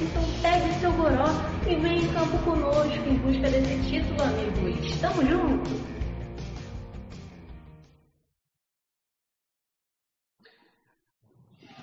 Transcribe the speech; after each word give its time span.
Então 0.00 0.22
pegue 0.42 0.74
seu 0.80 0.92
goró 0.92 1.28
e 1.68 1.74
vem 1.76 1.98
em 1.98 2.12
campo 2.12 2.38
conosco 2.44 3.08
em 3.08 3.16
busca 3.16 3.48
desse 3.48 3.78
título, 3.88 4.22
amigos. 4.22 5.00
Tamo 5.00 5.24
junto! 5.24 5.94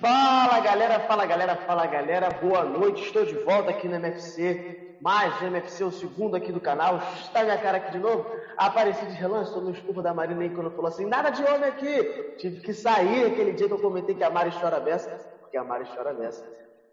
Fala 0.02 0.58
galera, 0.58 0.98
fala 1.00 1.26
galera, 1.26 1.56
fala 1.56 1.86
galera, 1.86 2.28
boa 2.30 2.64
noite, 2.64 3.04
estou 3.04 3.24
de 3.24 3.34
volta 3.34 3.70
aqui 3.70 3.86
no 3.86 3.94
MFC, 3.94 4.96
mais 5.00 5.40
um 5.40 5.46
MFC, 5.46 5.84
o 5.84 5.92
segundo 5.92 6.34
aqui 6.34 6.50
do 6.50 6.60
canal, 6.60 7.00
está 7.20 7.44
minha 7.44 7.56
cara 7.56 7.76
aqui 7.76 7.92
de 7.92 7.98
novo, 8.00 8.26
apareci 8.56 9.06
de 9.06 9.12
relance, 9.12 9.50
estou 9.50 9.62
no 9.62 9.70
desculpa 9.70 10.02
da 10.02 10.12
Marina 10.12 10.42
aí 10.42 10.50
quando 10.50 10.72
falou 10.72 10.88
assim, 10.88 11.06
nada 11.06 11.30
de 11.30 11.44
homem 11.44 11.68
aqui, 11.68 12.34
tive 12.36 12.60
que 12.62 12.74
sair 12.74 13.26
aquele 13.26 13.52
dia 13.52 13.68
que 13.68 13.74
eu 13.74 13.78
comentei 13.78 14.16
que 14.16 14.24
a 14.24 14.30
Mari 14.30 14.50
chora 14.60 14.80
beça, 14.80 15.08
porque 15.40 15.56
a 15.56 15.62
Mari 15.62 15.84
chora 15.94 16.12
beça. 16.12 16.44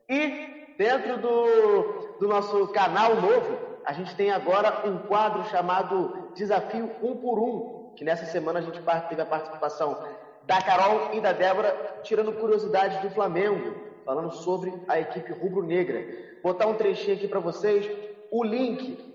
E 0.07 0.58
dentro 0.79 1.17
do, 1.17 2.15
do 2.21 2.27
nosso 2.29 2.69
canal 2.69 3.15
novo, 3.15 3.59
a 3.83 3.91
gente 3.91 4.15
tem 4.15 4.31
agora 4.31 4.87
um 4.87 4.97
quadro 4.97 5.43
chamado 5.49 6.29
Desafio 6.33 6.89
Um 7.03 7.17
por 7.17 7.37
Um, 7.37 7.91
que 7.97 8.05
nessa 8.05 8.25
semana 8.25 8.59
a 8.59 8.61
gente 8.61 8.79
teve 9.09 9.21
a 9.21 9.25
participação 9.25 10.01
da 10.45 10.61
Carol 10.61 11.09
e 11.11 11.19
da 11.19 11.33
Débora, 11.33 11.75
tirando 12.01 12.31
curiosidades 12.31 12.97
do 13.01 13.09
Flamengo, 13.09 13.75
falando 14.05 14.31
sobre 14.31 14.73
a 14.87 14.97
equipe 14.97 15.33
rubro-negra. 15.33 16.01
Botar 16.41 16.67
um 16.67 16.75
trechinho 16.75 17.17
aqui 17.17 17.27
para 17.27 17.41
vocês. 17.41 17.85
O 18.31 18.41
link 18.41 19.13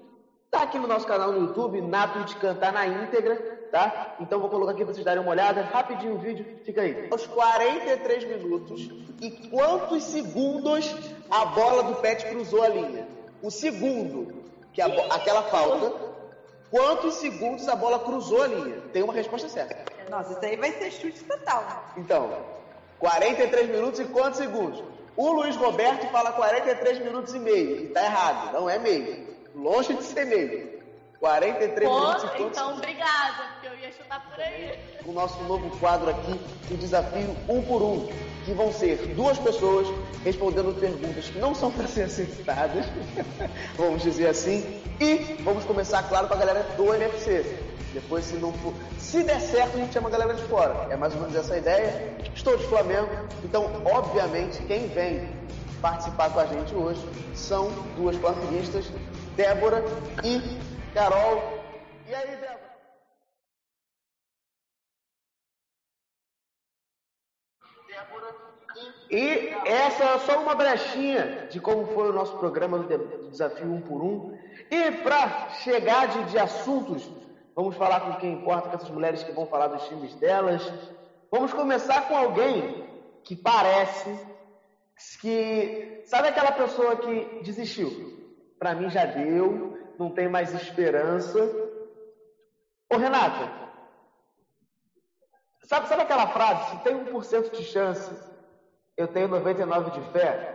tá 0.51 0.65
aqui 0.65 0.78
no 0.78 0.87
nosso 0.87 1.06
canal 1.06 1.33
no 1.33 1.47
YouTube, 1.47 1.81
na 1.81 2.06
Twitch 2.09 2.34
Cantar 2.34 2.75
na 2.75 2.87
íntegra, 2.87 3.39
tá? 3.75 4.14
Então 4.20 4.39
vou 4.39 4.48
colocar 4.48 4.70
aqui 4.70 4.84
para 4.84 4.94
vocês 4.94 5.05
darem 5.05 5.20
uma 5.20 5.33
olhada, 5.33 5.62
rapidinho 5.62 6.14
o 6.14 6.19
vídeo, 6.19 6.47
fica 6.64 6.83
aí. 6.83 7.08
Aos 7.11 7.27
43 7.27 8.25
minutos, 8.25 8.89
e 9.20 9.31
quantos 9.48 10.05
segundos 10.05 10.94
a 11.28 11.47
bola 11.47 11.83
do 11.83 11.97
Pet 11.97 12.25
cruzou 12.27 12.62
a 12.62 12.69
linha? 12.69 13.08
O 13.42 13.50
segundo, 13.50 14.44
que 14.72 14.81
a, 14.81 14.86
aquela 14.86 15.42
falta, 15.42 15.92
quantos 16.70 17.14
segundos 17.14 17.66
a 17.69 17.75
bola 17.75 17.98
cruzou 17.98 18.44
a 18.44 18.47
linha? 18.47 18.81
Tem 18.92 19.03
uma 19.03 19.12
resposta 19.12 19.48
certa. 19.48 19.77
Nossa, 20.09 20.34
isso 20.34 20.44
aí 20.44 20.55
vai 20.55 20.70
ser 20.70 20.92
chute 20.92 21.25
total. 21.25 21.86
Então, 21.97 22.31
43 23.00 23.70
minutos 23.70 23.98
e 23.98 24.05
quantos 24.05 24.38
segundos? 24.38 24.84
O 25.16 25.33
Luiz 25.33 25.56
Roberto 25.56 26.06
fala 26.12 26.31
43 26.31 27.00
minutos 27.00 27.34
e 27.34 27.41
meio, 27.41 27.86
e 27.86 27.88
tá 27.88 28.05
errado, 28.05 28.53
não 28.53 28.70
é 28.70 28.78
meio. 28.78 29.34
Longe 29.53 29.94
de 29.94 30.05
ser 30.05 30.27
meio. 30.27 30.73
43 31.20 31.89
Pô, 31.89 32.01
minutos 32.01 32.25
e 32.39 32.43
então 32.43 32.75
obrigada, 32.75 33.45
porque 33.53 33.69
eu 33.69 33.79
ia 33.79 33.93
chutar 33.93 34.20
por 34.29 34.41
aí. 34.41 34.79
O 35.07 35.12
nosso 35.12 35.43
novo 35.45 35.71
quadro 35.79 36.11
aqui, 36.11 36.39
o 36.71 36.77
desafio 36.77 37.37
um 37.48 37.62
por 37.62 37.83
um, 37.83 38.09
que 38.45 38.53
vão 38.53 38.73
ser 38.73 38.97
duas 39.15 39.39
pessoas 39.39 39.87
respondendo 40.25 40.79
perguntas 40.79 41.29
que 41.29 41.39
não 41.39 41.55
são 41.55 41.71
para 41.71 41.87
ser 41.87 42.03
acertadas, 42.03 42.87
vamos 43.77 44.03
dizer 44.03 44.29
assim, 44.29 44.83
e 45.01 45.43
vamos 45.43 45.65
começar, 45.65 46.03
claro, 46.09 46.29
com 46.29 46.34
a 46.34 46.39
galera 46.39 46.62
do 46.77 46.95
NFC. 46.95 47.45
Depois, 47.93 48.25
se 48.25 48.34
não 48.37 48.53
for, 48.55 48.75
se 48.99 49.23
der 49.23 49.41
certo, 49.41 49.77
a 49.77 49.81
gente 49.81 49.93
chama 49.93 50.09
a 50.09 50.12
galera 50.12 50.34
de 50.34 50.43
fora. 50.43 50.89
É 50.91 50.97
mais 50.97 51.15
ou 51.15 51.21
menos 51.21 51.37
essa 51.37 51.55
a 51.55 51.59
ideia. 51.59 52.12
Estou 52.34 52.56
de 52.56 52.67
Flamengo, 52.67 53.09
então, 53.45 53.71
obviamente, 53.84 54.61
quem 54.65 54.88
vem 54.88 55.28
participar 55.81 56.31
com 56.31 56.41
a 56.41 56.47
gente 56.47 56.75
hoje 56.75 57.00
são 57.34 57.71
duas 57.97 58.17
flamenguistas, 58.17 58.87
Débora 59.37 59.84
e 60.25 60.41
Carol. 60.94 61.43
E 62.09 62.15
aí, 62.15 62.37
Débora? 62.37 62.75
E 69.10 69.49
essa 69.66 70.05
é 70.05 70.19
só 70.21 70.43
uma 70.43 70.55
brechinha 70.55 71.47
de 71.49 71.60
como 71.60 71.87
foi 71.94 72.10
o 72.10 72.12
nosso 72.12 72.37
programa 72.38 72.78
do 72.78 72.88
de- 72.88 72.99
do 72.99 73.31
Desafio 73.31 73.71
Um 73.72 73.81
por 73.81 74.03
Um. 74.03 74.37
E 74.71 74.91
para 75.03 75.50
chegar 75.62 76.09
de, 76.09 76.25
de 76.25 76.38
assuntos, 76.38 77.09
vamos 77.55 77.76
falar 77.76 78.00
com 78.00 78.15
quem 78.19 78.32
importa, 78.32 78.69
com 78.69 78.76
essas 78.76 78.91
mulheres 78.91 79.22
que 79.22 79.32
vão 79.32 79.47
falar 79.47 79.69
dos 79.69 79.87
times 79.87 80.15
delas. 80.16 80.62
Vamos 81.31 81.53
começar 81.53 82.09
com 82.09 82.16
alguém 82.16 82.88
que 83.25 83.37
parece 83.37 84.19
que. 85.21 86.03
Sabe 86.06 86.28
aquela 86.28 86.53
pessoa 86.53 86.97
que 86.97 87.43
desistiu? 87.43 87.91
Para 88.59 88.75
mim 88.75 88.91
já 88.91 89.05
deu, 89.05 89.78
não 89.99 90.10
tem 90.10 90.28
mais 90.28 90.53
esperança. 90.53 91.38
Ô 92.93 92.97
Renata, 92.97 93.50
sabe, 95.65 95.88
sabe 95.88 96.03
aquela 96.03 96.28
frase? 96.28 96.71
Se 96.71 96.84
tem 96.84 97.05
1% 97.05 97.50
de 97.50 97.65
chance, 97.65 98.12
eu 98.97 99.09
tenho 99.09 99.28
99% 99.28 99.91
de 99.91 100.00
fé. 100.12 100.55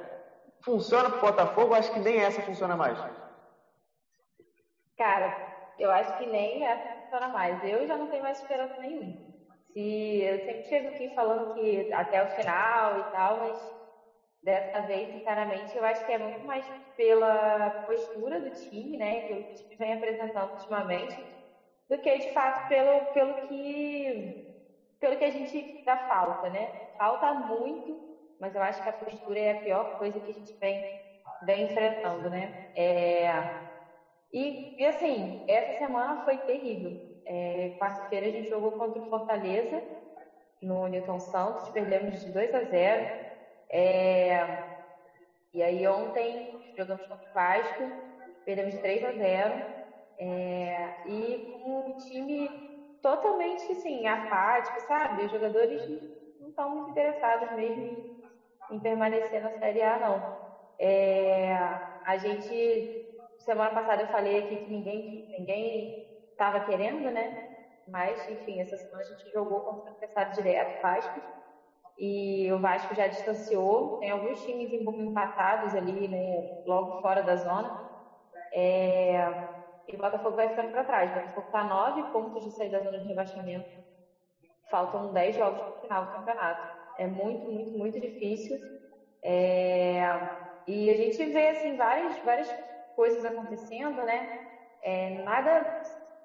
Funciona 0.63 1.09
pro 1.09 1.21
Botafogo? 1.21 1.73
Acho 1.73 1.91
que 1.93 1.99
nem 1.99 2.19
essa 2.19 2.41
funciona 2.41 2.75
mais. 2.75 2.97
Cara, 4.97 5.35
eu 5.79 5.89
acho 5.91 6.17
que 6.17 6.25
nem 6.25 6.65
essa 6.65 7.01
funciona 7.01 7.29
mais. 7.29 7.63
Eu 7.63 7.87
já 7.87 7.97
não 7.97 8.07
tenho 8.07 8.23
mais 8.23 8.39
esperança 8.39 8.77
nenhuma. 8.81 9.29
Se 9.73 10.21
eu 10.21 10.39
sempre 10.45 10.63
chego 10.63 10.87
aqui 10.89 11.13
falando 11.15 11.53
que 11.53 11.93
até 11.93 12.23
o 12.23 12.29
final 12.31 12.99
e 12.99 13.03
tal, 13.11 13.37
mas 13.37 13.78
dessa 14.41 14.81
vez, 14.81 15.09
sinceramente, 15.11 15.75
eu 15.77 15.83
acho 15.83 16.03
que 16.05 16.11
é 16.11 16.17
muito 16.17 16.45
mais 16.45 16.65
pela 16.95 17.71
postura 17.85 18.39
do 18.39 18.51
time, 18.51 18.97
né, 18.97 19.21
pelo 19.21 19.43
que 19.43 19.51
o 19.51 19.55
time 19.55 19.75
vem 19.77 19.93
apresentando 19.93 20.51
ultimamente, 20.51 21.25
do 21.89 21.99
que 21.99 22.17
de 22.19 22.31
fato 22.31 22.67
pelo, 22.67 23.05
pelo 23.13 23.35
que 23.35 24.13
pelo 24.99 25.17
que 25.17 25.23
a 25.23 25.29
gente 25.31 25.71
dá 25.85 25.97
falta, 25.97 26.49
né? 26.49 26.69
Falta 26.97 27.33
muito, 27.33 28.01
mas 28.39 28.53
eu 28.55 28.61
acho 28.61 28.81
que 28.81 28.89
a 28.89 28.93
postura 28.93 29.39
é 29.39 29.51
a 29.51 29.55
pior 29.55 29.95
coisa 29.97 30.19
que 30.21 30.29
a 30.31 30.33
gente 30.33 30.55
vem, 30.59 30.85
vem 31.45 31.63
enfrentando, 31.65 32.29
né? 32.29 32.53
É, 32.75 33.29
e, 34.33 34.61
e, 34.77 34.85
assim, 34.85 35.41
essa 35.47 35.73
semana 35.73 36.21
foi 36.23 36.37
terrível. 36.37 36.95
É, 37.25 37.69
Quarta-feira 37.71 38.27
a 38.27 38.29
gente 38.31 38.47
jogou 38.49 38.71
contra 38.73 38.99
o 39.01 39.05
Fortaleza, 39.07 39.83
no 40.61 40.87
Newton 40.87 41.19
Santos, 41.19 41.69
perdemos 41.69 42.21
de 42.21 42.31
2 42.31 42.53
a 42.53 42.63
0. 42.63 43.09
É, 43.71 44.45
e 45.53 45.61
aí 45.63 45.87
ontem 45.87 46.47
jogamos 46.77 47.05
contra 47.07 47.27
o 47.29 47.33
Vasco, 47.33 47.91
perdemos 48.45 48.73
de 48.73 48.81
3 48.81 49.03
a 49.03 49.11
0. 49.13 49.63
É, 50.19 50.91
e 51.05 51.39
com 51.61 51.79
um 51.89 51.93
time 51.95 52.49
totalmente 53.01 53.71
assim, 53.71 54.05
apático, 54.07 54.79
sabe? 54.81 55.25
Os 55.25 55.31
jogadores 55.31 55.81
não 56.39 56.49
estão 56.49 56.69
muito 56.69 56.89
interessados 56.89 57.49
mesmo 57.51 57.85
em, 57.85 58.03
em 58.71 58.79
permanecer 58.79 59.41
na 59.41 59.51
Série 59.53 59.81
A, 59.81 59.97
não. 59.97 60.23
É, 60.79 61.53
a 62.05 62.17
gente, 62.17 62.89
semana 63.39 63.71
passada 63.73 64.03
eu 64.03 64.07
falei 64.09 64.37
aqui 64.37 64.57
que 64.57 64.69
ninguém 64.69 65.05
ninguém 65.37 65.93
estava 66.31 66.59
querendo, 66.59 67.09
né? 67.11 67.31
Mas, 67.87 68.27
enfim, 68.27 68.61
essa 68.61 68.77
semana 68.77 69.03
a 69.03 69.05
gente 69.05 69.29
jogou 69.31 69.61
contra 69.61 69.83
o 69.85 69.87
adversário 69.93 70.33
direto, 70.33 70.77
Vasco. 70.81 71.23
E 71.99 72.51
o 72.51 72.59
Vasco 72.59 72.95
já 72.95 73.07
distanciou. 73.07 73.99
Tem 73.99 74.09
alguns 74.09 74.41
times 74.43 74.71
empatados 74.71 75.75
ali, 75.75 76.07
né? 76.07 76.61
Logo 76.65 77.01
fora 77.01 77.21
da 77.21 77.35
zona. 77.35 77.69
É, 78.53 79.19
e 79.87 79.95
o 79.95 79.97
Botafogo 79.99 80.35
vai 80.35 80.49
ficando 80.49 80.71
para 80.71 80.83
trás. 80.83 81.11
O 81.11 81.13
Botafogo 81.15 81.47
está 81.47 81.63
nove 81.63 82.03
pontos 82.11 82.43
de 82.43 82.51
sair 82.51 82.71
da 82.71 82.79
zona 82.81 82.99
de 82.99 83.07
rebaixamento. 83.07 83.67
Faltam 84.71 85.11
dez 85.11 85.35
jogos 85.35 85.59
para 85.61 85.77
o 85.77 85.81
final 85.81 86.05
do 86.05 86.11
campeonato. 86.11 86.61
É 86.97 87.07
muito, 87.07 87.49
muito, 87.49 87.75
muito 87.77 87.99
difícil. 87.99 88.57
É, 89.23 90.01
e 90.67 90.89
a 90.89 90.95
gente 90.95 91.25
vê 91.25 91.49
assim 91.49 91.75
várias, 91.75 92.17
várias 92.23 92.47
coisas 92.95 93.25
acontecendo, 93.25 94.03
né? 94.05 94.27
É, 94.81 95.09
nada, 95.23 95.65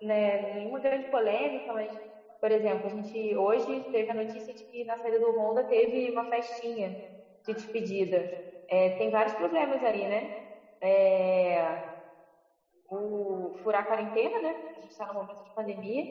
né, 0.03 0.39
nenhuma 0.39 0.79
grande 0.79 1.09
polêmica, 1.11 1.73
mas, 1.73 1.93
por 2.41 2.51
exemplo, 2.53 2.87
a 2.87 2.91
gente 2.91 3.37
hoje 3.37 3.83
teve 3.91 4.11
a 4.11 4.15
notícia 4.15 4.55
de 4.55 4.65
que 4.65 4.85
na 4.85 4.97
saída 4.97 5.19
do 5.19 5.31
Honda 5.33 5.65
teve 5.65 6.11
uma 6.11 6.25
festinha 6.25 6.97
de 7.47 7.55
despedida. 7.55 8.31
É, 8.69 8.91
tem 8.91 9.11
vários 9.11 9.35
problemas 9.35 9.83
aí, 9.83 10.07
né? 10.07 10.29
É, 10.83 11.83
o 12.89 13.53
furar 13.63 13.83
a 13.83 13.87
quarentena, 13.87 14.39
né? 14.41 14.55
A 14.77 14.81
gente 14.81 14.91
está 14.91 15.07
no 15.07 15.15
momento 15.15 15.43
de 15.43 15.51
pandemia. 15.53 16.07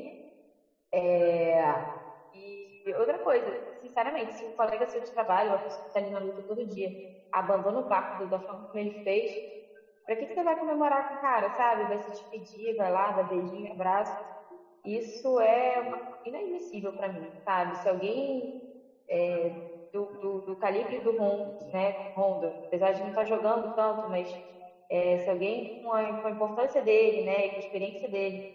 É, 0.91 1.85
e 2.33 2.83
outra 2.97 3.19
coisa, 3.19 3.59
sinceramente, 3.81 4.33
se 4.33 4.45
um 4.45 4.53
colega 4.53 4.87
seu 4.87 5.01
de 5.01 5.11
trabalho, 5.11 5.49
uma 5.51 5.59
pessoa 5.59 5.83
que 5.83 5.89
está 5.89 5.99
ali 5.99 6.09
na 6.11 6.19
luta 6.19 6.43
todo 6.43 6.65
dia, 6.65 6.93
abandona 7.31 7.79
o 7.79 7.83
barco 7.83 8.27
da 8.27 8.39
forma 8.41 8.65
como 8.65 8.79
ele 8.81 8.91
fez, 9.03 9.31
pra 10.05 10.15
que, 10.17 10.27
que 10.27 10.33
você 10.33 10.43
vai 10.43 10.57
comemorar 10.57 11.07
com 11.07 11.15
o 11.15 11.19
cara, 11.19 11.49
sabe? 11.51 11.85
Vai 11.85 11.99
se 11.99 12.11
despedir, 12.11 12.75
vai 12.75 12.91
lá, 12.91 13.11
dá 13.11 13.23
beijinho, 13.23 13.71
abraço. 13.71 14.13
Isso 14.85 15.39
é 15.39 15.79
uma- 15.81 15.99
inadmissível 16.23 16.93
para 16.93 17.09
mim, 17.09 17.33
sabe? 17.43 17.75
Se 17.75 17.87
alguém 17.89 18.49
é, 19.09 19.49
do, 19.91 20.09
do, 20.19 20.41
do 20.41 20.55
calibre 20.57 20.99
do 20.99 21.11
Honda, 21.11 21.53
né, 21.71 21.93
Honda, 22.15 22.57
apesar 22.67 22.93
de 22.93 23.01
não 23.01 23.09
estar 23.09 23.25
jogando 23.25 23.69
tanto, 23.69 24.07
mas 24.07 24.29
é, 24.89 25.17
se 25.17 25.29
alguém 25.29 25.65
com 25.81 25.91
a, 25.93 26.13
com 26.15 26.27
a 26.27 26.31
importância 26.31 26.81
dele, 26.81 27.21
né, 27.21 27.49
com 27.49 27.59
a 27.59 27.61
experiência 27.61 28.09
dele, 28.09 28.45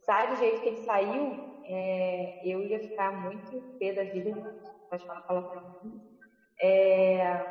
sai 0.00 0.28
do 0.28 0.36
jeito 0.36 0.62
que 0.62 0.68
ele 0.68 0.78
saiu, 0.78 1.42
é, 1.64 2.36
eu 2.42 2.62
ia 2.64 2.80
ficar 2.80 3.12
muito 3.12 3.64
pé 3.78 3.92
da 3.92 4.04
vida, 4.04 4.30
pode 4.88 5.04
falar 5.06 5.22
palavrão. 5.22 5.62
É, 6.60 7.42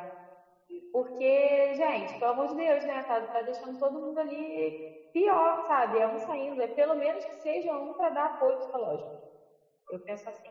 porque, 0.91 1.73
gente, 1.75 2.15
pelo 2.15 2.31
amor 2.31 2.47
de 2.47 2.55
Deus, 2.55 2.85
né? 2.85 3.03
Tá, 3.03 3.21
tá 3.27 3.41
deixando 3.41 3.77
todo 3.79 3.99
mundo 3.99 4.19
ali 4.19 5.09
pior, 5.13 5.59
sabe? 5.67 5.99
É 5.99 6.07
um 6.07 6.19
saindo. 6.19 6.61
É 6.61 6.67
pelo 6.67 6.95
menos 6.95 7.25
que 7.25 7.35
seja 7.35 7.77
um 7.77 7.93
para 7.93 8.09
dar 8.09 8.25
apoio 8.25 8.57
psicológico. 8.57 9.19
Eu 9.89 9.99
penso 9.99 10.29
assim. 10.29 10.49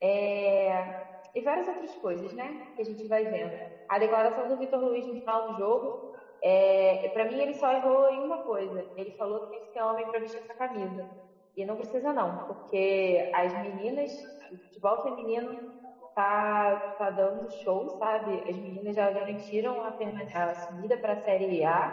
É, 0.00 0.96
E 1.34 1.42
várias 1.42 1.68
outras 1.68 1.94
coisas, 1.96 2.32
né? 2.34 2.60
Que 2.74 2.82
a 2.82 2.84
gente 2.84 3.06
vai 3.06 3.26
vendo. 3.26 3.60
A 3.88 3.98
declaração 3.98 4.48
do 4.48 4.56
Vitor 4.56 4.80
Luiz 4.80 5.06
no 5.06 5.16
final 5.16 5.42
do 5.44 5.54
jogo, 5.54 6.00
é, 6.42 7.08
para 7.10 7.24
mim 7.26 7.40
ele 7.40 7.54
só 7.54 7.72
errou 7.72 8.08
em 8.10 8.22
uma 8.22 8.38
coisa. 8.38 8.90
Ele 8.96 9.12
falou 9.12 9.40
que 9.40 9.48
tem 9.48 9.60
que 9.62 9.68
ser 9.70 9.82
homem 9.82 10.06
para 10.06 10.20
vestir 10.20 10.40
essa 10.40 10.54
camisa. 10.54 11.10
E 11.56 11.64
não 11.64 11.76
precisa 11.76 12.12
não, 12.12 12.38
porque 12.46 13.30
as 13.32 13.54
meninas, 13.54 14.12
o 14.50 14.58
futebol 14.58 14.98
feminino 14.98 15.73
tá, 16.14 16.76
tá 16.96 17.10
dando 17.10 17.48
show, 17.50 17.88
sabe? 17.98 18.42
As 18.48 18.56
meninas 18.56 18.94
já 18.94 19.10
garantiram 19.10 19.82
a, 19.82 19.92
a 20.34 20.54
subida 20.54 20.96
para 20.96 21.12
a 21.12 21.16
Série 21.16 21.64
A, 21.64 21.92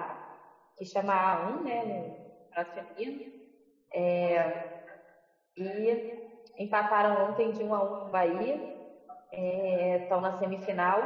que 0.77 0.85
chama 0.85 1.13
A1, 1.13 1.61
né, 1.63 1.83
no 2.55 2.65
feminino. 2.73 3.19
É, 3.93 4.65
e 5.57 6.01
empataram 6.57 7.17
ontem 7.17 7.51
de 7.51 7.63
1 7.63 7.73
a 7.73 7.83
1 7.83 7.95
com 7.95 8.07
o 8.07 8.09
Bahia, 8.09 8.57
estão 10.01 10.21
na 10.21 10.37
semifinal. 10.37 11.01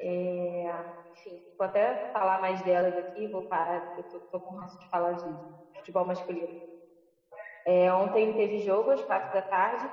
É, 0.00 0.84
enfim, 1.12 1.42
vou 1.56 1.66
até 1.66 1.96
falar 2.12 2.38
mais 2.38 2.62
delas 2.62 2.96
aqui, 2.96 3.26
vou 3.26 3.42
parar, 3.42 3.80
porque 3.80 4.00
eu 4.14 4.20
tô, 4.30 4.40
com 4.40 4.54
ranço 4.54 4.78
de 4.78 4.88
falar 4.88 5.14
de 5.14 5.36
futebol 5.76 6.04
masculino. 6.04 6.52
É, 7.66 7.92
ontem 7.92 8.32
teve 8.32 8.58
jogo 8.58 8.90
às 8.90 9.02
quatro 9.02 9.30
da 9.32 9.42
tarde, 9.42 9.90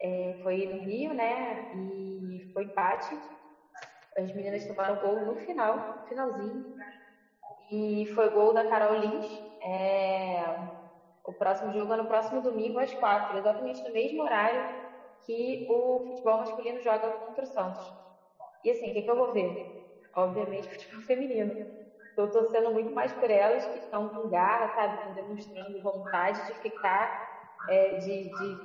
é, 0.00 0.34
foi 0.42 0.66
no 0.66 0.78
Rio, 0.78 1.12
né? 1.14 1.62
E 1.72 2.40
foi 2.52 2.64
empate. 2.64 3.18
As 4.16 4.32
meninas 4.32 4.66
tomaram 4.66 4.96
gol 4.98 5.24
no 5.24 5.36
final, 5.36 5.82
finalzinho. 6.08 6.64
E 7.70 8.06
foi 8.14 8.28
gol 8.30 8.52
da 8.52 8.64
Carol 8.64 8.94
Lins. 8.94 9.26
É, 9.62 10.46
o 11.24 11.32
próximo 11.32 11.72
jogo 11.72 11.92
é 11.92 11.96
no 11.96 12.06
próximo 12.06 12.40
domingo 12.40 12.78
às 12.78 12.94
quatro, 12.94 13.36
exatamente 13.36 13.84
no 13.84 13.92
mesmo 13.92 14.22
horário 14.22 14.64
que 15.24 15.64
o 15.68 16.00
futebol 16.06 16.38
masculino 16.38 16.80
joga 16.80 17.10
contra 17.10 17.42
o 17.44 17.46
Santos. 17.46 17.82
E 18.64 18.70
assim, 18.70 18.90
o 18.90 18.92
que, 18.92 19.02
que 19.02 19.10
eu 19.10 19.16
vou 19.16 19.32
ver? 19.32 19.52
Obviamente, 20.14 20.68
futebol 20.70 21.02
feminino. 21.02 21.56
Estou 22.08 22.30
torcendo 22.30 22.70
muito 22.70 22.92
mais 22.92 23.12
por 23.12 23.30
elas 23.30 23.66
que 23.66 23.78
estão 23.78 24.08
com 24.08 24.28
garra, 24.28 24.68
sabe? 24.68 24.96
Demonstrando 25.14 25.80
vontade 25.82 26.44
de 26.46 26.54
ficar, 26.54 27.10
é, 27.68 27.94
de, 27.94 28.28
de, 28.30 28.58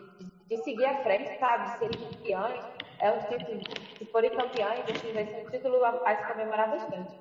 de 0.47 0.57
seguir 0.63 0.85
à 0.85 1.01
frente, 1.03 1.37
sabe? 1.39 1.71
De 1.71 1.77
serem 1.77 1.99
campeãs. 1.99 2.63
É 2.99 3.11
um 3.11 3.19
título, 3.19 3.59
se 3.97 4.05
forem 4.11 4.29
campeãs, 4.31 4.79
assim, 4.89 5.11
vai 5.11 5.25
ser 5.25 5.37
um 5.37 5.49
título 5.49 5.83
a, 5.83 6.01
a 6.05 6.15
se 6.15 6.31
comemorar 6.31 6.69
bastante. 6.69 7.19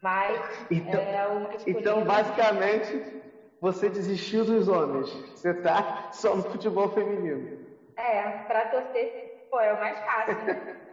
Mas 0.00 0.66
Então- 0.70 1.00
é 1.00 1.26
o 1.26 1.40
masculino. 1.40 1.80
Então, 1.80 2.04
basicamente, 2.04 3.02
você 3.60 3.88
desistiu 3.90 4.44
dos 4.44 4.68
homens. 4.68 5.08
Você 5.34 5.52
tá 5.54 6.08
só 6.12 6.34
no 6.34 6.42
futebol 6.42 6.88
feminino. 6.88 7.58
É, 7.96 8.44
pra 8.46 8.66
torcer, 8.70 9.12
pô, 9.50 9.58
é 9.60 9.72
o 9.72 9.80
mais 9.80 9.98
fácil, 10.00 10.44
né? 10.44 10.62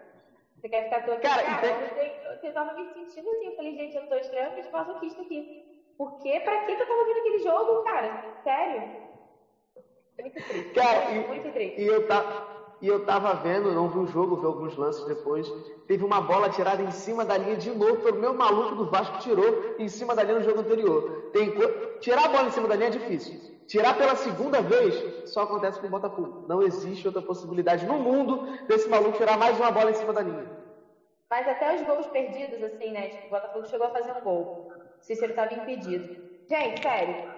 Você 0.55 0.69
quer 0.69 0.83
ficar 0.85 1.01
torcendo? 1.05 1.21
Cara, 1.21 1.43
Cara, 1.43 1.67
eu, 1.83 1.93
tenho- 1.93 2.15
eu 2.41 2.53
tava 2.53 2.73
me 2.73 2.85
sentindo 2.93 3.29
assim, 3.29 3.45
eu 3.45 3.55
falei, 3.55 3.75
gente, 3.75 3.95
eu 3.95 4.07
tô 4.07 4.15
extremamente 4.15 4.71
masoquista 4.71 5.21
aqui. 5.21 5.63
Por 5.97 6.17
quê? 6.19 6.39
Pra 6.39 6.65
que 6.65 6.75
que 6.75 6.81
eu 6.81 6.87
tava 6.87 7.05
vendo 7.05 7.19
aquele 7.19 7.39
jogo, 7.39 7.83
cara? 7.83 8.25
Sério? 8.41 9.04
Muito 10.19 10.41
triste. 10.47 10.71
Cara, 10.73 11.11
e- 11.11 11.25
muito 11.27 11.51
triste. 11.51 11.81
E 11.81 11.85
eu, 11.85 12.05
ta- 12.05 12.25
e 12.81 12.87
eu 12.87 12.99
tava 12.99 13.33
vendo, 13.35 13.73
não 13.73 13.89
vi 13.89 13.97
o 13.97 14.05
jogo, 14.05 14.37
vi 14.37 14.45
alguns 14.45 14.75
lances 14.75 15.03
depois. 15.05 15.53
Teve 15.87 16.03
uma 16.03 16.19
bola 16.21 16.49
tirada 16.49 16.81
em 16.81 16.91
cima 16.91 17.25
da 17.25 17.37
linha 17.37 17.57
de 17.57 17.71
novo, 17.71 17.97
pelo 17.97 18.17
meu 18.17 18.33
maluco 18.33 18.75
do 18.75 18.87
Vasco 18.87 19.17
tirou 19.17 19.57
em 19.77 19.87
cima 19.87 20.15
da 20.15 20.23
linha 20.23 20.35
no 20.35 20.41
jogo 20.43 20.59
anterior. 20.59 21.03
Tem 21.31 21.53
Tirar 21.99 22.25
a 22.25 22.27
bola 22.27 22.47
em 22.47 22.51
cima 22.51 22.67
da 22.67 22.75
linha 22.75 22.87
é 22.87 22.91
difícil. 22.91 23.39
Tirar 23.67 23.95
pela 23.95 24.15
segunda 24.15 24.61
vez 24.61 25.05
só 25.23 25.41
acontece 25.41 25.79
com 25.79 25.87
o 25.87 25.89
Botafogo. 25.89 26.43
Não 26.45 26.61
existe 26.61 27.07
outra 27.07 27.21
possibilidade 27.21 27.85
no 27.85 27.97
mundo 27.99 28.41
desse 28.67 28.87
maluco 28.87 29.17
tirar 29.17 29.37
mais 29.37 29.59
uma 29.59 29.71
bola 29.71 29.89
em 29.91 29.93
cima 29.95 30.13
da 30.13 30.21
linha. 30.21 30.51
Mas 31.29 31.47
até 31.47 31.73
os 31.75 31.81
gols 31.81 32.07
perdidos, 32.07 32.61
assim, 32.61 32.91
né? 32.91 33.09
Tipo, 33.09 33.25
o 33.27 33.29
Botafogo 33.29 33.65
chegou 33.65 33.87
a 33.87 33.91
fazer 33.91 34.13
um 34.13 34.21
gol. 34.21 34.67
Cícero 34.99 35.31
estava 35.31 35.53
impedido. 35.53 36.07
Gente, 36.49 36.81
sério. 36.81 37.34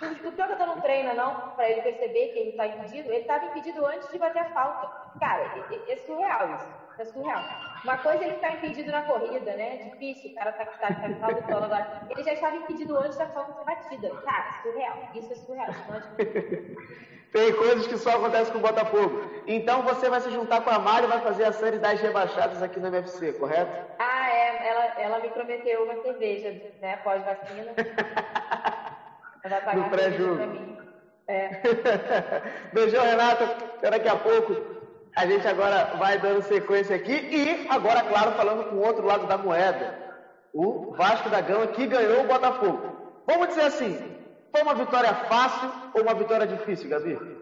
O 0.00 0.32
que 0.56 0.62
eu 0.62 0.66
não 0.66 0.80
treina, 0.80 1.12
não, 1.12 1.34
pra 1.56 1.68
ele 1.68 1.80
perceber 1.80 2.28
que 2.28 2.38
ele 2.38 2.52
tá 2.52 2.66
impedido, 2.66 3.10
ele 3.12 3.24
tava 3.24 3.44
impedido 3.44 3.84
antes 3.84 4.08
de 4.10 4.18
bater 4.18 4.40
a 4.40 4.44
falta. 4.46 4.88
Cara, 5.18 5.42
é, 5.42 5.90
é- 5.90 5.92
é 5.92 5.96
surreal 5.96 6.54
isso. 6.54 6.78
É 6.98 7.04
surreal. 7.04 7.40
Uma 7.84 7.96
coisa 7.98 8.22
é 8.22 8.26
ele 8.26 8.34
ficar 8.34 8.52
impedido 8.52 8.90
na 8.90 9.02
corrida, 9.02 9.54
né? 9.54 9.76
Difícil, 9.76 10.30
o 10.30 10.34
cara 10.34 10.52
tá, 10.52 10.64
tá, 10.66 10.88
tá 10.94 11.14
saltando 11.14 11.64
agora. 11.64 11.86
Ele 12.10 12.22
já 12.24 12.32
estava 12.32 12.56
impedido 12.56 12.96
antes 12.96 13.16
da 13.16 13.26
falta 13.28 13.52
ser 13.52 13.64
batida. 13.64 14.10
Cara, 14.24 14.50
surreal. 14.62 14.98
Isso 15.14 15.32
é 15.32 15.36
surreal. 15.36 15.68
Isso 15.70 15.82
é 16.18 16.78
Tem 17.30 17.52
coisas 17.52 17.86
que 17.86 17.96
só 17.96 18.10
acontecem 18.10 18.52
com 18.52 18.58
o 18.58 18.62
Botafogo. 18.62 19.20
Então 19.46 19.82
você 19.82 20.08
vai 20.10 20.20
se 20.20 20.30
juntar 20.30 20.60
com 20.60 20.70
a 20.70 20.78
Mari 20.78 21.04
e 21.06 21.08
vai 21.08 21.20
fazer 21.20 21.44
a 21.44 21.52
série 21.52 21.78
das 21.78 22.00
rebaixadas 22.00 22.62
aqui 22.62 22.80
no 22.80 22.88
MFC, 22.88 23.32
correto? 23.32 23.70
Ah, 23.98 24.28
é. 24.30 24.68
Ela, 24.68 24.84
ela 24.96 25.18
me 25.20 25.30
prometeu 25.30 25.84
uma 25.84 25.96
cerveja, 25.96 26.52
né? 26.80 26.96
Pós-vacina. 26.96 27.74
Ela 29.48 29.60
vai 29.60 29.64
pagar 29.64 29.76
No 29.76 29.90
pré-jogo. 29.90 30.42
É. 31.26 31.62
Beijão, 32.72 33.02
Renata. 33.04 33.44
Até 33.44 33.90
daqui 33.90 34.08
a 34.08 34.16
pouco. 34.16 34.54
A 35.16 35.26
gente 35.26 35.48
agora 35.48 35.96
vai 35.96 36.18
dando 36.18 36.42
sequência 36.42 36.94
aqui 36.94 37.12
e 37.12 37.66
agora, 37.68 38.02
claro, 38.04 38.32
falando 38.32 38.68
com 38.68 38.76
o 38.76 38.86
outro 38.86 39.04
lado 39.04 39.26
da 39.26 39.38
moeda. 39.38 40.06
O 40.52 40.92
Vasco 40.94 41.28
da 41.30 41.40
Gama 41.40 41.66
que 41.68 41.86
ganhou 41.86 42.24
o 42.24 42.26
Botafogo. 42.26 43.22
Vamos 43.26 43.48
dizer 43.48 43.62
assim, 43.62 43.98
foi 44.52 44.62
uma 44.62 44.74
vitória 44.74 45.12
fácil 45.14 45.70
ou 45.94 46.02
uma 46.02 46.14
vitória 46.14 46.46
difícil, 46.46 46.88
Gabi? 46.88 47.14
Boa 47.14 47.32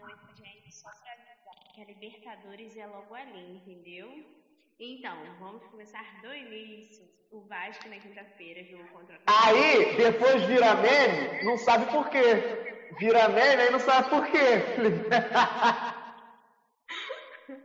noite, 0.00 0.36
gente. 0.36 0.72
Só 0.72 0.90
pra 0.90 1.12
avisar 1.12 1.74
que 1.74 1.82
a 1.82 1.84
Libertadores 1.86 2.76
é 2.76 2.86
logo 2.86 3.14
ali, 3.14 3.56
entendeu? 3.56 4.39
Então, 4.82 5.14
vamos 5.38 5.62
começar 5.66 6.22
do 6.22 6.34
início. 6.34 7.06
O 7.30 7.42
Vasco 7.42 7.86
na 7.86 7.98
quinta-feira 7.98 8.64
jogou 8.64 8.86
contra 8.86 9.14
o 9.14 9.18
Aí, 9.26 9.94
depois 9.94 10.42
vira 10.44 10.74
meme, 10.76 11.44
não 11.44 11.58
sabe 11.58 11.84
por 11.92 12.08
quê. 12.08 12.88
Vira 12.98 13.28
meme, 13.28 13.62
aí 13.62 13.70
não 13.70 13.78
sabe 13.78 14.08
por 14.08 14.26
quê. 14.28 14.38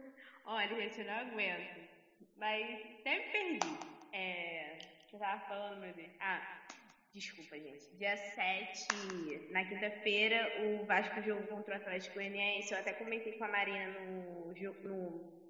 Olha, 0.46 0.76
gente, 0.76 1.00
eu 1.00 1.06
não 1.06 1.14
aguento. 1.14 1.88
Mas 2.36 2.82
sempre 3.02 3.32
perdi. 3.32 3.80
É. 4.12 4.78
O 5.06 5.08
que 5.08 5.16
eu 5.16 5.20
tava 5.20 5.40
falando, 5.48 5.80
meu 5.80 5.94
Deus? 5.94 6.12
Ah, 6.20 6.66
desculpa, 7.14 7.58
gente. 7.58 7.96
Dia 7.96 8.18
7, 8.18 9.48
na 9.52 9.64
quinta-feira, 9.64 10.66
o 10.66 10.84
Vasco 10.86 11.22
jogou 11.22 11.48
contra 11.48 11.76
o 11.76 11.78
Atlético 11.78 12.16
Goianiense. 12.16 12.74
Eu 12.74 12.80
até 12.80 12.92
comentei 12.92 13.38
com 13.38 13.46
a 13.46 13.48
Marina 13.48 13.88
no, 14.02 14.54
no 14.84 15.45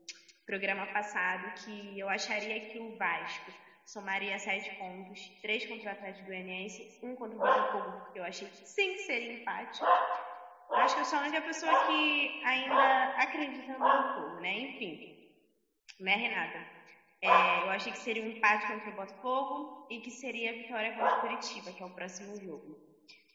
programa 0.46 0.86
passado 0.88 1.54
que 1.64 2.00
eu 2.00 2.08
acharia 2.08 2.60
que 2.70 2.80
o 2.80 2.98
Vasco 2.98 3.52
somaria 3.86 4.38
sete 4.40 4.74
pontos, 4.76 5.20
três 5.42 5.66
contra 5.66 5.90
o 5.90 5.92
Atlético 5.94 6.26
Goianiense, 6.26 7.00
um 7.04 7.16
contra 7.16 7.36
o 7.36 7.40
Botafogo, 7.40 8.00
porque 8.02 8.20
eu 8.20 8.24
achei 8.24 8.48
que 8.48 8.56
sim 8.56 8.94
que 8.94 9.00
seria 9.00 9.34
empate. 9.34 9.82
Acho 10.72 10.96
que 10.96 11.02
eu 11.02 11.06
sou 11.06 11.20
a 11.20 11.22
única 11.22 11.42
pessoa 11.42 11.86
que 11.86 12.42
ainda 12.44 13.16
acredita 13.18 13.74
no 13.74 13.80
Botafogo, 13.80 14.42
né? 14.42 14.52
Enfim, 14.60 15.16
né, 16.00 16.16
Renata? 16.16 16.76
É, 17.22 17.28
eu 17.64 17.70
achei 17.72 17.92
que 17.92 18.00
seria 18.00 18.24
um 18.24 18.30
empate 18.30 18.68
contra 18.68 18.90
o 18.90 18.96
Botafogo 18.96 19.88
e 19.90 20.00
que 20.02 20.12
seria 20.12 20.52
a 20.52 20.54
vitória 20.54 20.94
contra 20.94 21.18
o 21.18 21.22
Curitiba, 21.22 21.72
que 21.72 21.82
é 21.82 21.86
o 21.86 21.94
próximo 21.94 22.36
jogo. 22.40 22.78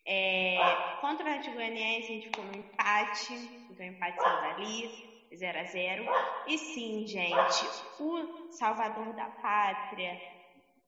É, 0.07 0.59
contra 1.00 1.25
o 1.25 1.29
Atlético 1.29 1.55
Goianiense, 1.55 2.11
a 2.11 2.14
gente 2.14 2.26
ficou 2.29 2.45
no 2.45 2.57
empate, 2.57 3.35
então 3.71 3.87
o 3.87 3.88
empate 3.88 4.21
saiu 4.21 4.40
dali, 4.43 5.10
0 5.37 5.59
a 5.59 5.65
0 5.65 6.05
E 6.47 6.59
sim, 6.59 7.07
gente, 7.07 7.67
o 8.01 8.51
salvador 8.51 9.13
da 9.15 9.27
pátria, 9.27 10.21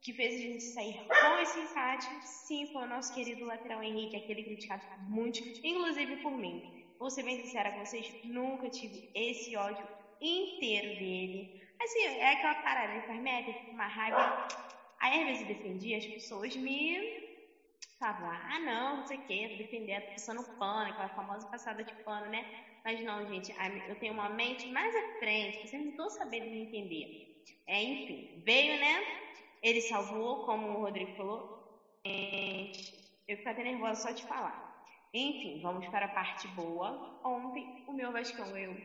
que 0.01 0.13
fez 0.13 0.35
a 0.35 0.39
gente 0.39 0.63
sair 0.65 1.01
com 1.07 1.39
esse 1.39 1.61
empate, 1.61 2.09
sim, 2.27 2.67
foi 2.73 2.83
o 2.83 2.89
nosso 2.89 3.15
querido 3.15 3.45
lateral 3.45 3.83
Henrique, 3.83 4.17
aquele 4.17 4.43
criticado 4.43 4.85
muito, 5.03 5.39
inclusive 5.65 6.17
por 6.17 6.33
mim. 6.33 6.85
Vou 6.99 7.09
ser 7.09 7.23
bem 7.23 7.41
sincera 7.41 7.73
com 7.73 7.85
vocês, 7.85 8.13
nunca 8.25 8.69
tive 8.69 9.11
esse 9.15 9.57
ódio 9.57 9.87
inteiro 10.21 10.89
dele. 10.99 11.63
Assim, 11.81 12.05
é 12.05 12.33
aquela 12.33 12.55
parada, 12.57 13.01
com 13.03 13.71
uma 13.73 13.87
raiva. 13.87 14.49
Aí 15.01 15.21
às 15.21 15.27
vezes 15.27 15.43
eu 15.43 15.49
defendia, 15.49 15.99
as 15.99 16.07
pessoas 16.07 16.55
me 16.57 17.31
falavam, 17.99 18.29
ah, 18.29 18.59
não, 18.61 18.97
não 18.99 19.07
sei 19.07 19.19
o 19.19 19.23
quê, 19.23 19.57
defender, 19.59 20.01
tô 20.01 20.13
passando 20.13 20.59
pano, 20.59 20.91
aquela 20.91 21.09
famosa 21.11 21.47
passada 21.49 21.85
de 21.85 21.93
pano, 22.05 22.27
né? 22.27 22.45
Mas 22.85 23.01
não, 23.05 23.27
gente, 23.29 23.55
eu 23.89 23.95
tenho 23.97 24.13
uma 24.13 24.29
mente 24.29 24.67
mais 24.69 24.95
à 24.95 25.19
frente, 25.19 25.67
vocês 25.67 25.83
não 25.83 25.91
estão 25.91 26.11
sabendo 26.11 26.47
me 26.47 26.63
entender. 26.63 27.43
É, 27.67 27.83
enfim, 27.83 28.43
veio, 28.45 28.79
né? 28.81 29.05
Ele 29.63 29.81
salvou, 29.81 30.45
como 30.45 30.69
o 30.69 30.81
Rodrigo 30.83 31.15
falou. 31.17 31.63
Eu 32.05 33.37
fico 33.37 33.49
até 33.49 33.63
nervosa 33.63 34.03
só 34.03 34.11
de 34.11 34.25
falar. 34.25 34.73
Enfim, 35.15 35.61
vamos 35.63 35.87
para 35.89 36.07
a 36.07 36.09
parte 36.09 36.49
boa. 36.49 37.21
Ontem, 37.25 37.85
o 37.87 37.93
meu 37.93 38.11
Vascão 38.11 38.57
eu 38.57 38.77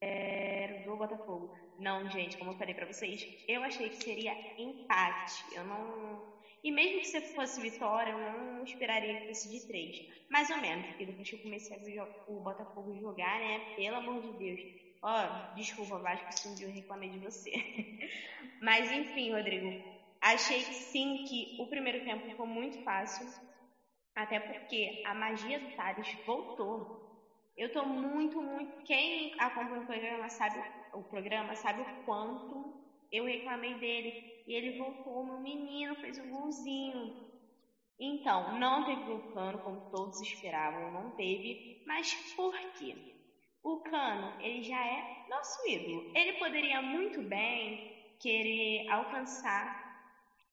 era 0.00 0.84
do 0.84 0.96
Botafogo. 0.96 1.56
Não, 1.78 2.08
gente, 2.10 2.36
como 2.36 2.52
eu 2.52 2.56
falei 2.56 2.74
para 2.74 2.86
vocês, 2.86 3.26
eu 3.48 3.62
achei 3.64 3.88
que 3.88 3.96
seria 3.96 4.32
empate. 4.60 5.44
Eu 5.52 5.64
não 5.64 6.33
e 6.64 6.72
mesmo 6.72 7.00
que 7.00 7.06
você 7.08 7.20
fosse 7.20 7.60
vitória, 7.60 8.10
eu 8.10 8.18
não 8.18 8.64
esperaria 8.64 9.20
que 9.20 9.26
fosse 9.26 9.50
de 9.50 9.66
três. 9.66 9.96
Mais 10.30 10.48
ou 10.48 10.56
menos, 10.56 10.86
porque 10.86 11.04
depois 11.04 11.28
que 11.28 11.36
eu 11.36 11.40
comecei 11.40 11.76
a 11.76 11.80
ver 11.80 12.00
o 12.26 12.40
Botafogo 12.40 12.98
jogar, 12.98 13.38
né? 13.38 13.76
Pelo 13.76 13.96
amor 13.96 14.22
de 14.22 14.38
Deus. 14.38 14.60
Ó, 15.02 15.10
oh, 15.12 15.54
desculpa, 15.54 15.98
Vasco, 15.98 16.32
se 16.32 16.48
um 16.48 16.54
dia 16.54 16.66
eu 16.66 16.72
reclamei 16.72 17.10
de 17.10 17.18
você. 17.18 17.52
Mas 18.62 18.90
enfim, 18.90 19.30
Rodrigo, 19.32 19.70
achei 20.22 20.62
sim 20.62 21.24
que 21.28 21.54
o 21.60 21.66
primeiro 21.66 22.02
tempo 22.02 22.34
foi 22.34 22.46
muito 22.46 22.82
fácil. 22.82 23.26
Até 24.16 24.40
porque 24.40 25.02
a 25.04 25.14
magia 25.14 25.58
do 25.58 25.76
Thales 25.76 26.08
voltou. 26.24 27.04
Eu 27.58 27.70
tô 27.72 27.84
muito, 27.84 28.40
muito. 28.40 28.82
Quem 28.84 29.34
acompanha 29.38 29.82
o 29.82 29.86
programa 29.86 30.30
sabe, 30.30 30.58
o 30.94 31.02
programa 31.02 31.54
sabe 31.56 31.82
o 31.82 32.04
quanto 32.06 32.72
eu 33.12 33.26
reclamei 33.26 33.74
dele 33.74 34.33
e 34.46 34.54
ele 34.54 34.78
voltou, 34.78 35.24
meu 35.24 35.40
menino 35.40 35.94
fez 35.96 36.18
um 36.18 36.30
golzinho. 36.30 37.34
Então, 37.98 38.58
não 38.58 38.84
teve 38.84 39.04
vulcano 39.04 39.58
como 39.60 39.90
todos 39.90 40.20
esperavam, 40.20 40.90
não 40.90 41.10
teve. 41.12 41.82
Mas 41.86 42.12
por 42.34 42.52
quê? 42.72 42.96
O 43.62 43.80
Cano, 43.80 44.40
ele 44.42 44.62
já 44.62 44.84
é 44.84 45.26
nosso 45.30 45.66
ídolo. 45.68 46.10
Ele 46.14 46.34
poderia 46.34 46.82
muito 46.82 47.22
bem 47.22 48.16
querer 48.20 48.88
alcançar 48.90 49.84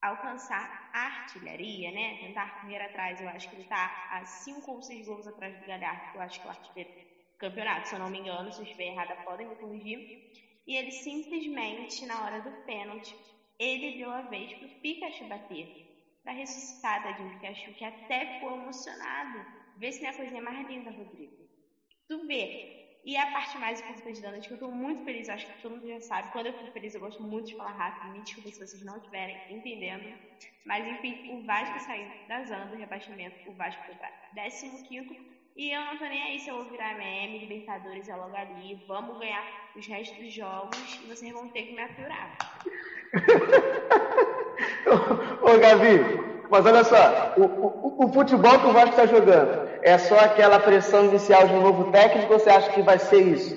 alcançar 0.01 0.89
a 0.93 0.99
artilharia, 0.99 1.91
né? 1.91 2.17
Tentar 2.17 2.61
correr 2.61 2.81
atrás. 2.81 3.21
Eu 3.21 3.29
acho 3.29 3.47
que 3.49 3.55
ele 3.55 3.63
está 3.63 4.09
a 4.11 4.25
cinco 4.25 4.71
ou 4.71 4.81
seis 4.81 5.05
gols 5.05 5.27
atrás 5.27 5.59
do 5.59 5.65
Galhardo, 5.65 6.11
que 6.11 6.17
eu 6.17 6.21
acho 6.21 6.41
que 6.41 6.47
é 6.47 6.49
o 6.49 6.53
artilheiro 6.53 6.89
do 6.89 7.37
campeonato. 7.37 7.87
Se 7.87 7.95
eu 7.95 7.99
não 7.99 8.09
me 8.09 8.19
engano, 8.19 8.51
se 8.51 8.59
eu 8.59 8.63
estiver 8.63 8.87
errada, 8.87 9.15
podem 9.17 9.47
me 9.47 9.55
corrigir. 9.55 10.31
E 10.65 10.75
ele 10.75 10.91
simplesmente, 10.91 12.05
na 12.05 12.23
hora 12.23 12.41
do 12.41 12.51
pênalti, 12.65 13.15
ele 13.61 13.97
deu 13.97 14.09
a 14.09 14.21
vez 14.23 14.51
para 14.53 14.67
o 14.67 14.81
Pikachu 14.81 15.25
bater, 15.25 15.67
para 16.23 16.33
ressuscitar 16.33 17.15
de 17.15 17.21
um 17.21 17.29
Pikachu 17.37 17.73
que 17.73 17.85
até 17.85 18.33
ficou 18.33 18.59
emocionado. 18.59 19.45
Vê 19.77 19.91
se 19.91 20.01
não 20.01 20.09
é 20.09 20.11
a 20.11 20.15
coisinha 20.15 20.41
mais 20.41 20.67
linda, 20.67 20.89
Rodrigo. 20.89 21.47
Tu 22.07 22.25
vê. 22.25 22.79
E 23.03 23.15
a 23.17 23.31
parte 23.31 23.57
mais 23.59 23.79
importante 23.81 24.21
da 24.21 24.31
noite, 24.31 24.47
que 24.47 24.53
eu 24.53 24.55
estou 24.55 24.71
muito 24.71 25.03
feliz, 25.03 25.29
acho 25.29 25.45
que 25.45 25.61
todo 25.61 25.75
mundo 25.75 25.87
já 25.87 26.01
sabe. 26.01 26.31
Quando 26.31 26.47
eu 26.47 26.53
fico 26.53 26.71
feliz, 26.71 26.93
eu 26.93 27.01
gosto 27.01 27.21
muito 27.23 27.47
de 27.47 27.55
falar 27.55 27.71
rápido. 27.71 28.13
Me 28.13 28.21
desculpe 28.21 28.51
se 28.51 28.65
vocês 28.65 28.83
não 28.83 28.97
estiverem 28.97 29.57
entendendo. 29.57 30.19
Mas, 30.65 30.85
enfim, 30.87 31.31
o 31.31 31.45
Vasco 31.45 31.79
saiu 31.81 32.27
da 32.27 32.43
zona 32.43 32.65
do 32.65 32.75
rebaixamento. 32.75 33.49
O 33.49 33.53
Vasco 33.53 33.83
foi 33.85 33.95
para 33.95 34.11
15 34.33 34.87
e 35.55 35.71
eu 35.71 35.81
não 35.81 35.97
tô 35.97 36.05
nem 36.05 36.23
aí 36.23 36.39
se 36.39 36.49
eu 36.49 36.55
vou 36.55 36.65
virar 36.65 36.93
MM, 36.93 37.39
Libertadores 37.39 38.07
é 38.07 38.15
logo 38.15 38.35
ali. 38.35 38.79
Vamos 38.87 39.19
ganhar 39.19 39.43
os 39.75 39.85
restos 39.85 40.17
dos 40.17 40.33
jogos 40.33 40.99
e 41.03 41.07
vocês 41.07 41.31
vão 41.33 41.49
ter 41.49 41.63
que 41.63 41.75
me 41.75 41.81
aturar. 41.81 42.37
Ô, 45.41 45.57
Gavi, 45.59 45.99
mas 46.49 46.65
olha 46.65 46.83
só, 46.83 47.33
o, 47.37 47.43
o, 47.43 48.05
o 48.05 48.13
futebol 48.13 48.59
que 48.59 48.67
o 48.67 48.73
Vasco 48.73 48.89
está 48.89 49.05
jogando 49.05 49.69
é 49.81 49.97
só 49.97 50.19
aquela 50.19 50.59
pressão 50.59 51.05
inicial 51.05 51.47
de 51.47 51.53
um 51.53 51.61
novo 51.61 51.91
técnico 51.91 52.33
ou 52.33 52.39
você 52.39 52.49
acha 52.49 52.71
que 52.71 52.81
vai 52.81 52.99
ser 52.99 53.21
isso? 53.21 53.55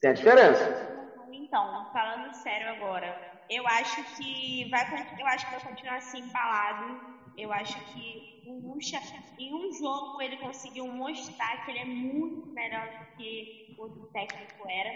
Tem 0.00 0.10
a 0.10 0.14
diferença. 0.14 0.90
Então, 1.32 1.86
falando 1.92 2.32
sério 2.34 2.68
agora, 2.68 3.16
eu 3.48 3.66
acho 3.66 4.02
que 4.16 4.68
vai, 4.70 4.84
eu 5.18 5.26
acho 5.26 5.46
que 5.46 5.52
vai 5.52 5.60
continuar 5.60 5.96
assim 5.96 6.20
embalado. 6.20 7.09
Eu 7.36 7.52
acho 7.52 7.74
que 7.92 8.40
o 8.44 8.58
Lucha, 8.60 8.98
em 9.38 9.54
um 9.54 9.72
jogo, 9.72 10.20
ele 10.20 10.36
conseguiu 10.38 10.86
mostrar 10.86 11.64
que 11.64 11.70
ele 11.70 11.78
é 11.80 11.84
muito 11.84 12.46
melhor 12.52 12.90
do 12.98 13.16
que 13.16 13.74
o 13.76 13.82
outro 13.82 14.06
técnico 14.12 14.68
era. 14.68 14.90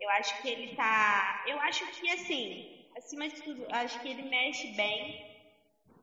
Eu 0.00 0.08
acho 0.10 0.40
que 0.40 0.48
ele 0.48 0.74
tá. 0.74 1.42
Eu 1.46 1.58
acho 1.60 1.86
que 1.90 2.08
assim, 2.10 2.66
acima 2.96 3.28
de 3.28 3.42
tudo, 3.42 3.66
acho 3.70 4.00
que 4.00 4.08
ele 4.08 4.22
mexe 4.22 4.74
bem. 4.74 5.28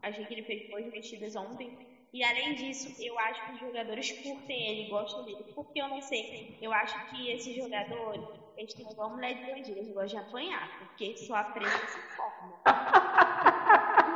Achei 0.02 0.26
que 0.26 0.34
ele 0.34 0.44
fez 0.44 0.70
boas 0.70 0.86
mexidas 0.86 1.36
ontem. 1.36 1.72
E 2.14 2.24
além 2.24 2.56
disso, 2.56 2.88
eu 3.00 3.18
acho 3.20 3.44
que 3.46 3.52
os 3.52 3.60
jogadores 3.60 4.12
curtem 4.24 4.68
ele, 4.70 4.90
gostam 4.90 5.24
dele. 5.24 5.44
Porque 5.54 5.82
eu 5.82 5.88
não 5.88 6.02
sei, 6.02 6.58
eu 6.62 6.72
acho 6.72 7.00
que 7.10 7.30
esses 7.30 7.56
jogadores, 7.56 8.24
eles 8.56 8.74
têm 8.74 8.90
igual 8.90 9.10
mulher 9.12 9.36
de 9.36 9.42
bandido, 9.46 9.78
eles 9.78 9.94
gostam 9.94 10.22
de 10.22 10.28
apanhar, 10.28 10.78
porque 10.78 11.18
só 11.18 11.36
aprende 11.36 11.70
dessa 11.70 12.02
forma. 12.16 12.56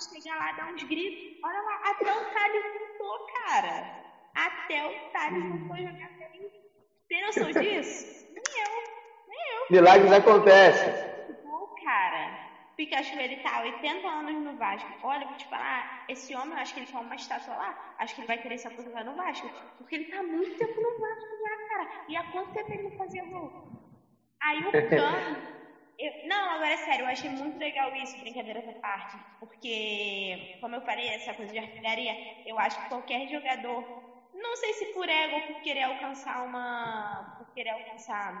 Chegar 0.00 0.36
lá, 0.36 0.52
dar 0.52 0.72
uns 0.72 0.82
gritos. 0.82 1.38
Olha 1.44 1.60
lá, 1.60 1.80
até 1.90 2.12
o 2.12 2.24
Thales 2.32 2.64
voltou, 2.72 3.26
cara. 3.44 4.04
Até 4.34 4.86
o 4.86 5.12
Thales 5.12 5.66
foi 5.68 5.78
jogar 5.78 6.10
bem. 6.18 6.50
Tem 7.08 7.22
noção 7.22 7.50
disso? 7.60 8.26
Nem 8.32 8.62
eu, 8.62 9.28
nem 9.28 9.38
eu. 9.56 9.66
Milagres 9.70 10.12
acontecem 10.12 11.10
cara. 11.82 12.50
Pikachu, 12.76 13.18
ele 13.18 13.36
tá 13.42 13.60
80 13.62 14.08
anos 14.08 14.42
no 14.42 14.56
Vasco. 14.56 14.88
Olha, 15.02 15.26
vou 15.26 15.36
te 15.36 15.46
falar, 15.46 16.04
esse 16.08 16.34
homem, 16.34 16.52
eu 16.52 16.58
acho 16.58 16.72
que 16.72 16.80
ele 16.80 16.86
quer 16.86 16.98
uma 16.98 17.14
estátua 17.14 17.54
lá. 17.54 17.94
Acho 17.98 18.14
que 18.14 18.20
ele 18.22 18.28
vai 18.28 18.38
querer 18.38 18.58
se 18.58 18.68
aposentar 18.68 19.04
no 19.04 19.14
Vasco. 19.14 19.50
Porque 19.76 19.96
ele 19.96 20.04
tá 20.04 20.22
muito 20.22 20.56
tempo 20.56 20.80
no 20.80 20.98
Vasco 20.98 21.30
já, 21.42 21.68
cara. 21.68 22.04
E 22.08 22.16
há 22.16 22.24
quanto 22.32 22.52
tempo 22.52 22.72
ele 22.72 22.82
não 22.84 22.90
fazia 22.92 23.24
gol? 23.24 23.52
Aí 24.42 24.58
o 24.64 24.70
Cano... 24.88 25.59
Eu, 26.00 26.12
não, 26.22 26.50
agora 26.50 26.72
é 26.72 26.76
sério, 26.78 27.02
eu 27.02 27.06
achei 27.08 27.28
muito 27.28 27.58
legal 27.58 27.94
isso, 27.94 28.18
brincadeira 28.18 28.62
da 28.62 28.72
parte. 28.74 29.22
Porque, 29.38 30.38
como 30.60 30.74
eu 30.74 30.80
falei, 30.82 31.08
essa 31.08 31.34
coisa 31.34 31.52
de 31.52 31.58
artilharia, 31.58 32.16
eu 32.44 32.58
acho 32.58 32.78
que 32.78 32.86
qualquer 32.86 33.26
jogador, 33.28 33.86
não 34.32 34.56
sei 34.56 34.72
se 34.72 34.86
por 34.86 35.08
ego 35.08 35.36
ou 35.36 35.42
por 35.42 35.60
querer 35.60 35.82
alcançar 35.82 36.42
uma. 36.42 37.24
por 37.36 37.46
querer 37.54 37.70
alcançar 37.70 38.32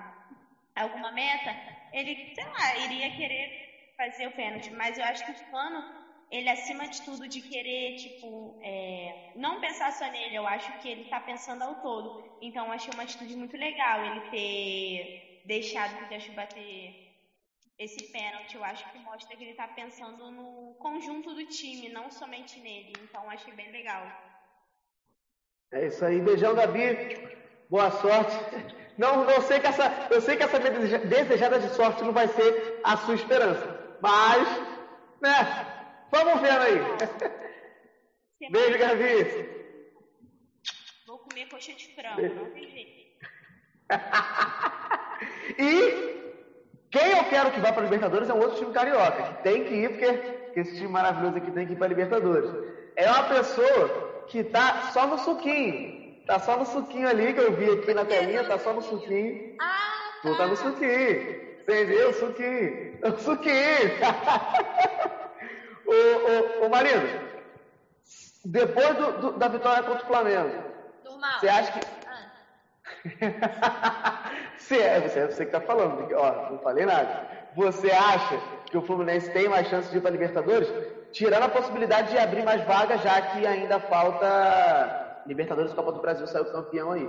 alguma 0.74 1.10
meta, 1.12 1.56
ele, 1.92 2.16
sei 2.34 2.44
lá, 2.60 2.76
iria 2.76 3.10
querer 3.10 3.50
fazer 3.96 4.26
o 4.28 4.32
pênalti. 4.32 4.72
Mas 4.72 4.98
eu 4.98 5.04
acho 5.04 5.24
que 5.24 5.32
o 5.32 5.36
Cano, 5.50 5.84
ele 6.30 6.48
acima 6.50 6.88
de 6.88 7.02
tudo 7.02 7.28
de 7.28 7.42
querer, 7.42 7.92
tipo, 7.94 8.56
é, 8.62 9.14
não 9.34 9.58
pensar 9.58 9.92
só 9.92 10.08
nele, 10.08 10.36
eu 10.36 10.46
acho 10.46 10.72
que 10.74 10.88
ele 10.88 11.04
tá 11.06 11.20
pensando 11.20 11.62
ao 11.62 11.74
todo. 11.76 12.12
Então 12.40 12.66
eu 12.66 12.72
achei 12.72 12.92
uma 12.94 13.02
atitude 13.04 13.36
muito 13.36 13.56
legal 13.56 14.04
ele 14.04 14.22
ter 14.30 15.10
deixado 15.44 15.92
o 15.94 15.96
Pikachu 15.96 16.32
bater 16.32 16.94
esse 17.80 18.12
pênalti. 18.12 18.54
Eu 18.54 18.62
acho 18.62 18.88
que 18.92 18.98
mostra 18.98 19.34
que 19.36 19.42
ele 19.42 19.54
tá 19.54 19.66
pensando 19.68 20.30
no 20.30 20.74
conjunto 20.78 21.34
do 21.34 21.44
time, 21.46 21.88
não 21.88 22.10
somente 22.10 22.60
nele. 22.60 22.92
Então 23.02 23.28
achei 23.30 23.54
bem 23.54 23.72
legal. 23.72 24.04
É 25.72 25.86
isso 25.86 26.04
aí. 26.04 26.20
Beijão, 26.20 26.54
Gabi. 26.54 26.86
Boa 27.70 27.90
sorte. 27.90 28.36
Não, 28.98 29.24
não 29.24 29.40
sei 29.40 29.60
que 29.60 29.66
essa, 29.66 30.08
eu 30.10 30.20
sei 30.20 30.36
que 30.36 30.42
essa 30.42 30.58
desejada 30.58 31.58
de 31.58 31.70
sorte 31.70 32.04
não 32.04 32.12
vai 32.12 32.28
ser 32.28 32.80
a 32.84 32.96
sua 32.98 33.14
esperança. 33.14 33.66
Mas, 34.02 34.46
né? 35.22 35.38
Vamos 36.10 36.40
vendo 36.42 36.60
aí. 36.60 38.50
Beijo, 38.50 38.78
Gavi. 38.78 39.60
Vou 41.06 41.18
comer 41.20 41.48
coxa 41.48 41.72
de 41.72 41.94
frango, 41.94 42.34
não 42.34 42.50
tem 42.50 42.68
jeito. 42.68 43.00
e 45.58 46.19
quem 46.90 47.12
eu 47.12 47.24
quero 47.24 47.52
que 47.52 47.60
vá 47.60 47.72
para 47.72 47.82
a 47.82 47.84
Libertadores 47.84 48.28
é 48.28 48.34
um 48.34 48.40
outro 48.40 48.58
time 48.58 48.72
carioca, 48.72 49.22
que 49.22 49.42
tem 49.42 49.64
que 49.64 49.74
ir, 49.74 49.90
porque 49.90 50.60
esse 50.60 50.76
time 50.76 50.88
maravilhoso 50.88 51.36
aqui 51.36 51.50
tem 51.52 51.66
que 51.66 51.74
ir 51.74 51.76
para 51.76 51.86
a 51.86 51.88
Libertadores. 51.88 52.50
É 52.96 53.08
uma 53.08 53.24
pessoa 53.24 54.24
que 54.26 54.38
está 54.38 54.90
só 54.92 55.06
no 55.06 55.18
suquinho. 55.18 56.00
Tá 56.26 56.38
só 56.40 56.56
no 56.56 56.66
suquinho 56.66 57.08
ali 57.08 57.32
que 57.32 57.40
eu 57.40 57.52
vi 57.52 57.70
aqui 57.70 57.94
na 57.94 58.04
telinha, 58.04 58.44
tá 58.44 58.58
só 58.58 58.72
no 58.72 58.82
suquinho. 58.82 59.56
Ah, 59.60 59.66
tá. 60.22 60.28
Tu 60.28 60.36
tá 60.36 60.46
no 60.46 60.56
suquinho. 60.56 61.50
Entendeu? 61.62 62.12
Suquinho. 62.12 62.98
O 63.04 63.18
suquinho. 63.18 63.90
ô, 65.86 66.62
ô, 66.62 66.66
ô, 66.66 66.68
marido, 66.68 67.20
depois 68.44 68.96
do, 68.96 69.12
do, 69.12 69.32
da 69.32 69.48
vitória 69.48 69.82
contra 69.84 70.04
o 70.04 70.06
Flamengo, 70.06 70.64
Normal. 71.04 71.38
você 71.38 71.48
acha 71.48 71.72
que. 71.72 71.86
Ah. 73.22 74.22
você, 74.60 74.78
é, 74.78 75.00
você, 75.00 75.18
é 75.18 75.26
você 75.26 75.46
que 75.46 75.52
tá 75.52 75.60
falando, 75.60 76.06
ó, 76.14 76.50
não 76.50 76.58
falei 76.58 76.86
nada. 76.86 77.28
Você 77.54 77.90
acha 77.90 78.38
que 78.66 78.76
o 78.76 78.82
Fluminense 78.82 79.32
tem 79.32 79.48
mais 79.48 79.66
chance 79.68 79.90
de 79.90 79.98
ir 79.98 80.00
para 80.00 80.10
Libertadores? 80.10 80.68
Tirando 81.12 81.42
a 81.42 81.48
possibilidade 81.48 82.10
de 82.10 82.18
abrir 82.18 82.44
mais 82.44 82.62
vagas, 82.64 83.02
já 83.02 83.20
que 83.20 83.44
ainda 83.46 83.80
falta 83.80 85.22
Libertadores 85.26 85.72
Copa 85.72 85.92
do 85.92 86.00
Brasil 86.00 86.26
saiu 86.26 86.52
campeão 86.52 86.92
aí. 86.92 87.04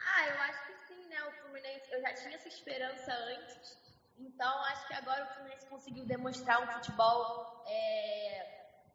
Ah, 0.00 0.26
eu 0.26 0.40
acho 0.42 0.66
que 0.66 0.74
sim, 0.86 1.08
né? 1.08 1.16
O 1.28 1.32
Fluminense, 1.42 1.90
eu 1.92 2.00
já 2.02 2.12
tinha 2.14 2.34
essa 2.34 2.48
esperança 2.48 3.12
antes, 3.12 3.78
então 4.18 4.64
acho 4.64 4.86
que 4.86 4.94
agora 4.94 5.24
o 5.24 5.34
Fluminense 5.34 5.66
conseguiu 5.66 6.04
demonstrar 6.04 6.62
um 6.62 6.66
futebol 6.72 7.64
é, 7.66 8.46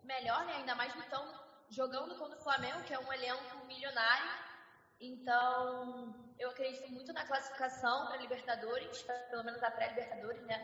melhor, 0.04 0.46
né? 0.46 0.54
Ainda 0.58 0.76
mais 0.76 0.94
então 0.96 1.26
jogando 1.70 2.16
contra 2.16 2.38
o 2.38 2.44
Flamengo, 2.44 2.84
que 2.84 2.94
é 2.94 3.00
um 3.00 3.12
elenco 3.12 3.66
milionário. 3.66 4.53
Então, 5.06 6.16
eu 6.40 6.50
acredito 6.50 6.90
muito 6.90 7.12
na 7.12 7.26
classificação 7.26 8.08
para 8.08 8.16
Libertadores, 8.16 9.04
pelo 9.30 9.44
menos 9.44 9.62
a 9.62 9.70
pré-Libertadores, 9.70 10.42
né? 10.44 10.58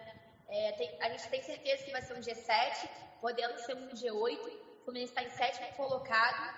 É, 0.48 0.72
tem, 0.78 1.02
a 1.02 1.10
gente 1.10 1.28
tem 1.30 1.44
certeza 1.44 1.84
que 1.84 1.92
vai 1.92 2.02
ser 2.02 2.14
um 2.14 2.22
G7, 2.22 2.90
podendo 3.20 3.60
ser 3.60 3.76
um 3.76 3.90
G8. 3.90 4.40
O 4.80 4.84
Fluminense 4.86 5.12
está 5.12 5.24
em 5.24 5.30
sétimo 5.30 5.68
colocado. 5.74 6.58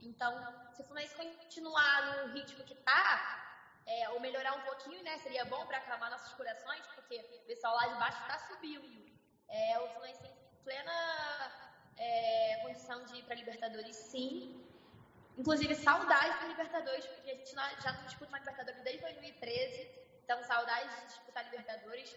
Então, 0.00 0.32
se 0.72 0.80
o 0.80 0.84
Fluminense 0.84 1.16
continuar 1.16 2.18
no 2.18 2.34
ritmo 2.34 2.62
que 2.62 2.74
está, 2.74 3.82
é, 3.84 4.08
ou 4.10 4.20
melhorar 4.20 4.52
um 4.54 4.60
pouquinho, 4.60 5.02
né? 5.02 5.18
Seria 5.18 5.44
bom 5.44 5.66
para 5.66 5.78
acalmar 5.78 6.12
nossos 6.12 6.32
corações, 6.34 6.86
porque 6.94 7.16
o 7.42 7.46
pessoal 7.46 7.74
lá 7.74 7.88
de 7.88 7.98
baixo 7.98 8.22
está 8.22 8.38
subindo. 8.46 9.10
É, 9.48 9.76
o 9.80 9.88
Fluminense 9.88 10.22
tem 10.22 10.32
plena 10.62 10.92
é, 11.96 12.60
condição 12.62 13.04
de 13.06 13.16
ir 13.16 13.24
para 13.24 13.34
Libertadores, 13.34 13.96
sim. 13.96 14.67
Inclusive, 15.38 15.72
saudades 15.76 16.40
da 16.40 16.46
Libertadores, 16.48 17.06
porque 17.06 17.30
a 17.30 17.34
gente 17.34 17.52
já 17.54 17.92
não 17.92 18.04
disputa 18.04 18.28
uma 18.28 18.38
Libertadores 18.40 18.82
desde 18.82 19.02
2013. 19.02 19.88
Então, 20.24 20.42
saudades 20.42 20.94
de 20.96 21.06
disputar 21.06 21.44
Libertadores. 21.44 22.16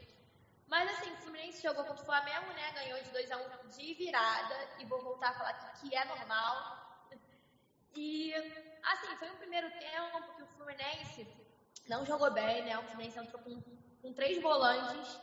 Mas 0.67 0.89
assim, 0.89 1.11
o 1.13 1.17
Fluminense 1.17 1.61
jogou 1.61 1.85
contra 1.85 2.01
o 2.01 2.05
Flamengo, 2.05 2.47
né? 2.53 2.71
Ganhou 2.71 3.01
de 3.03 3.11
2 3.11 3.31
a 3.31 3.37
1 3.37 3.41
um 3.43 3.67
de 3.69 3.93
virada. 3.93 4.55
E 4.79 4.85
vou 4.85 5.01
voltar 5.03 5.29
a 5.29 5.33
falar 5.33 5.49
aqui 5.51 5.89
que 5.89 5.95
é 5.95 6.03
normal. 6.05 6.81
E 7.93 8.33
assim, 8.33 9.15
foi 9.17 9.29
um 9.29 9.35
primeiro 9.35 9.69
tempo 9.69 10.33
que 10.35 10.41
o 10.41 10.47
Fluminense 10.47 11.27
não 11.87 12.03
jogou 12.05 12.31
bem, 12.31 12.63
né? 12.63 12.77
O 12.79 12.83
Fluminense 12.83 13.19
entrou 13.19 13.41
com, 13.43 13.61
com 14.01 14.13
três 14.13 14.41
volantes. 14.41 15.19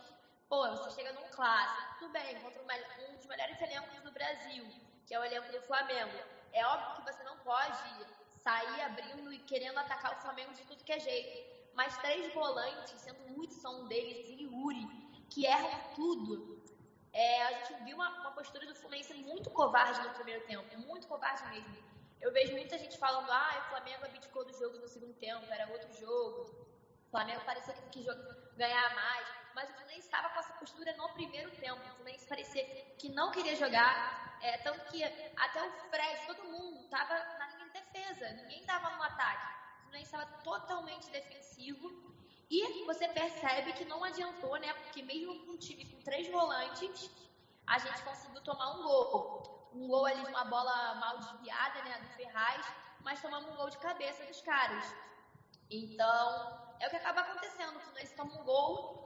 Pô, 0.48 0.68
você 0.70 0.90
chega 0.92 1.12
num 1.12 1.28
clássico, 1.30 1.98
tudo 1.98 2.12
bem, 2.12 2.40
contra 2.40 2.62
um 2.62 3.16
dos 3.16 3.26
melhores 3.26 3.60
elencos 3.60 4.00
do 4.02 4.12
Brasil, 4.12 4.66
que 5.06 5.14
é 5.14 5.18
o 5.18 5.24
elenco 5.24 5.50
do 5.50 5.60
Flamengo. 5.62 6.37
É 6.52 6.66
óbvio 6.66 6.96
que 6.96 7.12
você 7.12 7.22
não 7.24 7.36
pode 7.38 8.06
sair 8.42 8.80
abrindo 8.82 9.32
e 9.32 9.38
querendo 9.40 9.78
atacar 9.78 10.12
o 10.16 10.20
Flamengo 10.20 10.52
de 10.54 10.64
tudo 10.64 10.84
que 10.84 10.92
é 10.92 10.98
jeito. 10.98 11.58
Mas 11.74 11.96
três 11.98 12.32
volantes, 12.34 13.00
sendo 13.00 13.20
o 13.24 13.40
Hudson 13.40 13.82
um 13.82 13.88
deles 13.88 14.28
e 14.28 14.44
Yuri, 14.44 14.86
que 15.30 15.46
erram 15.46 15.80
tudo. 15.94 16.58
É, 17.12 17.42
a 17.42 17.52
gente 17.52 17.84
viu 17.84 17.96
uma, 17.96 18.08
uma, 18.20 18.32
postura 18.32 18.66
do 18.66 18.74
Fluminense 18.74 19.14
muito 19.14 19.50
covarde 19.50 20.00
no 20.06 20.14
primeiro 20.14 20.44
tempo, 20.46 20.78
muito 20.78 21.06
covarde 21.06 21.44
mesmo. 21.48 21.76
Eu 22.20 22.32
vejo 22.32 22.52
muita 22.52 22.76
gente 22.78 22.98
falando, 22.98 23.30
ah, 23.30 23.62
o 23.64 23.68
Flamengo 23.70 24.04
abdicou 24.04 24.44
do 24.44 24.52
jogo 24.52 24.78
no 24.78 24.88
segundo 24.88 25.14
tempo, 25.14 25.44
era 25.52 25.70
outro 25.72 25.92
jogo. 25.94 26.66
O 27.06 27.10
Flamengo 27.10 27.44
parecia 27.44 27.74
que 27.74 27.88
quis 27.90 28.06
ganhar 28.56 28.94
mais, 28.94 29.28
mas 29.54 29.68
o 29.68 29.72
Fluminense 29.72 30.06
estava 30.06 30.28
com 30.30 30.38
essa 30.38 30.52
postura 30.54 30.92
no 30.96 31.08
primeiro 31.10 31.50
tempo. 31.52 31.80
O 31.80 31.94
Fluminense 31.96 32.26
parecia 32.26 32.64
que 32.98 33.08
não 33.08 33.30
queria 33.30 33.56
jogar, 33.56 34.38
é, 34.40 34.58
tanto 34.58 34.84
que 34.86 35.02
até 35.04 35.62
o 35.62 35.70
Fred, 35.90 36.26
todo 36.26 36.44
mundo 36.44 36.84
estava 36.84 37.14
na 37.38 37.46
linha 37.48 37.66
de 37.66 37.72
defesa, 37.72 38.30
ninguém 38.30 38.60
estava 38.60 38.90
no 38.90 39.02
ataque. 39.02 39.46
O 39.46 39.80
Fluminense 39.82 40.14
estava 40.14 40.26
totalmente 40.42 41.10
defensivo 41.10 42.08
e 42.50 42.84
você 42.86 43.06
percebe 43.08 43.72
que 43.74 43.84
não 43.84 44.02
adiantou, 44.02 44.56
né? 44.56 44.72
Porque 44.72 45.02
mesmo 45.02 45.38
com 45.44 45.52
um 45.52 45.58
time 45.58 45.84
com 45.84 46.00
três 46.00 46.28
volantes, 46.28 47.10
a 47.66 47.78
gente 47.78 48.02
conseguiu 48.02 48.40
tomar 48.42 48.70
um 48.72 48.82
gol. 48.82 49.70
Um 49.74 49.86
gol 49.86 50.06
ali 50.06 50.22
de 50.22 50.30
uma 50.30 50.44
bola 50.44 50.94
mal 50.94 51.18
desviada, 51.18 51.82
né? 51.82 51.98
Do 51.98 52.08
Ferraz, 52.16 52.66
mas 53.00 53.20
tomamos 53.20 53.50
um 53.50 53.56
gol 53.56 53.68
de 53.68 53.76
cabeça 53.78 54.24
dos 54.24 54.40
caras. 54.40 54.94
Então, 55.70 56.74
é 56.80 56.86
o 56.86 56.90
que 56.90 56.96
acaba 56.96 57.20
acontecendo. 57.20 57.76
O 57.76 57.80
Fluminense 57.80 58.14
toma 58.14 58.32
um 58.32 58.44
gol 58.44 58.97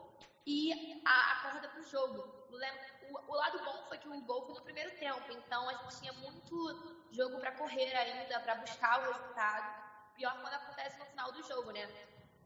e 0.47 1.03
a, 1.05 1.33
acorda 1.33 1.69
pro 1.69 1.83
jogo. 1.85 2.43
O, 2.51 3.33
o, 3.33 3.35
lado 3.35 3.65
bom 3.65 3.85
foi 3.89 3.99
que 3.99 4.09
o 4.09 4.21
gol 4.23 4.47
foi 4.47 4.55
no 4.55 4.63
primeiro 4.63 4.91
tempo, 4.99 5.33
então 5.33 5.69
a 5.69 5.75
gente 5.75 6.01
tinha 6.01 6.13
muito 6.15 7.07
jogo 7.11 7.39
para 7.41 7.53
correr 7.53 7.95
ainda, 7.95 8.41
para 8.41 8.57
buscar 8.57 9.01
o 9.01 9.13
resultado. 9.13 9.83
Pior 10.15 10.33
quando 10.41 10.55
acontece 10.55 10.99
no 10.99 11.07
final 11.07 11.33
do 11.33 11.43
jogo, 11.43 11.71
né? 11.71 11.89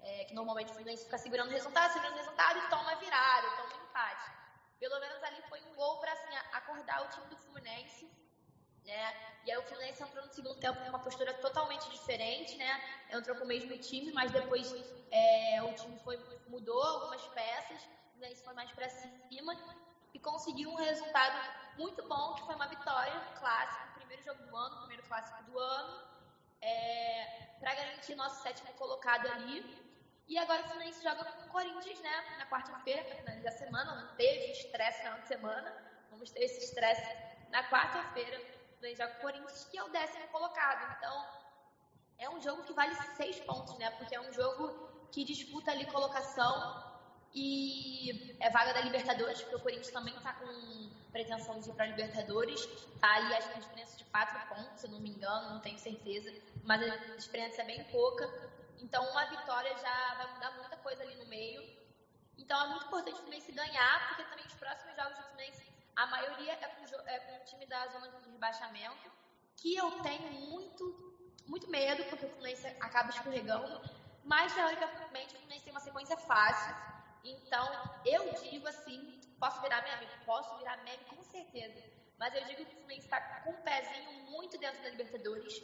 é, 0.07 0.25
que 0.25 0.35
normalmente 0.35 0.71
o 0.71 0.75
Fluminense 0.75 1.05
fica 1.05 1.19
segurando 1.19 1.49
o 1.49 1.53
resultado, 1.53 1.93
segurando 1.93 2.15
o 2.15 2.19
resultado 2.19 2.59
e 2.59 2.69
toma 2.69 2.95
virada, 2.97 3.49
toma 3.57 3.83
empate. 3.83 4.31
Pelo 4.79 5.01
menos 5.01 5.23
ali 5.25 5.43
foi 5.49 5.61
um 5.63 5.75
gol 5.75 5.99
para 5.99 6.13
assim, 6.13 6.37
acordar 6.53 7.05
o 7.05 7.09
time 7.09 7.27
do 7.27 7.37
Fluminense. 7.39 8.09
Né? 8.87 9.41
E 9.45 9.51
aí 9.51 9.59
o 9.59 9.63
Fluminense 9.63 10.03
entrou 10.03 10.25
no 10.25 10.33
segundo 10.33 10.61
tempo 10.61 10.81
com 10.81 10.89
uma 10.91 11.01
postura 11.01 11.35
totalmente 11.35 11.91
diferente, 11.91 12.57
né? 12.57 13.05
Entrou 13.11 13.37
com 13.37 13.45
o 13.45 13.47
mesmo 13.47 13.77
time, 13.79 14.13
mas 14.13 14.31
depois 14.31 14.73
é, 15.11 15.61
o 15.63 15.75
time 15.75 15.99
foi, 16.05 16.17
mudou 16.47 16.81
algumas 16.83 17.27
peças, 17.29 17.83
o 17.83 18.11
Fluminense 18.13 18.45
foi 18.45 18.55
mais 18.55 18.71
para 18.71 18.89
cima 18.89 19.57
e 20.15 20.21
conseguiu 20.21 20.71
um 20.71 20.77
resultado 20.77 21.37
muito 21.77 22.07
bom, 22.09 22.35
que 22.35 22.47
foi 22.47 22.55
uma 22.55 22.69
vitória 22.69 23.21
clássica, 23.39 23.87
primeiro 23.97 24.23
jogo 24.23 24.43
do 24.45 24.57
ano, 24.57 24.79
primeiro 24.79 25.03
clássico 25.03 25.43
do 25.45 25.59
ano, 25.59 26.03
é, 26.61 27.57
para 27.59 27.75
garantir 27.75 28.15
nosso 28.15 28.41
sétimo 28.43 28.73
colocado 28.75 29.27
ali. 29.27 29.85
E 30.29 30.39
agora 30.39 30.63
o 30.63 30.69
Fluminense 30.69 31.03
joga 31.03 31.25
com 31.25 31.47
o 31.47 31.49
Corinthians, 31.49 32.01
né? 32.01 32.37
Na 32.39 32.47
quarta-feira, 32.47 33.05
para 33.05 33.17
finalizar 33.17 33.53
a 33.53 33.57
semana. 33.57 33.95
Não 33.95 34.17
teve 34.17 34.53
estresse 34.53 35.05
na 35.05 35.21
semana. 35.23 35.73
Vamos 36.11 36.31
ter 36.31 36.45
esse 36.45 36.65
estresse 36.65 37.03
na 37.51 37.69
quarta-feira. 37.71 38.56
O 38.77 38.79
Fluminense 38.79 39.03
joga 39.03 39.13
com 39.15 39.19
o 39.19 39.23
Corinthians, 39.23 39.65
que 39.65 39.79
é 39.79 39.83
o 39.83 39.89
décimo 39.89 40.29
colocado. 40.29 40.97
Então, 40.99 41.27
é 42.19 42.29
um 42.29 42.41
jogo 42.41 42.63
que 42.65 42.73
vale 42.73 42.95
seis 43.17 43.41
pontos, 43.41 43.77
né? 43.79 43.91
Porque 43.93 44.15
é 44.15 44.21
um 44.21 44.33
jogo 44.33 45.09
que 45.11 45.25
disputa 45.25 45.71
ali 45.71 45.87
colocação 45.87 46.85
e 47.35 48.37
é 48.41 48.51
vaga 48.51 48.75
da 48.75 48.81
Libertadores, 48.83 49.41
porque 49.43 49.57
o 49.57 49.61
Corinthians 49.61 49.91
também 49.91 50.15
está 50.17 50.35
com 50.35 50.91
pretensão 51.11 51.59
de 51.61 51.71
ir 51.71 51.75
para 51.75 51.85
a 51.85 51.89
Libertadores. 51.89 52.67
Tá 53.01 53.15
ali, 53.15 53.35
acho 53.35 53.49
que 53.51 53.57
a 53.57 53.61
diferença 53.61 53.97
de 53.97 54.05
quatro 54.05 54.39
pontos, 54.49 54.81
se 54.81 54.89
não 54.89 55.01
me 55.01 55.11
engano, 55.11 55.55
não 55.55 55.61
tenho 55.61 55.79
certeza. 55.79 56.33
Mas 56.63 56.83
a 56.83 57.17
diferença 57.17 57.63
é 57.63 57.65
bem 57.65 57.85
pouca. 57.85 58.29
Então, 58.79 59.03
uma 59.11 59.25
vitória 59.27 59.75
já 59.79 60.15
vai 60.15 60.35
mudar 60.35 60.51
muita 60.53 60.77
coisa 60.79 61.03
ali 61.03 61.15
no 61.17 61.27
meio. 61.27 61.63
Então, 62.39 62.63
é 62.63 62.69
muito 62.69 62.87
importante 62.87 63.15
o 63.15 63.23
Fluminense 63.23 63.53
ganhar, 63.53 64.09
porque 64.09 64.25
também 64.25 64.47
os 64.47 64.55
próximos 64.55 64.95
jogos 64.95 65.17
do 65.17 65.25
Fluminense, 65.25 65.76
a 65.97 66.07
maioria 66.07 66.53
é 66.53 66.69
com, 66.69 66.85
é 67.09 67.19
com 67.21 67.37
o 67.37 67.45
time 67.45 67.67
da 67.67 67.87
zona 67.89 68.09
de 68.09 68.31
rebaixamento, 68.31 69.11
que 69.57 69.75
eu 69.75 69.91
tenho 70.03 70.31
muito, 70.33 70.85
muito 71.47 71.69
medo, 71.71 72.05
porque 72.05 72.27
o 72.27 72.29
Fluminense 72.29 72.67
acaba 72.67 73.09
escorregando. 73.11 73.81
Mas, 74.23 74.53
teoricamente, 74.53 75.35
o 75.35 75.39
Fluminense 75.39 75.65
tem 75.65 75.73
uma 75.73 75.81
sequência 75.81 76.17
fácil. 76.17 76.75
Então, 77.25 77.67
eu 78.05 78.31
digo 78.43 78.69
assim, 78.69 79.21
posso 79.41 79.61
virar 79.63 79.83
meme? 79.83 80.07
Posso 80.27 80.57
virar 80.59 80.77
meme, 80.85 81.05
com 81.05 81.23
certeza. 81.23 81.83
Mas 82.19 82.35
eu 82.35 82.45
digo 82.45 82.65
que 82.65 82.73
o 82.73 82.77
Fluminense 82.77 83.07
está 83.07 83.21
com 83.41 83.51
um 83.51 83.63
pezinho 83.63 84.13
muito 84.31 84.59
dentro 84.59 84.83
da 84.83 84.91
Libertadores. 84.91 85.55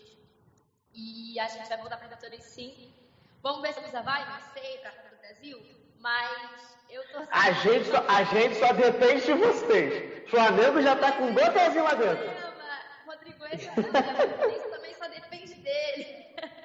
E 0.95 1.39
a 1.39 1.49
gente 1.49 1.69
vai 1.69 1.77
voltar 1.77 1.97
para 1.97 2.07
a 2.07 2.09
Libertadores 2.09 2.45
sim. 2.45 2.95
Vamos 3.43 3.61
ver 3.61 3.75
se 3.75 3.81
a 3.81 3.83
Lusa 3.83 4.03
vai, 4.03 4.25
não 4.29 4.53
sei, 4.53 4.79
para 4.79 4.91
a 4.91 5.09
do 5.11 5.17
Brasil, 5.17 5.82
mas 6.03 6.77
eu 6.91 7.03
tô... 7.11 7.19
A 7.31 7.53
gente, 7.53 7.89
só, 7.89 8.05
a 8.09 8.25
gente 8.25 8.57
só 8.57 8.73
depende 8.73 9.25
de 9.25 9.33
vocês. 9.35 10.29
Flamengo 10.29 10.83
já 10.83 10.95
está 10.95 11.13
com 11.13 11.33
dois 11.33 11.49
pezinhos 11.51 11.85
lá 11.85 11.95
dentro. 11.95 12.53
Rodrigo, 13.07 13.47
esse 13.47 13.69
é 13.69 14.69
também 14.71 14.95
só 14.95 15.09
depende 15.09 15.55
dele. 15.55 16.37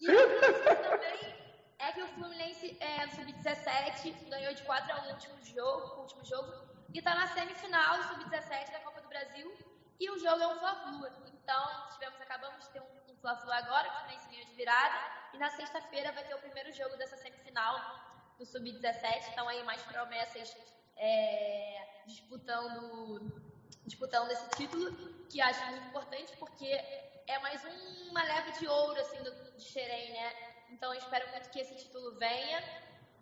E 0.00 0.10
o 0.10 0.82
também 0.82 1.34
é 1.78 1.92
que 1.92 2.02
o 2.02 2.08
Fluminense 2.08 2.76
é, 2.78 3.06
no 3.06 3.12
Sub-17 3.12 4.28
ganhou 4.28 4.52
de 4.52 4.62
4 4.64 4.92
a 4.92 5.00
1 5.00 5.04
no 5.04 5.10
último 5.12 5.42
jogo, 5.44 6.00
último 6.02 6.22
jogo 6.26 6.52
e 6.92 6.98
está 6.98 7.14
na 7.14 7.26
semifinal 7.28 7.96
do 7.96 8.04
Sub-17 8.04 8.70
da 8.70 8.80
Copa 8.80 9.00
do 9.00 9.08
Brasil 9.08 9.50
e 9.98 10.10
o 10.10 10.18
jogo 10.18 10.42
é 10.42 10.48
um 10.48 10.58
Fla-Flu. 10.58 11.06
Então, 11.32 11.90
tivemos, 11.92 12.20
acabamos 12.20 12.64
de 12.64 12.70
ter 12.70 12.82
um 12.82 13.16
Fla-Flu 13.22 13.50
agora, 13.50 13.88
que 13.88 13.94
o 13.94 13.98
Fluminense 14.00 14.28
ganhou 14.28 14.44
de 14.44 14.54
virada. 14.54 14.98
E 15.32 15.38
na 15.38 15.48
sexta-feira 15.50 16.12
vai 16.12 16.24
ter 16.24 16.34
o 16.34 16.38
primeiro 16.38 16.70
jogo 16.72 16.96
dessa 16.98 17.16
semifinal 17.16 18.03
do 18.38 18.44
Sub-17. 18.44 19.30
Então 19.32 19.48
aí 19.48 19.62
mais 19.64 19.82
promessas 19.82 20.56
é, 20.96 22.02
disputando, 22.06 23.42
disputando 23.84 24.30
esse 24.30 24.48
título, 24.50 24.92
que 25.28 25.40
acho 25.40 25.64
muito 25.66 25.86
importante 25.88 26.36
porque 26.36 26.66
é 26.66 27.38
mais 27.40 27.62
uma 28.10 28.22
leve 28.22 28.52
de 28.58 28.68
ouro 28.68 29.00
assim, 29.00 29.22
do, 29.22 29.56
de 29.56 29.64
Xerém, 29.64 30.12
né? 30.12 30.32
Então 30.70 30.92
eu 30.92 30.98
espero 30.98 31.28
muito 31.30 31.50
que 31.50 31.60
esse 31.60 31.76
título 31.76 32.16
venha. 32.18 32.62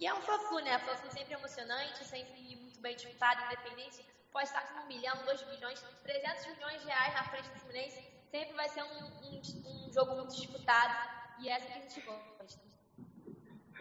E 0.00 0.06
é 0.06 0.14
um 0.14 0.20
Fla-Flu, 0.20 0.58
né? 0.60 0.78
Fla-Flu 0.80 1.10
sempre 1.12 1.34
emocionante, 1.34 2.04
sempre 2.04 2.56
muito 2.56 2.80
bem 2.80 2.96
disputado, 2.96 3.44
independente. 3.44 4.04
Pode 4.32 4.48
estar 4.48 4.62
com 4.72 4.80
um 4.80 4.86
milhão, 4.86 5.14
dois 5.24 5.42
bilhões, 5.42 5.80
300 6.02 6.46
milhões 6.46 6.80
de 6.80 6.86
reais 6.86 7.14
na 7.14 7.24
frente 7.24 7.48
do 7.50 7.60
Fluminense 7.60 8.12
sempre 8.32 8.54
vai 8.54 8.68
ser 8.70 8.82
um, 8.82 9.04
um, 9.22 9.86
um 9.86 9.92
jogo 9.92 10.16
muito 10.16 10.34
disputado 10.34 10.96
e 11.38 11.50
essa 11.50 11.66
que 11.66 11.72
a 11.72 11.80
gente 11.82 12.00
gosta. 12.00 12.31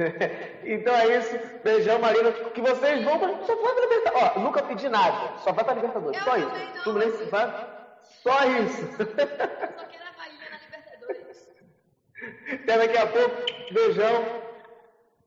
então 0.63 0.95
é 0.95 1.17
isso. 1.17 1.39
Beijão, 1.63 1.99
Marina. 1.99 2.31
Que 2.31 2.61
vocês 2.61 3.03
vão 3.03 3.19
pra. 3.19 3.29
Só 3.43 3.55
vai 3.55 3.73
pra 3.73 3.81
Libertadores. 3.83 4.31
Ó, 4.35 4.39
nunca 4.39 4.63
pedi 4.63 4.89
nada. 4.89 5.37
Só 5.39 5.51
vai 5.51 5.63
pra 5.65 5.73
Libertadores. 5.73 6.17
Eu 6.19 6.23
só 6.23 6.37
isso. 6.37 6.83
Fluminense 6.83 7.23
vai. 7.25 7.67
Só 8.23 8.45
isso. 8.45 8.81
Eu 8.83 9.05
só 9.07 9.85
quero 9.85 10.03
a 10.03 10.17
Bahia 10.17 10.49
na 10.51 10.57
Libertadores. 10.65 11.49
Até 12.63 12.77
daqui 12.77 12.97
a 12.97 13.07
pouco. 13.07 13.35
Beijão. 13.73 14.25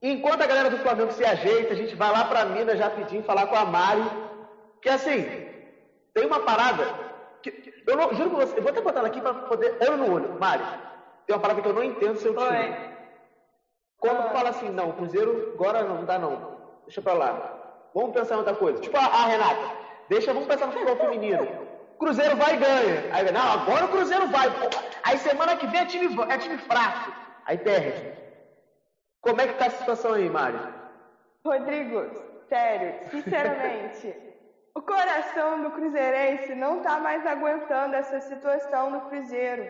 Enquanto 0.03 0.43
a 0.43 0.47
galera 0.47 0.69
do 0.71 0.79
Flamengo 0.79 1.13
se 1.13 1.25
ajeita, 1.25 1.73
a 1.73 1.77
gente 1.77 1.95
vai 1.97 2.11
lá 2.13 2.25
pra 2.27 2.45
Minas 2.45 2.79
já 2.79 2.91
pedindo 2.91 3.25
falar 3.25 3.47
com 3.47 3.57
a 3.57 3.65
Mari. 3.65 4.03
Que 4.83 4.91
assim, 4.91 5.23
tem 6.13 6.27
uma 6.27 6.41
parada 6.41 6.85
que- 7.43 7.73
eu 7.87 7.97
não, 7.97 8.13
juro 8.15 8.31
pra 8.31 8.41
você, 8.47 8.59
eu 8.59 8.63
vou 8.63 8.71
até 8.71 8.83
botar 8.83 8.99
ela 8.99 9.09
aqui 9.09 9.21
pra 9.21 9.33
poder. 9.33 9.77
Olho 9.81 9.97
no 9.97 10.13
olho. 10.15 10.39
Mari, 10.39 10.63
tem 11.27 11.35
uma 11.35 11.41
palavra 11.41 11.63
que 11.63 11.69
eu 11.69 11.73
não 11.73 11.83
entendo 11.83 12.17
seu 12.19 12.37
time. 12.37 12.49
Oi. 12.59 12.94
Quando 14.05 14.21
Ah. 14.21 14.31
fala 14.31 14.51
assim, 14.51 14.69
não, 14.69 14.93
Cruzeiro 14.93 15.53
agora 15.55 15.83
não 15.83 16.05
dá 16.05 16.19
não. 16.19 16.59
Deixa 16.85 17.01
pra 17.01 17.15
lá. 17.15 17.89
Vamos 17.95 18.13
pensar 18.13 18.35
em 18.35 18.39
outra 18.39 18.55
coisa. 18.55 18.79
Tipo 18.79 18.99
a, 18.99 19.01
a 19.01 19.25
Renata, 19.27 19.71
deixa, 20.11 20.35
vamos 20.35 20.47
pensar 20.47 20.67
no 20.67 20.73
futebol 20.73 20.97
feminino. 20.97 21.49
Cruzeiro 21.99 22.37
vai 22.37 22.55
e 22.55 22.57
ganha. 22.59 23.15
Aí, 23.15 23.33
não, 23.33 23.53
agora 23.53 23.87
o 23.87 23.89
Cruzeiro 23.89 24.27
vai. 24.29 24.49
Aí 25.05 25.17
semana 25.17 25.57
que 25.57 25.67
vem 25.69 25.81
é 25.81 25.87
time, 25.87 26.23
é 26.31 26.37
time 26.37 26.59
fraco. 26.59 27.13
Aí 27.47 27.57
perde. 27.57 28.13
Como 29.23 29.41
é 29.41 29.47
que 29.49 29.55
tá 29.55 29.67
a 29.67 29.71
situação 29.71 30.13
aí, 30.13 30.29
Mari? 30.29 30.59
Rodrigo, 31.43 32.05
sério, 32.47 33.09
sinceramente, 33.09 34.15
o 34.77 34.83
coração 34.83 35.63
do 35.63 35.71
Cruzeirense 35.71 36.55
não 36.55 36.83
tá 36.83 36.99
mais 36.99 37.25
aguentando 37.27 37.95
essa 37.97 38.21
situação 38.21 38.93
do 38.93 39.01
Cruzeiro. 39.09 39.67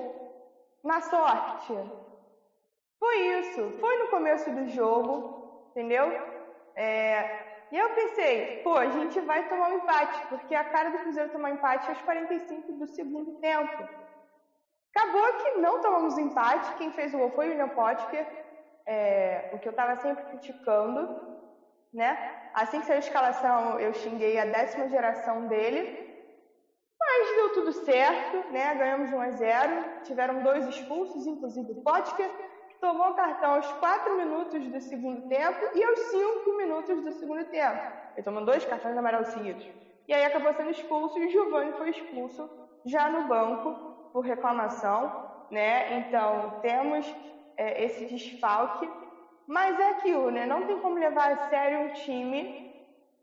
na 0.84 1.02
sorte? 1.02 1.74
Foi 3.00 3.18
isso, 3.40 3.72
foi 3.80 3.98
no 4.04 4.10
começo 4.10 4.52
do 4.52 4.68
jogo, 4.70 5.68
entendeu? 5.72 6.06
É, 6.76 7.48
E 7.72 7.78
eu 7.78 7.90
pensei, 7.94 8.62
pô, 8.64 8.76
a 8.76 8.90
gente 8.90 9.20
vai 9.22 9.48
tomar 9.48 9.70
um 9.70 9.78
empate, 9.78 10.28
porque 10.28 10.56
a 10.56 10.64
cara 10.64 10.90
do 10.90 11.00
Cruzeiro 11.00 11.32
tomar 11.32 11.52
empate 11.52 11.86
é 11.86 11.90
aos 11.90 12.02
45 12.02 12.74
do 12.74 12.88
segundo 12.88 13.40
tempo. 13.40 13.88
Acabou 14.96 15.34
que 15.36 15.52
não 15.60 15.80
tomamos 15.80 16.18
empate, 16.18 16.74
quem 16.78 16.92
fez 16.92 17.14
o 17.14 17.20
gol 17.20 17.32
foi 17.32 17.48
o 17.48 17.50
William 17.52 17.70
Potker, 17.70 18.26
é, 18.88 19.52
o 19.54 19.60
que 19.60 19.68
eu 19.68 19.72
estava 19.72 19.96
sempre 20.02 20.24
criticando, 20.26 21.08
né? 21.94 22.50
Assim 22.56 22.80
que 22.80 22.88
saiu 22.88 22.98
a 22.98 23.00
escalação, 23.00 23.80
eu 23.80 23.94
xinguei 23.94 24.40
a 24.40 24.46
décima 24.46 24.90
geração 24.90 25.48
dele, 25.48 26.09
mas 27.10 27.36
deu 27.36 27.50
tudo 27.54 27.72
certo, 27.72 28.52
né? 28.52 28.76
Ganhamos 28.76 29.12
1 29.12 29.20
a 29.20 29.30
0, 29.32 29.84
tiveram 30.04 30.44
dois 30.44 30.68
expulsos, 30.68 31.26
inclusive 31.26 31.72
o 31.72 31.82
Potker, 31.82 32.30
que 32.70 32.76
tomou 32.80 33.10
o 33.10 33.16
cartão 33.16 33.56
aos 33.56 33.72
4 33.74 34.16
minutos 34.16 34.68
do 34.68 34.80
segundo 34.80 35.28
tempo 35.28 35.60
e 35.74 35.84
aos 35.84 36.00
5 36.00 36.58
minutos 36.58 37.04
do 37.04 37.12
segundo 37.14 37.44
tempo. 37.46 37.82
Ele 38.16 38.24
tomou 38.24 38.46
dois 38.46 38.64
cartões 38.64 38.96
amarelos 38.96 39.30
seguidos. 39.30 39.68
E 40.08 40.14
aí 40.14 40.24
acabou 40.24 40.54
sendo 40.54 40.70
expulso 40.70 41.18
e 41.18 41.26
o 41.26 41.30
Giovanni 41.30 41.74
foi 41.74 41.90
expulso 41.90 42.48
já 42.86 43.10
no 43.10 43.28
banco 43.28 43.74
por 44.14 44.22
reclamação, 44.22 45.46
né? 45.50 46.00
Então 46.00 46.60
temos 46.62 47.06
é, 47.58 47.86
esse 47.86 48.06
desfalque, 48.06 48.88
mas 49.48 49.80
é 49.80 49.90
aquilo, 49.92 50.30
né? 50.30 50.46
Não 50.46 50.66
tem 50.68 50.80
como 50.80 50.96
levar 50.96 51.32
a 51.32 51.50
sério 51.50 51.80
um 51.80 51.94
time 51.94 52.70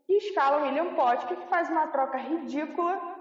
que 0.05 0.13
escala 0.13 0.59
o 0.59 0.63
William 0.63 0.93
Potker, 0.93 1.37
que 1.37 1.47
faz 1.47 1.69
uma 1.69 1.87
troca 1.87 2.17
ridícula, 2.17 3.16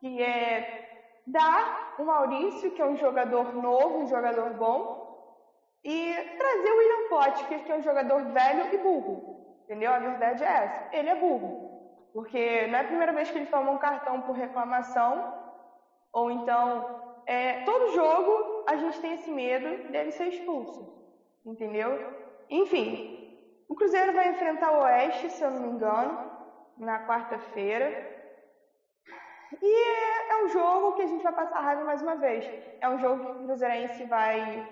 que 0.00 0.22
é 0.22 0.88
dar 1.26 1.94
o 1.98 2.04
Maurício, 2.04 2.70
que 2.72 2.82
é 2.82 2.86
um 2.86 2.96
jogador 2.96 3.54
novo, 3.54 3.98
um 3.98 4.06
jogador 4.06 4.54
bom, 4.54 5.00
e 5.84 6.14
trazer 6.36 6.72
o 6.72 6.78
William 6.78 7.08
Potker, 7.08 7.64
que 7.64 7.72
é 7.72 7.76
um 7.76 7.82
jogador 7.82 8.24
velho 8.32 8.74
e 8.74 8.78
burro. 8.78 9.62
Entendeu? 9.64 9.92
A 9.92 9.98
verdade 9.98 10.42
é 10.42 10.48
essa. 10.48 10.88
Ele 10.92 11.08
é 11.08 11.14
burro. 11.14 11.70
Porque 12.12 12.66
não 12.66 12.78
é 12.78 12.80
a 12.80 12.86
primeira 12.86 13.12
vez 13.12 13.30
que 13.30 13.38
ele 13.38 13.46
toma 13.46 13.70
um 13.70 13.78
cartão 13.78 14.22
por 14.22 14.34
reclamação, 14.34 15.32
ou 16.12 16.30
então, 16.30 17.22
é, 17.24 17.62
todo 17.64 17.92
jogo 17.92 18.64
a 18.68 18.76
gente 18.76 19.00
tem 19.00 19.14
esse 19.14 19.30
medo 19.30 19.90
dele 19.92 20.10
ser 20.10 20.28
expulso. 20.28 20.98
Entendeu? 21.46 21.90
Enfim, 22.48 23.64
o 23.68 23.74
Cruzeiro 23.76 24.12
vai 24.12 24.30
enfrentar 24.30 24.72
o 24.72 24.82
Oeste, 24.82 25.30
se 25.30 25.42
eu 25.42 25.50
não 25.50 25.60
me 25.60 25.68
engano, 25.68 26.30
na 26.76 27.06
quarta-feira. 27.06 28.19
E 29.60 29.74
é, 30.32 30.44
um 30.44 30.48
jogo 30.48 30.92
que 30.92 31.02
a 31.02 31.06
gente 31.06 31.22
vai 31.22 31.32
passar 31.32 31.60
raiva 31.60 31.84
mais 31.84 32.02
uma 32.02 32.16
vez. 32.16 32.48
É 32.80 32.88
um 32.88 32.98
jogo 32.98 33.24
que 33.24 33.30
o 33.30 33.46
Cruzeirense 33.46 34.04
vai, 34.04 34.68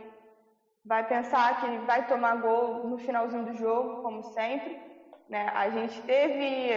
vai 0.85 1.07
pensar 1.07 1.61
que 1.61 1.67
ele 1.67 1.79
vai 1.79 2.07
tomar 2.07 2.37
gol 2.37 2.85
no 2.87 2.99
finalzinho 2.99 3.45
do 3.45 3.55
jogo, 3.55 4.03
como 4.03 4.23
sempre. 4.23 4.81
Né? 5.29 5.51
A 5.55 5.69
gente 5.71 6.01
teve 6.03 6.73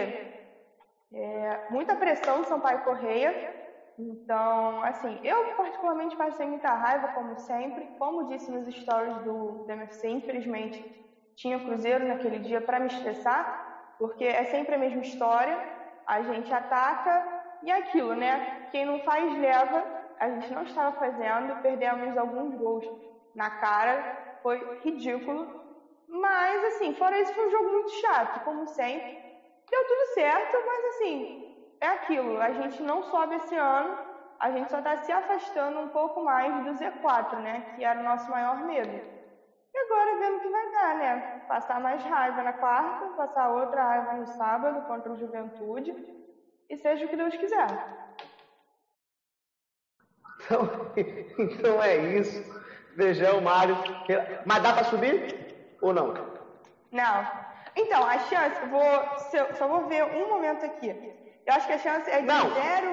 é, 1.14 1.66
muita 1.70 1.94
pressão 1.94 2.40
do 2.40 2.46
Sampaio 2.46 2.82
Correia. 2.82 3.60
Então, 3.98 4.82
assim, 4.82 5.20
eu 5.22 5.54
particularmente 5.54 6.16
passei 6.16 6.46
muita 6.46 6.72
raiva, 6.74 7.08
como 7.08 7.38
sempre. 7.38 7.86
Como 7.98 8.26
disse 8.26 8.50
nos 8.50 8.66
stories 8.74 9.16
do, 9.18 9.64
do 9.64 9.72
MFC, 9.72 10.08
infelizmente 10.08 11.02
tinha 11.36 11.58
Cruzeiro 11.58 12.06
naquele 12.06 12.40
dia 12.40 12.60
para 12.60 12.78
me 12.78 12.88
estressar, 12.88 13.94
porque 13.98 14.24
é 14.24 14.44
sempre 14.44 14.74
a 14.74 14.78
mesma 14.78 15.02
história. 15.02 15.56
A 16.06 16.22
gente 16.22 16.52
ataca 16.52 17.31
e 17.62 17.70
é 17.70 17.78
aquilo, 17.78 18.14
né? 18.14 18.68
Quem 18.70 18.84
não 18.84 18.98
faz 19.00 19.38
leva. 19.38 20.02
A 20.18 20.28
gente 20.28 20.52
não 20.52 20.62
estava 20.62 20.96
fazendo, 20.98 21.60
perdemos 21.62 22.16
alguns 22.16 22.54
gols 22.54 22.86
na 23.34 23.50
cara, 23.50 24.38
foi 24.42 24.80
ridículo. 24.80 25.60
Mas, 26.08 26.64
assim, 26.64 26.94
fora 26.94 27.18
isso, 27.18 27.34
foi 27.34 27.46
um 27.46 27.50
jogo 27.50 27.70
muito 27.70 27.90
chato, 27.90 28.44
como 28.44 28.66
sempre. 28.66 29.20
Deu 29.70 29.86
tudo 29.86 30.14
certo, 30.14 30.56
mas, 30.64 30.84
assim, 30.86 31.76
é 31.80 31.86
aquilo. 31.86 32.40
A 32.40 32.52
gente 32.52 32.82
não 32.82 33.02
sobe 33.04 33.36
esse 33.36 33.56
ano, 33.56 33.98
a 34.38 34.50
gente 34.50 34.70
só 34.70 34.78
está 34.78 34.96
se 34.98 35.10
afastando 35.10 35.80
um 35.80 35.88
pouco 35.88 36.22
mais 36.22 36.64
do 36.64 36.70
Z4, 36.72 37.40
né? 37.40 37.74
Que 37.74 37.84
era 37.84 37.98
o 37.98 38.04
nosso 38.04 38.30
maior 38.30 38.58
medo. 38.64 39.12
E 39.74 39.78
agora 39.78 40.18
vendo 40.18 40.36
o 40.36 40.40
que 40.40 40.50
vai 40.50 40.70
dar, 40.70 40.94
né? 40.96 41.44
Passar 41.48 41.80
mais 41.80 42.02
raiva 42.04 42.42
na 42.42 42.52
quarta, 42.52 43.06
passar 43.16 43.48
outra 43.48 43.82
raiva 43.82 44.12
no 44.14 44.26
sábado 44.26 44.86
contra 44.86 45.12
o 45.12 45.16
Juventude 45.16 46.21
e 46.72 46.76
seja 46.78 47.04
o 47.04 47.08
que 47.08 47.16
Deus 47.16 47.36
quiser. 47.36 47.66
Então, 50.44 50.68
então 51.38 51.82
é 51.82 51.96
isso. 51.96 52.42
Vejão, 52.96 53.40
Mário. 53.40 53.76
Mas 54.46 54.62
dá 54.62 54.72
pra 54.72 54.84
subir? 54.84 55.76
Ou 55.82 55.92
não? 55.92 56.14
Não. 56.90 57.30
Então, 57.76 58.04
a 58.04 58.18
chance, 58.20 58.60
vou, 58.66 59.54
só 59.58 59.68
vou 59.68 59.86
ver 59.86 60.02
um 60.04 60.28
momento 60.30 60.64
aqui. 60.64 60.88
Eu 61.46 61.54
acho 61.54 61.66
que 61.66 61.72
a 61.74 61.78
chance 61.78 62.10
é 62.10 62.20
de 62.20 62.26
Não. 62.26 62.50
0, 62.50 62.88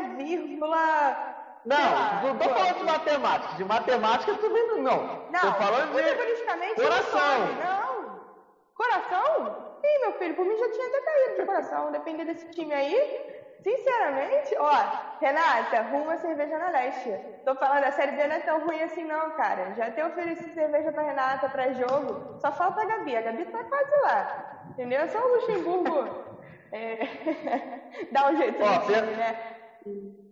Não, 1.65 2.24
não 2.24 2.38
tô 2.38 2.50
falando 2.50 2.78
de 2.78 2.84
matemática. 2.84 3.56
De 3.56 3.65
matemática 3.65 4.34
também 4.36 4.68
não. 4.68 4.82
Não, 4.82 5.30
Não, 5.32 5.39
tô 5.39 5.54
falando 5.54 5.94
de 5.94 6.76
coração. 6.76 7.39
não. 7.65 8.20
Coração? 8.76 9.70
Ih, 9.84 10.00
meu 10.00 10.13
filho, 10.13 10.36
por 10.36 10.46
mim 10.46 10.58
já 10.58 10.72
tinha 10.72 10.88
até 10.88 11.02
caído 11.02 11.36
de 11.39 11.46
coração. 11.46 11.92
Depender 11.92 12.26
desse 12.26 12.50
time 12.52 12.74
aí, 12.74 13.38
sinceramente, 13.63 14.56
ó, 14.58 15.17
Renata, 15.19 15.82
rumo 15.91 16.10
a 16.12 16.17
cerveja 16.17 16.58
na 16.58 16.69
leste. 16.69 17.12
Tô 17.45 17.56
falando, 17.56 17.84
a 17.84 17.91
série 17.91 18.13
B 18.13 18.28
não 18.28 18.36
é 18.36 18.39
tão 18.39 18.65
ruim 18.65 18.82
assim 18.82 19.04
não, 19.04 19.32
cara. 19.32 19.74
Já 19.76 19.88
até 19.88 20.06
ofereci 20.06 20.54
cerveja 20.54 20.91
pra 20.91 21.04
Renata 21.04 21.50
pra 21.50 21.74
jogo. 21.74 22.38
Só 22.39 22.52
falta 22.52 22.82
a 22.82 22.86
Gabi. 22.86 23.15
A 23.15 23.22
Gabi 23.22 23.45
tá 23.45 23.63
quase 23.63 23.95
lá. 24.02 24.65
Entendeu? 24.72 25.08
Só 25.10 25.19
o 25.19 25.36
Luxemburgo 25.36 26.26
é, 26.72 27.00
dá 28.12 28.30
um 28.30 28.38
jeito 28.38 28.63
Ó, 28.63 28.80
time, 28.80 29.15
né? 29.15 29.36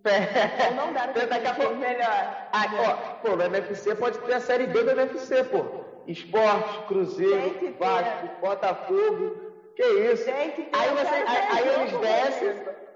Pé. 0.02 0.28
Ou 0.68 0.74
não 0.74 0.92
dá 0.92 1.06
no 1.08 1.12
Daqui 1.14 1.46
a 1.46 1.54
pouco. 1.54 1.74
melhor. 1.74 2.48
Ah, 2.52 2.66
ó, 2.78 2.96
pô, 3.22 3.36
no 3.36 3.44
MFC 3.44 3.94
pode 3.96 4.18
ter 4.20 4.34
a 4.34 4.40
série 4.40 4.66
B 4.66 4.82
do 4.84 4.90
MFC, 4.92 5.44
pô. 5.44 5.64
Esporte, 6.06 6.86
Cruzeiro. 6.86 7.76
Vasco, 7.78 8.28
Botafogo. 8.40 9.48
Que 9.76 9.82
isso? 9.84 10.28
Aí, 10.30 10.88
eu 10.88 10.94
você, 10.96 11.14
aí, 11.14 11.48
aí 11.52 11.68
eles 11.68 11.92
descem. 11.98 12.87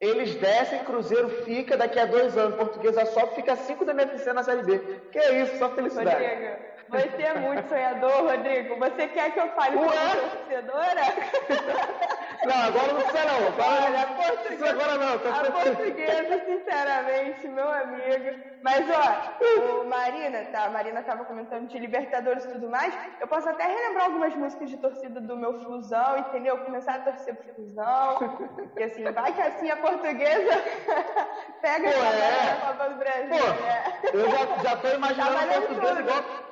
Eles 0.00 0.36
descem, 0.36 0.84
Cruzeiro 0.84 1.28
fica, 1.44 1.76
daqui 1.76 1.98
a 1.98 2.06
dois 2.06 2.36
anos, 2.36 2.56
Portuguesa 2.56 3.04
sobe, 3.06 3.34
fica 3.34 3.56
cinco 3.56 3.84
do 3.84 3.90
MFC 3.90 4.32
na 4.32 4.42
série 4.42 4.62
B. 4.62 4.78
Que 5.10 5.18
isso, 5.42 5.58
só 5.58 5.74
felicidade. 5.74 6.77
Você 6.90 7.22
é 7.22 7.34
muito 7.34 7.68
sonhador, 7.68 8.22
Rodrigo. 8.24 8.76
Você 8.78 9.08
quer 9.08 9.30
que 9.32 9.40
eu 9.40 9.48
fale 9.52 9.76
como 9.76 9.90
Ué? 9.90 9.96
torcedora? 10.30 11.02
Não, 12.44 12.54
agora 12.54 12.92
não 12.92 13.00
precisa 13.00 13.24
não. 13.24 13.48
Agora, 13.48 13.84
Olha, 13.84 14.00
a 14.00 14.06
portuguesa, 14.06 14.70
agora 14.70 14.94
não. 14.94 15.18
Tô 15.18 15.28
a 15.28 15.50
portuguesa, 15.50 16.44
sinceramente, 16.46 17.48
meu 17.48 17.68
amigo. 17.68 18.44
Mas, 18.62 18.86
ó, 18.88 19.80
o 19.80 19.84
Marina, 19.88 20.44
tá? 20.52 20.66
A 20.66 20.70
Marina 20.70 21.02
tava 21.02 21.24
comentando 21.24 21.66
de 21.66 21.76
Libertadores 21.80 22.44
e 22.44 22.48
tudo 22.52 22.68
mais. 22.70 22.96
Eu 23.20 23.26
posso 23.26 23.48
até 23.48 23.64
relembrar 23.66 24.04
algumas 24.04 24.34
músicas 24.36 24.70
de 24.70 24.76
torcida 24.76 25.20
do 25.20 25.36
meu 25.36 25.60
Flusão, 25.64 26.16
entendeu? 26.18 26.56
Começar 26.58 26.94
a 26.94 26.98
torcer 27.00 27.34
pro 27.34 27.54
Flusão. 27.54 28.38
E 28.76 28.82
assim, 28.84 29.02
vai 29.10 29.32
que 29.32 29.40
assim 29.42 29.70
a 29.72 29.76
portuguesa 29.76 30.62
pega 31.60 31.90
Pô, 31.90 32.04
essa 32.04 32.52
é. 32.52 32.60
Copa 32.60 32.88
do 32.88 32.94
Brasil, 32.98 33.28
Pô, 33.30 33.62
né? 33.64 33.84
eu 34.14 34.30
já, 34.30 34.62
já 34.70 34.76
tô 34.76 34.88
imaginando 34.88 35.32
Tá 35.32 35.38
valendo 35.40 35.66
português 35.66 35.88
tudo. 35.96 36.00
igual. 36.00 36.47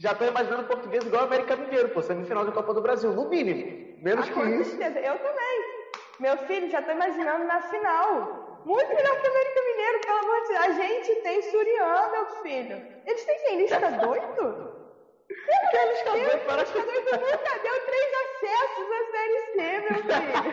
Já 0.00 0.14
tô 0.14 0.24
imaginando 0.24 0.64
português 0.64 1.04
igual 1.04 1.24
América 1.24 1.56
Mineiro, 1.56 1.88
pô, 1.88 2.00
semifinal 2.00 2.44
da 2.44 2.52
Copa 2.52 2.72
do 2.72 2.80
Brasil, 2.80 3.10
no 3.12 3.28
mínimo. 3.28 3.96
Menos 4.00 4.26
Ah, 4.26 4.28
que 4.28 4.34
com 4.34 4.46
isso. 4.46 4.70
certeza. 4.76 5.00
Eu 5.00 5.18
também. 5.18 5.64
Meu 6.20 6.36
filho, 6.38 6.70
já 6.70 6.80
tô 6.82 6.92
imaginando 6.92 7.44
na 7.44 7.60
final. 7.62 8.60
Muito 8.64 8.88
melhor 8.94 9.20
que 9.20 9.26
América 9.26 9.60
Mineiro, 9.70 10.00
pelo 10.00 10.18
amor 10.18 10.40
de 10.42 10.48
Deus. 10.48 10.60
A 10.60 10.70
gente 10.70 11.14
tem 11.22 11.42
Surian, 11.42 12.08
meu 12.12 12.26
filho. 12.42 12.76
Eles 13.06 13.24
têm 13.24 13.38
quem? 13.40 13.58
Lista 13.58 13.90
doido? 14.00 14.78
Aqueles 15.66 16.02
cabelo 16.02 16.40
parece 16.46 16.72
que... 16.72 16.78
Nunca 16.78 17.58
deu 17.62 17.80
três 17.86 18.08
acessos 18.22 18.88
à 18.92 19.00
Série 19.10 19.40
C, 19.52 19.56
meu 19.80 19.98
filho. 20.06 20.52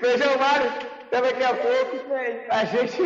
Feijão 0.00 0.38
Mário, 0.38 0.70
até 1.06 1.20
daqui 1.20 1.44
a 1.44 1.54
pouco. 1.54 1.96
A 2.50 2.64
gente 2.64 3.02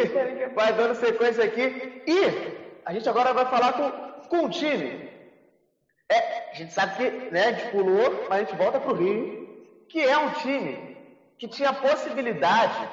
vai 0.55 0.73
dando 0.73 0.95
sequência 0.95 1.45
aqui. 1.45 2.03
E 2.07 2.81
a 2.87 2.93
gente 2.93 3.09
agora 3.09 3.33
vai 3.35 3.45
falar 3.47 3.73
com, 3.75 4.12
com 4.33 4.47
o 4.47 4.49
time. 4.49 5.11
É, 6.09 6.51
a 6.53 6.55
gente 6.55 6.73
sabe 6.73 6.97
que 6.97 7.31
né, 7.31 7.49
a 7.49 7.53
gente 7.53 7.71
pulou, 7.71 8.27
mas 8.31 8.39
a 8.39 8.45
gente 8.45 8.57
volta 8.57 8.81
para 8.81 8.91
o 8.91 8.97
Rio, 8.97 9.67
que 9.91 10.01
é 10.01 10.17
um 10.17 10.31
time 10.31 10.97
que 11.39 11.47
tinha 11.47 11.71
possibilidade. 11.75 12.89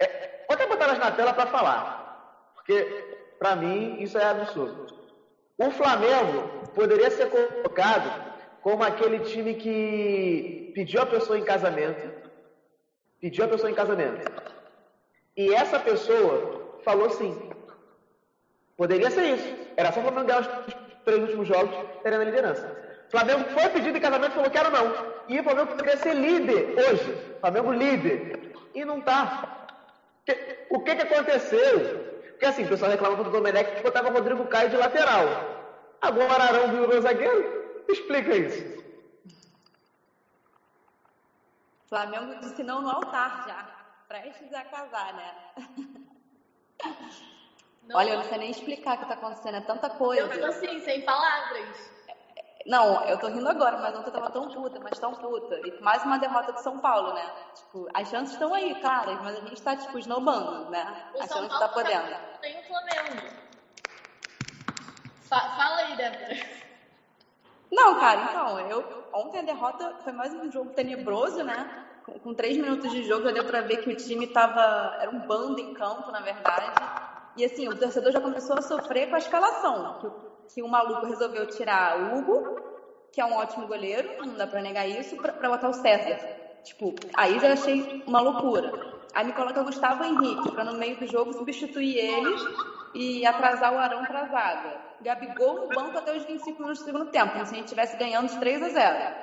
É, 0.00 0.46
vou 0.48 0.54
até 0.54 0.66
botar 0.66 0.86
elas 0.86 0.98
na 0.98 1.10
tela 1.10 1.34
para 1.34 1.48
falar, 1.48 2.54
porque 2.54 2.82
para 3.38 3.56
mim 3.56 4.00
isso 4.00 4.16
é 4.16 4.24
absurdo. 4.24 4.86
O 5.58 5.70
Flamengo 5.70 6.66
poderia 6.74 7.10
ser 7.10 7.28
colocado 7.28 8.32
como 8.62 8.82
aquele 8.82 9.18
time 9.20 9.54
que 9.54 10.72
pediu 10.74 11.02
a 11.02 11.06
pessoa 11.06 11.38
em 11.38 11.44
casamento, 11.44 12.10
pediu 13.20 13.44
a 13.44 13.48
pessoa 13.48 13.70
em 13.70 13.74
casamento, 13.74 14.32
e 15.36 15.52
essa 15.52 15.78
pessoa 15.78 16.78
falou 16.82 17.10
sim. 17.10 17.43
Poderia 18.76 19.10
ser 19.10 19.34
isso. 19.34 19.56
Era 19.76 19.92
só 19.92 20.00
o 20.00 20.02
Flamengo 20.02 20.26
ganhar 20.26 20.40
os 20.40 20.74
três 21.04 21.20
últimos 21.20 21.48
jogos, 21.48 21.74
estaria 21.96 22.18
na 22.18 22.24
liderança. 22.24 22.66
O 23.06 23.10
Flamengo 23.10 23.44
foi 23.50 23.68
pedido 23.68 23.96
em 23.96 24.00
casamento 24.00 24.32
e 24.32 24.34
falou: 24.34 24.50
quero 24.50 24.70
não. 24.70 25.14
E 25.28 25.40
o 25.40 25.44
Flamengo 25.44 25.68
poderia 25.68 25.96
ser 25.98 26.14
líder 26.14 26.74
hoje. 26.78 27.36
Flamengo 27.40 27.72
líder. 27.72 28.52
E 28.74 28.84
não 28.84 28.98
está. 28.98 29.66
O 30.70 30.80
que, 30.80 30.96
que 30.96 31.02
aconteceu? 31.02 32.12
Porque 32.30 32.46
assim, 32.46 32.64
o 32.64 32.68
pessoal 32.68 32.90
reclamava 32.90 33.22
do 33.22 33.30
Domenech 33.30 33.76
que 33.76 33.82
botava 33.82 34.08
o 34.08 34.12
Rodrigo 34.12 34.46
Caio 34.46 34.70
de 34.70 34.76
lateral. 34.76 35.26
Agora 36.00 36.44
Arão 36.44 36.68
virou 36.68 37.00
zagueiro? 37.00 37.84
Explica 37.88 38.34
isso. 38.34 38.82
Flamengo 41.88 42.40
disse 42.40 42.62
não 42.64 42.82
no 42.82 42.90
altar 42.90 43.44
já. 43.46 43.84
Prestes 44.08 44.52
a 44.52 44.64
casar, 44.64 45.14
né? 45.14 45.34
Não, 47.86 47.96
Olha, 47.96 48.10
eu 48.10 48.16
não 48.16 48.24
sei 48.24 48.38
nem 48.38 48.50
explicar 48.50 48.96
o 48.96 49.00
que 49.00 49.06
tá 49.06 49.14
acontecendo, 49.14 49.56
é 49.56 49.60
tanta 49.60 49.90
coisa. 49.90 50.22
eu 50.34 50.40
tô 50.40 50.46
assim, 50.46 50.80
sem 50.80 51.02
palavras. 51.02 51.92
Não, 52.66 53.04
eu 53.04 53.18
tô 53.18 53.26
rindo 53.28 53.46
agora, 53.48 53.76
mas 53.76 53.94
ontem 53.94 54.08
eu 54.08 54.12
tava 54.12 54.30
tão 54.30 54.48
puta, 54.48 54.80
mas 54.80 54.98
tão 54.98 55.12
puta. 55.12 55.60
E 55.66 55.82
mais 55.82 56.02
uma 56.02 56.18
derrota 56.18 56.50
do 56.52 56.60
São 56.60 56.78
Paulo, 56.80 57.12
né? 57.12 57.30
Tipo, 57.54 57.86
as 57.92 58.08
chances 58.08 58.32
estão 58.32 58.54
aí, 58.54 58.74
claras, 58.80 59.20
mas 59.20 59.36
a 59.36 59.40
gente 59.40 59.62
tá, 59.62 59.76
tipo, 59.76 59.98
snowbando, 59.98 60.70
né? 60.70 61.10
O 61.12 61.18
Achando 61.18 61.28
São 61.28 61.42
que 61.42 61.48
tá 61.58 61.68
Paulo 61.68 61.74
podendo. 61.74 62.10
tá- 62.10 62.38
tem 62.40 62.58
o 62.58 62.62
Flamengo. 62.62 63.26
Fa- 65.28 65.50
fala 65.50 65.76
aí, 65.82 65.96
Débora. 65.96 66.36
Não, 67.70 68.00
cara, 68.00 68.22
então, 68.22 68.60
eu. 68.60 69.04
Ontem 69.12 69.40
a 69.40 69.42
derrota 69.42 69.98
foi 70.02 70.12
mais 70.12 70.32
um 70.32 70.50
jogo 70.50 70.70
tenebroso, 70.72 71.42
né? 71.44 71.86
Com, 72.06 72.18
com 72.18 72.34
três 72.34 72.56
minutos 72.56 72.90
de 72.90 73.02
jogo 73.04 73.24
já 73.24 73.30
deu 73.32 73.44
pra 73.44 73.60
ver 73.60 73.78
que 73.78 73.90
o 73.90 73.96
time 73.96 74.26
tava. 74.28 74.96
Era 75.00 75.10
um 75.10 75.20
bando 75.20 75.60
em 75.60 75.74
campo, 75.74 76.10
na 76.10 76.20
verdade. 76.20 77.03
E 77.36 77.44
assim, 77.44 77.68
o 77.68 77.76
torcedor 77.78 78.12
já 78.12 78.20
começou 78.20 78.56
a 78.56 78.62
sofrer 78.62 79.08
com 79.08 79.16
a 79.16 79.18
escalação. 79.18 79.98
Que, 80.00 80.06
o- 80.06 80.12
que 80.54 80.62
o 80.62 80.68
maluco 80.68 81.06
resolveu 81.06 81.46
tirar 81.46 81.98
o 81.98 82.16
Hugo, 82.18 82.56
que 83.12 83.20
é 83.20 83.24
um 83.24 83.34
ótimo 83.34 83.66
goleiro, 83.66 84.08
não 84.24 84.34
dá 84.36 84.46
pra 84.46 84.62
negar 84.62 84.86
isso, 84.88 85.16
pra, 85.16 85.32
pra 85.32 85.48
botar 85.48 85.68
o 85.68 85.72
César. 85.72 86.18
Tipo, 86.62 86.94
aí 87.14 87.38
já 87.40 87.52
achei 87.52 88.02
uma 88.06 88.20
loucura. 88.20 88.72
Aí 89.12 89.24
me 89.24 89.32
coloca 89.32 89.60
o 89.60 89.64
Gustavo 89.64 90.02
Henrique, 90.04 90.50
pra 90.52 90.64
no 90.64 90.74
meio 90.74 90.98
do 90.98 91.06
jogo 91.06 91.32
substituir 91.32 91.96
eles 91.98 92.40
e 92.94 93.24
atrasar 93.26 93.72
o 93.72 93.78
Arão 93.78 94.04
pra 94.04 94.26
zaga. 94.26 94.80
Gabigol 95.00 95.54
no 95.60 95.68
banco 95.68 95.98
até 95.98 96.16
os 96.16 96.24
25 96.24 96.60
minutos 96.62 96.82
do 96.82 96.84
segundo 96.86 97.10
tempo, 97.10 97.32
como 97.32 97.44
se 97.44 97.52
a 97.52 97.56
gente 97.56 97.66
estivesse 97.66 97.96
ganhando 97.96 98.28
de 98.28 98.38
3 98.38 98.62
a 98.62 98.68
0. 98.70 99.14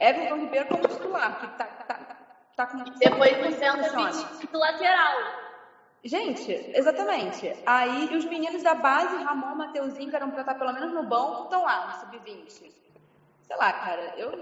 Everton 0.00 0.36
Ribeiro 0.36 0.66
como 0.66 0.88
titular, 0.88 1.40
que 1.40 1.46
tá, 1.58 1.64
tá, 1.86 2.16
tá, 2.56 2.66
com... 2.66 2.78
Depois 2.98 3.36
do 3.36 3.52
centro 3.52 3.84
funciona? 3.84 4.10
20 4.40 4.46
do 4.50 4.58
lateral. 4.58 5.43
Gente, 6.04 6.70
exatamente. 6.74 7.50
Aí 7.64 8.14
os 8.14 8.26
meninos 8.26 8.62
da 8.62 8.74
base, 8.74 9.16
Ramon, 9.24 9.54
Mateuzinho, 9.56 10.10
que 10.10 10.16
eram 10.16 10.30
pra 10.30 10.42
estar 10.42 10.54
pelo 10.54 10.72
menos 10.74 10.92
no 10.92 11.02
banco, 11.08 11.44
estão 11.44 11.62
lá, 11.62 11.86
no 11.86 11.94
sub-20. 11.94 12.70
Sei 13.46 13.56
lá, 13.56 13.72
cara, 13.72 14.12
eu, 14.18 14.32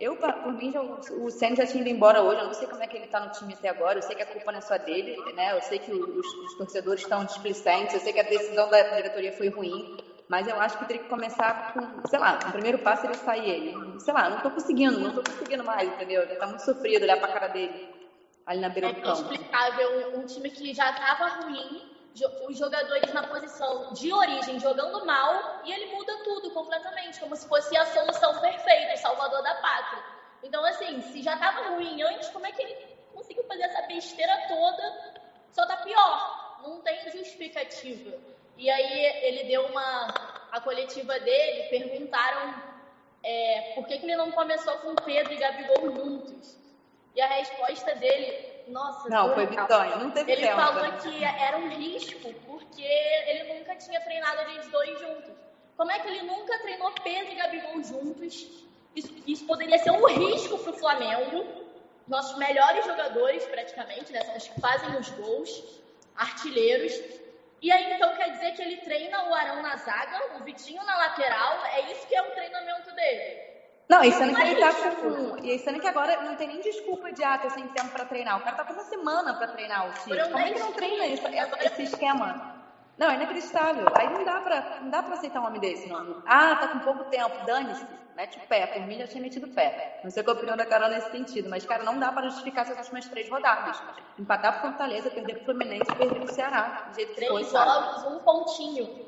eu 0.00 0.16
por 0.16 0.54
mim, 0.54 0.72
já, 0.72 0.80
o 0.80 1.30
Senna 1.30 1.56
já 1.56 1.66
tinha 1.66 1.82
ido 1.82 1.90
embora 1.90 2.22
hoje, 2.22 2.40
eu 2.40 2.46
não 2.46 2.54
sei 2.54 2.66
como 2.66 2.82
é 2.82 2.86
que 2.86 2.96
ele 2.96 3.06
tá 3.06 3.20
no 3.20 3.30
time 3.32 3.52
até 3.52 3.68
agora, 3.68 3.98
eu 3.98 4.02
sei 4.02 4.16
que 4.16 4.22
a 4.22 4.26
culpa 4.26 4.50
não 4.50 4.58
é 4.58 4.62
só 4.62 4.78
dele, 4.78 5.14
né? 5.34 5.52
Eu 5.52 5.60
sei 5.62 5.78
que 5.78 5.92
os, 5.92 6.26
os 6.26 6.54
torcedores 6.56 7.02
estão 7.02 7.22
displicentes, 7.24 7.94
eu 7.94 8.00
sei 8.00 8.12
que 8.12 8.20
a 8.20 8.24
decisão 8.24 8.70
da 8.70 8.82
diretoria 8.82 9.32
foi 9.32 9.48
ruim, 9.48 9.84
mas 10.26 10.48
eu 10.48 10.58
acho 10.58 10.78
que 10.78 10.86
teria 10.86 11.02
que 11.02 11.08
começar 11.08 11.74
com, 11.74 12.08
sei 12.08 12.18
lá, 12.18 12.38
o 12.48 12.52
primeiro 12.52 12.78
passo 12.78 13.02
seria 13.02 13.16
sair 13.18 13.50
ele. 13.50 14.00
Sei 14.00 14.14
lá, 14.14 14.30
não 14.30 14.40
tô 14.40 14.50
conseguindo, 14.50 14.98
não 14.98 15.12
tô 15.12 15.22
conseguindo 15.22 15.64
mais, 15.64 15.86
entendeu? 15.86 16.26
Já 16.26 16.36
tá 16.36 16.46
muito 16.46 16.62
sofrido 16.62 17.02
olhar 17.02 17.18
pra 17.18 17.28
cara 17.28 17.48
dele 17.48 17.93
ali 18.46 18.60
na 18.60 18.68
beira 18.68 18.88
É 18.88 18.92
do 18.92 19.00
campo. 19.02 19.20
inexplicável 19.20 20.18
um, 20.18 20.26
time 20.26 20.50
que 20.50 20.74
já 20.74 20.90
estava 20.90 21.26
ruim, 21.42 21.90
os 22.48 22.56
jogadores 22.56 23.12
na 23.12 23.26
posição 23.26 23.92
de 23.92 24.12
origem 24.12 24.60
jogando 24.60 25.04
mal, 25.04 25.62
e 25.64 25.72
ele 25.72 25.86
muda 25.94 26.16
tudo 26.22 26.50
completamente, 26.50 27.18
como 27.20 27.34
se 27.34 27.48
fosse 27.48 27.76
a 27.76 27.86
solução 27.86 28.40
perfeita, 28.40 28.96
salvador 28.96 29.42
da 29.42 29.54
pátria. 29.56 30.02
Então, 30.42 30.64
assim, 30.64 31.00
se 31.00 31.22
já 31.22 31.34
estava 31.34 31.70
ruim 31.70 32.02
antes, 32.02 32.28
como 32.28 32.46
é 32.46 32.52
que 32.52 32.62
ele 32.62 32.76
conseguiu 33.12 33.44
fazer 33.44 33.62
essa 33.62 33.82
besteira 33.82 34.36
toda? 34.46 35.14
Só 35.50 35.66
tá 35.66 35.78
pior, 35.78 36.60
não 36.62 36.80
tem 36.82 37.10
justificativa. 37.10 38.16
E 38.56 38.70
aí 38.70 39.26
ele 39.26 39.44
deu 39.44 39.66
uma. 39.66 40.06
A 40.52 40.60
coletiva 40.60 41.18
dele, 41.18 41.68
perguntaram 41.68 42.54
é, 43.24 43.72
por 43.74 43.86
que, 43.88 43.98
que 43.98 44.06
ele 44.06 44.14
não 44.14 44.30
começou 44.30 44.76
com 44.78 44.94
Pedro 44.94 45.32
e 45.32 45.36
Gabigol 45.36 45.90
juntos. 45.96 46.63
E 47.14 47.20
a 47.20 47.26
resposta 47.28 47.94
dele, 47.94 48.64
nossa, 48.68 49.08
Não, 49.08 49.34
foi. 49.34 49.46
Vitória, 49.46 49.96
não 49.96 50.10
teve 50.10 50.32
Ele 50.32 50.42
tempo. 50.42 50.56
falou 50.60 50.92
que 50.98 51.24
era 51.24 51.56
um 51.56 51.68
risco 51.68 52.32
porque 52.46 52.82
ele 52.82 53.54
nunca 53.54 53.76
tinha 53.76 54.00
treinado 54.00 54.40
eles 54.50 54.66
dois 54.68 54.98
juntos. 54.98 55.30
Como 55.76 55.90
é 55.90 55.98
que 56.00 56.08
ele 56.08 56.22
nunca 56.22 56.58
treinou 56.60 56.90
Pedro 57.02 57.32
e 57.32 57.36
Gabigol 57.36 57.82
juntos? 57.84 58.46
Isso, 58.96 59.12
isso 59.26 59.46
poderia 59.46 59.78
ser 59.78 59.90
um 59.90 60.06
risco 60.06 60.58
para 60.58 60.70
o 60.72 60.76
Flamengo. 60.76 61.64
Nossos 62.06 62.36
melhores 62.36 62.84
jogadores, 62.84 63.44
praticamente, 63.46 64.12
né? 64.12 64.20
São 64.24 64.36
os 64.36 64.46
que 64.48 64.60
fazem 64.60 64.96
os 64.96 65.08
gols, 65.10 65.80
artilheiros. 66.16 66.92
E 67.62 67.72
aí, 67.72 67.94
então, 67.94 68.14
quer 68.16 68.30
dizer 68.32 68.52
que 68.52 68.62
ele 68.62 68.76
treina 68.78 69.28
o 69.28 69.34
Arão 69.34 69.62
na 69.62 69.76
zaga, 69.76 70.36
o 70.36 70.44
Vitinho 70.44 70.82
na 70.84 70.96
lateral. 70.98 71.64
É 71.66 71.92
isso 71.92 72.06
que 72.06 72.14
é 72.14 72.22
o 72.22 72.30
treinamento 72.32 72.90
dele. 72.94 73.53
Não, 73.88 74.02
e 74.02 74.10
sendo 74.12 74.34
que 74.34 74.42
é 74.42 74.50
ele 74.52 74.60
tá 74.60 74.70
isso. 74.70 74.96
com. 74.96 75.36
E 75.44 75.58
sendo 75.58 75.78
que 75.80 75.86
agora 75.86 76.22
não 76.22 76.36
tem 76.36 76.48
nem 76.48 76.60
desculpa 76.60 77.12
de 77.12 77.22
ah, 77.22 77.38
tô 77.38 77.50
sem 77.50 77.66
tempo 77.68 77.90
pra 77.90 78.04
treinar. 78.06 78.38
O 78.38 78.42
cara 78.42 78.56
tá 78.56 78.64
com 78.64 78.72
uma 78.72 78.84
semana 78.84 79.34
pra 79.34 79.48
treinar 79.48 79.88
o 79.88 79.92
time. 80.02 80.18
Como 80.22 80.38
é 80.38 80.52
que 80.52 80.58
não 80.58 80.72
treina 80.72 81.06
esse, 81.06 81.22
esse 81.66 81.82
esquema? 81.82 82.54
Não, 82.96 83.10
é 83.10 83.14
inacreditável. 83.16 83.86
Aí 83.98 84.08
não 84.10 84.24
dá 84.24 84.40
pra, 84.40 84.78
não 84.80 84.88
dá 84.88 85.02
pra 85.02 85.14
aceitar 85.14 85.40
um 85.40 85.46
homem 85.46 85.60
desse, 85.60 85.88
não. 85.88 86.22
Ah, 86.26 86.56
tá 86.56 86.68
com 86.68 86.78
pouco 86.78 87.04
tempo, 87.04 87.44
dane-se. 87.44 87.84
Mete 88.16 88.38
o 88.38 88.40
pé. 88.46 88.66
Por 88.68 88.82
mim 88.86 88.98
já 88.98 89.08
tinha 89.08 89.20
metido 89.20 89.46
o 89.46 89.50
pé. 89.50 90.00
Não 90.04 90.10
sei 90.10 90.22
qual 90.22 90.34
a 90.34 90.38
opinião 90.38 90.56
da 90.56 90.64
Carol 90.64 90.88
nesse 90.88 91.10
sentido, 91.10 91.50
mas, 91.50 91.66
cara, 91.66 91.82
não 91.82 91.98
dá 91.98 92.12
pra 92.12 92.22
justificar 92.22 92.64
essas 92.64 92.78
últimas 92.78 93.06
três 93.08 93.28
rodadas. 93.28 93.82
Empatar 94.18 94.60
pro 94.60 94.68
Fortaleza, 94.70 95.10
perder 95.10 95.34
pro 95.34 95.46
Fluminense, 95.46 95.92
perder 95.96 96.20
pro 96.20 96.32
Ceará. 96.32 96.86
Do 96.88 96.94
jeito 96.94 97.14
que 97.14 97.26
foi, 97.26 97.40
Três 97.42 97.48
sabe? 97.48 97.70
jogos, 97.70 98.04
um 98.12 98.18
pontinho. 98.20 99.04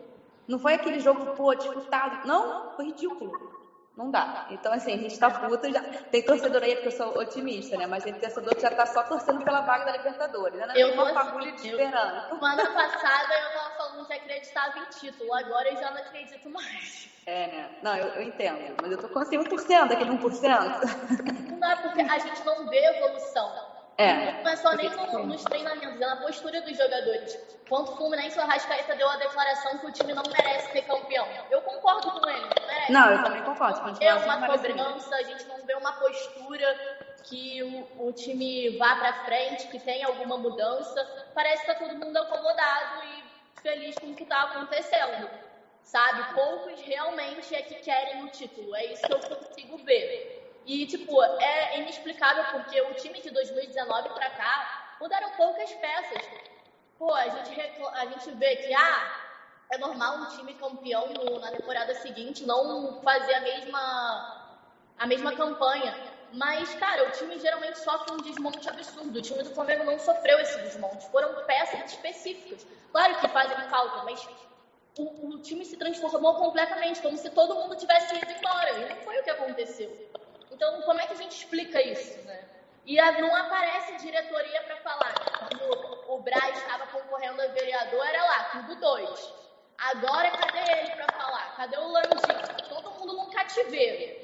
Não 0.48 0.58
foi 0.58 0.74
aquele 0.74 0.98
jogo, 0.98 1.24
pô, 1.36 1.54
disputado. 1.54 2.26
Não, 2.26 2.72
foi 2.74 2.86
ridículo. 2.86 3.55
Não 3.96 4.10
dá. 4.10 4.46
Então, 4.50 4.72
assim, 4.72 4.92
a 4.92 4.96
gente 4.98 5.18
tá 5.18 5.30
puta. 5.30 5.72
Já... 5.72 5.80
Tem 6.10 6.22
torcedor 6.22 6.62
aí, 6.62 6.74
porque 6.74 6.88
eu 6.88 6.92
sou 6.92 7.18
otimista, 7.18 7.78
né? 7.78 7.86
Mas 7.86 8.04
tem 8.04 8.12
torcedor 8.12 8.54
que 8.54 8.60
já 8.60 8.70
tá 8.70 8.84
só 8.84 9.02
torcendo 9.04 9.42
pela 9.42 9.62
vaga 9.62 9.86
da 9.86 9.92
Libertadores. 9.96 10.58
Né? 10.58 10.74
Eu 10.76 10.88
Tem 10.88 10.98
uma 10.98 11.14
fagulha 11.14 11.48
eu- 11.48 11.54
esperando. 11.54 12.28
Semana 12.28 12.70
passada 12.74 13.34
eu 13.34 13.52
tava 13.54 13.76
falando 13.76 14.06
que 14.06 14.12
acreditava 14.12 14.78
em 14.78 14.84
título, 14.90 15.32
agora 15.32 15.70
eu 15.70 15.76
já 15.78 15.90
não 15.90 15.98
acredito 15.98 16.50
mais. 16.50 17.08
É, 17.24 17.46
né? 17.46 17.70
Não, 17.82 17.96
eu, 17.96 18.08
eu 18.08 18.22
entendo. 18.22 18.76
Mas 18.82 18.92
eu 18.92 18.98
tô 18.98 19.08
com 19.08 19.18
assim, 19.18 19.38
1%, 19.38 19.92
aquele 19.92 20.10
1%. 20.10 21.50
Não 21.50 21.58
dá 21.58 21.76
porque 21.76 22.02
a 22.02 22.18
gente 22.18 22.44
não 22.44 22.68
vê 22.68 22.84
evolução. 22.84 23.75
É. 23.98 24.42
Não 24.42 24.50
é 24.50 24.56
só 24.56 24.72
nem 24.74 24.90
no- 24.90 25.26
nos 25.26 25.42
treinamentos, 25.44 26.00
é 26.00 26.06
na 26.06 26.16
postura 26.16 26.60
dos 26.60 26.76
jogadores. 26.76 27.38
Quando 27.68 27.88
o 27.88 27.96
Fluminense, 27.96 28.38
o 28.38 28.42
Arrascaeta 28.42 28.94
deu 28.94 29.08
a 29.08 29.16
declaração 29.16 29.78
que 29.78 29.86
o 29.86 29.92
time 29.92 30.12
não 30.12 30.22
merece 30.30 30.70
ser 30.70 30.82
campeão. 30.82 31.26
Eu 31.50 31.62
concordo 31.62 32.10
com 32.12 32.28
ele, 32.28 32.40
não 32.40 32.66
merece. 32.66 32.92
Não, 32.92 33.10
eu 33.10 33.22
também 33.24 33.42
concordo. 33.42 33.80
É 34.00 34.14
uma 34.14 34.20
assim, 34.34 34.40
maravilhoso. 34.40 34.84
cobrança, 34.84 35.16
a 35.16 35.22
gente 35.22 35.44
não 35.46 35.64
vê 35.64 35.74
uma 35.74 35.92
postura 35.94 37.06
que 37.24 37.62
o, 37.62 38.06
o 38.06 38.12
time 38.12 38.76
vá 38.78 38.96
pra 38.96 39.12
frente, 39.24 39.66
que 39.68 39.78
tenha 39.80 40.06
alguma 40.06 40.36
mudança. 40.36 41.30
Parece 41.34 41.62
que 41.64 41.72
tá 41.72 41.74
todo 41.74 41.96
mundo 41.96 42.16
acomodado 42.18 43.02
e 43.04 43.60
feliz 43.62 43.98
com 43.98 44.08
o 44.08 44.14
que 44.14 44.26
tá 44.26 44.42
acontecendo. 44.42 45.28
Sabe? 45.82 46.34
Poucos 46.34 46.80
realmente 46.82 47.54
é 47.54 47.62
que 47.62 47.76
querem 47.76 48.24
o 48.24 48.28
título. 48.28 48.74
É 48.76 48.84
isso 48.92 49.02
que 49.02 49.12
eu 49.12 49.20
consigo 49.20 49.78
ver. 49.78 50.45
E, 50.66 50.86
tipo, 50.86 51.22
é 51.40 51.78
inexplicável 51.78 52.44
porque 52.46 52.80
o 52.82 52.94
time 52.94 53.20
de 53.20 53.30
2019 53.30 54.10
pra 54.10 54.30
cá 54.30 54.96
mudaram 55.00 55.30
poucas 55.32 55.72
peças. 55.74 56.28
Pô, 56.98 57.12
a 57.14 57.28
gente, 57.28 57.54
a 57.94 58.06
gente 58.06 58.30
vê 58.32 58.56
que, 58.56 58.74
ah, 58.74 59.06
é 59.70 59.78
normal 59.78 60.18
um 60.18 60.26
time 60.26 60.54
campeão 60.54 61.08
no- 61.08 61.38
na 61.40 61.50
temporada 61.52 61.94
seguinte 61.94 62.44
não 62.44 62.94
fazer 63.02 63.34
a 63.34 63.40
mesma, 63.40 64.26
a 64.98 65.06
mesma 65.06 65.32
campanha. 65.32 65.96
Mas, 66.32 66.74
cara, 66.74 67.04
o 67.06 67.10
time 67.10 67.38
geralmente 67.38 67.78
sofre 67.78 68.12
um 68.12 68.16
desmonte 68.18 68.68
absurdo. 68.68 69.18
O 69.18 69.22
time 69.22 69.42
do 69.42 69.50
Flamengo 69.50 69.84
não 69.84 69.98
sofreu 69.98 70.40
esse 70.40 70.58
desmonte. 70.60 71.08
Foram 71.08 71.34
peças 71.46 71.80
específicas. 71.84 72.66
Claro 72.90 73.16
que 73.16 73.28
fazem 73.28 73.60
falta, 73.62 74.02
mas 74.02 74.28
o, 74.98 75.34
o 75.34 75.38
time 75.40 75.64
se 75.64 75.76
transformou 75.76 76.34
completamente, 76.34 77.02
como 77.02 77.16
se 77.18 77.30
todo 77.30 77.56
mundo 77.56 77.76
tivesse 77.76 78.14
ido 78.16 78.32
embora. 78.32 78.72
E 78.72 78.84
não 78.86 78.96
foi 78.98 79.18
o 79.20 79.22
que 79.24 79.30
aconteceu. 79.30 79.96
Então, 80.56 80.80
como 80.82 80.98
é 80.98 81.06
que 81.06 81.12
a 81.12 81.16
gente 81.16 81.36
explica 81.36 81.82
isso, 81.82 82.18
né? 82.26 82.40
E 82.86 82.96
não 83.20 83.36
aparece 83.36 83.94
diretoria 83.96 84.62
para 84.62 84.76
falar. 84.78 85.14
Quando 85.38 86.14
o 86.14 86.18
Braz 86.22 86.56
estava 86.56 86.86
concorrendo 86.86 87.42
a 87.42 87.48
vereador, 87.48 88.06
era 88.06 88.24
lá, 88.24 88.44
tudo 88.52 88.74
dois. 88.80 89.34
Agora, 89.76 90.30
cadê 90.30 90.58
ele 90.80 90.90
para 90.92 91.12
falar? 91.12 91.56
Cadê 91.56 91.76
o 91.76 91.88
Landim? 91.88 92.68
Todo 92.70 92.90
mundo 92.92 93.12
num 93.18 93.30
cativeiro. 93.30 94.18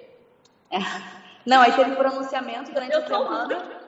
Não, 1.45 1.61
aí 1.61 1.73
teve 1.73 1.95
pronunciamento 1.97 2.73
durante 2.73 2.97
a 2.97 3.07
semana 3.07 3.83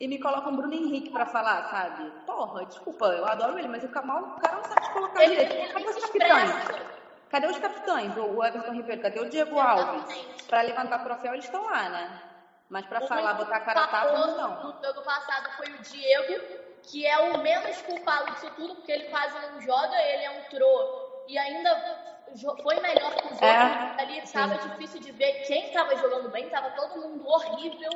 e 0.00 0.08
me 0.08 0.18
colocam 0.18 0.56
Bruno 0.56 0.72
Henrique 0.72 1.10
pra 1.10 1.26
falar, 1.26 1.64
sabe? 1.68 2.10
Porra, 2.24 2.64
desculpa, 2.64 3.04
eu 3.06 3.26
adoro 3.26 3.58
ele, 3.58 3.68
mas 3.68 3.84
o 3.84 3.88
Kamal, 3.88 4.22
o 4.38 4.40
cara 4.40 4.56
não 4.56 4.64
sabe 4.64 4.86
se 4.86 4.92
colocar 4.92 5.24
Ele, 5.24 5.36
direito. 5.36 5.78
ele 5.78 5.92
se 5.92 6.00
capitães? 6.00 6.48
expressa. 6.48 7.01
Cadê 7.32 7.46
os 7.46 7.58
capitães? 7.58 8.14
O 8.14 8.44
Everton 8.44 8.72
Ribeiro, 8.72 9.00
cadê 9.00 9.20
o 9.20 9.30
Diego 9.30 9.58
Alves? 9.58 10.04
Pra 10.46 10.60
levantar 10.60 11.02
troféu, 11.02 11.32
eles 11.32 11.46
estão 11.46 11.64
lá, 11.64 11.88
né? 11.88 12.22
Mas 12.68 12.84
pra 12.84 13.02
O 13.02 13.06
falar, 13.08 13.32
botar 13.32 13.56
a 13.56 13.60
cara 13.60 13.84
a 13.84 13.86
tapa, 13.86 14.12
não. 14.12 14.64
No 14.64 14.84
jogo 14.84 15.00
passado 15.00 15.50
foi 15.56 15.66
o 15.68 15.78
Diego, 15.78 16.44
que 16.82 17.06
é 17.06 17.18
o 17.32 17.38
menos 17.38 17.80
culpado 17.82 18.32
disso 18.32 18.50
tudo, 18.54 18.74
porque 18.74 18.92
ele 18.92 19.04
quase 19.04 19.34
não 19.46 19.62
joga, 19.62 19.96
ele 20.02 20.26
entrou 20.26 21.24
e 21.26 21.38
ainda 21.38 22.14
foi 22.62 22.78
melhor 22.80 23.14
que 23.14 23.26
os 23.26 23.32
outros. 23.32 23.42
É, 23.42 23.94
Ali 24.02 24.18
estava 24.18 24.54
difícil 24.56 25.00
de 25.00 25.12
ver 25.12 25.32
quem 25.46 25.68
estava 25.68 25.96
jogando 25.96 26.28
bem, 26.30 26.44
estava 26.44 26.70
todo 26.72 27.00
mundo 27.00 27.26
horrível. 27.26 27.90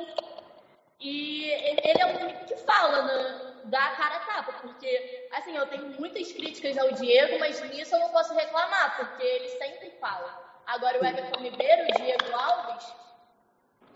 E 0.99 1.51
ele 1.51 1.81
ele 1.83 2.01
é 2.01 2.05
o 2.07 2.21
único 2.23 2.45
que 2.45 2.57
fala, 2.57 3.03
né? 3.03 3.46
Dá 3.67 3.85
a 3.85 3.95
cara 3.95 4.15
a 4.15 4.19
tapa, 4.19 4.53
porque, 4.61 5.29
assim, 5.33 5.55
eu 5.55 5.67
tenho 5.67 5.87
muitas 5.99 6.31
críticas 6.31 6.77
ao 6.77 6.91
Diego, 6.93 7.39
mas 7.39 7.61
nisso 7.69 7.95
eu 7.95 7.99
não 7.99 8.09
posso 8.09 8.33
reclamar, 8.33 8.97
porque 8.97 9.23
ele 9.23 9.49
sempre 9.49 9.91
fala. 9.99 10.47
Agora 10.65 11.01
o 11.01 11.05
Everton 11.05 11.39
Ribeiro, 11.41 11.83
o 11.83 12.01
Diego 12.01 12.33
Alves, 12.33 12.93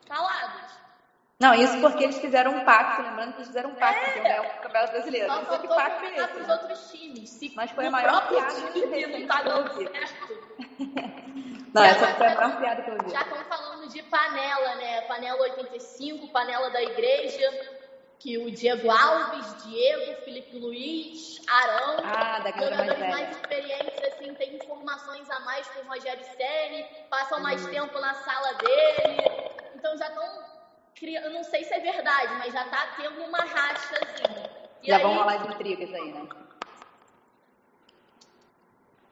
calados. 0.08 0.82
Não, 1.42 1.56
isso 1.56 1.82
porque 1.82 2.04
eles 2.04 2.20
fizeram 2.20 2.52
um 2.52 2.66
pacto, 2.66 3.02
lembrando 3.02 3.32
que 3.32 3.38
eles 3.38 3.48
fizeram 3.48 3.72
um 3.72 3.76
pacto 3.76 4.22
ganhar 4.22 4.42
o 4.42 4.62
Campeonato 4.62 4.92
Brasileiro. 4.92 5.28
Só 5.28 5.40
que 5.40 5.46
faltou 5.46 5.76
pacto 5.76 6.06
é 6.06 6.16
esse, 6.16 6.28
pros 6.28 6.48
né? 6.48 6.54
outros 6.54 6.92
times. 6.92 7.30
Se 7.32 7.54
Mas 7.56 7.72
foi 7.72 7.86
a 7.86 7.90
o 7.90 7.92
maior 7.92 8.28
piada 8.28 8.54
que 8.72 8.88
que 8.88 9.08
não 9.08 9.28
tá 9.28 9.42
dando 9.42 9.74
certo. 9.74 10.52
Não, 11.74 11.84
E 11.84 11.88
essa 11.88 12.06
agora 12.10 12.16
foi 12.16 12.28
a 12.28 12.30
já 12.30 12.36
maior 12.36 12.60
piada 12.60 12.82
que 12.84 12.90
eu 12.92 12.98
vi. 13.04 13.10
Já 13.10 13.22
estão 13.22 13.44
falando 13.46 13.88
de 13.90 14.04
panela, 14.04 14.76
né? 14.76 15.02
Panela 15.02 15.42
85, 15.42 16.28
panela 16.28 16.70
da 16.70 16.84
igreja. 16.84 17.81
Que 18.22 18.38
o 18.38 18.52
Diego 18.52 18.92
Alves, 18.92 19.64
Diego, 19.64 20.14
Felipe 20.24 20.56
Luiz, 20.56 21.42
Arão, 21.48 22.04
Ah, 22.06 22.40
mais 22.40 22.54
jogadores 22.54 23.00
mais 23.00 23.30
velha. 23.30 23.32
experientes, 23.32 24.04
assim, 24.04 24.36
têm 24.36 24.54
informações 24.54 25.28
a 25.32 25.40
mais 25.40 25.68
com 25.70 25.80
o 25.80 25.88
Rogério 25.88 26.24
Ceni, 26.38 26.86
passam 27.10 27.40
mais 27.42 27.64
Uhum. 27.66 27.72
tempo 27.72 28.00
na 28.00 28.14
sala 28.14 28.54
dele. 28.54 29.26
Então 29.74 29.98
já 29.98 30.08
estão 30.08 30.44
criando, 30.94 31.32
não 31.32 31.44
sei 31.44 31.64
se 31.64 31.74
é 31.74 31.80
verdade, 31.80 32.36
mas 32.36 32.54
já 32.54 32.64
tá 32.66 32.94
tendo 32.96 33.24
uma 33.24 33.40
rachazinha. 33.40 34.52
E 34.84 34.88
Já 34.88 34.98
aí, 34.98 35.02
vão 35.02 35.16
rolar 35.16 35.38
de 35.38 35.48
intrigas 35.48 35.92
aí, 35.92 36.12
né? 36.12 36.28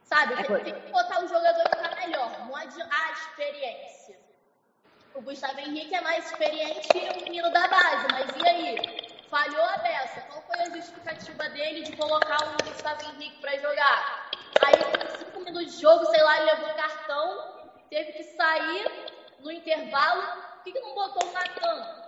Sabe, 0.03 0.33
É 0.35 0.43
tem, 0.43 0.63
tem 0.65 0.73
que 0.73 0.91
botar 0.91 1.23
o 1.23 1.27
jogador 1.27 1.63
que 1.63 1.77
tá 1.77 1.95
melhor, 1.95 2.45
não 2.45 2.55
adianta 2.55 2.95
a 2.95 3.11
experiência. 3.11 4.18
O 5.19 5.21
Gustavo 5.21 5.59
Henrique 5.59 5.93
é 5.93 5.99
mais 5.99 6.27
experiente 6.31 6.87
que 6.87 6.97
o 6.97 7.23
menino 7.25 7.51
da 7.51 7.67
base, 7.67 8.07
mas 8.09 8.31
e 8.41 8.47
aí? 8.47 9.01
Falhou 9.29 9.65
a 9.65 9.77
beça. 9.79 10.21
Qual 10.21 10.41
foi 10.43 10.61
a 10.61 10.69
justificativa 10.69 11.49
dele 11.49 11.83
de 11.83 11.97
colocar 11.97 12.37
o 12.41 12.63
Gustavo 12.63 13.03
Henrique 13.03 13.41
pra 13.41 13.57
jogar? 13.57 14.31
Aí, 14.63 14.75
com 14.77 15.17
cinco 15.17 15.39
minutos 15.41 15.75
de 15.75 15.81
jogo, 15.81 16.05
sei 16.05 16.23
lá, 16.23 16.37
ele 16.37 16.51
levou 16.51 16.73
cartão, 16.73 17.53
teve 17.89 18.13
que 18.13 18.23
sair 18.23 18.89
no 19.39 19.51
intervalo. 19.51 20.21
Por 20.53 20.63
que, 20.63 20.71
que 20.71 20.79
não 20.79 20.95
botou 20.95 21.27
o 21.27 21.33
Natan? 21.33 22.05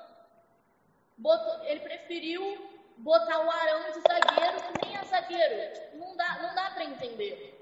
Botou- 1.17 1.65
ele 1.65 1.82
preferiu 1.82 2.65
botar 2.95 3.45
o 3.45 3.52
Arão 3.52 3.91
de 3.91 4.00
zagueiro, 4.08 4.58
que 4.63 4.86
nem 4.86 4.95
é 4.95 5.04
zagueiro. 5.04 5.74
Tipo, 5.74 5.97
não 5.97 6.15
dá, 6.15 6.39
não 6.43 6.56
dá 6.56 6.69
pra 6.69 6.86
entender. 6.86 7.60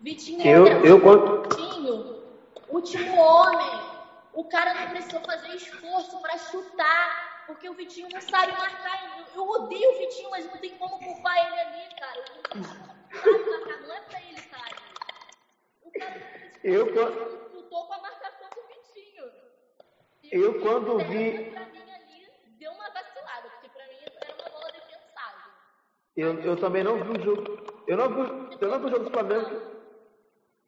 Vitinho, 0.00 0.40
Eu- 0.42 0.62
olha, 0.64 0.72
eu 0.86 1.42
Vitinho, 1.42 2.22
último 2.70 3.20
homem. 3.20 3.89
O 4.32 4.48
cara 4.48 4.74
não 4.74 4.90
precisou 4.90 5.20
fazer 5.22 5.54
esforço 5.54 6.20
pra 6.22 6.38
chutar, 6.38 7.44
porque 7.46 7.68
o 7.68 7.74
Vitinho 7.74 8.08
não 8.12 8.20
sabe 8.20 8.52
marcar. 8.52 9.18
Eu, 9.18 9.42
eu 9.42 9.48
odeio 9.48 9.90
o 9.90 9.98
Vitinho, 9.98 10.30
mas 10.30 10.46
não 10.46 10.56
tem 10.58 10.76
como 10.78 10.98
culpar 10.98 11.36
ele 11.36 11.60
ali, 11.60 11.94
cara. 11.96 12.24
Não 12.54 12.62
sabe 12.62 12.80
marcar, 13.50 13.80
não 13.82 13.94
é 13.94 14.00
pra 14.02 14.20
ele. 14.22 14.40
O 15.82 15.90
cara 15.92 16.20
Eu 16.62 16.92
quando- 16.92 17.54
lutou 17.54 17.86
com 17.86 17.92
a 17.94 17.98
marcação 18.00 18.48
do 18.50 18.62
Vitinho. 18.68 19.24
E 20.22 20.28
Eu 20.32 20.60
quando 20.60 20.98
vi- 20.98 21.50
Pra 21.50 21.64
mim 21.66 21.90
ali 21.90 22.28
deu 22.58 22.70
uma 22.72 22.90
vacilada, 22.90 23.48
porque 23.50 23.68
pra 23.70 23.86
mim 23.88 23.96
era 24.04 24.34
uma 24.34 24.50
bola 24.50 24.66
defensável. 24.72 25.52
Eu, 26.16 26.40
eu 26.42 26.56
também 26.56 26.84
não 26.84 27.02
vi 27.02 27.18
o 27.18 27.22
jogo. 27.24 27.82
Eu 27.88 27.96
não 27.96 28.08
vi, 28.08 28.58
eu 28.60 28.68
não 28.68 28.78
vi 28.78 28.86
o 28.86 28.90
jogo 28.90 29.04
do 29.06 29.10
Flamengo. 29.10 29.60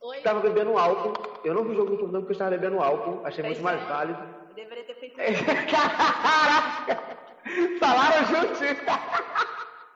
Oi? 0.00 0.16
Estava 0.18 0.40
bebendo 0.40 0.76
álcool. 0.76 1.31
Eu 1.44 1.54
não 1.54 1.64
vi 1.64 1.70
o 1.70 1.74
jogo 1.74 1.90
do 1.90 1.96
Flamengo 1.98 2.20
porque 2.20 2.32
eu 2.32 2.34
estava 2.34 2.50
bebendo 2.52 2.80
álcool. 2.82 3.20
Achei 3.24 3.44
muito 3.44 3.62
mais 3.62 3.82
válido. 3.88 4.18
Eu 4.50 4.54
deveria 4.54 4.84
ter 4.84 4.94
feito 4.94 5.16
Caraca! 5.70 7.02
Falaram 7.80 8.24
juntinho. 8.26 8.76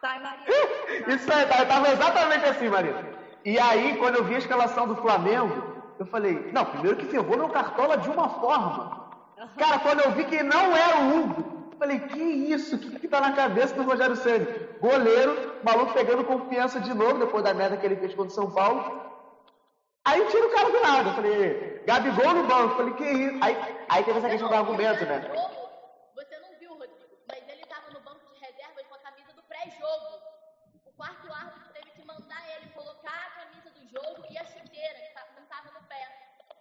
Sai, 0.01 0.21
Maria. 0.21 1.15
Isso 1.15 1.33
aí, 1.33 1.47
tá- 1.47 1.65
tava 1.65 1.89
exatamente 1.93 2.45
assim, 2.47 2.69
Marina. 2.69 3.05
E 3.45 3.59
aí, 3.59 3.97
quando 3.99 4.17
eu 4.17 4.25
vi 4.25 4.35
a 4.35 4.39
escalação 4.39 4.89
do 4.89 4.97
Flamengo, 4.97 5.75
eu 5.99 6.07
falei, 6.07 6.51
não, 6.53 6.65
primeiro 6.65 6.97
que 6.97 7.07
ferrou 7.07 7.37
meu 7.37 7.49
cartola 7.49 7.97
de 7.97 8.11
uma 8.11 8.29
forma. 8.29 9.07
Cara, 9.57 9.79
quando 9.79 10.01
eu 10.01 10.11
vi 10.13 10.25
que 10.25 10.43
não 10.43 10.77
era 10.77 10.99
o 10.99 11.17
Hugo, 11.21 11.69
eu 11.73 11.79
falei, 11.79 12.01
que 12.01 12.19
isso? 12.21 12.75
O 12.77 12.79
que, 12.79 12.99
que 13.01 13.09
tá 13.09 13.21
na 13.21 13.33
cabeça 13.33 13.75
do 13.75 13.83
Rogério 13.85 14.17
Ceni? 14.17 14.47
Goleiro, 14.81 15.53
maluco 15.63 15.93
pegando 15.95 16.25
confiança 16.25 16.81
de 16.81 16.93
novo, 16.93 17.19
depois 17.21 17.45
da 17.45 17.55
merda 17.55 17.77
que 17.77 17.87
ele 17.87 17.97
fez 17.97 18.15
contra 18.15 18.33
o 18.33 18.35
São 18.35 18.51
Paulo. 18.51 19.01
Aí 20.07 20.25
tira 20.31 20.47
o 20.47 20.51
cara 20.53 20.71
do 20.71 20.81
nada. 20.81 21.09
Eu 21.11 21.15
falei, 21.15 21.83
Gabigol 21.85 22.35
no 22.35 22.47
banco. 22.47 22.71
Eu 22.71 22.77
falei, 22.77 22.95
que 22.95 23.05
isso? 23.05 23.39
Aí, 23.43 23.55
aí 23.89 24.05
teve 24.05 24.19
essa 24.19 24.29
questão 24.29 24.49
do 24.49 24.55
argumento, 24.55 25.05
né? 25.05 25.19
Você 26.15 26.39
não 26.39 26.55
viu, 26.61 26.79
Rodrigo, 26.79 27.19
mas 27.27 27.43
ele 27.49 27.63
estava 27.63 27.91
no 27.91 28.01
banco 28.01 28.25
de 28.33 28.39
reservas 28.39 28.87
com 28.87 28.95
a 28.95 28.99
camisa 28.99 29.33
do 29.33 29.43
pré-jogo. 29.43 30.23
O 30.87 30.93
quarto 30.93 31.33
árbitro 31.33 31.73
teve 31.73 31.91
que 31.91 32.07
mandar 32.07 32.41
ele 32.55 32.71
colocar 32.71 33.19
a 33.27 33.31
camisa 33.41 33.71
do 33.71 33.83
jogo 33.89 34.25
e 34.31 34.39
a 34.39 34.45
chuteira, 34.45 34.95
que 34.95 35.41
não 35.41 35.73
no 35.75 35.89
pé. 35.89 36.03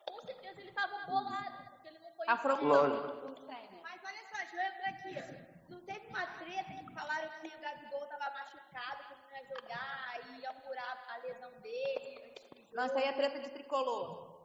Com 0.10 0.26
certeza 0.26 0.62
ele 0.62 0.70
estava 0.70 0.98
bolado, 1.06 1.70
porque 1.70 1.88
ele 1.88 2.00
não 2.00 2.12
foi. 2.18 2.26
Afrontou. 2.28 3.46
Mas 3.84 4.02
olha 4.04 4.24
só, 4.32 4.38
deixa 4.42 4.56
eu 4.56 4.64
entrar 4.74 4.90
aqui. 4.90 5.46
Não 5.70 5.82
teve 5.82 6.08
uma 6.08 6.26
treta 6.42 6.84
que 6.84 6.94
falaram 6.96 7.30
que 7.42 7.48
o 7.48 7.62
Gabigol 7.62 8.08
tava 8.08 8.34
machucado, 8.34 9.04
que 9.08 9.16
não 9.22 9.30
ia 9.38 9.46
jogar, 9.54 10.20
e 10.30 10.42
ia 10.42 10.54
curar 10.66 11.06
a 11.14 11.18
lesão 11.18 11.52
dele. 11.62 12.35
Não, 12.76 12.86
isso 12.86 12.98
aí 12.98 13.06
é 13.06 13.14
treta 13.14 13.40
de 13.40 13.50
tricolor. 13.50 14.36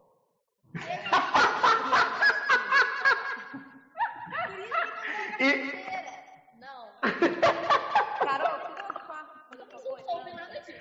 E, 5.38 5.72
Não, 6.60 6.90
Carol, 8.20 8.60
favor. 9.70 10.00
não 10.06 10.14
houve 10.14 10.32
nada 10.34 10.60
disso. 10.60 10.80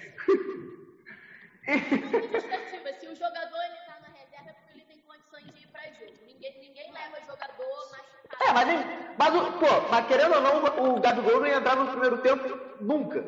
Não 1.68 1.82
tem 1.82 2.32
justificativa. 2.32 2.94
Se 3.00 3.08
o 3.08 3.16
jogador 3.16 3.62
ele 3.64 3.78
tá 3.86 4.00
na 4.02 4.08
reserva 4.10 4.50
é 4.50 4.54
porque 4.54 4.72
ele 4.74 4.86
tem 4.86 5.00
condições 5.02 5.46
de 5.54 5.64
ir 5.64 5.68
pra 5.68 5.82
jogo. 5.94 6.12
Ninguém, 6.26 6.60
ninguém 6.60 6.92
leva 6.92 7.22
jogador 7.22 7.92
machucado. 7.92 8.44
é, 8.44 8.54
mas, 8.54 8.70
ele- 8.70 9.16
mas, 9.18 9.36
o- 9.36 9.52
pô, 9.60 9.82
mas 9.90 10.08
querendo 10.08 10.36
ou 10.36 10.42
não, 10.42 10.96
o 10.96 11.00
Gabigol 11.00 11.40
não 11.40 11.48
ia 11.48 11.56
entrar 11.58 11.76
no 11.78 11.88
primeiro 11.92 12.22
tempo 12.22 12.84
nunca. 12.84 13.22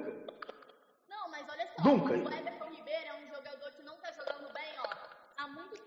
Não, 1.08 1.30
mas 1.30 1.48
olha 1.50 1.68
só. 1.78 1.84
Nunca. 1.84 2.14
O 2.14 2.34
Everton 2.34 2.70
Ribeiro 2.70 3.06
é 3.08 3.14
um 3.14 3.28
jogador 3.28 3.72
que 3.72 3.84
não 3.84 3.96
tá 3.98 4.12
jogando 4.12 4.52
bem, 4.54 4.74
ó, 4.80 4.90
há 5.38 5.48
muito 5.48 5.78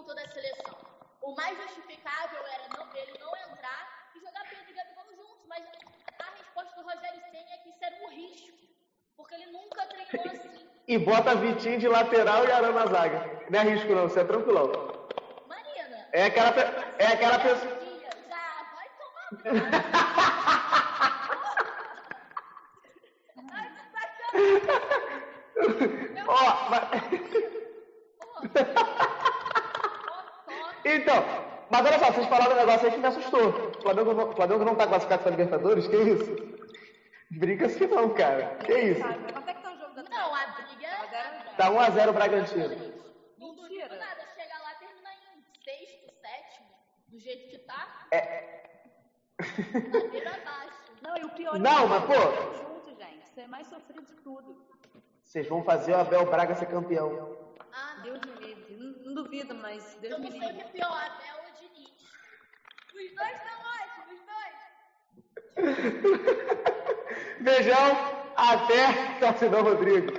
voltou 0.00 0.14
da 0.14 0.26
seleção. 0.28 0.74
O 1.20 1.34
mais 1.34 1.56
justificável 1.58 2.40
era 2.54 2.68
não, 2.78 2.96
ele 2.96 3.18
não 3.20 3.36
entrar 3.36 4.08
e 4.16 4.20
jogar 4.20 4.48
Pedro 4.48 4.70
e 4.70 4.72
Gabigol 4.72 5.04
juntos. 5.14 5.46
Mas 5.46 5.62
a 6.18 6.30
resposta 6.38 6.74
do 6.80 6.82
Rogério 6.88 7.20
Senna 7.30 7.50
é 7.52 7.58
que 7.58 7.68
isso 7.68 7.84
era 7.84 7.96
um 8.02 8.08
risco. 8.08 8.58
Porque 9.16 9.34
ele 9.34 9.46
nunca 9.52 9.84
treinou 9.86 10.26
assim. 10.32 10.66
E 10.88 10.98
bota 10.98 11.34
Vitinho 11.36 11.78
de 11.78 11.86
lateral 11.88 12.46
e 12.46 12.50
Arão 12.52 12.72
na 12.72 12.86
zaga. 12.86 13.42
Não 13.50 13.60
é 13.60 13.62
risco 13.64 13.92
não, 13.94 14.08
você 14.08 14.20
é 14.20 14.24
tranquilão. 14.24 14.68
Marina. 15.46 16.08
É 16.12 16.24
aquela, 16.24 16.52
pe- 16.52 17.02
é 17.02 17.06
aquela 17.06 17.38
pessoa. 17.38 17.78
Já, 18.28 18.72
vai 18.74 18.88
tomar 18.96 19.30
banho. 19.50 19.90
Ai, 26.30 27.00
Ó, 31.08 31.66
mas... 31.70 31.86
ó, 32.02 32.12
vocês 32.12 32.26
falaram 32.26 32.52
um 32.52 32.56
negócio 32.56 32.86
aí 32.86 32.92
que 32.92 32.98
me 32.98 33.06
assustou. 33.06 33.48
O 33.48 33.82
Flamengo, 33.82 34.12
não- 34.14 34.28
o 34.30 34.32
Flamengo 34.34 34.64
não 34.64 34.74
tá 34.74 34.86
classificado 34.86 35.22
pra 35.22 35.30
Libertadores? 35.30 35.86
Que 35.88 35.96
isso? 35.96 36.60
Brinca 37.30 37.66
assim 37.66 37.86
não, 37.86 38.10
cara. 38.10 38.56
Que 38.64 38.72
isso? 38.78 39.00
Quanto 39.02 39.48
é 39.48 39.54
que 39.54 39.62
tá 39.62 39.72
o 39.72 39.78
jogo 39.78 39.94
da 39.94 40.02
Não, 40.02 40.34
a 40.34 40.46
briga 40.48 40.86
é. 40.86 41.54
Tá 41.56 41.70
1x0 41.70 42.12
Bragantino. 42.12 42.68
Não 43.38 43.54
duvido 43.54 43.74
Mentira. 43.74 43.96
nada. 43.96 44.20
Chega 44.34 44.58
lá, 44.62 44.74
termina 44.80 45.10
em 45.12 45.62
sexto, 45.62 46.12
sétimo, 46.20 46.66
do 47.08 47.18
jeito 47.20 47.48
que 47.50 47.58
tá. 47.58 48.06
É. 48.10 48.60
Ladeira 49.92 50.30
abaixo. 50.30 50.80
Não, 51.02 51.16
e 51.16 51.24
o 51.24 51.30
pior 51.30 51.56
é 51.56 51.58
Não, 51.58 51.82
que 51.82 51.88
mas, 51.88 52.04
pô- 52.04 52.58
junto, 52.58 52.94
gente. 52.98 53.22
Isso 53.24 53.40
é 53.40 53.46
mais 53.46 53.66
sofrido 53.68 54.02
de 54.02 54.14
tudo. 54.16 54.66
Vocês 55.24 55.48
vão 55.48 55.62
fazer 55.62 55.92
o 55.92 56.00
Abel 56.00 56.26
Braga 56.26 56.54
ser 56.56 56.66
campeão. 56.66 57.36
Ah. 57.72 58.00
Deus 58.02 58.20
me 58.20 58.32
livre. 58.32 58.39
Não, 59.10 59.22
duvido, 59.24 59.54
mas 59.54 59.94
Deus 60.00 60.12
Eu 60.14 60.18
me 60.20 60.30
não 60.30 60.38
sei 60.38 60.40
o 60.40 60.42
que 60.42 60.52
livre. 60.52 60.60
é 60.60 60.68
pior, 60.72 60.92
Abel 60.92 61.36
ou 61.44 61.50
Diniz. 61.58 61.90
Os 62.94 63.14
dois 63.16 63.36
são 63.46 63.58
ótimos, 63.74 64.08
os 64.14 64.22
dois. 64.30 66.20
Beijão, 67.40 67.88
até, 68.36 69.18
torcedor 69.18 69.64
Rodrigo. 69.64 70.12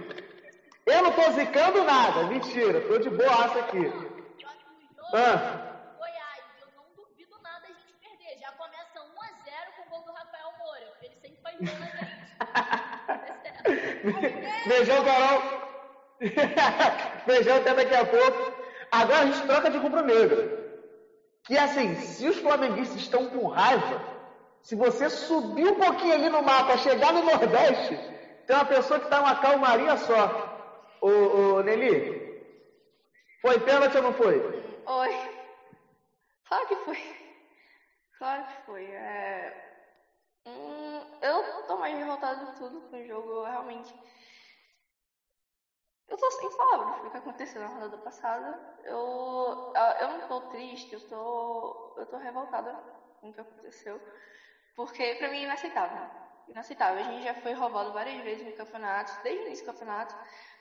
Eu 0.85 1.03
não 1.03 1.11
tô 1.13 1.31
zicando 1.31 1.83
nada, 1.83 2.23
mentira, 2.25 2.81
tô 2.81 2.97
de 2.97 3.09
boaça 3.09 3.59
aqui. 3.59 3.83
Só 3.89 4.47
que 4.49 4.65
os 4.65 4.95
dois, 4.95 5.13
Ah. 5.13 5.95
Goiás, 5.97 6.43
eu 6.61 6.67
não 6.75 6.85
duvido 6.95 7.39
nada 7.41 7.65
a 7.67 7.71
gente 7.71 7.93
perder. 7.93 8.37
Já 8.39 8.51
começa 8.53 8.99
1x0 8.99 9.75
com 9.77 9.81
o 9.83 9.89
gol 9.89 10.03
do 10.05 10.11
Rafael 10.11 10.51
Moura, 10.57 10.85
porque 10.87 11.05
ele 11.05 11.15
sempre 11.21 11.41
faz 11.41 11.55
gol 11.57 11.79
na 11.79 11.85
gente. 11.85 12.21
É 13.63 13.67
sério. 13.69 14.67
Beijão, 14.67 15.05
Carol. 15.05 15.41
Beijão, 17.27 17.57
até 17.57 17.73
daqui 17.75 17.95
a 17.95 18.05
pouco. 18.05 18.61
Agora 18.91 19.21
a 19.21 19.25
gente 19.25 19.47
troca 19.47 19.69
de 19.69 19.77
rubro-negro. 19.77 20.61
Que 21.45 21.57
assim, 21.57 21.95
se 21.95 22.27
os 22.27 22.37
flamenguistas 22.37 22.97
estão 22.97 23.27
com 23.29 23.47
raiva, 23.47 24.01
se 24.61 24.75
você 24.75 25.09
subir 25.09 25.65
um 25.65 25.79
pouquinho 25.79 26.13
ali 26.13 26.29
no 26.29 26.43
mapa, 26.43 26.77
chegar 26.77 27.13
no 27.13 27.23
Nordeste, 27.23 27.97
tem 28.45 28.55
uma 28.55 28.65
pessoa 28.65 28.99
que 28.99 29.09
tá 29.09 29.21
uma 29.21 29.35
calmaria 29.35 29.97
só. 29.97 30.51
Ô, 31.01 31.07
ô 31.07 31.61
Nelly, 31.63 32.31
foi 33.41 33.59
pênalti 33.59 33.97
ou 33.97 34.03
não 34.03 34.13
foi? 34.13 34.37
Oi. 34.85 35.41
Claro 36.47 36.67
que 36.67 36.75
foi. 36.75 36.97
Claro 38.19 38.43
que 38.43 38.65
foi. 38.65 38.85
É... 38.85 39.71
Hum, 40.45 41.01
eu 41.21 41.43
tô 41.67 41.77
mais 41.77 41.97
revoltada 41.97 42.45
de 42.45 42.57
tudo 42.57 42.81
com 42.81 43.01
o 43.01 43.07
jogo. 43.07 43.31
Eu 43.31 43.43
realmente. 43.45 43.91
Eu 46.12 46.18
tô 46.18 46.30
sem 46.30 46.57
palavras 46.57 46.99
pelo 46.99 47.12
que 47.12 47.18
aconteceu 47.18 47.62
na 47.62 47.70
rodada 47.70 47.97
passada. 47.99 48.78
Eu, 48.84 49.72
ah, 49.74 49.97
eu 50.01 50.07
não 50.09 50.28
tô 50.28 50.41
triste, 50.49 50.93
eu 50.93 51.07
tô, 51.07 51.95
eu 51.97 52.05
tô 52.05 52.18
revoltada 52.18 52.74
com 53.22 53.30
o 53.30 53.34
que 53.34 53.39
aconteceu. 53.39 53.97
Porque 54.76 55.16
pra 55.16 55.30
mim 55.30 55.38
é 55.38 55.43
inaceitável. 55.43 56.09
Inaceitável. 56.49 56.99
A 56.99 57.03
gente 57.03 57.24
já 57.24 57.34
foi 57.36 57.53
roubado 57.53 57.93
várias 57.93 58.22
vezes 58.26 58.45
no 58.45 58.51
campeonato, 58.51 59.24
desde 59.24 59.43
o 59.43 59.47
início 59.47 59.66
do 59.66 59.72
campeonato. 59.72 60.14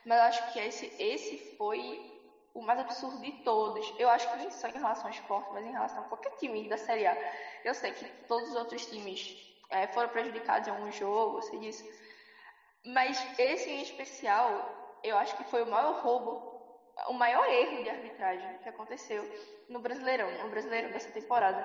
Mas 0.05 0.19
eu 0.19 0.25
acho 0.25 0.53
que 0.53 0.61
esse, 0.61 0.95
esse 1.03 1.57
foi 1.57 2.01
o 2.55 2.63
mais 2.63 2.79
absurdo 2.79 3.21
de 3.21 3.33
todos. 3.43 3.93
Eu 3.99 4.09
acho 4.09 4.31
que 4.31 4.37
nem 4.37 4.51
só 4.51 4.69
em 4.69 4.73
relação 4.73 5.07
ao 5.07 5.11
esporte, 5.11 5.53
mas 5.53 5.67
em 5.67 5.73
relação 5.73 6.05
a 6.05 6.07
qualquer 6.07 6.31
time 6.37 6.69
da 6.69 6.77
Série 6.77 7.07
A. 7.09 7.17
Eu 7.65 7.75
sei 7.75 7.91
que 7.93 8.05
todos 8.29 8.51
os 8.51 8.55
outros 8.55 8.87
times 8.87 9.37
eh, 9.71 9.89
foram 9.89 10.11
prejudicados 10.11 10.69
em 10.69 10.71
algum 10.71 10.93
jogo, 10.93 11.43
sei 11.43 11.59
disso. 11.59 11.85
Mas 12.85 13.19
esse 13.39 13.71
em 13.71 13.83
especial, 13.83 14.80
eu 15.03 15.17
acho 15.19 15.37
que 15.37 15.45
foi 15.45 15.63
o 15.63 15.67
maior 15.67 15.95
roubo, 16.03 16.43
o 17.09 17.13
maior 17.13 17.49
erro 17.49 17.83
de 17.83 17.91
arbitragem 17.91 18.59
que 18.59 18.69
aconteceu 18.69 19.29
no 19.69 19.81
Brasileirão, 19.81 20.31
no 20.43 20.49
Brasileirão 20.51 20.91
dessa 20.91 21.11
temporada. 21.11 21.65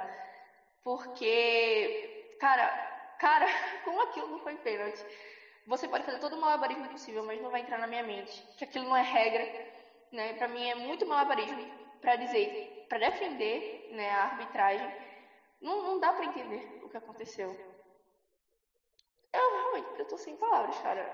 Porque, 0.84 2.36
cara, 2.40 2.68
cara, 3.20 3.46
como 3.84 4.02
aquilo 4.04 4.28
não 4.28 4.40
foi 4.40 4.58
pênalti? 4.58 5.06
Você 5.68 5.88
pode 5.88 6.04
fazer 6.06 6.20
todo 6.20 6.34
o 6.36 6.42
malabarismo 6.42 6.88
possível, 6.90 7.24
mas 7.24 7.42
não 7.42 7.50
vai 7.50 7.62
entrar 7.62 7.78
na 7.80 7.88
minha 7.88 8.04
mente 8.04 8.46
que 8.58 8.64
aquilo 8.64 8.86
não 8.86 8.96
é 8.96 9.02
regra, 9.02 9.44
né? 10.12 10.34
Para 10.34 10.48
mim 10.48 10.70
é 10.70 10.76
muito 10.76 11.06
malabarismo 11.06 11.68
para 12.02 12.16
dizer, 12.16 12.86
para 12.88 13.00
defender, 13.00 13.62
né, 13.90 14.12
a 14.12 14.24
arbitragem. 14.26 14.94
Não, 15.62 15.82
não 15.84 16.00
dá 16.00 16.14
para 16.14 16.26
entender 16.26 16.64
o 16.84 16.90
que 16.90 16.98
aconteceu. 16.98 17.58
Eu 19.34 19.52
realmente, 19.52 19.90
eu 20.00 20.06
tô 20.06 20.18
sem 20.18 20.36
palavras, 20.38 20.80
cara. 20.80 21.12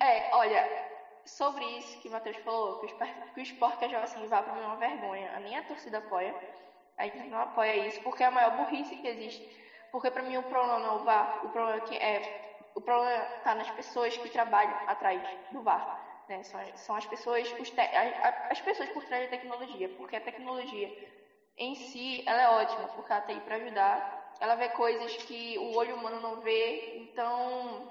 É, 0.00 0.34
olha, 0.36 0.91
sobre 1.26 1.64
isso 1.78 1.98
que 1.98 2.08
o 2.08 2.12
Matheus 2.12 2.36
falou, 2.38 2.76
que 2.76 2.86
que 2.88 3.40
o 3.40 3.42
esporte 3.42 3.78
quer 3.78 3.90
jogar 3.90 4.04
assim, 4.04 4.26
vá 4.26 4.42
pra 4.42 4.52
mim 4.52 4.60
é 4.62 4.66
uma 4.66 4.76
vergonha. 4.76 5.38
Nem 5.40 5.56
a 5.56 5.62
torcida 5.62 5.98
apoia. 5.98 6.36
A 6.96 7.04
gente 7.06 7.28
não 7.30 7.38
apoia 7.38 7.76
isso, 7.76 8.00
porque 8.02 8.22
é 8.22 8.26
a 8.26 8.30
maior 8.30 8.50
burrice 8.50 8.96
que 8.96 9.06
existe. 9.06 9.42
Porque 9.90 10.10
pra 10.10 10.22
mim 10.22 10.36
o 10.36 10.44
problema 10.44 10.78
não 10.78 10.88
é 10.90 10.92
o 10.92 11.00
VAR, 11.00 11.32
o 11.42 11.48
problema 11.50 11.78
é 11.78 11.80
que 11.80 11.94
é. 11.96 12.20
O 12.74 12.80
problema 12.80 13.28
tá 13.42 13.54
nas 13.54 13.70
pessoas 13.70 14.16
que 14.16 14.28
trabalham 14.30 14.78
atrás 14.86 15.22
do 15.50 15.62
VAR. 15.62 15.88
Né? 16.28 16.42
São, 16.42 16.60
são 16.76 16.96
as 16.96 17.06
pessoas, 17.06 17.52
te, 17.52 17.80
a- 17.80 18.28
a- 18.28 18.34
as 18.50 18.60
pessoas 18.60 18.88
por 18.90 19.04
trás 19.04 19.22
da 19.24 19.28
tecnologia, 19.28 19.88
porque 19.90 20.16
a 20.16 20.20
tecnologia 20.20 20.92
em 21.56 21.74
si 21.74 22.22
ela 22.26 22.42
é 22.42 22.48
ótima, 22.48 22.88
porque 22.90 23.12
ela 23.12 23.20
tá 23.22 23.32
aí 23.32 23.40
para 23.40 23.56
ajudar. 23.56 24.02
Ela 24.40 24.54
vê 24.54 24.68
coisas 24.68 25.16
que 25.16 25.58
o 25.58 25.76
olho 25.76 25.94
humano 25.94 26.20
não 26.20 26.38
vê, 26.40 26.82
então 26.92 27.86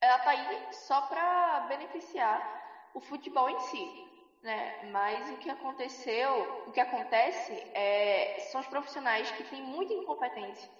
ela 0.00 0.18
tá 0.18 0.30
aí 0.30 0.62
só 0.70 1.00
para 1.02 1.60
beneficiar 1.60 2.44
o 2.92 3.00
futebol 3.00 3.48
em 3.50 3.58
si, 3.58 3.94
né? 4.42 4.74
Mas 4.80 5.30
o 5.30 5.36
que 5.36 5.50
aconteceu, 5.50 6.50
o 6.64 6.72
que 6.72 6.80
acontece 6.80 7.64
é, 7.74 8.32
são 8.38 8.60
os 8.60 8.68
profissionais 8.68 9.30
que 9.30 9.44
têm 9.44 9.62
muita 9.62 9.92
incompetência. 9.92 10.70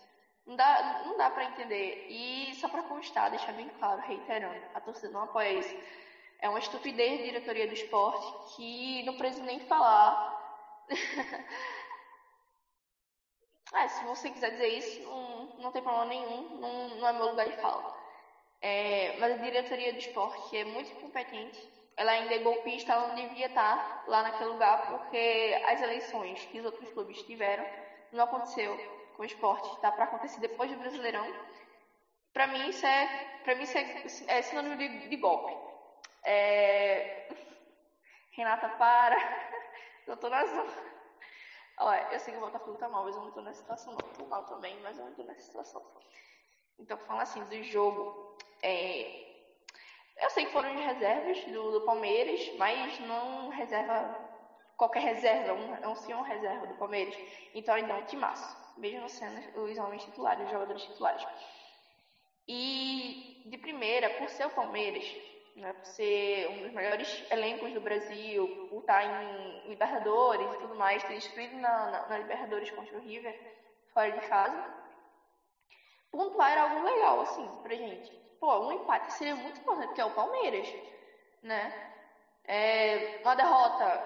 Não 0.46 0.56
dá, 0.56 0.82
não 0.82 1.16
dá 1.16 1.30
para 1.30 1.44
entender. 1.44 2.02
E 2.08 2.54
só 2.54 2.68
para 2.68 2.82
constar, 2.82 3.30
deixar 3.30 3.52
bem 3.52 3.68
claro, 3.70 4.00
reiterando, 4.02 4.66
a 4.74 4.80
torcida 4.80 5.10
não 5.12 5.22
apoia 5.22 5.52
isso. 5.52 5.76
É 6.38 6.48
uma 6.48 6.58
estupidez 6.58 7.18
da 7.20 7.26
diretoria 7.26 7.66
do 7.66 7.74
esporte 7.74 8.34
que 8.54 9.02
não 9.04 9.14
precisa 9.14 9.44
nem 9.44 9.60
falar. 9.60 10.18
É, 13.74 13.88
se 13.88 14.04
você 14.04 14.30
quiser 14.30 14.50
dizer 14.50 14.68
isso, 14.68 15.02
não, 15.02 15.50
não 15.56 15.70
tem 15.72 15.82
problema 15.82 16.04
nenhum, 16.04 16.48
não, 16.52 16.88
não 16.96 17.08
é 17.08 17.12
meu 17.12 17.26
lugar 17.26 17.46
de 17.46 17.52
fala. 17.52 17.84
É, 18.62 19.16
mas 19.18 19.32
a 19.32 19.42
diretoria 19.42 19.92
do 19.92 19.98
esporte 19.98 20.56
é 20.56 20.64
muito 20.64 20.90
incompetente. 20.92 21.68
Ela 21.96 22.12
ainda 22.12 22.34
é 22.34 22.38
golpista, 22.38 22.92
ela 22.92 23.08
não 23.08 23.14
devia 23.14 23.46
estar 23.46 24.04
lá 24.06 24.22
naquele 24.22 24.50
lugar, 24.50 24.88
porque 24.88 25.62
as 25.66 25.82
eleições 25.82 26.44
que 26.46 26.60
os 26.60 26.66
outros 26.66 26.90
clubes 26.90 27.22
tiveram 27.22 27.64
não 28.12 28.24
aconteceu 28.24 28.76
com 29.16 29.22
o 29.22 29.26
esporte. 29.26 29.74
Está 29.74 29.90
para 29.92 30.04
acontecer 30.04 30.40
depois 30.40 30.70
do 30.70 30.78
Brasileirão. 30.78 31.26
Para 32.32 32.46
mim, 32.46 32.68
isso 32.68 32.86
é, 32.86 33.40
pra 33.42 33.54
mim, 33.54 33.62
isso 33.62 33.76
é, 33.76 34.38
é 34.38 34.42
sinônimo 34.42 34.76
de, 34.76 35.08
de 35.08 35.16
golpe. 35.16 35.52
É... 36.24 37.28
Renata, 38.32 38.68
para. 38.70 39.16
Eu 40.06 40.16
tô 40.16 40.28
na 40.28 40.44
zona. 40.44 40.90
Olha, 41.78 42.08
eu 42.12 42.18
sei 42.18 42.34
que 42.34 42.38
o 42.38 42.42
Botafogo 42.42 42.76
tá 42.76 42.88
mal, 42.88 43.04
mas 43.04 43.14
eu 43.14 43.22
não 43.22 43.30
tô 43.30 43.40
nessa 43.40 43.60
situação, 43.60 43.92
não. 43.92 44.12
Tô 44.12 44.26
mal 44.26 44.44
também, 44.44 44.78
mas 44.80 44.98
eu 44.98 45.04
não 45.04 45.14
tô 45.14 45.22
nessa 45.22 45.40
situação. 45.40 45.82
Então, 46.78 46.98
falando 46.98 47.22
assim, 47.22 47.44
do 47.44 47.62
jogo, 47.62 48.36
é... 48.62 49.26
eu 50.22 50.30
sei 50.30 50.46
que 50.46 50.52
foram 50.52 50.74
de 50.74 50.82
reservas 50.82 51.44
do, 51.44 51.72
do 51.72 51.80
Palmeiras, 51.82 52.50
mas 52.56 52.98
não 53.00 53.48
reserva 53.48 54.28
qualquer 54.80 55.02
reserva, 55.02 55.52
um, 55.52 55.74
é 55.74 55.86
um 55.86 55.94
senhor 55.94 56.22
reserva 56.22 56.66
do 56.66 56.74
Palmeiras. 56.74 57.14
Então, 57.54 57.74
ainda 57.74 57.92
é 57.92 57.96
um 57.96 58.06
timaço, 58.06 58.56
mesmo 58.78 59.06
sendo 59.10 59.62
os 59.62 59.76
homens 59.76 60.02
titulares, 60.04 60.46
os 60.46 60.50
jogadores 60.50 60.82
titulares. 60.82 61.26
E, 62.48 63.42
de 63.44 63.58
primeira, 63.58 64.08
por 64.10 64.26
ser 64.30 64.46
o 64.46 64.50
Palmeiras, 64.50 65.04
né, 65.54 65.72
por 65.74 65.84
ser 65.84 66.48
um 66.48 66.62
dos 66.62 66.72
melhores 66.72 67.30
elencos 67.30 67.72
do 67.74 67.80
Brasil, 67.82 68.68
por 68.70 68.80
estar 68.80 69.04
em 69.04 69.68
Libertadores 69.68 70.50
e 70.54 70.58
tudo 70.60 70.74
mais, 70.74 71.04
ter 71.04 71.14
destruído 71.14 71.56
na, 71.58 71.90
na, 71.90 72.08
na 72.08 72.18
Libertadores 72.18 72.70
contra 72.70 72.96
o 72.96 73.02
River, 73.02 73.38
fora 73.92 74.10
de 74.12 74.26
casa, 74.28 74.74
pontuar 76.10 76.52
era 76.52 76.62
algo 76.62 76.82
legal, 76.82 77.20
assim, 77.20 77.46
pra 77.62 77.74
gente. 77.74 78.19
Pô, 78.40 78.58
um 78.60 78.72
empate 78.72 79.12
seria 79.12 79.36
muito 79.36 79.60
importante, 79.60 79.88
porque 79.88 80.00
é 80.00 80.04
o 80.04 80.14
Palmeiras, 80.14 80.66
né? 81.42 81.72
É, 82.44 82.96
uma 83.22 83.36
derrota 83.36 84.02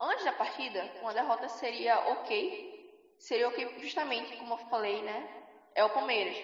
antes 0.00 0.24
da 0.24 0.32
partida, 0.32 0.90
uma 1.02 1.14
derrota 1.14 1.48
seria 1.48 2.00
ok, 2.00 2.52
seria 3.18 3.48
ok 3.48 3.70
justamente 3.78 4.36
como 4.38 4.54
eu 4.54 4.58
falei, 4.58 5.02
né? 5.02 5.28
É 5.74 5.84
o 5.84 5.90
Palmeiras. 5.90 6.36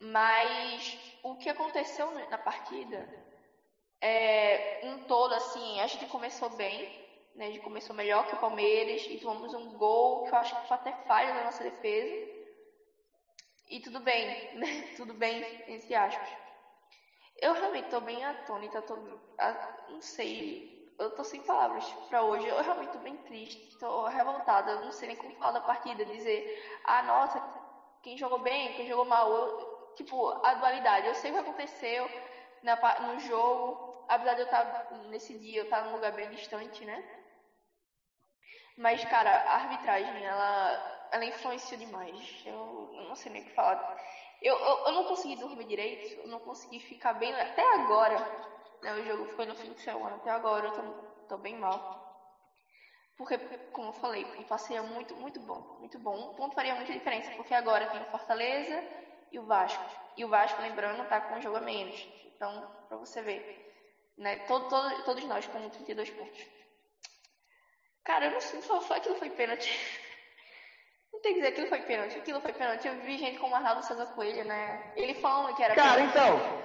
Mas 0.00 0.98
o 1.22 1.36
que 1.36 1.48
aconteceu 1.50 2.10
na 2.10 2.38
partida, 2.38 3.08
é, 4.02 4.60
um 4.82 4.98
todo, 5.06 5.34
assim, 5.34 5.80
a 5.80 5.86
gente 5.86 6.06
começou 6.06 6.50
bem, 6.50 6.88
né? 7.34 7.46
A 7.46 7.50
gente 7.50 7.60
começou 7.60 7.94
melhor 7.94 8.26
que 8.26 8.34
o 8.34 8.38
Palmeiras 8.38 9.06
e 9.10 9.18
tomamos 9.18 9.54
um 9.54 9.76
gol 9.76 10.22
que 10.22 10.34
eu 10.34 10.38
acho 10.38 10.54
que 10.54 10.68
foi 10.68 10.76
até 10.76 10.92
falha 11.06 11.32
da 11.32 11.42
nossa 11.44 11.64
defesa. 11.64 12.33
E 13.68 13.80
tudo 13.80 14.00
bem, 14.00 14.34
né? 14.52 14.66
Tudo 14.96 15.14
bem, 15.14 15.44
entre 15.66 15.94
aspas. 15.94 16.28
Eu 17.40 17.52
realmente 17.52 17.88
tô 17.88 18.00
bem 18.00 18.24
atônita, 18.24 18.82
tô, 18.82 18.96
ah, 19.38 19.56
não 19.88 20.00
sei 20.00 20.64
eu 20.98 21.10
tô 21.10 21.24
sem 21.24 21.42
palavras 21.42 21.96
pra 22.08 22.22
hoje. 22.22 22.46
Eu 22.46 22.60
realmente 22.62 22.90
tô 22.92 22.98
bem 22.98 23.16
triste, 23.18 23.60
tô 23.78 24.06
revoltada. 24.06 24.72
Eu 24.72 24.80
não 24.80 24.92
sei 24.92 25.08
nem 25.08 25.16
como 25.16 25.34
falar 25.34 25.52
da 25.52 25.60
partida. 25.60 26.04
Dizer, 26.04 26.44
ah, 26.84 27.02
nossa, 27.02 27.42
quem 28.02 28.16
jogou 28.16 28.38
bem, 28.38 28.72
quem 28.72 28.86
jogou 28.86 29.04
mal. 29.04 29.34
Eu, 29.34 29.52
tipo, 29.94 30.32
a 30.42 30.54
dualidade. 30.54 31.06
Eu 31.06 31.14
sei 31.14 31.30
o 31.30 31.34
que 31.34 31.40
aconteceu 31.40 32.10
na, 32.62 32.78
no 33.00 33.18
jogo. 33.18 33.78
Apesar 34.06 34.34
de 34.34 34.40
eu 34.42 34.44
estar 34.44 34.68
nesse 34.90 35.34
dia, 35.36 35.58
eu 35.60 35.64
estar 35.64 35.82
num 35.84 35.92
lugar 35.92 36.12
bem 36.12 36.28
distante, 36.30 36.84
né? 36.84 37.02
Mas, 38.76 39.04
cara, 39.04 39.42
a 39.46 39.54
arbitragem, 39.56 40.24
ela, 40.24 40.80
ela 41.14 41.24
influenciou 41.24 41.78
demais. 41.78 42.42
Eu, 42.44 42.90
não 43.08 43.14
sei 43.14 43.30
nem 43.30 43.42
o 43.42 43.44
que 43.44 43.52
falar. 43.52 43.78
Eu, 44.42 44.56
eu, 44.56 44.86
eu 44.86 44.92
não 44.92 45.04
consegui 45.04 45.36
dormir 45.36 45.64
direito, 45.64 46.20
eu 46.20 46.26
não 46.26 46.40
consegui 46.40 46.80
ficar 46.80 47.12
bem. 47.14 47.32
Até 47.32 47.62
agora, 47.74 48.18
né, 48.82 48.92
o 48.94 49.04
jogo 49.04 49.26
foi 49.36 49.46
no 49.46 49.54
fim 49.54 49.72
de 49.72 49.80
semana, 49.80 50.16
até 50.16 50.30
agora 50.30 50.66
eu 50.66 50.72
tô, 50.72 50.82
tô 51.28 51.38
bem 51.38 51.56
mal. 51.56 52.02
Porque, 53.16 53.38
como 53.72 53.90
eu 53.90 53.92
falei, 53.92 54.24
o 54.24 54.44
passeio 54.44 54.78
é 54.78 54.82
muito, 54.82 55.14
muito 55.14 55.38
bom. 55.38 55.76
Muito 55.78 56.00
bom. 56.00 56.32
Um 56.32 56.34
ponto 56.34 56.56
faria 56.56 56.74
muita 56.74 56.92
diferença, 56.92 57.30
porque 57.36 57.54
agora 57.54 57.86
tem 57.86 58.02
o 58.02 58.10
Fortaleza 58.10 58.82
e 59.30 59.38
o 59.38 59.46
Vasco. 59.46 59.84
E 60.16 60.24
o 60.24 60.28
Vasco, 60.28 60.60
lembrando, 60.60 61.08
tá 61.08 61.20
com 61.20 61.36
um 61.36 61.40
jogo 61.40 61.58
a 61.58 61.60
menos. 61.60 61.96
Então, 62.34 62.68
pra 62.88 62.96
você 62.96 63.22
ver. 63.22 63.62
Né, 64.18 64.36
todo, 64.46 64.68
todo, 64.68 65.04
todos 65.04 65.24
nós 65.26 65.46
com 65.46 65.68
32 65.70 66.10
pontos. 66.10 66.44
Cara, 68.02 68.26
eu 68.26 68.32
não 68.32 68.40
sei, 68.40 68.60
aquilo 68.90 69.14
foi 69.14 69.30
pênalti. 69.30 69.70
Tem 71.24 71.32
que 71.32 71.40
dizer 71.40 71.52
que 71.52 71.60
aquilo 71.62 71.68
foi 71.68 71.80
pênalti. 71.80 72.18
Aquilo 72.18 72.40
foi 72.42 72.52
pênalti. 72.52 72.86
Eu 72.86 72.96
vi 73.00 73.16
gente 73.16 73.38
como 73.38 73.54
Arnaldo 73.54 73.82
César 73.82 74.04
Coelho, 74.14 74.44
né? 74.44 74.92
Ele 74.94 75.14
falando 75.14 75.54
que 75.56 75.62
era 75.62 75.74
Cara, 75.74 75.94
pênalti. 75.94 76.10
então. 76.10 76.64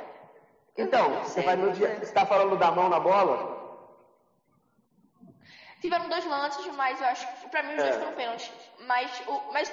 Então, 0.77 1.23
você 1.23 1.41
vai 1.41 1.55
no 1.55 1.71
dia. 1.71 1.95
Você 1.95 2.11
tá 2.13 2.25
falando 2.25 2.57
da 2.57 2.69
mão 2.69 2.89
na 2.89 2.99
bola? 2.99 3.57
Tiveram 5.79 6.09
dois 6.09 6.25
lances, 6.25 6.65
mas 6.75 6.99
eu 6.99 7.07
acho 7.07 7.25
que 7.41 7.47
pra 7.49 7.63
mim 7.63 7.69
os 7.75 7.83
dois 7.83 7.95
É. 7.95 7.99
foram 7.99 8.13
pênalti. 8.13 8.51
Mas, 8.79 9.21
o, 9.27 9.53
mas 9.53 9.69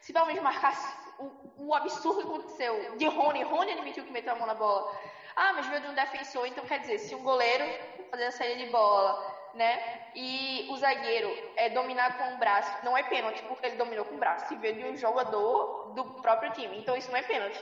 se 0.00 0.12
menos 0.12 0.42
marcasse 0.42 0.92
o, 1.20 1.68
o 1.68 1.74
absurdo 1.74 2.20
que 2.22 2.26
aconteceu 2.26 2.96
de 2.96 3.06
Rony, 3.06 3.44
Rony 3.44 3.72
admitiu 3.74 4.04
que 4.04 4.10
meteu 4.12 4.32
a 4.32 4.36
mão 4.36 4.48
na 4.48 4.54
bola. 4.54 4.92
Ah, 5.36 5.52
mas 5.52 5.66
veio 5.68 5.82
de 5.82 5.86
um 5.86 5.94
defensor, 5.94 6.46
então 6.48 6.64
quer 6.66 6.80
dizer, 6.80 6.98
se 6.98 7.14
um 7.14 7.22
goleiro 7.22 7.64
fazer 8.10 8.24
a 8.24 8.32
saída 8.32 8.64
de 8.64 8.70
bola, 8.72 9.35
né? 9.56 9.78
E 10.14 10.68
o 10.70 10.76
zagueiro 10.76 11.30
é 11.56 11.70
dominar 11.70 12.16
com 12.18 12.34
o 12.34 12.38
braço, 12.38 12.70
não 12.84 12.96
é 12.96 13.02
pênalti, 13.02 13.42
porque 13.48 13.66
ele 13.66 13.76
dominou 13.76 14.04
com 14.04 14.14
o 14.14 14.18
braço, 14.18 14.48
se 14.48 14.56
veio 14.56 14.76
de 14.76 14.84
um 14.84 14.96
jogador 14.96 15.92
do 15.94 16.04
próprio 16.22 16.52
time. 16.52 16.78
Então 16.78 16.96
isso 16.96 17.10
não 17.10 17.18
é 17.18 17.22
pênalti. 17.22 17.60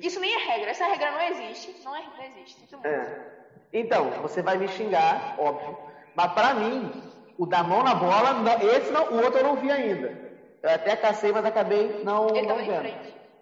Isso 0.00 0.20
nem 0.20 0.34
é 0.34 0.38
regra, 0.38 0.70
essa 0.70 0.86
regra 0.86 1.10
não 1.12 1.22
existe. 1.22 1.82
Não, 1.84 1.96
é, 1.96 2.02
não 2.16 2.24
existe. 2.24 2.60
Sinto 2.60 2.72
muito. 2.72 2.86
É. 2.86 3.34
Então, 3.72 4.10
você 4.22 4.42
vai 4.42 4.56
me 4.56 4.68
xingar, 4.68 5.34
óbvio. 5.38 5.76
Mas 6.14 6.32
pra 6.32 6.54
mim, 6.54 6.92
o 7.38 7.46
da 7.46 7.62
mão 7.62 7.82
na 7.82 7.94
bola, 7.94 8.30
esse 8.76 8.90
não, 8.92 9.04
o 9.10 9.24
outro 9.24 9.40
eu 9.40 9.44
não 9.44 9.56
vi 9.56 9.70
ainda. 9.70 10.24
Eu 10.62 10.70
até 10.70 10.96
cacei, 10.96 11.32
mas 11.32 11.44
acabei 11.44 12.02
não, 12.04 12.28
Ele 12.34 12.46
não 12.46 12.56
vendo. 12.56 12.94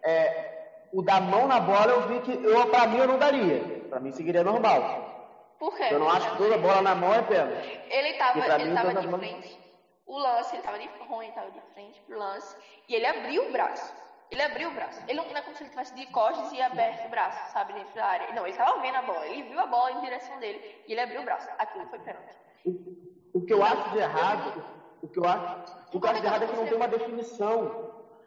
É, 0.04 0.52
o 0.92 1.02
da 1.02 1.20
mão 1.20 1.46
na 1.46 1.60
bola 1.60 1.92
eu 1.92 2.08
vi 2.08 2.20
que, 2.20 2.32
eu, 2.44 2.66
pra 2.66 2.86
mim, 2.86 2.98
eu 2.98 3.06
não 3.06 3.18
daria. 3.18 3.60
Pra 3.88 4.00
mim 4.00 4.10
seguiria 4.10 4.42
normal. 4.42 5.11
Por 5.62 5.76
quê? 5.76 5.86
Eu 5.92 6.00
não 6.00 6.10
acho 6.10 6.28
que 6.32 6.38
toda 6.38 6.58
bola 6.58 6.82
na 6.82 6.92
mão 6.92 7.14
é 7.14 7.22
pênalti. 7.22 7.80
Ele 7.88 8.14
tava, 8.14 8.40
ele 8.56 8.64
mim, 8.64 8.74
tava 8.74 8.94
de 8.94 9.06
mão- 9.06 9.20
frente. 9.20 9.60
O 10.04 10.18
lance, 10.18 10.56
ele 10.56 10.62
tava 10.64 10.76
de 10.76 10.90
Rony 11.08 11.30
tava 11.30 11.52
de 11.52 11.60
frente 11.72 12.00
pro 12.00 12.18
lance. 12.18 12.56
E 12.88 12.94
ele 12.96 13.06
abriu 13.06 13.46
o 13.48 13.52
braço. 13.52 13.94
Ele 14.32 14.42
abriu 14.42 14.70
o 14.70 14.72
braço. 14.74 15.00
Ele 15.06 15.20
não, 15.20 15.24
não 15.28 15.36
é 15.36 15.40
como 15.42 15.54
se 15.54 15.62
ele 15.62 15.70
tivesse 15.70 15.94
de 15.94 16.04
costas 16.06 16.52
e 16.52 16.60
aberto 16.60 17.06
o 17.06 17.10
braço, 17.10 17.52
sabe, 17.52 17.74
dentro 17.74 17.94
da 17.94 18.04
área. 18.04 18.32
Não, 18.34 18.44
ele 18.44 18.56
tava 18.56 18.80
vendo 18.80 18.96
a 18.96 19.02
bola. 19.02 19.24
Ele 19.28 19.44
viu 19.44 19.60
a 19.60 19.66
bola 19.66 19.92
em 19.92 20.00
direção 20.00 20.36
dele. 20.40 20.82
E 20.88 20.92
ele 20.94 21.00
abriu 21.00 21.20
o 21.20 21.24
braço. 21.24 21.48
Aquilo 21.56 21.86
foi 21.90 22.00
pênalti. 22.00 22.34
O 23.32 23.46
que 23.46 23.52
eu 23.52 23.62
acho 23.62 23.90
de 23.90 23.98
errado, 23.98 24.64
o 25.00 25.06
que 25.06 25.18
eu 25.20 25.24
acho, 25.24 25.76
o 25.94 26.00
que 26.00 26.04
eu 26.06 26.10
acho 26.10 26.20
de 26.22 26.26
errado 26.26 26.42
é 26.42 26.46
que 26.48 26.56
não 26.56 26.66
tem 26.66 26.76
uma 26.76 26.88
definição. 26.88 27.68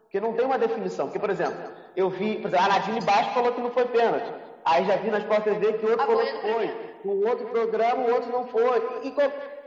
Porque 0.03 0.21
não 0.21 0.31
tem 0.33 0.45
uma 0.45 0.57
definição. 0.57 1.07
Porque, 1.07 1.19
por 1.19 1.29
exemplo, 1.29 1.69
eu 1.97 2.09
vi, 2.09 2.37
por 2.37 2.47
exemplo, 2.47 2.65
a 2.65 2.69
Nadine 2.69 3.01
Baixo 3.01 3.31
falou 3.31 3.51
que 3.51 3.59
não 3.59 3.71
foi 3.71 3.85
pênalti. 3.89 4.33
Aí 4.63 4.85
já 4.85 4.95
vi 4.95 5.11
na 5.11 5.17
Sport 5.19 5.43
TV 5.43 5.73
que 5.73 5.85
outro 5.85 6.01
A 6.01 6.05
falou 6.07 6.21
que 6.25 6.39
foi. 6.53 6.94
No 7.05 7.27
outro 7.27 7.47
programa, 7.49 8.03
o 8.03 8.13
outro 8.13 8.31
não 8.31 8.47
foi. 8.47 8.77
E, 9.03 9.11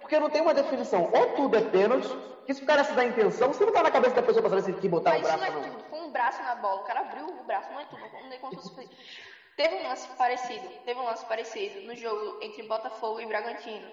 porque 0.00 0.18
não 0.18 0.28
tem 0.28 0.42
uma 0.42 0.52
definição. 0.52 1.08
Ou 1.12 1.36
tudo 1.36 1.56
é 1.56 1.60
pênalti, 1.60 2.08
que 2.44 2.52
se 2.52 2.62
o 2.64 2.66
cara 2.66 2.82
se 2.82 2.92
dá 2.94 3.04
intenção, 3.04 3.52
você 3.52 3.64
não 3.64 3.72
tá 3.72 3.82
na 3.82 3.92
cabeça 3.92 4.16
da 4.16 4.22
pessoa 4.22 4.42
pra 4.42 4.50
saber 4.50 4.62
se 4.62 4.70
ele 4.72 4.88
botar 4.88 5.10
Mas 5.10 5.20
o 5.20 5.22
isso 5.22 5.38
braço 5.38 5.52
não 5.52 5.58
ou 5.60 5.64
é 5.64 5.68
não. 5.68 5.76
tudo. 5.76 5.88
Foi 5.88 6.00
um 6.00 6.10
braço 6.10 6.42
na 6.42 6.54
bola. 6.56 6.80
O 6.80 6.84
cara 6.84 7.00
abriu 7.00 7.26
o 7.28 7.44
braço. 7.44 7.70
Não 7.70 7.80
é 7.80 7.84
tudo. 7.84 8.00
Não 8.00 8.32
é 8.32 8.38
como 8.38 8.60
se 8.60 8.74
fosse... 8.74 8.90
Teve 9.56 9.74
um 9.76 9.88
lance 9.88 10.08
parecido. 10.16 10.68
Teve 10.84 11.00
um 11.00 11.04
lance 11.04 11.24
parecido 11.26 11.80
no 11.86 11.94
jogo 11.94 12.38
entre 12.42 12.62
Botafogo 12.66 13.20
e 13.20 13.26
Bragantino. 13.26 13.90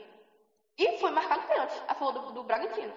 E 0.77 0.97
foi 0.99 1.11
marcado 1.11 1.47
pênalti 1.47 1.73
a 1.87 1.93
favor 1.93 2.13
do, 2.13 2.31
do 2.33 2.43
Bragantino. 2.43 2.93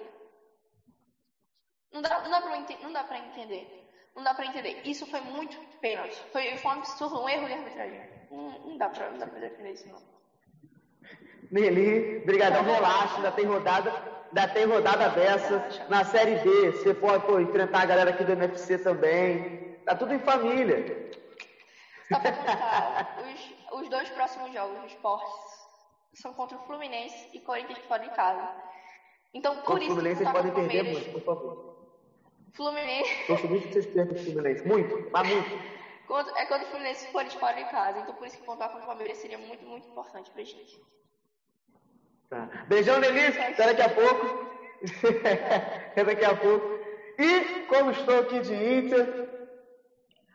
Não 1.93 2.03
dá, 2.03 2.21
não, 2.23 2.31
dá 2.31 2.41
pra, 2.41 2.59
não 2.83 2.93
dá 2.93 3.05
pra 3.05 3.19
entender. 3.19 3.85
Não 4.15 4.23
dá 4.23 4.35
pra 4.35 4.47
entender. 4.47 4.81
Isso 4.85 5.07
foi 5.07 5.21
muito 5.21 5.59
pênalti. 5.81 6.17
Foi, 6.33 6.57
foi 6.57 6.71
um 6.71 6.75
absurdo, 6.75 7.23
um 7.23 7.29
erro 7.29 7.47
de 7.47 7.53
arbitragem. 7.53 8.29
Não, 8.31 8.51
não 8.61 8.77
dá 8.79 8.89
pra, 8.89 9.11
não 9.11 9.19
dá 9.19 9.27
pra 9.27 9.39
defender 9.41 9.73
isso, 9.73 9.89
não. 9.89 10.18
Nelly, 11.51 12.21
brigadão, 12.27 12.63
relaxa, 12.63 13.17
ainda 13.17 13.33
tem 13.33 13.47
rodada, 13.47 13.91
ainda 14.29 14.49
tem 14.49 14.67
rodada 14.67 15.09
dessa. 15.11 15.87
Na 15.89 16.05
Série 16.05 16.37
D, 16.37 16.73
você 16.73 16.93
pode 16.95 17.25
pô, 17.25 17.41
enfrentar 17.41 17.83
a 17.83 17.87
galera 17.87 18.11
aqui 18.11 18.25
do 18.25 18.33
NFC 18.33 18.79
também. 18.79 19.79
Tá 19.85 19.95
tudo 19.95 20.13
em 20.13 20.19
família. 20.19 21.11
Só 22.09 22.21
pra 22.21 22.33
contar, 22.33 23.19
os, 23.23 23.81
os 23.81 23.89
dois 23.89 24.09
próximos 24.11 24.53
jogos 24.53 24.79
dos 24.81 24.93
esportes 24.93 25.59
são 26.15 26.33
contra 26.35 26.57
o 26.59 26.61
Fluminense 26.67 27.29
e 27.33 27.41
Corinthians 27.41 27.79
fora 27.87 28.03
de 28.03 28.11
casa. 28.11 28.51
Então, 29.33 29.57
por 29.57 29.65
Contra 29.65 29.81
o 29.81 29.83
isso 29.85 29.95
Fluminense, 29.95 30.19
que 30.19 30.25
vocês 30.25 30.29
tá 30.29 30.35
podem 30.35 30.53
com 30.53 30.61
o 30.61 30.69
perder 30.69 30.93
muito, 30.93 31.13
por 31.13 31.23
favor. 31.23 31.79
Fluminense 32.55 33.27
Torço 33.27 33.47
muito 33.47 33.69
que 33.69 33.73
vocês 33.73 33.87
percam 33.87 34.17
o 34.17 34.19
Fluminense. 34.19 34.67
Muito, 34.67 35.11
mas 35.11 35.29
muito. 35.29 35.51
é 36.37 36.47
contra 36.47 36.67
o 36.67 36.71
Fluminense 36.71 37.07
e 37.07 37.13
Corinthians 37.13 37.41
fora 37.41 37.57
de 37.57 37.71
casa. 37.71 37.99
Então, 38.01 38.15
por 38.15 38.27
isso 38.27 38.39
que 38.39 38.45
pontuar 38.45 38.71
contra 38.71 38.85
o 38.85 38.89
Palmeiras 38.89 39.19
seria 39.19 39.39
muito, 39.39 39.65
muito 39.65 39.87
importante 39.89 40.31
pra 40.31 40.43
gente. 40.43 40.83
Tá. 42.31 42.49
Beijão, 42.69 42.99
Nelly. 42.99 43.27
Até 43.27 43.75
daqui 43.75 43.83
a 43.83 43.89
pouco. 43.89 44.49
Até 45.91 46.05
daqui 46.05 46.25
a 46.25 46.37
pouco. 46.37 46.79
E, 47.19 47.65
como 47.67 47.91
estou 47.91 48.21
aqui 48.21 48.41
de 48.41 48.55
Inter, 48.55 49.29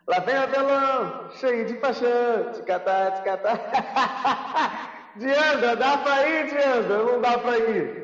lá 0.07 0.19
vem 0.19 0.35
o 0.35 0.43
Abelão, 0.43 1.31
cheio 1.31 1.65
de 1.65 1.75
paixão. 1.75 2.51
Ticatá, 2.53 3.11
ticatá. 3.11 3.53
Diandra, 5.15 5.75
dá 5.75 5.97
pra 5.99 6.27
ir, 6.27 6.47
Diandra? 6.47 6.97
Não 6.97 7.21
dá 7.21 7.37
pra 7.37 7.57
ir. 7.57 8.03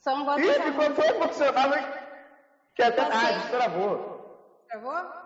Só 0.00 0.16
não 0.16 0.24
gosto 0.24 0.40
Ih, 0.40 0.52
ficou 0.52 0.92
tão 0.92 1.04
emocionado 1.04 1.74
que 2.74 2.82
até. 2.82 3.02
Ah, 3.02 3.32
destravou. 3.38 4.64
Travou? 4.68 5.25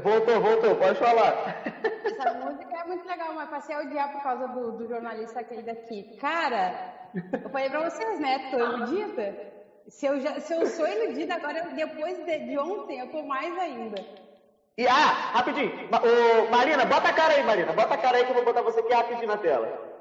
Voltou, 0.00 0.40
voltou, 0.40 0.76
pode 0.76 0.98
falar. 0.98 1.62
Essa 2.04 2.32
música 2.32 2.78
é 2.78 2.84
muito 2.84 3.06
legal, 3.06 3.34
mas 3.34 3.50
passei 3.50 3.74
a 3.74 3.80
odiar 3.80 4.10
por 4.10 4.22
causa 4.22 4.48
do, 4.48 4.72
do 4.72 4.86
jornalista 4.86 5.40
aquele 5.40 5.62
daqui. 5.62 6.16
Cara, 6.18 6.74
eu 7.44 7.50
falei 7.50 7.68
pra 7.68 7.90
vocês, 7.90 8.18
né? 8.18 8.50
Tô 8.50 8.58
iludida. 8.58 9.36
Se 9.88 10.06
eu, 10.06 10.18
já, 10.20 10.40
se 10.40 10.54
eu 10.54 10.66
sou 10.66 10.86
iludida 10.86 11.34
agora, 11.34 11.70
depois 11.74 12.24
de, 12.24 12.38
de 12.38 12.58
ontem, 12.58 13.00
eu 13.00 13.10
tô 13.10 13.22
mais 13.24 13.56
ainda. 13.58 14.02
E 14.78 14.86
ah, 14.86 15.12
rapidinho. 15.34 15.90
Ma- 15.90 16.00
ô, 16.00 16.50
Marina, 16.50 16.84
bota 16.86 17.08
a 17.08 17.12
cara 17.12 17.34
aí, 17.34 17.42
Marina. 17.42 17.72
Bota 17.72 17.94
a 17.94 17.98
cara 17.98 18.16
aí 18.16 18.24
que 18.24 18.30
eu 18.30 18.34
vou 18.34 18.44
botar 18.44 18.62
você 18.62 18.80
aqui 18.80 18.94
rapidinho 18.94 19.26
na 19.26 19.36
tela. 19.36 19.92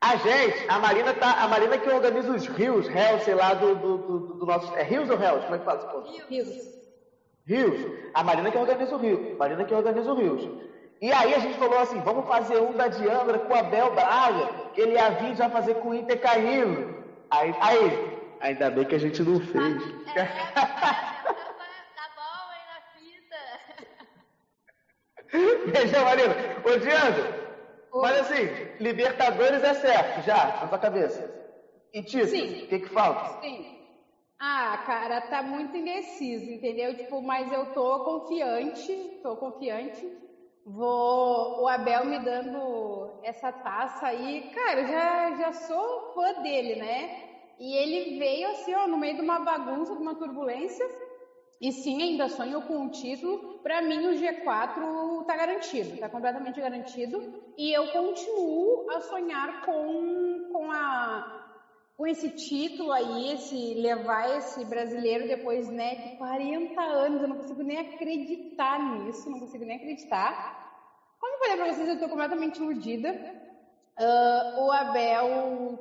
A 0.00 0.16
gente, 0.16 0.64
a 0.68 0.78
Marina 0.78 1.12
tá. 1.12 1.32
A 1.42 1.48
Marina 1.48 1.76
que 1.78 1.90
organiza 1.90 2.32
os 2.32 2.46
rios, 2.46 2.86
réus, 2.86 3.22
sei 3.22 3.34
lá, 3.34 3.54
do, 3.54 3.74
do, 3.74 3.98
do, 3.98 4.20
do 4.34 4.46
nosso. 4.46 4.72
É 4.76 4.82
rios 4.84 5.10
ou 5.10 5.16
réus? 5.16 5.42
Como 5.42 5.56
é 5.56 5.58
que 5.58 5.64
fala 5.64 5.78
esse 5.78 5.90
povo? 5.90 6.06
Rios. 6.28 6.79
Rios. 7.46 7.80
A 8.14 8.22
Marina 8.22 8.50
que 8.50 8.58
organiza 8.58 8.94
o 8.94 8.98
rio. 8.98 9.36
Marina 9.38 9.64
que 9.64 9.74
organiza 9.74 10.12
o 10.12 10.16
rios. 10.16 10.48
E 11.00 11.10
aí 11.12 11.34
a 11.34 11.38
gente 11.38 11.58
falou 11.58 11.78
assim, 11.78 12.00
vamos 12.00 12.28
fazer 12.28 12.60
um 12.60 12.72
da 12.72 12.88
Diandra 12.88 13.38
com 13.38 13.54
o 13.54 13.56
Abel 13.56 13.94
Braga, 13.94 14.48
que 14.74 14.82
ele 14.82 14.92
ia 14.92 15.10
vir 15.10 15.34
já 15.34 15.48
fazer 15.48 15.74
com 15.76 15.88
o 15.90 15.94
Inter 15.94 16.20
caindo. 16.20 16.94
Aí, 17.30 17.54
aí, 17.60 18.18
ainda 18.40 18.70
bem 18.70 18.84
que 18.84 18.94
a 18.94 18.98
gente 18.98 19.22
não 19.22 19.40
fez. 19.40 19.82
É, 20.14 20.24
tá 21.96 22.10
bom 22.16 22.50
aí 22.50 22.62
na 22.68 22.80
fita. 25.32 25.70
Beijão, 25.72 26.04
Marina. 26.04 26.34
Ô, 26.64 26.76
Diandra, 26.78 27.40
mas 27.94 28.20
assim, 28.20 28.44
Libertadores 28.78 29.62
é 29.64 29.74
certo, 29.74 30.26
já, 30.26 30.58
na 30.60 30.68
sua 30.68 30.78
cabeça. 30.78 31.40
E 31.94 32.02
Sim. 32.02 32.64
o 32.64 32.68
que 32.68 32.78
que 32.80 32.88
falta? 32.90 33.40
Sim. 33.40 33.79
Ah, 34.42 34.78
cara, 34.78 35.20
tá 35.20 35.42
muito 35.42 35.76
indeciso, 35.76 36.50
entendeu? 36.50 36.94
Tipo, 36.94 37.20
mas 37.22 37.50
eu 37.52 37.66
tô 37.66 38.00
confiante, 38.00 38.90
tô 39.22 39.36
confiante. 39.36 40.10
Vou, 40.64 41.52
o 41.56 41.68
Abel 41.68 42.04
me 42.04 42.18
dando 42.18 43.10
essa 43.22 43.52
taça 43.52 44.06
aí, 44.08 44.42
cara, 44.50 44.84
já, 44.86 45.32
já 45.34 45.52
sou 45.52 46.02
fã 46.14 46.32
dele, 46.42 46.74
né? 46.76 47.10
E 47.58 47.74
ele 47.76 48.16
veio 48.16 48.48
assim, 48.50 48.74
ó, 48.74 48.86
no 48.88 48.96
meio 48.98 49.14
de 49.16 49.22
uma 49.22 49.38
bagunça, 49.40 49.94
de 49.96 50.02
uma 50.02 50.16
turbulência, 50.16 50.84
E 51.60 51.72
sim, 51.72 52.02
ainda 52.02 52.28
sonho 52.28 52.62
com 52.62 52.84
o 52.84 52.90
título. 52.90 53.40
Para 53.62 53.82
mim, 53.82 54.06
o 54.06 54.14
G4 54.14 55.20
está 55.20 55.36
garantido, 55.36 55.94
está 55.94 56.08
completamente 56.08 56.60
garantido. 56.60 57.22
E 57.56 57.70
eu 57.76 57.88
continuo 57.88 58.82
a 58.88 59.00
sonhar 59.00 59.52
com, 59.60 60.40
com, 60.48 60.70
a, 60.70 61.22
com 62.00 62.06
esse 62.06 62.30
título 62.30 62.92
aí, 62.92 63.34
esse 63.34 63.74
levar 63.74 64.38
esse 64.38 64.64
brasileiro 64.64 65.28
depois 65.28 65.68
né, 65.68 65.96
de 65.96 66.16
40 66.16 66.80
anos. 66.80 67.20
Eu 67.20 67.28
não 67.28 67.36
consigo 67.36 67.62
nem 67.62 67.76
acreditar 67.76 68.78
nisso, 68.78 69.28
não 69.28 69.38
consigo 69.38 69.66
nem 69.66 69.76
acreditar. 69.76 70.32
Como 71.20 71.34
eu 71.34 71.38
falei 71.40 71.56
para 71.58 71.74
vocês, 71.74 71.86
eu 71.86 71.94
estou 71.96 72.08
completamente 72.08 72.56
iludida. 72.56 73.12
Uh, 73.98 74.62
o 74.62 74.72
Abel 74.72 75.78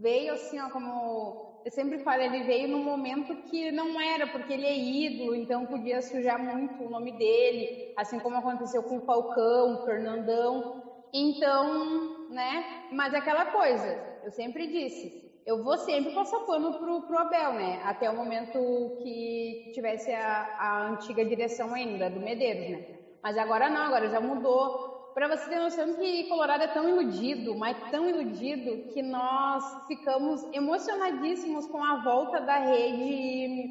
veio 0.00 0.32
assim, 0.32 0.58
ó, 0.58 0.68
como 0.68 1.60
eu 1.64 1.70
sempre 1.70 2.00
falo, 2.00 2.22
ele 2.22 2.42
veio 2.42 2.66
num 2.66 2.82
momento 2.82 3.32
que 3.42 3.70
não 3.70 4.00
era, 4.00 4.26
porque 4.26 4.54
ele 4.54 4.66
é 4.66 4.76
ídolo, 4.76 5.36
então 5.36 5.66
podia 5.66 6.02
sujar 6.02 6.40
muito 6.40 6.82
o 6.82 6.90
nome 6.90 7.12
dele, 7.12 7.94
assim 7.96 8.18
como 8.18 8.36
aconteceu 8.36 8.82
com 8.82 8.96
o 8.96 9.06
Falcão, 9.06 9.74
o 9.74 9.84
Fernandão. 9.84 10.82
Então, 11.14 12.28
né? 12.30 12.88
Mas 12.90 13.14
é 13.14 13.18
aquela 13.18 13.44
coisa, 13.44 14.18
eu 14.24 14.32
sempre 14.32 14.66
disse, 14.66 15.22
eu 15.44 15.62
vou 15.62 15.76
sempre 15.76 16.12
passar 16.12 16.40
pano 16.40 16.72
pro, 16.78 17.02
pro 17.02 17.18
Abel, 17.18 17.52
né? 17.52 17.80
Até 17.84 18.08
o 18.10 18.14
momento 18.14 18.92
que 19.00 19.70
tivesse 19.72 20.12
a, 20.12 20.48
a 20.56 20.86
antiga 20.88 21.24
direção 21.24 21.74
ainda, 21.74 22.08
do 22.10 22.20
Medeiros, 22.20 22.68
né? 22.68 22.82
Mas 23.22 23.36
agora 23.36 23.68
não, 23.68 23.82
agora 23.82 24.08
já 24.08 24.20
mudou 24.20 24.70
para 25.14 25.28
você 25.28 25.48
ter 25.48 25.58
noção 25.58 25.94
que 25.94 26.24
Colorado 26.24 26.64
é 26.64 26.68
tão 26.68 26.88
iludido, 26.88 27.54
mas 27.54 27.76
tão 27.90 28.08
iludido, 28.08 28.80
que 28.92 29.02
nós 29.02 29.62
ficamos 29.86 30.42
emocionadíssimos 30.52 31.66
com 31.66 31.82
a 31.82 31.96
volta 31.96 32.40
da 32.40 32.58
rede 32.58 33.70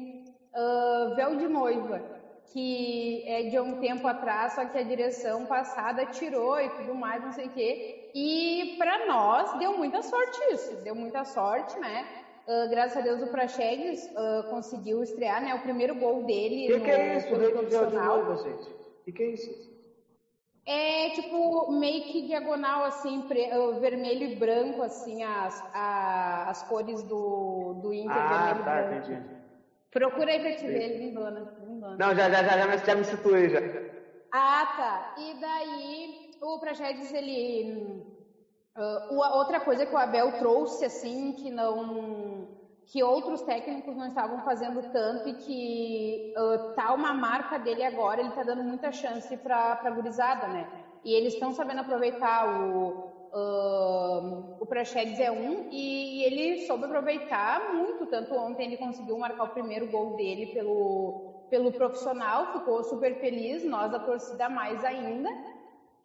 uh, 0.54 1.14
Véu 1.16 1.34
de 1.36 1.48
Noiva, 1.48 2.04
que 2.52 3.22
é 3.26 3.42
de 3.44 3.58
um 3.58 3.74
tempo 3.80 4.06
atrás, 4.06 4.54
só 4.54 4.64
que 4.64 4.76
a 4.78 4.82
direção 4.82 5.46
passada 5.46 6.04
tirou 6.06 6.58
e 6.60 6.68
tudo 6.70 6.94
mais, 6.94 7.22
não 7.22 7.32
sei 7.32 7.46
o 7.46 7.50
quê. 7.50 8.10
E 8.14 8.74
para 8.78 9.06
nós 9.06 9.58
deu 9.58 9.76
muita 9.78 10.02
sorte 10.02 10.38
isso, 10.52 10.76
deu 10.82 10.94
muita 10.94 11.24
sorte, 11.24 11.78
né? 11.78 12.06
Uh, 12.46 12.68
graças 12.68 12.96
a 12.96 13.00
Deus 13.00 13.22
o 13.22 13.28
Praxedes 13.28 14.06
uh, 14.08 14.48
conseguiu 14.50 15.02
estrear, 15.02 15.40
né? 15.42 15.54
O 15.54 15.60
primeiro 15.60 15.94
gol 15.94 16.22
dele 16.24 16.66
que 16.66 16.78
no 16.78 16.84
que 16.84 16.90
é 16.90 17.16
isso, 17.16 17.28
profissional. 17.28 18.18
De 18.18 18.24
Noiva, 18.24 18.36
gente? 18.36 18.68
O 18.70 19.04
que, 19.04 19.12
que 19.12 19.22
é 19.22 19.26
isso? 19.26 19.72
É 20.64 21.10
tipo 21.10 21.72
meio 21.72 22.02
que 22.02 22.22
diagonal, 22.22 22.84
assim, 22.84 23.22
pre- 23.22 23.50
uh, 23.56 23.80
vermelho 23.80 24.24
e 24.24 24.36
branco, 24.36 24.82
assim, 24.82 25.22
as, 25.22 25.60
a- 25.72 26.48
as 26.50 26.62
cores 26.68 27.02
do, 27.04 27.74
do 27.82 27.92
Inter, 27.92 28.10
Ah, 28.16 28.54
tá, 28.64 28.82
branco. 28.82 29.10
entendi. 29.10 29.42
Procura 29.90 30.30
aí 30.32 30.40
pra 30.40 30.52
te 30.52 30.66
ver, 30.66 30.90
ele 30.92 31.12
Não, 31.98 32.14
já, 32.14 32.30
já, 32.30 32.42
já, 32.44 32.58
já, 32.58 32.66
me- 32.66 32.78
já 32.78 32.94
me 32.94 33.04
situei 33.04 33.48
já. 33.50 33.62
Ah, 34.30 34.66
tá. 34.76 35.06
E 35.16 35.34
daí 35.34 36.16
o 36.40 36.58
Praxedes, 36.58 37.12
ele. 37.12 37.64
hum, 37.64 38.04
o- 39.08 39.36
outra 39.36 39.60
coisa 39.60 39.86
que 39.86 39.94
o 39.94 39.98
Abel 39.98 40.32
trouxe, 40.32 40.84
assim, 40.84 41.32
que 41.32 41.50
não. 41.50 42.48
que 42.86 43.02
outros 43.02 43.42
técnicos 43.42 43.96
não 43.96 44.08
estavam 44.08 44.40
fazendo 44.42 44.82
tanto 44.82 45.28
e 45.28 45.34
que 45.34 46.22
ah, 46.36 46.58
tá 46.74 46.92
uma 46.92 47.14
marca 47.14 47.58
dele 47.58 47.82
agora, 47.82 48.20
ele 48.20 48.32
tá 48.32 48.42
dando 48.42 48.62
muita 48.64 48.90
chance 48.92 49.36
pra, 49.38 49.76
pra 49.76 49.90
gurizada, 49.90 50.48
né? 50.48 50.66
E 51.04 51.14
eles 51.14 51.34
estão 51.34 51.52
sabendo 51.52 51.80
aproveitar 51.80 52.46
o. 52.48 52.96
ah, 53.32 54.20
o 54.58 54.66
Praxedes 54.66 55.18
é 55.18 55.30
um 55.30 55.64
e 55.70 56.22
ele 56.24 56.56
soube 56.58 56.84
aproveitar 56.86 57.60
muito, 57.60 58.06
tanto 58.06 58.34
ontem 58.36 58.64
ele 58.66 58.76
conseguiu 58.76 59.16
marcar 59.18 59.44
o 59.44 59.48
primeiro 59.48 59.86
gol 59.86 60.10
dele 60.10 60.46
pelo, 60.46 61.14
pelo 61.52 61.70
profissional, 61.70 62.46
ficou 62.50 62.82
super 62.82 63.14
feliz, 63.20 63.62
nós 63.62 63.92
da 63.92 64.00
torcida 64.00 64.48
mais 64.48 64.82
ainda. 64.82 65.28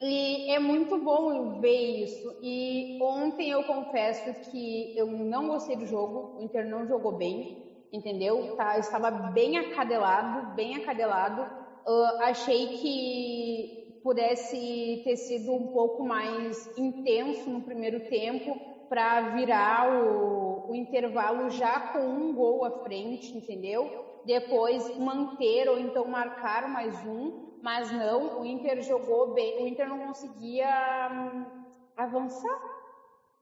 E 0.02 0.44
é 0.52 0.60
muito 0.60 0.98
bom 1.00 1.58
ver 1.60 2.04
isso. 2.04 2.36
E 2.42 2.90
ontem 3.00 3.50
eu 3.52 3.64
confesso 3.64 4.34
que 4.52 4.92
eu 4.94 5.08
não 5.08 5.48
gostei 5.48 5.78
do 5.78 5.86
jogo, 5.86 6.30
o 6.36 6.42
Inter 6.44 6.68
não 6.68 6.86
jogou 6.86 7.14
bem, 7.14 7.48
entendeu? 7.94 8.50
Tá, 8.58 8.78
estava 8.78 9.10
bem 9.10 9.58
acadelado, 9.58 10.44
bem 10.44 10.76
acadelado. 10.76 11.48
Ah, 11.88 12.16
achei 12.30 12.68
que 12.68 13.72
pudesse 14.04 15.02
ter 15.06 15.16
sido 15.16 15.54
um 15.54 15.66
pouco 15.68 16.04
mais 16.04 16.70
intenso 16.76 17.50
no 17.50 17.64
primeiro 17.64 18.02
tempo 18.02 18.62
para 18.90 19.22
virar 19.32 19.90
o, 19.90 20.62
o 20.68 20.76
intervalo 20.76 21.50
já 21.50 21.80
com 21.80 22.00
um 22.06 22.34
gol 22.34 22.66
à 22.66 22.72
frente, 22.72 23.38
entendeu? 23.38 23.94
Depois 24.28 24.84
manter 24.98 25.70
ou 25.70 25.80
então 25.80 26.06
marcar 26.06 26.68
mais 26.68 27.06
um, 27.06 27.32
mas 27.62 27.92
não, 27.92 28.40
o 28.40 28.46
Inter 28.46 28.82
jogou 28.82 29.34
bem, 29.34 29.58
o 29.64 29.68
Inter 29.68 29.88
não 29.88 30.00
conseguia 30.00 31.10
hum, 31.12 31.50
avançar. 31.96 32.58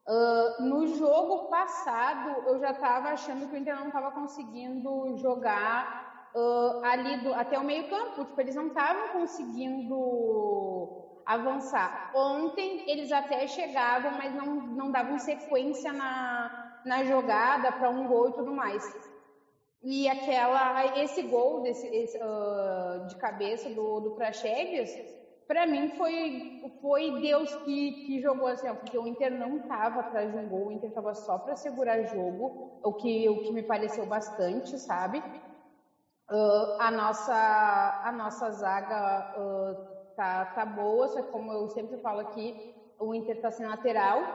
Ah, 0.08 0.56
no 0.60 0.86
jogo 0.86 1.48
passado, 1.48 2.28
eu 2.48 2.58
já 2.60 2.70
estava 2.70 3.08
achando 3.10 3.48
que 3.48 3.54
o 3.54 3.58
Inter 3.58 3.74
não 3.76 3.88
estava 3.88 4.12
conseguindo 4.12 5.16
jogar 5.16 5.88
ah, 6.36 6.80
ali 6.92 7.16
do- 7.22 7.34
até 7.34 7.58
o 7.58 7.64
meio 7.64 7.88
campo, 7.88 8.24
tipo, 8.24 8.40
eles 8.40 8.54
não 8.54 8.68
estavam 8.68 9.08
conseguindo 9.10 10.90
avançar. 11.24 11.92
Ontem 12.14 12.82
eles 12.86 13.10
até 13.12 13.46
chegavam, 13.48 14.12
mas 14.12 14.34
não, 14.34 14.46
não 14.62 14.90
davam 14.90 15.18
sequência 15.18 15.92
na, 15.92 16.52
na 16.84 17.04
jogada 17.04 17.72
para 17.72 17.90
um 17.90 18.06
gol 18.06 18.28
e 18.28 18.32
tudo 18.34 18.52
mais. 18.52 18.84
E 19.88 20.08
aquela, 20.08 20.84
esse 20.88 21.22
gol 21.22 21.60
desse, 21.60 21.86
esse, 21.86 22.18
ah, 22.20 22.98
de 23.04 23.14
cabeça 23.16 23.70
do, 23.70 24.00
do 24.00 24.10
Praxedes, 24.10 24.98
para 25.46 25.64
mim 25.64 25.88
foi, 25.88 26.42
foi 26.80 27.12
Deus 27.12 27.54
que, 27.54 27.94
que 28.04 28.20
jogou 28.20 28.48
assim, 28.48 28.66
ó, 28.68 28.74
porque 28.74 28.98
o 28.98 29.06
Inter 29.06 29.30
não 29.30 29.58
estava 29.58 30.00
atrás 30.00 30.28
de 30.32 30.36
um 30.36 30.48
gol, 30.48 30.66
o 30.66 30.72
Inter 30.72 30.88
estava 30.88 31.14
só 31.14 31.38
para 31.38 31.54
segurar 31.54 32.02
jogo, 32.02 32.52
o 32.82 32.92
que, 32.92 33.28
o 33.28 33.38
que 33.38 33.52
me 33.52 33.62
pareceu 33.62 34.04
bastante, 34.04 34.76
sabe? 34.76 35.24
Ah, 36.28 36.66
a, 36.78 36.90
nossa, 36.90 37.96
a 38.02 38.10
nossa 38.12 38.50
zaga 38.50 39.24
ah, 39.32 39.74
tá, 40.16 40.46
tá 40.46 40.66
boa, 40.66 41.08
só 41.08 41.22
que 41.22 41.28
como 41.28 41.52
eu 41.52 41.68
sempre 41.68 41.96
falo 41.98 42.18
aqui, 42.20 42.56
o 42.98 43.14
Inter 43.14 43.38
tá 43.38 43.50
sem 43.52 43.66
lateral. 43.66 44.28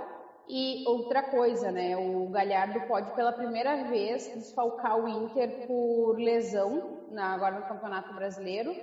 E 0.54 0.82
outra 0.86 1.24
coisa, 1.24 1.72
né? 1.72 1.95
O 1.97 2.28
Galhardo 2.30 2.82
pode 2.82 3.10
pela 3.12 3.32
primeira 3.32 3.78
vez 3.78 4.30
desfalcar 4.36 4.97
o 4.97 5.08
Inter 5.08 5.54
por 5.66 6.16
lesão 6.20 6.84
na, 7.08 7.34
agora 7.34 7.56
no 7.56 7.64
Campeonato 7.64 8.14
Brasileiro. 8.14 8.78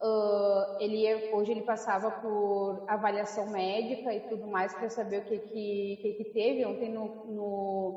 Ah, 0.00 0.68
ele 0.78 1.06
é- 1.06 1.20
hoje 1.30 1.52
ele 1.52 1.62
passava 1.62 2.12
por 2.12 2.80
avaliação 2.86 3.46
médica 3.46 4.14
e 4.14 4.20
tudo 4.20 4.46
mais 4.48 4.74
para 4.74 4.88
saber 4.90 5.18
o 5.18 5.22
que 5.22 5.40
que, 5.40 5.98
que 6.00 6.14
que 6.14 6.24
teve. 6.26 6.64
Ontem 6.66 6.88
no, 6.90 7.12
no, 7.24 7.96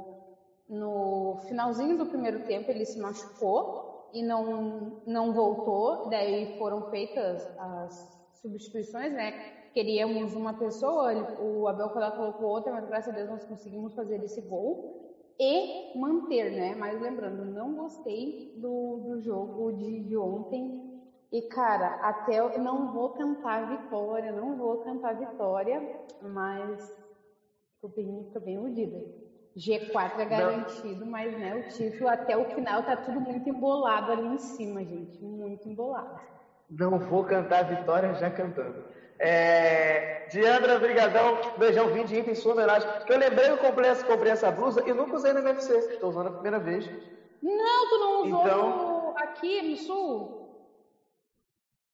no 0.70 1.36
finalzinho 1.48 1.98
do 1.98 2.08
primeiro 2.08 2.40
tempo 2.40 2.72
ele 2.72 2.86
se 2.86 3.00
machucou 3.00 3.68
e 4.14 4.24
não, 4.24 4.96
não 5.06 5.34
voltou. 5.34 6.00
Daí 6.06 6.48
foram 6.58 6.82
feitas 6.84 7.48
as 7.58 8.10
substituições, 8.34 9.14
né? 9.14 9.34
Queríamos 9.74 10.36
uma 10.36 10.54
pessoa, 10.54 11.14
o 11.40 11.68
Abel 11.68 11.90
colocou 11.90 12.50
outra, 12.50 12.74
mas 12.74 12.86
graças 12.86 13.14
a 13.14 13.16
Deus 13.16 13.30
nós 13.30 13.46
conseguimos 13.46 13.94
fazer 13.94 14.22
esse 14.24 14.42
gol 14.42 15.02
e 15.40 15.98
manter, 15.98 16.52
né? 16.52 16.76
Mas 16.76 17.02
lembrando, 17.02 17.46
não 17.46 17.74
gostei 17.74 18.52
do, 18.56 18.98
do 18.98 19.22
jogo 19.22 19.72
de, 19.72 20.04
de 20.04 20.18
ontem. 20.18 20.92
E, 21.32 21.42
cara, 21.44 21.98
até 22.02 22.40
eu 22.40 22.60
não 22.60 22.92
vou 22.92 23.10
cantar 23.12 23.70
vitória, 23.70 24.32
não 24.34 24.58
vou 24.58 24.78
cantar 24.84 25.16
vitória, 25.16 25.82
mas 26.22 26.94
tô 27.82 27.88
bem, 27.88 28.24
tô 28.34 28.40
bem 28.42 28.56
iludida. 28.56 29.02
G4 29.58 30.20
é 30.20 30.26
garantido, 30.26 31.06
mas 31.06 31.34
né, 31.38 31.56
o 31.56 31.64
título 31.70 32.10
até 32.10 32.38
o 32.38 32.46
final 32.46 32.84
tá 32.84 32.96
tudo 32.96 33.20
muito 33.20 33.50
embolado 33.50 34.12
ali 34.12 34.28
em 34.28 34.38
cima, 34.38 34.84
gente. 34.84 35.24
Muito 35.24 35.68
embolado. 35.68 36.20
Não 36.70 37.00
vou 37.00 37.24
cantar 37.24 37.64
vitória 37.64 38.14
já 38.14 38.30
cantando. 38.30 38.82
É... 39.24 40.26
Diandra, 40.30 40.80
brigadão. 40.80 41.38
Beijão, 41.58 41.88
vim 41.90 42.04
de 42.06 42.18
item 42.20 42.32
em 42.34 42.36
sua 42.36 42.54
homenagem. 42.54 42.90
Que 43.06 43.14
eu 43.14 43.18
lembrei 43.18 43.46
que 43.46 43.52
eu 43.52 43.58
comprei 43.58 43.90
essa, 43.90 44.06
comprei 44.06 44.32
essa 44.32 44.50
blusa 44.52 44.82
e 44.88 44.94
nunca 44.94 45.16
usei 45.16 45.32
na 45.34 45.42
MFC. 45.42 45.74
Estou 45.78 46.10
usando 46.10 46.28
a 46.28 46.32
primeira 46.32 46.58
vez. 46.60 46.90
Não, 47.42 47.90
tu 47.90 47.98
não 48.00 48.22
usou 48.24 48.42
Então- 48.42 49.14
aqui 49.18 49.62
no 49.62 49.78
sul? 49.78 50.42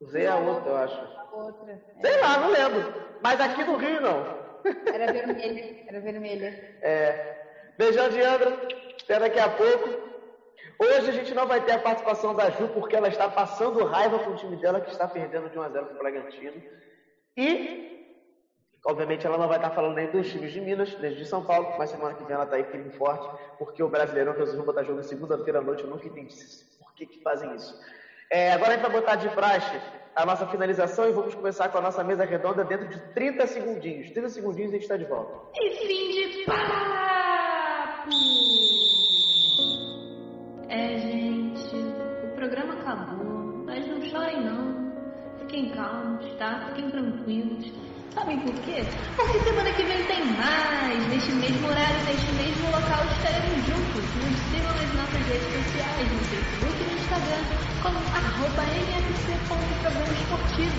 Usei 0.01 0.28
a 0.28 0.36
outra, 0.38 0.69
eu 0.69 0.78
acho. 0.78 0.95
A 1.17 1.36
outra. 1.36 1.82
Sei 2.01 2.21
lá, 2.21 2.38
não 2.38 2.51
lembro. 2.51 2.93
Mas 3.21 3.41
aqui 3.41 3.63
no 3.63 3.78
Rio, 3.78 3.99
não. 4.01 4.38
Era 4.93 5.11
vermelha, 5.11 5.84
era 5.88 5.99
vermelha. 5.99 6.78
É. 6.82 7.36
Beijão, 7.78 8.09
Diandra. 8.09 8.53
Até 9.03 9.19
daqui 9.19 9.39
a 9.39 9.49
pouco. 9.49 10.07
Hoje 10.80 11.09
a 11.09 11.13
gente 11.13 11.34
não 11.34 11.47
vai 11.47 11.61
ter 11.65 11.71
a 11.71 11.80
participação 11.80 12.36
da 12.36 12.51
Ju, 12.51 12.67
porque 12.69 12.95
ela 12.95 13.07
está 13.07 13.28
passando 13.28 13.84
raiva 13.86 14.19
com 14.19 14.32
o 14.32 14.36
time 14.36 14.55
dela, 14.57 14.80
que 14.80 14.91
está 14.91 15.07
perdendo 15.07 15.49
de 15.49 15.57
1 15.57 15.61
a 15.63 15.69
0 15.69 15.86
para 15.88 15.95
o 15.95 15.97
Bragantino. 15.99 16.61
E, 17.38 18.17
obviamente, 18.83 19.27
ela 19.27 19.38
não 19.38 19.47
vai 19.47 19.57
estar 19.57 19.69
falando 19.69 19.95
nem 19.95 20.09
dos 20.09 20.27
times 20.29 20.51
de 20.51 20.59
Minas, 20.59 20.97
nem 20.99 21.13
de 21.13 21.25
São 21.25 21.45
Paulo, 21.45 21.75
mas 21.77 21.91
semana 21.91 22.15
que 22.15 22.23
vem 22.23 22.33
ela 22.33 22.45
está 22.45 22.55
aí 22.55 22.63
firme 22.63 22.89
e 22.89 22.97
forte, 22.97 23.29
porque 23.59 23.83
o 23.83 23.89
Brasileirão 23.89 24.33
resolveu 24.33 24.65
botar 24.65 24.83
jogo 24.83 24.97
na 24.97 25.03
segunda-feira 25.03 25.59
à 25.59 25.61
noite. 25.61 25.83
Eu 25.83 25.89
nunca 25.89 26.07
entendi 26.07 26.35
por 26.79 26.93
que, 26.95 27.05
que 27.05 27.21
fazem 27.21 27.55
isso. 27.55 27.79
É, 28.31 28.53
agora 28.53 28.71
a 28.71 28.73
gente 28.73 28.81
vai 28.81 28.91
botar 28.91 29.15
de 29.15 29.29
praxe 29.29 29.79
a 30.15 30.25
nossa 30.25 30.47
finalização 30.47 31.07
e 31.07 31.11
vamos 31.11 31.35
começar 31.35 31.69
com 31.69 31.77
a 31.77 31.81
nossa 31.81 32.03
mesa 32.03 32.25
redonda 32.25 32.63
dentro 32.63 32.88
de 32.88 32.99
30 33.13 33.45
segundinhos. 33.45 34.09
30 34.09 34.29
segundinhos 34.29 34.71
e 34.71 34.75
a 34.75 34.79
gente 34.79 34.83
está 34.83 34.97
de 34.97 35.05
volta. 35.05 35.31
E 35.55 35.69
fim 35.75 36.09
de 36.09 36.43
papo! 36.45 37.67
É, 40.69 40.97
gente, 40.97 41.75
o 42.25 42.35
programa 42.35 42.73
acabou, 42.73 43.26
Fiquem 45.48 45.70
calmos, 45.70 46.26
tá? 46.38 46.60
Fiquem 46.68 46.91
tranquilos. 46.91 47.72
Sabem 48.14 48.38
por 48.39 48.54
quê? 48.66 48.84
Porque 49.16 49.39
semana 49.39 49.72
que 49.72 49.84
vem 49.84 50.04
tem 50.04 50.26
mais. 50.26 51.08
Neste 51.08 51.32
mesmo 51.32 51.70
horário, 51.70 52.04
neste 52.04 52.32
mesmo 52.34 52.66
local, 52.66 53.06
estaremos 53.16 53.66
juntos. 53.66 54.04
Nos 54.20 54.36
sigam 54.52 54.74
nas 54.76 54.93
nossas 54.93 55.24
redes 55.26 55.48
sociais, 55.48 56.12
no 56.12 56.20
Facebook 56.28 56.76
e 56.76 56.84
no 56.84 56.91
Instagram, 57.00 57.43
como 57.82 57.98
arroba 58.12 58.64
esportivo. 60.20 60.76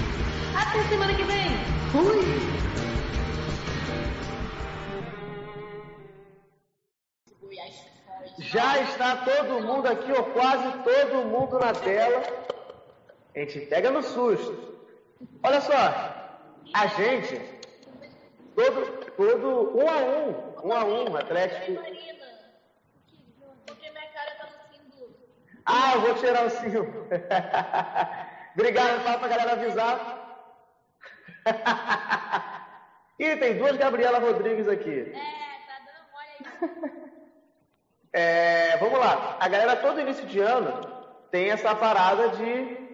Até 0.54 0.82
semana 0.90 1.14
que 1.14 1.24
vem. 1.24 1.48
Fui! 1.90 2.58
Já 8.38 8.82
está 8.82 9.16
todo 9.16 9.62
mundo 9.62 9.86
aqui, 9.86 10.12
ou 10.12 10.24
quase 10.24 10.70
todo 10.84 11.24
mundo 11.24 11.58
na 11.58 11.72
tela. 11.72 12.57
A 13.38 13.42
gente 13.42 13.60
pega 13.66 13.92
no 13.92 14.02
susto. 14.02 14.80
Olha 15.44 15.60
só, 15.60 15.72
a 16.74 16.86
gente, 16.88 17.40
todo, 18.56 19.12
todo 19.16 19.78
um 19.78 19.88
a 19.88 19.96
um, 19.98 20.66
um 20.66 20.72
a 20.72 20.84
um, 20.84 21.16
Atlético. 21.16 21.80
Porque 23.64 23.90
minha 23.90 24.08
cara 24.08 24.32
tá 24.40 24.46
no 24.46 24.76
símbolo. 24.76 25.14
Ah, 25.66 25.92
eu 25.94 26.00
vou 26.00 26.14
tirar 26.16 26.46
o 26.46 26.50
símbolo. 26.50 27.06
Obrigado, 28.56 29.04
fala 29.04 29.18
pra 29.18 29.28
galera 29.28 29.52
avisar. 29.52 30.40
Ih, 33.20 33.36
tem 33.36 33.56
duas 33.56 33.76
Gabriela 33.76 34.18
Rodrigues 34.18 34.66
aqui. 34.66 35.12
É, 35.14 35.60
tá 35.68 35.78
dando 35.86 36.02
mole 36.10 36.82
aí. 36.90 37.12
É, 38.12 38.76
vamos 38.78 38.98
lá. 38.98 39.36
A 39.38 39.46
galera 39.48 39.76
todo 39.76 40.00
início 40.00 40.26
de 40.26 40.40
ano 40.40 40.80
tem 41.30 41.52
essa 41.52 41.72
parada 41.76 42.30
de 42.30 42.87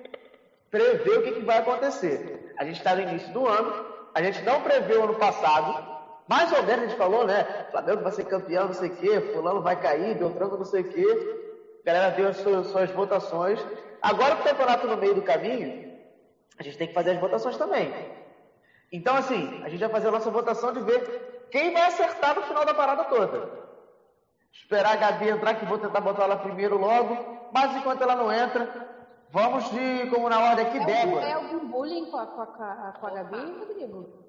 prever 0.74 1.18
o 1.18 1.22
que, 1.22 1.32
que 1.32 1.44
vai 1.44 1.58
acontecer. 1.58 2.52
A 2.58 2.64
gente 2.64 2.78
está 2.78 2.96
no 2.96 3.02
início 3.02 3.32
do 3.32 3.46
ano, 3.46 3.86
a 4.12 4.20
gente 4.20 4.42
não 4.42 4.60
preveu 4.60 5.04
ano 5.04 5.14
passado, 5.14 5.94
mais 6.26 6.50
ou 6.50 6.64
menos 6.64 6.84
a 6.84 6.88
gente 6.88 6.98
falou, 6.98 7.24
né? 7.24 7.44
Flamengo 7.70 8.02
vai 8.02 8.10
ser 8.10 8.24
campeão, 8.24 8.66
não 8.66 8.74
sei 8.74 8.88
o 8.88 8.96
quê, 8.96 9.20
fulano 9.32 9.62
vai 9.62 9.80
cair, 9.80 10.18
Beltrano 10.18 10.58
não 10.58 10.64
sei 10.64 10.80
o 10.80 10.92
quê. 10.92 11.80
A 11.82 11.86
galera 11.86 12.16
deu 12.16 12.28
as 12.28 12.38
suas, 12.38 12.66
suas 12.66 12.90
votações. 12.90 13.64
Agora 14.02 14.34
que 14.34 14.42
o 14.42 14.44
campeonato 14.44 14.88
no 14.88 14.96
meio 14.96 15.14
do 15.14 15.22
caminho, 15.22 15.96
a 16.58 16.62
gente 16.64 16.76
tem 16.76 16.88
que 16.88 16.94
fazer 16.94 17.12
as 17.12 17.20
votações 17.20 17.56
também. 17.56 17.94
Então, 18.90 19.14
assim, 19.14 19.62
a 19.62 19.68
gente 19.68 19.80
vai 19.80 19.90
fazer 19.90 20.08
a 20.08 20.12
nossa 20.12 20.30
votação 20.30 20.72
de 20.72 20.80
ver 20.80 21.46
quem 21.52 21.72
vai 21.72 21.82
acertar 21.82 22.34
no 22.34 22.42
final 22.42 22.64
da 22.64 22.74
parada 22.74 23.04
toda. 23.04 23.48
Esperar 24.52 24.94
a 24.94 24.96
Gabi 24.96 25.28
entrar, 25.28 25.54
que 25.54 25.66
vou 25.66 25.78
tentar 25.78 26.00
botar 26.00 26.24
ela 26.24 26.36
primeiro 26.36 26.78
logo. 26.78 27.50
Mas 27.52 27.76
enquanto 27.76 28.02
ela 28.02 28.16
não 28.16 28.32
entra, 28.32 28.93
vamos 29.34 29.68
de, 29.70 30.08
como 30.10 30.28
na 30.30 30.38
ordem 30.40 30.66
aqui, 30.66 30.78
É 30.78 30.84
Débora. 30.86 31.26
é 31.26 31.32
algum 31.34 31.68
bullying 31.68 32.10
com 32.10 32.16
a, 32.18 32.26
com 32.26 32.40
a, 32.42 32.46
com 32.98 33.06
a- 33.06 33.10
Gabi, 33.10 33.36
Rodrigo? 33.58 34.24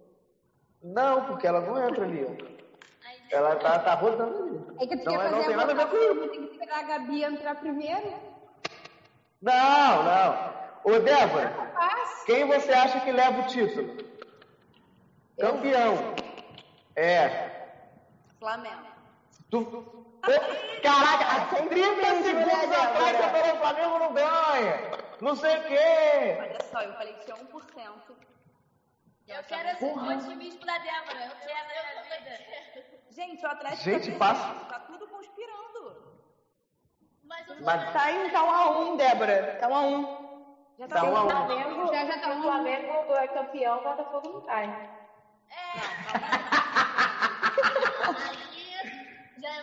Não, 0.83 1.25
porque 1.25 1.47
ela 1.47 1.61
não 1.61 1.87
entra 1.87 2.03
ali, 2.03 2.25
ó. 2.25 2.55
Ela 3.31 3.55
tá, 3.55 3.79
tá 3.79 3.93
rodando 3.95 4.37
ali. 4.43 4.77
É 4.83 4.87
que 4.87 4.97
tu 4.97 5.05
Não, 5.05 5.13
quer 5.17 5.25
é- 5.27 5.29
não 5.29 5.37
fazer 5.37 5.45
tem 5.45 5.53
a 5.53 5.57
nada 5.57 5.71
a 5.71 5.75
ver 5.75 5.85
com 5.87 5.97
votação, 5.97 6.29
tem 6.29 6.45
que 6.47 6.51
esperar 6.53 6.79
a 6.79 6.83
Gabi 6.83 7.23
entrar 7.23 7.55
primeiro? 7.55 8.13
Não, 9.41 10.03
não. 10.03 10.55
Ô, 10.83 10.99
Débora, 10.99 11.51
quem 12.25 12.45
você 12.47 12.71
acha 12.73 12.99
que 12.99 13.11
leva 13.11 13.41
o 13.41 13.47
título? 13.47 13.95
Campeão. 15.39 15.95
É. 16.95 17.51
Flamengo. 18.39 18.85
Tu... 19.49 19.94
Caraca, 20.81 21.25
há 21.25 21.45
30 21.67 22.23
segundos 22.23 22.71
atrás 22.77 23.17
você 23.17 23.29
falou 23.29 23.53
o 23.53 23.57
Flamengo 23.59 23.99
não 23.99 24.13
ganha. 24.13 24.91
Não 25.21 25.35
sei 25.35 25.57
o 25.57 25.63
quê. 25.63 26.37
Olha 26.39 26.57
só, 26.71 26.81
eu 26.81 26.93
falei 26.93 27.13
que 27.13 27.25
tinha 27.25 27.37
1%. 27.37 28.15
Eu 29.27 29.43
quero 29.43 29.69
esse 29.69 29.85
otimismo 29.85 30.65
da 30.65 30.77
Débora. 30.77 31.25
Eu 31.25 31.35
quero 31.47 31.67
na 31.95 32.03
minha 32.03 32.19
vida. 32.19 32.45
Gente, 33.09 33.45
o 33.45 33.49
Atlético 33.49 33.83
Gente, 33.83 34.11
tá 34.11 34.17
passa- 34.19 34.53
tá 34.65 34.79
tudo 34.79 35.07
conspirando. 35.07 36.15
Mas 37.23 37.47
o 37.49 37.63
Mas- 37.63 37.93
Tá 37.93 38.11
em 38.11 38.29
tá 38.29 38.43
um 38.43 38.49
a 38.51 38.69
um, 38.79 38.97
Débora. 38.97 39.57
Tá 39.59 39.67
um 39.67 39.75
a 39.75 39.81
um. 39.81 40.25
Já 40.77 40.87
Tá 40.87 41.03
um 41.05 41.15
a 41.15 41.23
um. 41.23 41.29
Flamengo, 41.29 41.93
Já, 41.93 42.05
já 42.05 42.17
tá 42.19 42.23
se 42.23 42.29
o 42.29 42.33
um. 42.39 42.41
Flamengo 42.43 43.15
é 43.15 43.27
campeão, 43.29 43.79
o 43.79 43.83
Botafogo 43.83 44.29
não 44.29 44.41
cai. 44.41 44.89
É 45.49 46.44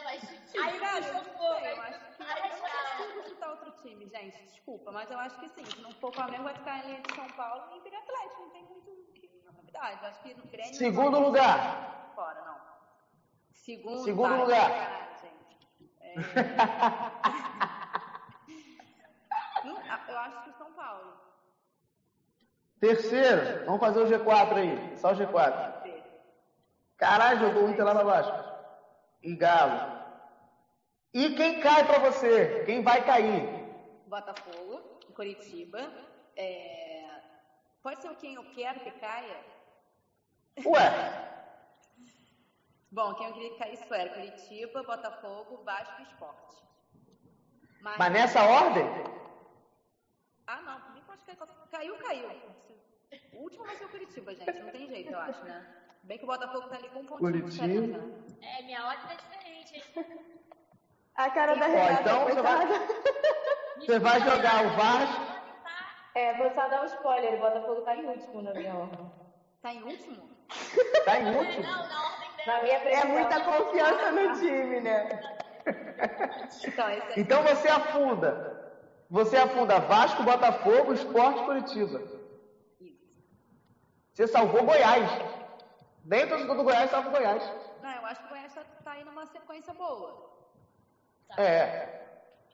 mais 0.04 0.20
difícil. 0.20 0.62
Aí, 0.64 0.78
cara, 0.80 1.06
eu 1.06 1.14
não 1.14 1.24
eu 1.44 1.52
aí- 1.52 1.78
acho 1.80 2.16
que 2.16 2.22
aí 2.22 2.42
eu 2.42 2.48
não 2.48 2.68
já- 2.68 2.96
consigo 2.96 3.28
chutar 3.28 3.50
outro 3.50 3.70
time, 3.82 4.06
gente. 4.08 4.42
Desculpa, 4.46 4.90
mas 4.92 5.10
eu 5.10 5.18
acho 5.18 5.38
que 5.40 5.48
sim. 5.50 5.64
Se 5.64 5.80
não 5.82 5.90
for 5.92 6.10
o 6.10 6.12
Flamengo, 6.12 6.44
vai 6.44 6.54
ficar 6.54 6.82
de 6.82 7.14
São 7.14 7.28
Paulo 7.30 7.64
e 7.76 7.88
e 7.88 7.94
Atlético. 7.96 8.42
Não 8.42 8.50
tem 8.50 8.64
muito 8.64 9.12
que- 9.14 9.30
novidade. 9.44 10.02
Eu 10.02 10.08
acho 10.08 10.22
que 10.22 10.34
no 10.34 10.44
Grêmio. 10.46 10.74
Segundo 10.74 11.10
não- 11.12 11.22
lugar. 11.22 12.12
Fora, 12.14 12.40
não. 12.44 12.60
Segundo, 13.52 14.02
Segundo 14.04 14.28
vai, 14.30 14.38
lugar. 14.40 14.70
gente. 15.20 15.32
É... 16.00 16.14
Não, 19.64 19.76
eu 20.08 20.18
acho 20.18 20.42
que 20.42 20.50
o 20.50 20.54
São 20.54 20.72
Paulo. 20.72 21.12
Terceiro, 22.80 23.64
vamos 23.64 23.80
fazer 23.80 24.00
o 24.00 24.06
G4 24.08 24.56
aí. 24.56 24.96
Só 24.96 25.12
o 25.12 25.14
G4. 25.14 25.72
Caralho, 26.96 27.38
jogou 27.40 27.64
o 27.66 27.70
Inter 27.70 27.84
lá 27.84 27.94
pra 27.94 28.04
baixo. 28.04 28.51
E 29.22 29.34
Galo. 29.36 30.02
E 31.14 31.34
quem 31.34 31.60
cai 31.60 31.86
pra 31.86 31.98
você? 31.98 32.64
Quem 32.64 32.82
vai 32.82 33.04
cair? 33.04 33.42
Botafogo, 34.06 34.78
Curitiba. 35.14 35.80
É... 36.36 37.08
Pode 37.82 38.00
ser 38.00 38.14
quem 38.16 38.34
eu 38.34 38.44
quero 38.52 38.80
que 38.80 38.90
caia? 38.92 39.44
Ué, 40.64 41.32
Bom, 42.92 43.14
quem 43.14 43.26
eu 43.26 43.32
queria 43.32 43.50
que 43.52 43.58
caísse 43.58 43.84
era 43.90 44.10
Curitiba, 44.10 44.82
Botafogo, 44.82 45.64
Vasco 45.64 46.00
e 46.00 46.02
Esporte. 46.02 46.62
Mas, 47.80 47.96
mas 47.96 48.12
nessa 48.12 48.44
ordem? 48.44 48.84
Ah, 50.46 50.60
não, 50.60 51.02
pode 51.06 51.24
cair. 51.24 51.38
Caiu, 51.70 51.96
caiu. 51.96 52.28
O 53.32 53.38
último 53.44 53.64
vai 53.64 53.76
ser 53.76 53.86
o 53.86 53.88
Curitiba, 53.88 54.34
gente. 54.34 54.58
Não 54.58 54.70
tem 54.70 54.86
jeito, 54.86 55.10
eu 55.10 55.18
acho, 55.18 55.42
né? 55.42 55.81
Bem 56.04 56.18
que 56.18 56.24
o 56.24 56.26
Botafogo 56.26 56.68
tá 56.68 56.76
ali 56.76 56.88
com 56.88 57.00
um 57.00 57.06
pontinho 57.06 57.32
de 57.32 57.40
Curitiba. 57.42 57.98
né? 57.98 58.12
É, 58.42 58.62
minha 58.64 58.84
ordem 58.86 59.04
é 59.10 59.16
diferente, 59.16 59.74
hein? 59.76 60.06
A 61.14 61.30
cara 61.30 61.54
da 61.54 61.66
Ó, 61.66 61.68
Renata, 61.68 62.00
então 62.00 62.24
você 62.24 62.42
vai, 62.42 62.66
você 63.78 63.98
vai 63.98 64.20
jogar 64.20 64.66
o 64.66 64.70
Vasco. 64.76 65.32
É, 66.14 66.34
vou 66.38 66.50
só 66.54 66.68
dar 66.68 66.82
um 66.82 66.86
spoiler, 66.86 67.34
o 67.34 67.38
Botafogo 67.40 67.80
tá 67.82 67.96
em 67.96 68.04
último 68.06 68.42
na 68.42 68.52
minha 68.54 68.74
ordem. 68.74 69.10
Tá 69.62 69.72
em 69.74 69.82
último? 69.82 70.28
Tá 71.04 71.18
em 71.20 71.36
último. 71.36 71.62
Não, 71.62 71.88
na 71.88 72.02
ordem 72.02 72.46
Na 72.46 72.62
minha 72.62 72.74
É 72.76 72.80
previsão. 72.80 73.08
muita 73.10 73.40
confiança 73.40 74.10
no 74.12 74.32
time, 74.38 74.80
né? 74.80 75.08
Então, 76.66 76.88
é... 76.88 77.12
Então 77.16 77.42
você 77.44 77.68
afunda. 77.68 78.60
Você 79.08 79.36
afunda 79.36 79.78
Vasco, 79.78 80.22
Botafogo, 80.24 80.92
Esporte 80.94 81.40
e 81.40 81.44
Curitiba. 81.44 82.02
Você 84.12 84.26
salvou 84.26 84.64
Goiás. 84.64 85.08
Nem 86.04 86.24
o 86.24 86.28
torcedor 86.28 86.56
do 86.56 86.64
Goiás 86.64 86.90
salva 86.90 87.08
o 87.08 87.12
Goiás. 87.12 87.42
Não, 87.82 87.90
eu 87.90 88.06
acho 88.06 88.20
que 88.20 88.26
o 88.26 88.28
Goiás 88.30 88.54
tá, 88.54 88.62
tá 88.84 88.92
aí 88.92 89.04
numa 89.04 89.26
sequência 89.26 89.72
boa. 89.74 90.30
É. 91.38 91.88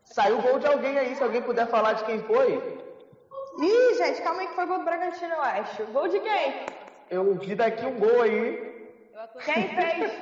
Saiu 0.04 0.40
gol 0.40 0.58
de 0.58 0.66
alguém 0.66 0.98
aí, 0.98 1.14
se 1.14 1.22
alguém 1.22 1.42
puder 1.42 1.66
falar 1.68 1.94
de 1.94 2.04
quem 2.04 2.22
foi. 2.22 2.78
Ih, 3.60 3.94
gente, 3.94 4.22
calma 4.22 4.40
aí 4.40 4.48
que 4.48 4.54
foi 4.54 4.66
gol 4.66 4.78
do 4.78 4.84
Bragantino, 4.84 5.34
eu 5.34 5.42
acho. 5.42 5.84
Gol 5.86 6.08
de 6.08 6.20
quem? 6.20 6.66
Eu 7.10 7.34
vi 7.34 7.54
daqui 7.54 7.84
um 7.84 7.98
gol 7.98 8.22
aí. 8.22 8.68
Quem 9.44 9.68
fez? 9.74 10.12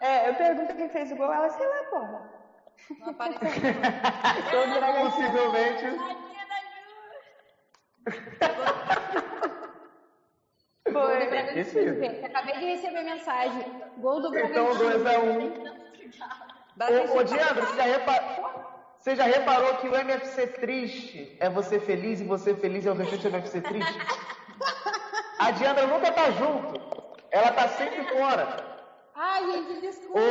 É, 0.00 0.28
eu 0.28 0.34
pergunto 0.34 0.74
quem 0.74 0.88
fez 0.88 1.10
o 1.12 1.16
gol, 1.16 1.32
ela, 1.32 1.48
sei 1.50 1.66
lá, 1.66 1.82
porra. 1.90 2.30
Não 3.00 3.10
apareceu. 3.10 3.50
Gol 4.50 4.66
do 4.68 4.74
Bragantino. 4.74 5.10
Possivelmente. 5.10 5.84
Foi. 10.92 11.22
Acabei 12.24 12.54
de 12.58 12.64
receber 12.66 13.02
mensagem. 13.02 13.64
Gol 13.98 14.20
do 14.22 14.36
Então, 14.38 14.74
Bragantino. 14.76 15.64
2x1. 16.78 17.12
Ô, 17.14 17.18
ô 17.18 17.22
Diandro, 17.24 17.66
você 17.66 17.76
já, 17.76 17.82
repa- 17.82 18.38
você 19.00 19.16
já 19.16 19.24
reparou 19.24 19.74
que 19.76 19.88
o 19.88 19.96
MFC 19.96 20.46
triste 20.46 21.36
é 21.40 21.48
você 21.50 21.80
feliz 21.80 22.20
e 22.20 22.24
você 22.24 22.54
feliz 22.54 22.86
é 22.86 22.90
o 22.90 22.94
restante 22.94 23.22
do 23.22 23.28
MFC 23.28 23.60
triste? 23.60 23.98
A 25.38 25.50
Diandra 25.52 25.86
nunca 25.86 26.12
tá 26.12 26.30
junto. 26.30 26.80
Ela 27.30 27.50
tá 27.52 27.68
sempre 27.68 28.04
fora. 28.04 28.56
Ai, 29.14 29.44
gente, 29.52 29.80
desculpa. 29.80 30.20
Ô, 30.20 30.22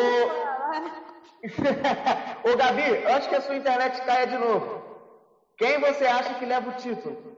Ô 2.51 2.55
Gabi, 2.57 3.05
antes 3.07 3.27
que 3.27 3.35
a 3.35 3.41
sua 3.41 3.55
internet 3.55 4.01
caia 4.03 4.27
de 4.27 4.37
novo, 4.37 4.85
Quem 5.57 5.79
você 5.79 6.05
acha 6.05 6.33
que 6.35 6.45
leva 6.45 6.69
o 6.69 6.73
título? 6.73 7.35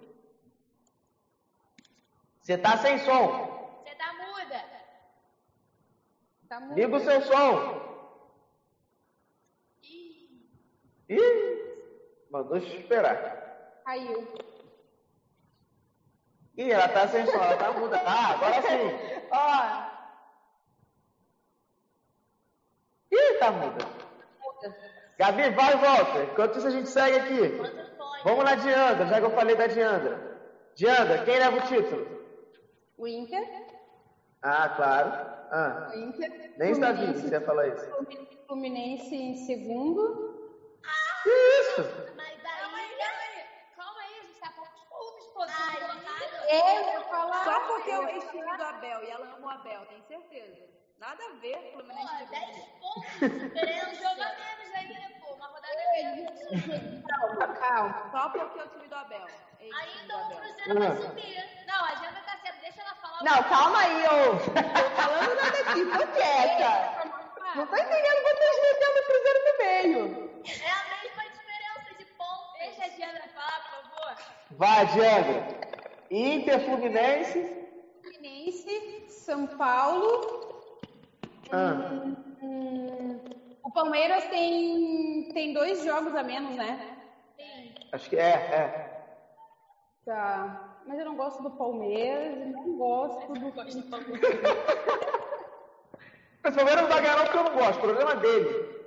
Você 2.42 2.58
tá 2.58 2.78
sem 2.78 2.98
som. 3.00 3.82
Você 3.84 3.96
tá 3.96 4.14
muda. 4.14 4.64
Tá 6.48 6.60
muito. 6.60 6.76
Liga 6.76 6.96
o 6.96 7.00
seu 7.00 7.22
som. 7.22 7.90
Ih, 11.10 11.88
mandou 12.30 12.58
esperar. 12.58 13.82
Caiu. 13.86 14.28
Ih, 16.58 16.72
ela 16.72 16.90
tá 16.90 17.08
sem 17.08 17.26
som, 17.26 17.38
ela 17.38 17.58
tá 17.58 17.72
muda. 17.72 18.02
Ah, 18.06 18.34
agora 18.34 18.62
sim. 18.62 19.28
Ó, 19.32 19.90
Ih, 23.12 23.38
tá 23.40 23.52
muda. 23.52 23.86
Gabi, 25.18 25.50
vai 25.50 25.74
e 25.74 25.78
volta. 25.78 26.24
Enquanto 26.24 26.58
isso 26.58 26.68
a 26.68 26.72
gente 26.72 26.90
segue 26.90 27.18
aqui. 27.18 27.62
Vamos 28.24 28.46
na 28.46 28.56
Diandra, 28.56 29.08
já 29.08 29.20
que 29.20 29.26
eu 29.26 29.32
falei 29.32 29.56
da 29.56 29.68
Diandra. 29.68 30.40
Diandra, 30.76 31.24
quem 31.26 31.40
leva 31.40 31.58
o 31.58 31.62
título? 31.62 32.19
O 33.00 33.08
Inter. 33.08 33.48
Ah, 34.42 34.70
claro. 34.76 35.10
Ah, 35.52 35.92
O 35.94 35.98
Inter. 35.98 36.54
nem 36.58 36.74
que 36.74 36.80
Fluminense- 36.80 37.22
você 37.30 37.36
ia 37.36 37.42
falar 37.42 37.68
isso. 37.68 37.86
Fluminense 38.48 39.16
em 39.16 39.36
segundo. 39.46 40.30
Que 41.24 41.30
isso? 41.30 41.82
Mas 42.16 42.46
aí. 42.46 42.60
Calma 43.76 44.00
aí, 44.02 44.20
a 44.20 44.24
gente 44.26 44.40
tá 44.40 44.52
poucos 44.56 44.84
pontos, 44.90 45.26
pô. 45.34 45.42
Aí, 45.44 45.80
colocado. 45.80 46.44
É, 46.48 46.78
eu 46.80 46.84
ia 46.94 47.02
falar. 47.02 47.44
Só 47.44 47.60
porque 47.68 47.90
eu 47.90 48.08
ex-time 48.10 48.58
do 48.58 48.64
Abel 48.64 49.04
e 49.04 49.10
ela 49.10 49.26
ama 49.36 49.46
o 49.48 49.50
Abel, 49.50 49.86
tem 49.88 50.02
certeza. 50.04 50.70
Nada 51.00 51.24
a 51.24 51.40
ver, 51.40 51.72
Fluminense. 51.72 52.08
Pô, 52.10 52.18
de 52.18 52.26
10 52.26 52.44
Fluminense. 52.44 52.70
pontos 52.80 53.20
de 53.20 53.40
diferença. 53.40 53.90
Um 53.90 53.96
jogo 53.96 54.22
a 54.22 54.36
menos 54.36 54.76
ainda, 54.76 55.16
pô. 55.22 55.34
Uma 55.34 55.48
rodada 55.48 55.76
menos. 55.94 57.06
Calma, 57.08 57.48
calma. 57.56 58.10
Só 58.12 58.30
porque 58.30 58.60
é 58.60 58.64
o 58.64 58.68
time 58.70 58.88
do 58.88 58.96
Abel. 58.96 59.28
Ainda 59.62 60.14
do 60.14 60.14
o 60.14 60.26
Abel. 60.26 60.38
Cruzeiro 60.40 60.80
vai 60.80 60.88
Ah. 60.88 60.96
subir. 60.96 61.66
Não, 61.68 61.76
a 61.86 61.90
agenda 61.90 62.20
tá 62.26 62.38
certa. 62.42 62.60
Deixa 62.62 62.82
ela 62.82 62.96
falar. 62.96 63.24
não, 63.24 63.44
calma 63.44 63.80
aí, 63.80 64.04
ô. 64.04 64.10
Tô 64.50 64.90
falando 65.02 65.36
nada 65.36 65.58
aqui, 65.60 65.86
tô 65.86 66.08
quieta. 66.14 67.10
Não 67.56 67.66
tô 67.68 67.76
entendendo 67.76 68.22
vocês 68.24 68.56
metendo 68.62 69.00
o 69.00 69.06
Cruzeiro 69.06 69.40
no 69.46 69.58
meio. 69.58 70.44
É 70.46 70.72
a 70.72 71.02
mesma 71.02 71.24
diferença 71.32 71.96
de 71.98 72.06
pontos. 72.06 72.60
Deixa 72.60 72.84
a 72.84 72.88
Diandra 72.90 73.24
falar, 73.34 73.60
por 73.64 73.84
favor. 73.84 74.18
Vai, 74.52 74.86
Diandra. 74.88 75.48
Inter, 76.12 76.60
Fluminense. 76.66 77.68
Fluminense, 78.04 79.06
São 79.10 79.48
Paulo. 79.48 80.39
Ah, 81.52 82.30
Hum, 82.42 83.20
o 83.64 83.72
Palmeiras 83.72 84.24
tem, 84.26 85.30
tem 85.34 85.54
dois 85.54 85.84
jogos 85.84 86.16
a 86.16 86.24
menos, 86.24 86.56
né? 86.56 86.98
acho 87.92 88.10
que 88.10 88.16
é, 88.18 88.30
é. 88.30 88.90
Tá. 90.06 90.66
Mas 90.86 91.00
eu 91.00 91.06
não 91.06 91.16
gosto 91.16 91.44
do 91.44 91.52
Palmeiras 91.52 92.38
e 92.38 92.46
não 92.46 92.78
gosto 92.78 93.34
do. 93.34 93.54
Mas 96.42 96.54
o 96.54 96.56
Palmeiras 96.56 96.82
não 96.82 96.90
vai 96.90 97.02
ganhar 97.02 97.18
porque 97.18 97.38
eu 97.38 97.44
não 97.44 97.54
gosto. 97.54 97.78
O 97.78 97.82
problema 97.82 98.12
é 98.12 98.16
dele. 98.16 98.80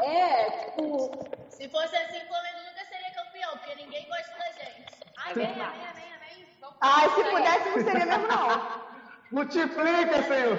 É, 0.00 0.50
tipo. 0.50 1.10
Se 1.50 1.68
fosse 1.68 1.96
assim, 1.96 2.18
o 2.18 2.26
Flamengo 2.26 2.58
nunca 2.66 2.84
seria 2.88 3.10
campeão, 3.14 3.50
porque 3.58 3.74
ninguém 3.76 4.08
gosta 4.08 4.36
da 4.38 4.50
gente. 4.52 4.86
Amém, 5.18 5.46
amém, 5.46 5.86
amém, 5.88 6.12
amém. 6.14 6.46
Vamos 6.60 6.76
Ai, 6.80 7.08
se 7.10 7.24
pudesse, 7.24 7.68
não 7.68 7.84
seria 7.84 8.06
mesmo, 8.06 8.26
não. 8.26 8.86
Multiplica, 9.30 10.22
senhor. 10.22 10.58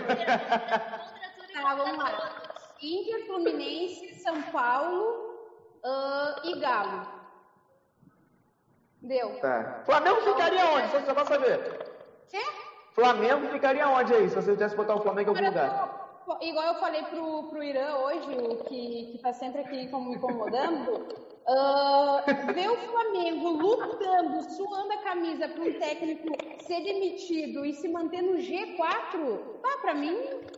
E 1.57 1.61
Tá, 1.61 1.75
vamos 1.75 1.97
lá. 1.97 2.31
Inter, 2.81 3.25
Fluminense, 3.25 4.13
São 4.15 4.41
Paulo 4.43 5.27
ah, 5.83 6.41
e 6.43 6.59
Galo. 6.59 7.07
Deu. 9.01 9.39
Tá. 9.39 9.81
Flamengo 9.85 10.21
ficaria 10.21 10.65
onde? 10.65 10.91
Só, 10.91 10.99
só 11.01 11.13
pra 11.13 11.25
saber. 11.25 11.59
Quê? 12.29 12.41
Flamengo 12.93 13.47
ficaria 13.49 13.87
onde 13.87 14.13
aí, 14.13 14.29
se 14.29 14.35
você 14.35 14.53
tivesse 14.53 14.75
botar 14.75 14.95
o 14.95 15.01
Flamengo 15.01 15.31
em 15.31 15.35
algum 15.35 15.47
lugar? 15.47 16.07
igual 16.41 16.65
eu 16.65 16.75
falei 16.75 17.03
pro, 17.03 17.43
pro 17.43 17.63
Irã 17.63 17.95
hoje, 17.97 18.37
o 18.37 18.63
que, 18.65 19.11
que 19.13 19.19
tá 19.21 19.31
sempre 19.31 19.61
aqui 19.61 19.87
como 19.87 20.09
me 20.09 20.15
incomodando, 20.15 21.07
ah, 21.49 22.23
ver 22.53 22.69
o 22.69 22.77
Flamengo 22.77 23.49
lutando, 23.49 24.43
suando 24.51 24.91
a 24.93 24.97
camisa 24.97 25.47
para 25.47 25.63
um 25.63 25.73
técnico 25.79 26.27
ser 26.61 26.83
demitido 26.83 27.65
e 27.65 27.73
se 27.73 27.87
manter 27.87 28.21
no 28.21 28.33
G4, 28.37 28.77
tá, 29.61 29.77
pra 29.81 29.93
mim, 29.93 30.15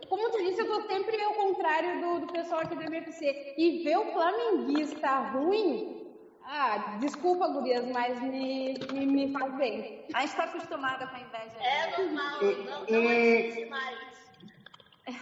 como 0.08 0.30
tu 0.30 0.38
disse, 0.38 0.60
eu 0.60 0.66
tô 0.66 0.82
sempre 0.88 1.22
ao 1.22 1.34
contrário 1.34 2.00
do, 2.00 2.26
do 2.26 2.32
pessoal 2.32 2.60
aqui 2.62 2.74
do 2.74 2.82
MFC. 2.82 3.54
E 3.56 3.84
ver 3.84 3.98
o 3.98 4.12
flamenguista 4.12 5.08
ruim, 5.30 6.08
ah, 6.44 6.96
desculpa, 7.00 7.46
gurias, 7.48 7.86
mas 7.86 8.20
me, 8.20 8.74
me, 8.92 9.06
me 9.06 9.32
faz 9.32 9.54
bem. 9.54 10.04
A 10.12 10.22
gente 10.22 10.34
tá 10.34 10.44
acostumada 10.44 11.06
com 11.06 11.14
a 11.14 11.20
inveja. 11.20 11.56
É 11.62 12.02
normal, 12.02 12.40
não, 12.42 13.02
não 13.02 13.10
existe 13.12 13.66
mais. 13.66 13.98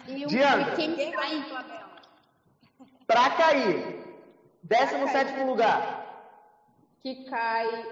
E, 0.07 0.25
o- 0.25 0.29
Diana. 0.29 0.75
quem 0.77 0.95
vai 1.13 1.43
Flamengo. 1.43 1.89
Pra 3.07 3.31
cair. 3.31 4.08
17 4.69 5.45
lugar. 5.45 6.05
que 7.01 7.25
cai. 7.31 7.87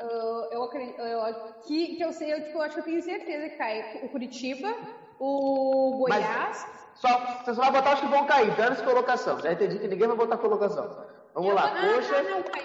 ah, 0.00 0.48
eu 0.50 0.64
acredito. 0.64 1.00
eu- 1.00 1.52
que, 1.66 1.96
que 1.96 2.02
eu 2.04 2.12
sei, 2.12 2.32
eu, 2.32 2.44
tipo, 2.44 2.58
eu 2.58 2.62
acho 2.62 2.74
que 2.74 2.80
eu 2.80 2.84
tenho 2.84 3.02
certeza 3.02 3.48
que 3.50 3.56
cai 3.56 4.00
o 4.02 4.08
Curitiba, 4.08 4.74
o 5.20 6.06
Mas- 6.08 6.24
Goiás. 6.24 6.76
Só, 6.94 7.08
você 7.44 7.54
só 7.54 7.60
vai 7.62 7.72
botar 7.72 7.94
os 7.94 8.00
que 8.00 8.06
vão 8.06 8.24
cair. 8.26 8.50
Dane-se 8.56 8.82
colocação. 8.82 9.38
Já 9.40 9.52
entendi 9.52 9.78
que 9.78 9.86
ninguém 9.88 10.08
vai 10.08 10.16
botar 10.16 10.38
colocação. 10.38 11.04
Vamos 11.34 11.54
lá. 11.54 11.64
Ah, 11.76 11.94
Coxa. 11.94 12.22
não, 12.22 12.42
cai. 12.42 12.64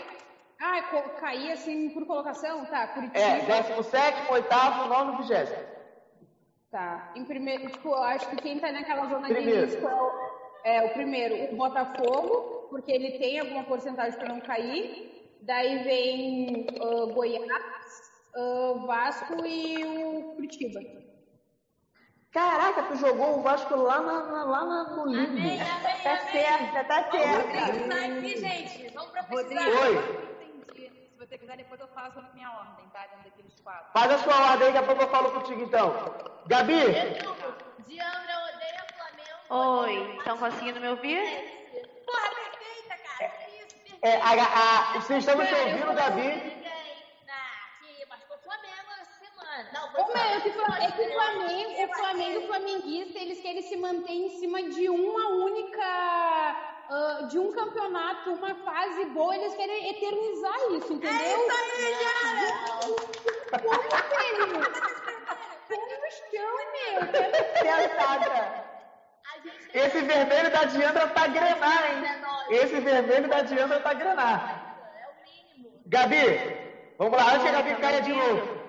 Ah, 0.63 0.81
cair 1.19 1.51
assim 1.51 1.89
por 1.89 2.05
colocação? 2.05 2.63
Tá, 2.65 2.87
Curitiba. 2.87 3.19
É, 3.19 3.39
17, 3.41 4.31
8, 4.31 4.49
9, 4.87 5.23
20. 5.23 5.71
Tá. 6.71 7.11
Em 7.15 7.25
primeiro, 7.25 7.67
tipo, 7.69 7.89
eu 7.89 8.03
acho 8.03 8.29
que 8.29 8.35
quem 8.37 8.59
tá 8.59 8.71
naquela 8.71 9.05
zona 9.07 9.27
Primeiro. 9.27 9.67
de 9.67 9.73
risco 9.73 9.85
é 9.85 9.93
o, 10.01 10.11
é 10.63 10.85
o 10.85 10.89
primeiro, 10.93 11.53
o 11.53 11.57
Botafogo, 11.57 12.60
porque 12.71 12.91
ele 12.91 13.19
tem 13.19 13.39
alguma 13.39 13.63
porcentagem 13.65 14.17
para 14.17 14.29
não 14.33 14.41
cair. 14.41 15.11
Daí 15.41 15.83
vem 15.83 16.67
ah, 16.81 17.13
Goiás, 17.13 17.45
ah, 18.35 18.73
Vasco 18.87 19.45
e 19.45 19.83
o 19.85 20.35
Curitiba. 20.35 20.79
Caraca, 22.31 22.83
tu 22.83 22.95
jogou 22.95 23.39
o 23.39 23.41
Vasco 23.41 23.75
lá, 23.75 23.99
na, 23.99 24.23
na- 24.23 24.43
lá 24.45 24.65
na- 24.65 24.83
no 24.95 25.05
limbo. 25.05 25.31
Amém, 25.31 25.59
amém, 25.61 26.01
Tá 26.03 26.11
amém. 26.13 26.31
certa, 26.31 26.83
tá 26.85 27.11
certa. 27.11 27.59
Rodrigo, 27.59 27.93
aqui, 27.93 28.37
gente. 28.39 28.87
Vamos 28.93 29.11
profetizar. 29.11 29.63
Rodrigo, 29.65 29.81
Oi. 29.81 30.31
Se 31.11 31.27
você 31.27 31.37
quiser, 31.37 31.57
depois 31.57 31.79
eu 31.81 31.87
faço 31.89 32.21
na 32.21 32.29
minha 32.33 32.49
ordem, 32.51 32.85
tá? 32.93 33.01
Dentro 33.07 33.29
daqueles 33.29 33.59
quatro. 33.59 33.91
Faz 33.93 34.11
a 34.11 34.17
sua 34.19 34.51
ordem 34.51 34.67
aí, 34.67 34.73
daqui 34.73 34.77
a 34.77 34.87
pouco 34.87 35.01
eu 35.03 35.09
falo 35.09 35.31
contigo 35.33 35.61
então. 35.61 35.93
Gabi, 36.47 36.73
Resumo, 36.73 37.35
Diandra 37.85 38.33
odeia 38.55 38.85
Flamengo. 38.95 39.81
Oi, 39.83 40.17
estão 40.17 40.37
conseguindo 40.37 40.79
me 40.79 40.87
ouvir? 40.89 41.19
Porra, 42.05 42.29
perfeita, 42.29 42.95
cara. 43.03 43.29
Que 43.29 43.51
isso, 43.57 43.75
perfeita. 43.75 43.90
É, 44.01 44.15
a, 44.17 44.31
a, 44.31 44.99
vocês 44.99 45.25
estão 45.25 45.45
te 45.45 45.53
ouvindo, 45.53 45.93
Gabi? 45.93 46.61
Essa 49.01 49.13
semana. 49.19 49.69
Não, 49.73 49.91
foi 49.91 50.01
Ô, 50.01 50.07
meu, 50.07 50.17
é 50.17 50.41
que, 50.41 50.49
o 50.49 50.51
é 50.51 50.91
que 50.91 51.01
o 51.01 51.11
Flamengo. 51.13 51.13
Flamengo, 51.13 51.83
o 51.83 51.95
Flamengo 51.95 52.31
e 52.31 52.37
o 52.37 52.47
flamenguista, 52.47 53.19
eles 53.19 53.41
querem 53.41 53.61
se 53.61 53.77
manter 53.77 54.13
em 54.13 54.29
cima 54.39 54.61
de 54.63 54.89
uma 54.89 55.27
única, 55.29 55.83
ah, 55.83 57.27
de 57.29 57.39
um 57.39 57.51
campeonato, 57.51 58.31
uma 58.31 58.55
fase 58.55 59.05
boa, 59.05 59.35
eles 59.35 59.55
querem 59.55 59.89
eternizar 59.89 60.57
isso, 60.71 60.93
entendeu? 60.93 61.19
É 61.19 61.33
isso 61.33 61.51
aí, 61.77 61.95
cara! 62.03 63.61
Como, 63.61 63.81
velho? 64.09 64.47
Como 65.67 65.85
no 65.87 66.11
chão, 66.11 66.53
meu? 66.73 67.01
Sentada. 67.89 68.70
Esse 69.73 70.01
vermelho 70.01 70.51
da 70.51 70.63
Diandra 70.65 71.07
tá 71.07 71.27
grenar, 71.27 71.91
hein? 71.91 72.03
é. 72.49 72.55
Esse 72.55 72.79
vermelho 72.79 73.27
da 73.27 73.41
Diandra 73.41 73.79
tá 73.79 73.93
grenar. 73.93 74.77
É 74.95 75.07
o 75.07 75.13
mínimo. 75.57 75.81
Gabi, 75.85 76.57
vamos 76.97 77.17
lá, 77.17 77.27
antes 77.33 77.43
que 77.43 77.47
a 77.49 77.51
Gabi 77.51 77.75
caia 77.75 78.01
de 78.01 78.13
novo. 78.13 78.61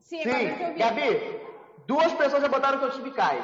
Sim, 0.00 0.22
eu 0.22 0.32
Sim. 0.32 0.74
Gabi, 0.76 1.40
duas 1.86 2.12
pessoas 2.14 2.42
já 2.42 2.48
botaram 2.48 2.78
que 2.78 2.84
o 2.86 2.90
time 2.90 3.10
cai. 3.12 3.40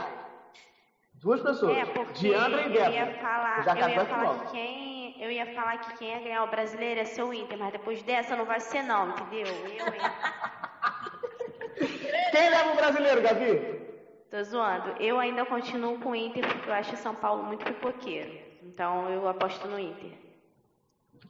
Duas 1.14 1.40
pessoas. 1.40 1.76
É, 1.78 1.84
porque 1.86 2.12
Diandra 2.14 2.62
e 2.62 2.64
eu 2.66 2.70
Débora. 2.72 2.90
ia 2.92 3.14
falar, 3.20 3.62
Já 3.62 3.74
eu 3.78 3.88
ia 3.88 4.04
falar 4.06 4.38
que 4.40 4.50
quem, 4.50 5.22
eu 5.22 5.30
ia 5.30 5.46
falar 5.54 5.78
que 5.78 5.96
quem 5.98 6.08
ia 6.08 6.18
ganhar 6.20 6.42
o 6.44 6.48
brasileiro 6.50 7.06
ser 7.06 7.22
o 7.22 7.32
Inter, 7.32 7.56
mas 7.58 7.70
depois 7.72 8.02
dessa 8.02 8.34
não 8.34 8.44
vai 8.44 8.58
ser 8.58 8.82
não, 8.82 9.10
entendeu? 9.10 9.46
Eu, 9.46 9.86
hein? 9.86 10.00
Quem 12.32 12.50
leva 12.50 12.72
o 12.72 12.76
brasileiro, 12.76 13.22
Gabi? 13.22 13.71
Tô 14.32 14.42
zoando. 14.42 14.92
Eu 14.98 15.20
ainda 15.20 15.44
continuo 15.44 16.00
com 16.00 16.12
o 16.12 16.16
Inter 16.16 16.48
porque 16.48 16.70
eu 16.70 16.72
acho 16.72 16.96
São 16.96 17.14
Paulo 17.14 17.42
muito 17.42 17.66
pipoqueiro. 17.66 18.32
Então 18.62 19.10
eu 19.10 19.28
aposto 19.28 19.68
no 19.68 19.78
Inter. 19.78 20.18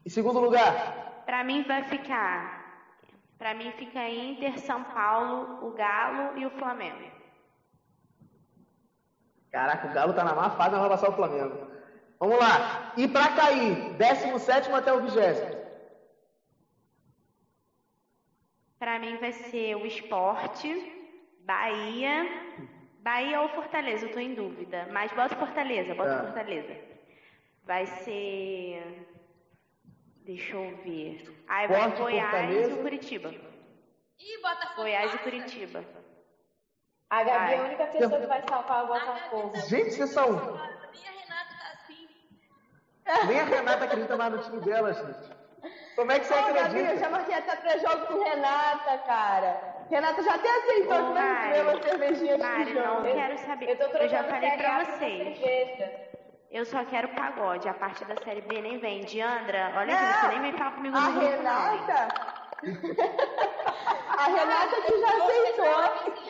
Em 0.06 0.08
segundo 0.08 0.38
lugar, 0.38 1.24
Pra 1.26 1.42
mim 1.42 1.64
vai 1.64 1.82
ficar. 1.82 2.62
Pra 3.36 3.54
mim 3.54 3.72
fica 3.72 4.08
Inter, 4.08 4.56
São 4.60 4.84
Paulo, 4.84 5.66
o 5.66 5.72
Galo 5.72 6.38
e 6.38 6.46
o 6.46 6.50
Flamengo. 6.50 7.10
Caraca, 9.50 9.88
o 9.88 9.92
Galo 9.92 10.14
tá 10.14 10.22
na 10.22 10.36
má 10.36 10.50
fase, 10.50 10.70
mas 10.70 10.80
vai 10.80 10.90
passar 10.90 11.10
o 11.10 11.16
Flamengo. 11.16 11.66
Vamos 12.20 12.38
lá. 12.38 12.92
E 12.96 13.08
pra 13.08 13.32
cair, 13.32 13.94
17 13.94 14.70
até 14.70 14.92
o 14.92 15.00
20. 15.00 15.16
Pra 18.78 19.00
mim 19.00 19.16
vai 19.16 19.32
ser 19.32 19.74
o 19.74 19.86
esporte, 19.86 20.70
Bahia. 21.40 22.71
Bahia 23.02 23.40
ou 23.40 23.48
Fortaleza, 23.48 24.06
eu 24.06 24.12
tô 24.12 24.18
em 24.20 24.34
dúvida. 24.34 24.86
Mas 24.92 25.10
bota 25.12 25.34
Fortaleza, 25.36 25.94
bota 25.94 26.16
Tá. 26.18 26.24
Fortaleza. 26.24 26.76
Vai 27.64 27.86
ser. 27.86 29.06
Deixa 30.24 30.54
eu 30.54 30.76
ver. 30.84 31.44
Aí 31.48 31.66
vai 31.66 31.80
Esporte, 31.80 31.98
Goiás 32.00 32.30
Fortaleza. 32.30 32.70
e 32.70 32.74
o 32.74 32.82
Curitiba. 32.82 33.28
Ih, 34.18 34.36
Botafogo 34.40 34.76
Goiás 34.82 35.14
e. 35.14 35.18
Curitiba. 35.18 35.84
A 37.10 37.24
Gabi 37.24 37.52
é 37.52 37.58
a 37.58 37.62
única 37.64 37.86
pessoa 37.88 38.20
que 38.20 38.26
vai 38.26 38.42
salvar 38.48 38.84
o 38.84 38.86
Botafogo. 38.86 39.56
Gente, 39.68 39.90
vocês 39.90 40.10
são. 40.10 40.30
Nem 40.32 41.08
a 41.08 41.10
Renata 41.10 41.54
tá 41.58 41.72
assim. 41.74 42.08
Nem 43.26 43.40
a 43.40 43.44
Renata 43.44 43.84
acredita 43.84 44.16
mais 44.16 44.32
no 44.32 44.42
time 44.44 44.60
dela, 44.60 44.92
gente. 44.94 45.42
Como 45.96 46.10
é 46.10 46.18
que 46.20 46.24
você 46.26 46.34
Ô, 46.34 46.36
Gabi, 46.36 46.54
eu 46.54 46.62
já 46.62 46.68
acredita? 46.84 47.10
marquei 47.10 47.34
até 47.34 47.56
pré-jogo 47.56 48.06
com 48.06 48.22
Renata, 48.24 48.98
cara. 48.98 49.71
Renata 49.92 50.22
já 50.22 50.34
até 50.36 50.48
aceitou 50.48 50.94
Ô, 50.94 51.06
que 51.08 51.12
vai 51.12 51.60
uma 51.60 51.82
cervejinha 51.82 52.34
antes 52.36 52.46
Mari, 52.46 52.72
do 52.72 52.80
não 52.80 53.02
quero 53.02 53.38
saber. 53.40 53.68
Eu 53.68 53.76
tô 53.76 53.98
Eu 53.98 54.08
já 54.08 54.24
falei 54.24 54.50
pra 54.52 54.84
vocês. 54.84 55.38
Eu 56.50 56.64
só 56.64 56.82
quero 56.86 57.08
pagode. 57.08 57.68
A 57.68 57.74
parte 57.74 58.02
da 58.06 58.16
série 58.24 58.40
B 58.40 58.62
nem 58.62 58.78
vem. 58.78 59.02
Diandra, 59.02 59.70
olha 59.76 59.94
aqui, 59.94 60.20
você 60.20 60.28
nem 60.28 60.40
vem 60.40 60.52
falar 60.54 60.70
comigo 60.70 60.96
A? 60.96 61.08
Renata... 61.10 62.08
a 64.16 64.24
Renata 64.24 64.80
que 64.80 64.98
já 64.98 65.08
aceitou. 65.08 66.22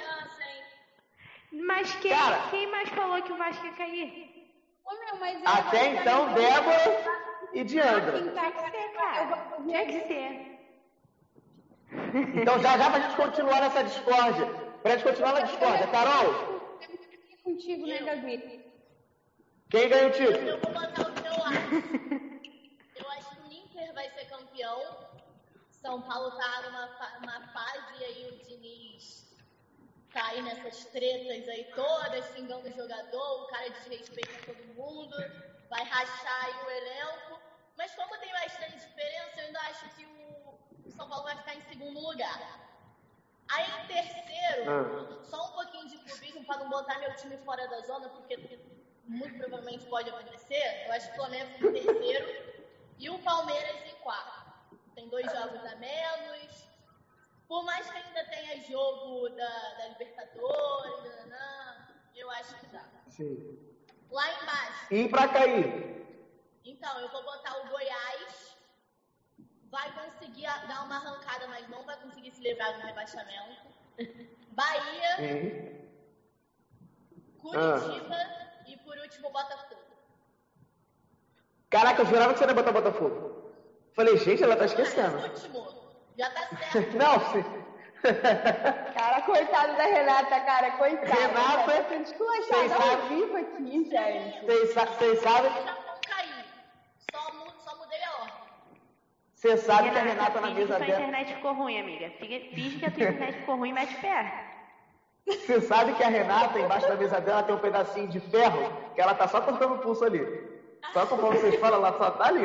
Mas 1.53 1.95
quem, 1.97 2.17
Cara. 2.17 2.41
quem 2.51 2.69
mais 2.69 2.89
falou 2.89 3.23
que 3.23 3.33
o 3.33 3.37
Vasco 3.37 3.65
ia 3.65 3.73
cair? 3.75 4.51
Ô, 4.85 4.91
meu, 4.91 5.21
mas 5.21 5.41
eu 5.41 5.49
Até 5.49 5.87
então, 5.89 6.35
Débora 6.35 7.05
e 7.53 7.63
Diandra. 7.63 8.13
Quem 8.19 8.31
tá 8.31 8.41
Tinha 8.41 8.53
que 8.53 8.71
ser, 8.71 8.89
cara. 8.95 9.57
Tinha 9.63 9.87
que 9.87 10.01
ser. 10.09 10.52
Então, 12.15 12.59
já 12.61 12.77
já 12.77 12.91
pra 12.91 13.01
gente 13.01 13.17
continuar 13.17 13.61
nessa 13.61 13.83
discórdia. 13.83 14.47
Pra 14.83 14.93
gente 14.93 15.05
continuar 15.05 15.33
na 15.35 15.41
discórdia. 15.43 15.87
Carol, 15.89 16.61
contigo, 17.43 17.87
né, 17.87 17.99
Gabi? 18.03 18.61
quem 19.71 19.89
ganha 19.89 20.07
o 20.07 20.11
título? 20.11 20.49
Eu 20.49 20.59
vou 20.59 20.73
botar 20.73 21.03
o 21.09 21.13
teu 21.13 21.33
lado. 21.33 22.33
Eu 22.97 23.11
acho 23.11 23.31
que 23.31 23.41
o 23.41 23.53
Inter 23.53 23.93
vai 23.95 24.09
ser 24.11 24.27
campeão. 24.27 24.81
São 25.71 26.01
Paulo 26.03 26.31
tá 26.33 26.63
numa 26.63 26.89
fa- 26.97 27.19
uma 27.23 27.41
fase 27.49 27.99
e 28.01 28.05
aí 28.05 28.27
o 28.29 28.37
Diniz 28.47 29.27
tá 30.13 30.27
aí 30.27 30.43
nessas 30.43 30.85
tretas 30.87 31.49
aí 31.49 31.65
todas, 31.75 32.25
xingando 32.33 32.69
o 32.69 32.73
jogador, 32.73 33.43
o 33.43 33.47
cara 33.47 33.69
desrespeita 33.71 34.33
todo 34.47 34.63
mundo, 34.75 35.17
vai 35.71 35.83
rachar 35.85 36.45
aí 36.45 36.55
o 36.65 36.71
elenco. 36.71 37.41
Mas 37.77 37.95
como 37.95 38.17
tem 38.19 38.31
bastante 38.33 38.79
diferença, 38.79 39.41
eu 39.41 39.47
ainda 39.47 39.61
acho 39.61 39.89
que 39.97 40.05
o 40.07 40.32
o 40.93 40.97
São 40.97 41.09
Paulo 41.09 41.25
vai 41.25 41.37
ficar 41.37 41.55
em 41.55 41.61
segundo 41.63 41.99
lugar. 42.01 42.61
Aí 43.51 43.65
em 43.83 43.87
terceiro, 43.87 45.25
só 45.25 45.47
um 45.49 45.53
pouquinho 45.53 45.89
de 45.89 45.99
clubismo 45.99 46.45
para 46.45 46.59
não 46.59 46.69
botar 46.71 46.99
meu 46.99 47.15
time 47.17 47.37
fora 47.39 47.67
da 47.69 47.81
zona, 47.81 48.09
porque 48.11 48.37
muito 49.05 49.37
provavelmente 49.39 49.85
pode 49.87 50.09
acontecer. 50.11 50.87
Eu 50.87 50.93
acho 50.93 51.07
que 51.09 51.13
o 51.13 51.17
Flamengo 51.17 51.51
em 51.69 51.73
terceiro 51.73 52.63
e 52.99 53.11
o 53.11 53.19
Palmeiras 53.21 53.77
em 53.87 53.95
quarto. 53.97 54.43
Tem 54.95 55.09
dois 55.09 55.27
jogos 55.33 55.65
a 55.65 55.77
menos. 55.77 56.69
Por 57.49 57.65
mais 57.65 57.91
que 57.91 57.97
ainda 57.99 58.25
tenha 58.27 58.63
jogo 58.63 59.29
da, 59.31 59.75
da 59.75 59.89
Libertadores, 59.89 61.33
eu 62.15 62.31
acho 62.31 62.55
que 62.61 62.67
dá. 62.67 62.85
Sim. 63.09 63.59
Lá 64.11 64.43
embaixo, 64.43 64.87
E 64.95 65.09
pra 65.09 65.29
cair? 65.29 66.07
então, 66.65 67.01
eu 67.01 67.09
vou 67.11 67.23
botar 67.25 67.57
o 67.59 67.69
Goiás. 67.69 68.52
Vai 69.73 69.91
conseguir 69.93 70.45
dar 70.69 70.85
uma 70.85 70.97
arrancada, 70.97 71.47
mas 71.49 71.67
não 71.71 71.83
vai 71.85 71.97
conseguir 71.97 72.31
se 72.31 72.43
livrar 72.43 72.75
do 72.75 72.87
rebaixamento. 72.87 73.67
Bahia, 74.53 75.17
Sim. 75.17 75.83
Curitiba 77.41 78.17
e 78.69 78.77
por 78.77 78.97
último 78.99 79.31
Botafogo. 79.31 79.81
Caraca, 81.71 82.03
eu 82.03 82.07
jurava 82.07 82.35
que 82.35 82.39
você 82.39 82.45
não 82.47 82.55
ia 82.55 82.63
botar 82.63 82.73
Botafogo. 82.73 83.51
Falei, 83.95 84.17
gente, 84.19 84.43
ela 84.45 84.57
tá 84.57 84.67
esquecendo. 84.67 85.17
Último. 85.27 85.83
Já 86.19 86.29
tá 86.31 86.47
certo. 86.71 86.93
Não, 87.03 87.19
sim. 87.33 87.63
Cara, 88.95 89.23
coitada 89.23 89.73
da 89.75 89.85
Renata, 89.85 90.41
cara, 90.41 90.73
coitada. 90.73 91.15
Renata, 91.15 91.83
Tá 91.83 91.89
sendo 91.89 92.03
esculachada 92.03 92.69
vocês 92.69 92.73
ao 92.73 93.09
vivo 93.09 93.37
aqui, 93.39 93.85
gente. 93.89 94.45
Vocês 94.45 94.75
sabem, 94.75 95.55
Já 95.65 95.75
vão 95.75 96.01
cair. 96.07 96.45
Só, 97.11 97.33
mu- 97.33 97.53
só 97.65 97.77
mudei 97.79 98.03
a 98.05 98.13
ordem. 98.21 98.35
Você 99.43 99.57
sabe 99.57 99.91
que 99.91 99.99
a 99.99 100.03
Renata 100.03 100.41
na 100.41 100.47
finge 100.47 100.55
que 100.55 100.61
mesa 100.61 100.77
sua 100.77 100.87
dela. 100.87 101.01
internet 101.01 101.35
ficou 101.35 101.53
ruim, 101.53 101.81
amiga. 101.81 102.11
Finge 102.11 102.79
que 102.79 102.87
a 102.87 102.91
tua 102.93 103.03
internet 103.03 103.39
ficou 103.41 103.57
ruim 103.57 103.71
e 103.71 103.73
mete 103.73 103.97
pé. 103.97 104.45
Você 105.27 105.61
sabe 105.61 105.95
que 105.95 106.05
a 106.05 106.09
Renata, 106.09 106.61
embaixo 106.61 106.87
da 106.87 106.95
mesa 106.95 107.21
dela, 107.21 107.43
tem 107.43 107.53
um 107.57 107.59
pedacinho 107.59 108.07
de 108.07 108.21
ferro 108.21 108.73
que 108.95 109.01
ela 109.01 109.17
tá 109.17 109.27
só 109.27 109.41
cortando 109.41 109.75
o 109.75 109.79
pulso 109.79 110.05
ali. 110.05 110.25
Só 110.93 111.07
como 111.07 111.23
vocês 111.23 111.57
falam, 111.57 111.79
ela 111.81 111.99
só 111.99 112.13
tá 112.13 112.29
ali. 112.29 112.43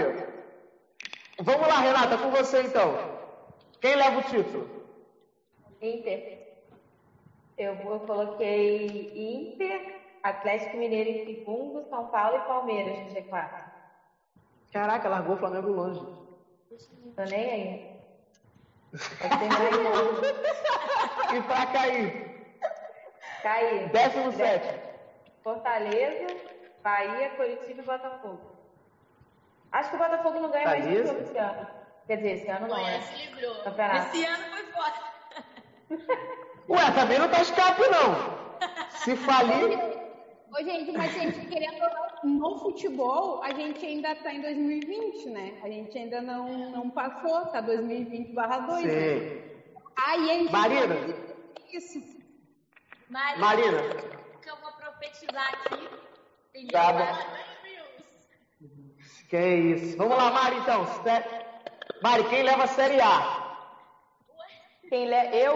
Vamos 1.40 1.68
lá, 1.68 1.82
Renata, 1.82 2.18
com 2.18 2.32
você 2.32 2.64
então. 2.64 2.98
Quem 3.80 3.96
leva 3.96 4.18
o 4.18 4.24
título? 4.24 4.68
Inter. 5.80 6.58
Eu, 7.60 7.76
eu 7.76 8.00
coloquei 8.08 9.54
Inter, 9.54 10.02
Atlético 10.24 10.78
Mineiro 10.78 11.12
em 11.12 11.26
segundo, 11.28 11.88
São 11.92 12.08
Paulo 12.08 12.38
e 12.38 12.48
Palmeiras 12.48 12.98
no 13.06 13.22
G4. 13.22 13.66
Caraca, 14.74 15.08
largou 15.08 15.36
o 15.36 15.38
Flamengo 15.38 15.70
longe. 15.70 16.27
Tô 17.16 17.24
nem 17.24 17.52
aí. 17.52 17.98
Terminar 19.20 19.74
em. 19.74 20.48
E 21.38 21.42
pra 21.42 21.66
cair? 21.68 22.48
Cair. 23.44 23.90
Décimo 23.90 24.32
sétimo. 24.32 24.80
Fortaleza, 25.44 26.38
Bahia, 26.82 27.32
Curitiba 27.32 27.82
e 27.82 27.86
Botafogo. 27.86 28.58
Acho 29.74 29.90
que 29.90 29.96
o 29.98 30.00
Botafogo 30.00 30.40
não 30.40 30.50
ganha 30.50 30.68
mais 30.68 30.86
nenhum 30.86 31.20
esse 31.20 31.38
ano. 31.38 31.68
Quer 32.08 32.16
dizer, 32.18 32.32
esse 32.38 32.50
ano 32.50 32.68
não, 32.68 32.76
Goiás 32.76 32.96
né? 32.96 33.02
se 33.02 33.26
livrou. 33.26 33.56
Campeonato. 33.64 34.08
Esse 34.16 34.26
ano 34.26 34.44
foi 34.46 34.66
fora. 34.72 35.18
Ué, 36.70 36.92
também 36.96 37.20
não 37.20 37.30
tá 37.30 37.42
escape, 37.42 37.82
não. 37.90 38.38
Se 39.04 39.16
falir. 39.16 40.07
Ô, 40.52 40.64
gente, 40.64 40.92
mas 40.92 41.14
gente, 41.14 41.46
querendo 41.48 41.86
no 42.24 42.60
futebol, 42.60 43.44
a 43.44 43.54
gente 43.54 43.86
ainda 43.86 44.16
tá 44.16 44.34
em 44.34 44.42
2020, 44.42 45.30
né? 45.30 45.60
A 45.64 45.70
gente 45.70 45.98
ainda 45.98 46.22
não, 46.22 46.72
não 46.72 46.90
passou, 46.90 47.46
tá 47.48 47.62
2020 47.62 48.34
barra 48.34 48.60
2. 48.60 48.86
Né? 48.86 48.92
Sim. 48.92 49.48
Aí 49.98 50.32
a 50.32 50.34
gente 50.34 50.52
Marina. 50.52 50.96
Isso. 51.72 52.00
Marina, 53.10 53.46
Marina. 53.46 53.78
que 54.42 54.50
eu 54.50 54.56
vou 54.58 54.72
profetizar 54.74 55.50
aqui. 55.54 55.90
Tem 56.54 56.68
Tá 56.68 56.94
bom. 56.94 57.48
Que 59.30 59.38
isso. 59.38 59.98
Vamos 59.98 60.18
lá, 60.18 60.32
Mari, 60.32 60.58
então. 60.58 60.86
Mari, 62.02 62.24
quem 62.30 62.44
leva 62.44 62.64
a 62.64 62.68
Série 62.68 63.02
A? 63.02 63.48
Quem 64.88 65.06
le... 65.06 65.38
Eu 65.38 65.56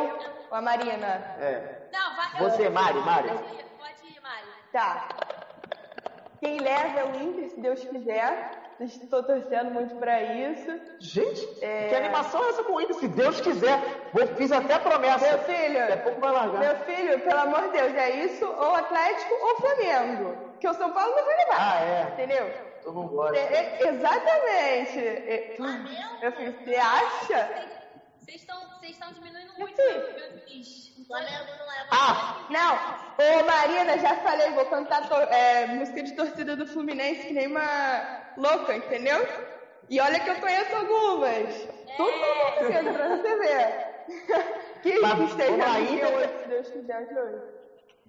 ou 0.49 0.57
a 0.57 0.61
Marina? 0.61 1.07
É. 1.39 1.89
Não, 1.91 2.15
vai. 2.15 2.39
Você, 2.41 2.69
Mari, 2.69 2.99
Mari. 2.99 3.29
Pode 3.29 4.07
ir, 4.07 4.21
Mari. 4.21 4.60
Tá. 4.71 5.07
Quem 6.39 6.59
leva 6.59 6.99
é 6.99 7.05
o 7.05 7.15
Inter, 7.21 7.49
se 7.49 7.59
Deus 7.59 7.83
quiser. 7.83 8.59
Estou 8.79 9.21
torcendo 9.21 9.69
muito 9.71 9.95
pra 9.97 10.19
isso. 10.23 10.71
Gente, 10.99 11.47
É. 11.63 11.89
que 11.89 11.95
animação 11.95 12.43
é 12.43 12.49
essa 12.49 12.63
com 12.63 12.73
o 12.73 12.81
Inter? 12.81 12.95
Se 12.95 13.07
Deus 13.07 13.39
quiser. 13.39 13.79
Vou, 14.11 14.25
fiz 14.35 14.51
até 14.51 14.79
promessa. 14.79 15.23
Meu 15.27 15.37
filho, 15.39 15.79
Daqui 15.79 15.93
a 15.93 15.97
pouco 15.97 16.19
vai 16.19 16.31
largar. 16.31 16.59
meu 16.59 16.75
filho, 16.77 17.19
pelo 17.19 17.39
amor 17.41 17.61
de 17.63 17.69
Deus, 17.77 17.93
é 17.93 18.09
isso 18.25 18.43
ou 18.45 18.75
Atlético 18.75 19.33
ou 19.35 19.55
Flamengo. 19.57 20.35
Que 20.59 20.67
o 20.67 20.73
São 20.73 20.91
Paulo 20.93 21.15
não 21.15 21.23
vai 21.25 21.37
levar. 21.37 21.57
Ah, 21.59 21.79
é. 21.83 22.01
Entendeu? 22.13 22.51
Eu 22.83 22.91
não 22.93 23.07
gosto. 23.07 23.35
É, 23.35 23.39
é, 23.83 23.87
exatamente. 23.89 24.99
É, 24.99 25.55
meu 26.21 26.31
filho, 26.31 26.55
você 26.63 26.75
acha? 26.75 27.67
Vocês 28.17 28.41
estão 28.41 28.59
vocês 28.91 28.95
estão 28.95 29.11
diminuindo 29.13 29.53
muito. 29.57 29.81
O 29.81 31.05
Flamengo 31.05 31.45
não 31.57 31.67
leva. 31.67 31.87
Ah, 31.91 32.45
Não, 32.49 32.75
ô 33.41 33.45
Marina, 33.45 33.97
já 33.97 34.15
falei, 34.17 34.51
vou 34.51 34.65
cantar 34.65 35.07
to- 35.07 35.15
é, 35.15 35.67
música 35.67 36.03
de 36.03 36.13
torcida 36.15 36.55
do 36.55 36.65
Fluminense 36.67 37.27
que 37.27 37.33
nem 37.33 37.47
uma 37.47 38.21
louca, 38.37 38.75
entendeu? 38.75 39.25
E 39.89 39.99
olha 39.99 40.19
que 40.19 40.29
eu 40.29 40.35
conheço 40.35 40.75
algumas. 40.75 41.67
Tudo 41.97 42.11
pra 42.11 42.67
você, 42.67 42.91
pra 42.93 43.07
você 43.17 43.37
ver. 43.37 43.91
Que, 44.81 44.99
Mas, 44.99 45.13
que 45.13 45.23
esteja 45.25 45.53
hoje, 45.77 46.39
se 46.41 46.47
Deus 46.49 46.69
quiser, 46.71 47.07
de 47.07 47.19
hoje. 47.19 47.41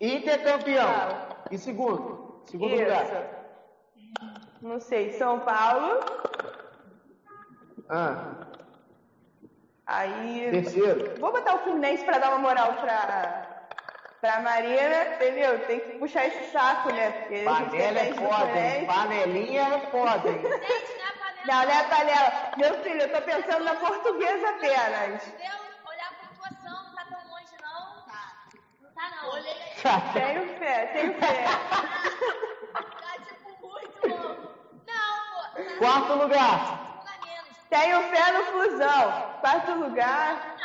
Inter 0.00 0.42
campeão. 0.42 0.88
E 1.50 1.58
segundo? 1.58 2.42
Segundo 2.46 2.74
lugar. 2.76 3.04
Isso. 3.04 4.32
Não 4.62 4.80
sei, 4.80 5.12
São 5.12 5.40
Paulo. 5.40 6.00
Ah, 7.90 8.46
Aí. 9.86 10.48
Terceiro. 10.50 11.20
Vou 11.20 11.32
botar 11.32 11.56
o 11.56 11.58
Fluminense 11.60 12.04
pra 12.04 12.18
dar 12.18 12.30
uma 12.30 12.38
moral 12.38 12.74
para 12.74 13.52
pra 14.20 14.40
Marina, 14.40 15.14
entendeu? 15.14 15.58
Tem 15.66 15.80
que 15.80 15.98
puxar 15.98 16.26
esse 16.26 16.52
saco, 16.52 16.90
né? 16.92 17.10
Porque 17.10 17.42
panela 17.42 17.98
é 17.98 18.14
foda, 18.14 18.58
hein? 18.58 18.86
Panelinha 18.86 19.62
é 19.62 19.90
foda, 19.90 20.28
hein? 20.28 20.40
É 20.46 21.46
não, 21.46 21.64
não 21.64 21.72
é 21.72 21.82
panela. 21.88 22.32
Meu 22.56 22.74
filho, 22.84 23.02
eu 23.02 23.12
tô 23.12 23.20
pensando 23.22 23.64
na 23.64 23.74
portuguesa 23.74 24.48
apenas. 24.50 25.22
Olhar 25.84 26.06
a 26.06 26.26
pontuação, 26.28 26.84
não 26.84 26.94
tá 26.94 27.04
tão 27.04 27.18
longe, 27.32 27.52
não. 27.60 28.02
Tá. 28.06 28.32
Não 28.80 28.90
tá, 28.92 29.10
não. 29.10 29.30
Olhei. 29.32 29.56
Tenho 30.12 30.58
fé, 30.58 30.86
tenho 30.86 31.14
fé. 31.14 31.44
tá, 32.72 33.12
tipo, 33.26 33.68
muito 33.68 34.08
louco. 34.08 34.52
Não, 34.86 35.32
pô. 35.34 35.62
Tá 35.64 35.76
Quarto 35.78 36.14
lugar. 36.14 36.81
Tenho 37.72 38.02
fé 38.02 38.32
no 38.32 38.44
Flusão. 38.52 39.38
Quarto 39.40 39.72
lugar. 39.72 40.56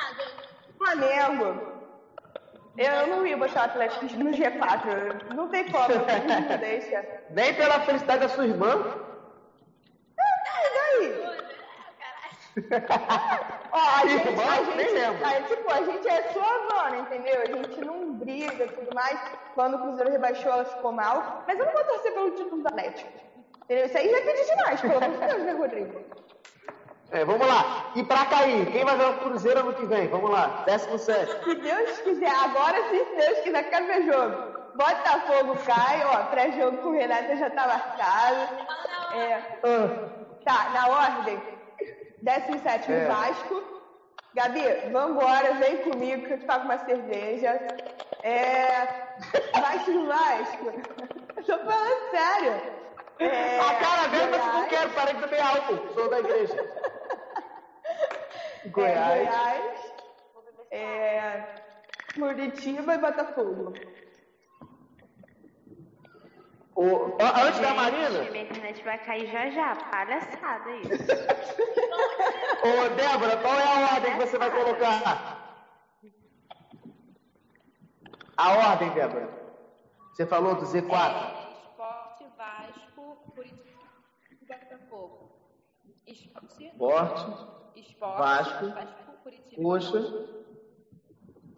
Flamengo. 0.77 1.77
Eu 2.77 3.07
não 3.07 3.25
ia 3.25 3.37
botar 3.37 3.61
o 3.61 3.63
Atlético 3.63 4.05
no 4.17 4.31
G4. 4.31 5.33
Não 5.33 5.47
tem 5.47 5.71
como, 5.71 5.87
não 5.87 6.57
deixa. 6.57 7.05
Nem 7.31 7.53
pela 7.53 7.79
felicidade 7.79 8.19
da 8.19 8.29
sua 8.29 8.45
irmã. 8.45 8.93
É, 10.19 10.67
e 10.67 10.73
daí? 10.75 11.37
Ó, 13.71 13.79
a 13.79 14.07
gente, 14.07 14.29
mano, 14.31 14.71
a 14.73 14.75
nem 14.75 14.89
gente, 14.89 14.99
lembro. 14.99 15.25
a, 15.25 15.41
tipo, 15.43 15.71
a 15.71 15.83
gente 15.83 16.07
é 16.09 16.23
suavona, 16.33 16.97
entendeu? 16.97 17.41
A 17.41 17.45
gente 17.45 17.85
não 17.85 18.13
briga 18.15 18.65
e 18.65 18.67
tudo 18.67 18.93
mais. 18.93 19.17
Quando 19.55 19.75
o 19.75 19.79
Cruzeiro 19.79 20.11
rebaixou, 20.11 20.51
ela 20.51 20.65
ficou 20.65 20.91
mal. 20.91 21.45
Mas 21.47 21.57
eu 21.57 21.65
não 21.65 21.71
vou 21.71 21.85
torcer 21.85 22.11
pelo 22.13 22.31
título 22.31 22.63
do 22.63 22.67
Atlético. 22.67 23.09
Entendeu? 23.63 23.85
Isso 23.85 23.97
aí 23.97 24.09
já 24.09 24.21
pedi 24.21 24.45
demais, 24.45 24.81
pelo 24.81 24.97
amor 24.97 25.17
de 25.19 25.27
Deus, 25.27 25.43
né, 25.43 25.51
Rodrigo? 25.53 26.27
É, 27.11 27.23
vamos 27.23 27.47
lá. 27.47 27.91
E 27.95 28.03
pra 28.03 28.25
cair, 28.25 28.65
quem 28.71 28.83
vai 28.83 28.97
ver 28.97 29.05
o 29.09 29.17
Cruzeiro 29.19 29.59
ano 29.61 29.73
que 29.73 29.85
vem? 29.85 30.07
Vamos 30.09 30.29
lá. 30.29 30.63
Décimo 30.65 30.97
sétimo. 30.99 31.43
Se 31.43 31.55
Deus 31.55 31.97
quiser, 31.99 32.29
agora 32.29 32.77
se 32.89 33.05
Deus 33.15 33.39
quiser, 33.39 33.63
quero 33.69 33.87
ver 33.87 34.05
jogo. 34.05 34.57
Botafogo 34.75 35.57
cai, 35.65 36.03
ó, 36.05 36.25
pré-jogo 36.25 36.77
com 36.77 36.89
o 36.89 36.91
Renata 36.91 37.35
já 37.37 37.49
tá 37.49 37.65
marcado. 37.67 38.67
É, 39.15 39.41
tá, 40.45 40.69
na 40.73 40.87
ordem. 40.89 41.41
17 42.21 42.91
É. 42.91 43.05
Vasco. 43.07 43.63
Gabi, 44.35 44.61
vambora, 44.91 45.53
vem 45.53 45.77
comigo 45.77 46.27
que 46.27 46.33
eu 46.33 46.39
te 46.39 46.45
pago 46.45 46.65
uma 46.65 46.77
cerveja. 46.79 47.57
É. 48.21 48.85
Vasco 49.59 49.91
do 49.91 50.05
Vasco. 50.07 50.73
Eu 51.37 51.43
tô 51.43 51.57
falando 51.57 52.11
sério. 52.11 52.77
É, 53.19 53.59
a 53.59 53.73
cara 53.75 54.07
dele, 54.09 54.27
mas 54.29 54.45
eu 54.45 54.53
não 54.53 54.67
quero, 54.67 54.89
parei 54.91 55.15
que 55.15 55.21
beber 55.21 55.41
álcool. 55.41 55.93
Sou 55.95 56.09
da 56.09 56.19
igreja. 56.19 56.53
É, 58.63 58.69
Goiás. 58.69 59.27
Goiás. 59.27 59.93
É, 60.71 61.55
Curitiba 62.15 62.95
e 62.95 62.97
Botafogo. 62.97 63.73
O, 66.75 67.17
a- 67.19 67.41
antes 67.43 67.59
da 67.59 67.69
Gente, 67.69 67.75
Marina, 67.75 68.09
Minha 68.29 68.43
internet 68.43 68.83
vai 68.83 68.97
cair 69.03 69.27
já 69.31 69.49
já. 69.49 69.75
Palhaçada 69.75 70.69
isso. 70.77 71.03
ô 72.63 72.95
Débora, 72.95 73.37
qual 73.37 73.59
é 73.59 73.63
a 73.63 73.95
ordem 73.95 74.11
que 74.13 74.19
você 74.27 74.37
vai 74.37 74.51
colocar? 74.51 75.43
A 78.37 78.53
ordem, 78.71 78.91
Débora. 78.91 79.27
Você 80.13 80.25
falou 80.27 80.53
do 80.55 80.65
Z4. 80.65 80.91
É, 80.91 81.53
esporte, 81.63 82.25
Vasco, 82.37 83.15
Curitiba 83.33 83.87
e 84.31 84.45
Botafogo. 84.45 85.31
Esporte, 86.05 86.63
Esporte, 86.67 87.25
esporte, 87.79 88.17
Vasco, 88.19 88.71
Curitiba. 89.23 89.61
Coxa. 89.61 89.99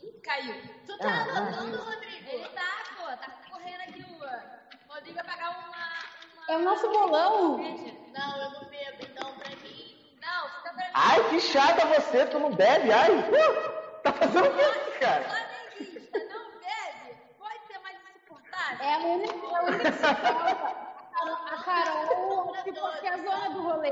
Ih, 0.04 0.12
caiu. 0.24 0.56
Tu 0.86 0.98
tá 0.98 1.08
Ah, 1.08 1.38
anotando, 1.38 1.78
Rodrigo? 1.78 2.30
Ele 2.30 2.50
tá, 2.50 2.84
pô. 2.98 3.06
Tá 3.06 3.32
correndo 3.52 3.82
aqui 3.82 4.04
o... 4.04 4.94
Rodrigo 4.94 5.16
vai 5.16 5.24
pagar 5.26 5.50
uma... 5.52 5.68
uma... 5.68 6.54
É 6.54 6.58
o 6.58 6.62
nosso 6.64 6.90
bolão. 6.92 7.58
Não, 7.58 8.38
eu 8.38 8.52
não 8.52 8.70
bebo, 8.70 8.98
então 9.04 9.34
pra 9.38 9.50
mim... 9.58 10.18
Não, 10.22 10.50
fica 10.50 10.74
pra 10.74 10.86
mim. 10.86 10.92
Ai, 10.94 11.30
que 11.30 11.40
chata 11.40 11.86
você, 11.88 12.26
tu 12.26 12.40
não 12.40 12.54
bebe? 12.54 12.92
Ai, 12.92 13.10
pô, 13.30 14.02
tá 14.02 14.14
fazendo 14.14 14.48
o 14.48 14.92
que, 14.94 15.00
cara? 15.00 15.24
Flamenguista, 15.24 16.20
não 16.20 16.52
bebe? 16.60 17.16
Pode 17.38 17.68
ser 17.68 17.80
mais 17.80 17.98
insuportável? 18.10 18.86
É 18.86 18.94
a 18.94 18.98
única, 19.00 19.58
a 19.58 19.64
única 19.64 19.92
que 19.92 19.98
falta. 19.98 20.90
A 21.22 21.64
Carol 21.64 22.56
ficou 22.64 22.86
aqui 22.88 23.08
a 23.08 23.18
zona 23.18 23.50
do 23.50 23.62
rolê. 23.62 23.90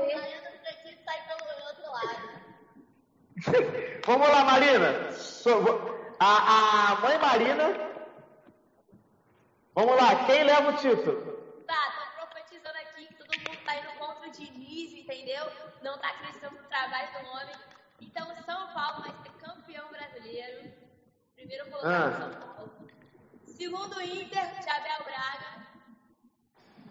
Vamos 4.06 4.28
lá, 4.28 4.44
Marina. 4.44 5.10
A, 6.20 6.92
a 6.92 6.96
mãe 7.00 7.18
Marina. 7.18 7.88
Vamos 9.74 9.96
lá, 9.96 10.24
quem 10.26 10.42
leva 10.42 10.70
o 10.70 10.76
título? 10.76 11.38
Tá, 11.66 11.92
tô 12.18 12.26
profetizando 12.26 12.76
aqui 12.78 13.06
que 13.06 13.14
todo 13.14 13.28
mundo 13.28 13.64
tá 13.64 13.76
indo 13.76 13.92
contra 13.98 14.28
o 14.28 14.30
Diniz, 14.32 14.92
entendeu? 14.92 15.44
Não 15.82 15.96
tá 15.98 16.08
acreditando 16.08 16.56
no 16.56 16.68
trabalho 16.68 17.08
do 17.12 17.28
homem. 17.30 17.54
Então, 18.00 18.26
São 18.44 18.66
Paulo 18.74 19.02
vai 19.02 19.12
ser 19.22 19.30
campeão 19.46 19.88
brasileiro. 19.90 20.72
Primeiro 21.36 21.64
colocado 21.70 21.92
Ah. 21.92 22.10
São 22.18 22.30
Paulo. 22.40 22.72
Segundo, 23.46 24.00
Inter, 24.02 24.60
de 24.60 24.68
Abel 24.68 25.04
Braga. 25.04 25.48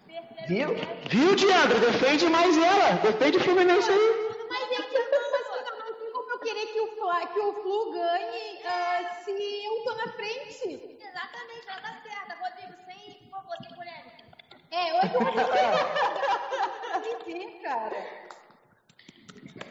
Terceiro, 0.06 0.74
Viu? 0.74 0.74
Viu, 1.10 1.34
Diandra? 1.36 1.78
Defende 1.78 2.26
mais 2.30 2.56
ela. 2.56 2.92
Defende 3.02 3.36
o 3.36 3.40
Fluminense 3.44 3.90
aí. 3.90 4.34
Mas 4.48 4.62
é 4.62 4.82
que 4.82 4.96
eu 4.96 5.10
não, 5.10 5.30
mas 5.30 5.78
não 5.78 5.94
tem 5.98 6.12
como 6.12 6.32
eu 6.32 6.38
que 7.08 7.14
o, 7.14 7.14
Fla, 7.14 7.26
que 7.26 7.40
o 7.40 7.52
Flu 7.62 7.92
ganhe 7.92 8.60
ah, 8.64 9.14
se 9.24 9.30
eu 9.30 9.84
tô 9.84 9.94
na 9.94 10.12
frente. 10.12 10.98
Exatamente, 11.00 11.68
ela 11.68 11.80
tá 11.80 12.02
certa. 12.02 12.34
Rodrigo, 12.34 12.74
sem, 12.84 13.14
por 13.24 13.30
favor, 13.30 13.56
sem 13.62 13.74
polêmica. 13.74 14.24
É, 14.70 14.92
hoje 14.94 15.14
eu 15.14 15.20
vou 15.20 15.32
dizer, 17.24 17.62
cara. 17.62 18.28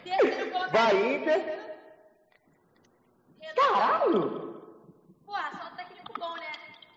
Terceiro 0.02 0.50
colocado. 0.50 0.72
Vai, 0.72 1.14
Inter. 1.14 1.68
Caralho! 3.56 4.48
Porra, 5.24 5.50
só 5.62 5.76
técnico 5.76 6.12
bom, 6.18 6.34
né? 6.34 6.52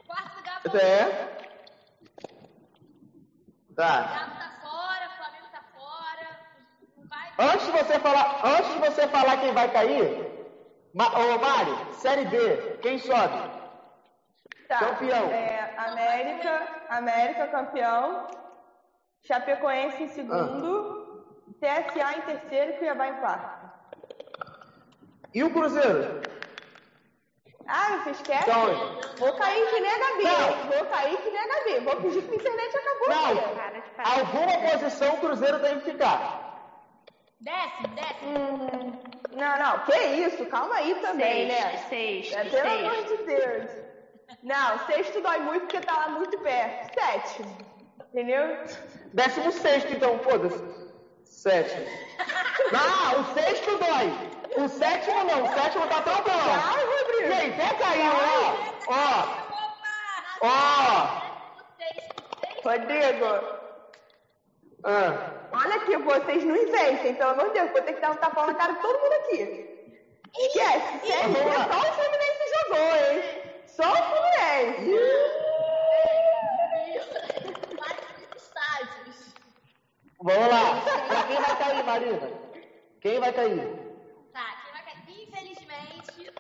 Quarto 0.08 0.38
lugar, 0.38 0.62
É. 0.76 1.42
Tá. 3.76 4.02
Galo 4.02 4.36
tá 4.36 4.60
fora, 4.62 5.10
Flamengo 5.18 5.48
tá 5.52 5.64
fora. 5.74 6.40
Vai. 7.06 7.34
Antes 7.38 7.66
de 7.66 7.72
você 7.72 8.00
falar, 8.00 8.42
antes 8.46 8.74
de 8.74 8.80
você 8.80 9.08
falar 9.08 9.38
quem 9.38 9.54
vai 9.54 9.72
cair, 9.72 10.31
Ma, 10.94 11.08
ô 11.18 11.40
Mari, 11.40 11.94
Série 11.96 12.26
B, 12.26 12.78
quem 12.82 13.00
sobe? 13.00 13.50
Tá. 14.68 14.80
Campeão. 14.80 15.30
É, 15.32 15.74
América, 15.78 16.68
América 16.90 17.48
campeão. 17.48 18.28
Chapecoense 19.24 20.04
em 20.04 20.08
segundo. 20.10 21.02
TSA 21.60 22.18
em 22.18 22.22
terceiro 22.22 22.72
e 22.72 22.78
Cuiabá 22.78 23.08
em 23.08 23.16
quarto. 23.16 23.72
E 25.34 25.44
o 25.44 25.54
Cruzeiro? 25.54 26.22
Ah, 27.68 28.02
você 28.04 28.10
esquece? 28.12 28.50
Então, 28.50 29.00
Vou 29.18 29.34
cair 29.38 29.70
que 29.70 29.80
nem 29.80 29.92
a 29.92 29.98
Gabi. 30.00 30.24
Não. 30.24 30.50
hein? 30.50 30.56
Vou 30.78 30.86
cair 30.88 31.18
que 31.18 31.30
nem 31.30 31.40
a 31.40 31.48
Gabi. 31.48 31.80
Vou 31.86 32.02
fingir 32.02 32.24
que 32.24 32.32
a 32.32 32.36
internet 32.36 32.78
acabou. 32.78 33.10
Não. 33.10 33.42
falar. 33.42 34.20
Alguma 34.20 34.70
posição 34.70 35.14
o 35.14 35.18
Cruzeiro 35.20 35.60
tem 35.60 35.80
que 35.80 35.92
ficar. 35.92 36.51
Décimo, 37.42 37.88
décimo. 37.96 38.38
Hum, 38.38 39.02
não, 39.34 39.58
não. 39.58 39.80
Que 39.86 39.98
isso? 39.98 40.46
Calma 40.46 40.76
aí 40.76 40.94
também, 40.96 41.48
né? 41.48 41.78
Sexto, 41.90 42.36
É, 42.38 42.44
sexto, 42.44 42.52
pelo 42.52 42.80
amor 42.80 42.96
sexto. 42.96 43.18
de 43.18 43.24
Deus. 43.24 43.72
Não, 44.44 44.80
sexto 44.86 45.22
dói 45.22 45.40
muito 45.40 45.62
porque 45.62 45.82
tá 45.82 45.94
lá 45.98 46.10
muito 46.10 46.38
perto. 46.40 46.94
Sétimo. 46.94 47.58
Entendeu? 48.10 48.58
Décimo 49.14 49.52
sexto, 49.52 49.92
então, 49.94 50.20
foda-se. 50.20 50.64
Sétimo. 51.26 51.86
Não, 52.72 53.22
o 53.22 53.34
sexto 53.34 53.72
dói. 53.78 54.32
O 54.64 54.68
sétimo 54.68 55.24
não, 55.24 55.44
o 55.44 55.54
sétimo 55.54 55.88
tá 55.88 56.02
tão 56.02 56.16
bom. 56.16 56.30
Ai, 56.30 56.86
Rodrigo. 56.86 57.34
Gente, 57.34 57.62
até 57.62 57.74
caiu, 57.76 58.12
ó. 58.12 58.94
Ó, 60.42 60.48
ó. 60.48 61.22
Sexto, 61.78 62.24
sexto. 62.42 62.70
Rodrigo, 62.70 63.61
Ah, 64.84 65.48
olha 65.54 65.76
aqui, 65.76 65.96
vocês 65.98 66.44
não 66.44 66.56
inventem, 66.56 67.16
pelo 67.16 67.32
amor 67.32 67.48
de 67.48 67.54
Deus. 67.54 67.72
Vou 67.72 67.82
ter 67.82 67.94
que 67.94 68.02
dar 68.02 68.12
um 68.12 68.16
tapão 68.16 68.48
na 68.48 68.54
cara 68.54 68.74
de 68.74 68.82
todo 68.82 69.00
mundo 69.00 69.14
aqui. 69.14 69.72
Esquece, 70.38 71.08
sério, 71.08 71.34
Vamos 71.34 71.54
lá. 71.56 71.68
só 71.72 71.80
o 71.80 71.94
Fluminense 71.94 72.44
jogou, 72.56 72.96
hein? 72.96 73.64
Só 73.68 73.92
o 73.92 74.04
Fluminense. 74.10 74.92
Vários 77.78 78.36
estágios. 78.36 79.36
vamos 80.22 80.48
lá. 80.48 80.82
Pra 81.08 81.24
quem 81.28 81.42
vai 81.42 81.58
cair, 81.58 81.84
Marina? 81.84 82.30
Quem 83.02 83.20
vai 83.20 83.34
cair? 83.34 83.68
Tá, 84.34 84.46
quem 84.64 84.74
vai 84.74 84.84
cair? 84.84 85.24
Infelizmente, 85.28 86.34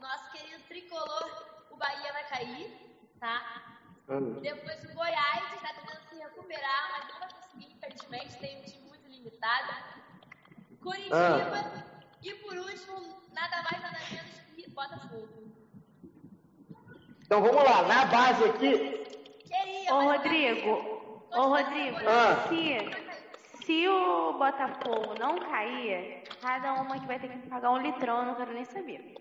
nosso 0.00 0.30
querido 0.32 0.62
tricolor, 0.68 1.30
o 1.70 1.76
Bahia 1.76 2.12
vai 2.12 2.24
cair, 2.28 2.72
tá? 3.20 3.64
Depois 4.40 4.84
o 4.84 4.94
Goiás 4.94 5.52
está 5.54 5.68
tentando 5.74 6.02
se 6.08 6.16
recuperar, 6.16 6.88
mas 6.92 7.12
não 7.12 7.20
vai 7.20 7.28
conseguir, 7.30 7.74
infelizmente, 7.76 8.38
tem 8.38 8.58
um 8.58 8.62
time 8.64 8.88
muito 8.88 9.06
limitado. 9.06 9.74
Curitiba 10.82 11.84
e 12.22 12.34
por 12.36 12.56
último, 12.56 13.22
nada 13.32 13.62
mais 13.62 13.82
nada 13.82 13.98
menos 14.10 14.40
que 14.56 14.70
Botafogo. 14.70 15.52
Então 17.20 17.42
vamos 17.42 17.62
lá, 17.62 17.82
na 17.82 18.06
base 18.06 18.37
aqui. 18.50 19.04
Queria, 19.48 19.94
Ô, 19.94 20.00
Rodrigo, 20.02 21.22
ô, 21.34 21.40
Rodrigo, 21.42 21.96
Ah. 22.06 22.46
se, 22.48 23.64
se 23.64 23.88
o 23.88 24.32
Botafogo 24.34 25.14
não 25.18 25.38
cair, 25.38 26.22
cada 26.42 26.74
uma 26.74 26.98
que 26.98 27.06
vai 27.06 27.18
ter 27.18 27.28
que 27.28 27.48
pagar 27.48 27.70
um 27.70 27.78
litrão, 27.78 28.18
eu 28.18 28.24
não 28.26 28.34
quero 28.34 28.52
nem 28.52 28.64
saber. 28.64 29.14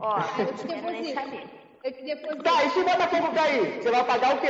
Ó, 0.00 0.16
Eu 0.38 0.54
te 0.54 0.66
não 0.66 0.74
quero 0.74 0.90
nem 0.90 1.02
deposito. 1.02 1.20
saber. 1.20 1.46
Que 1.82 2.02
depois. 2.02 2.42
Tá, 2.42 2.64
e 2.64 2.70
se 2.70 2.78
o 2.80 2.84
Botafogo 2.84 3.32
cair? 3.34 3.82
Você 3.82 3.90
vai 3.90 4.04
pagar 4.04 4.34
o 4.36 4.40
quê? 4.40 4.48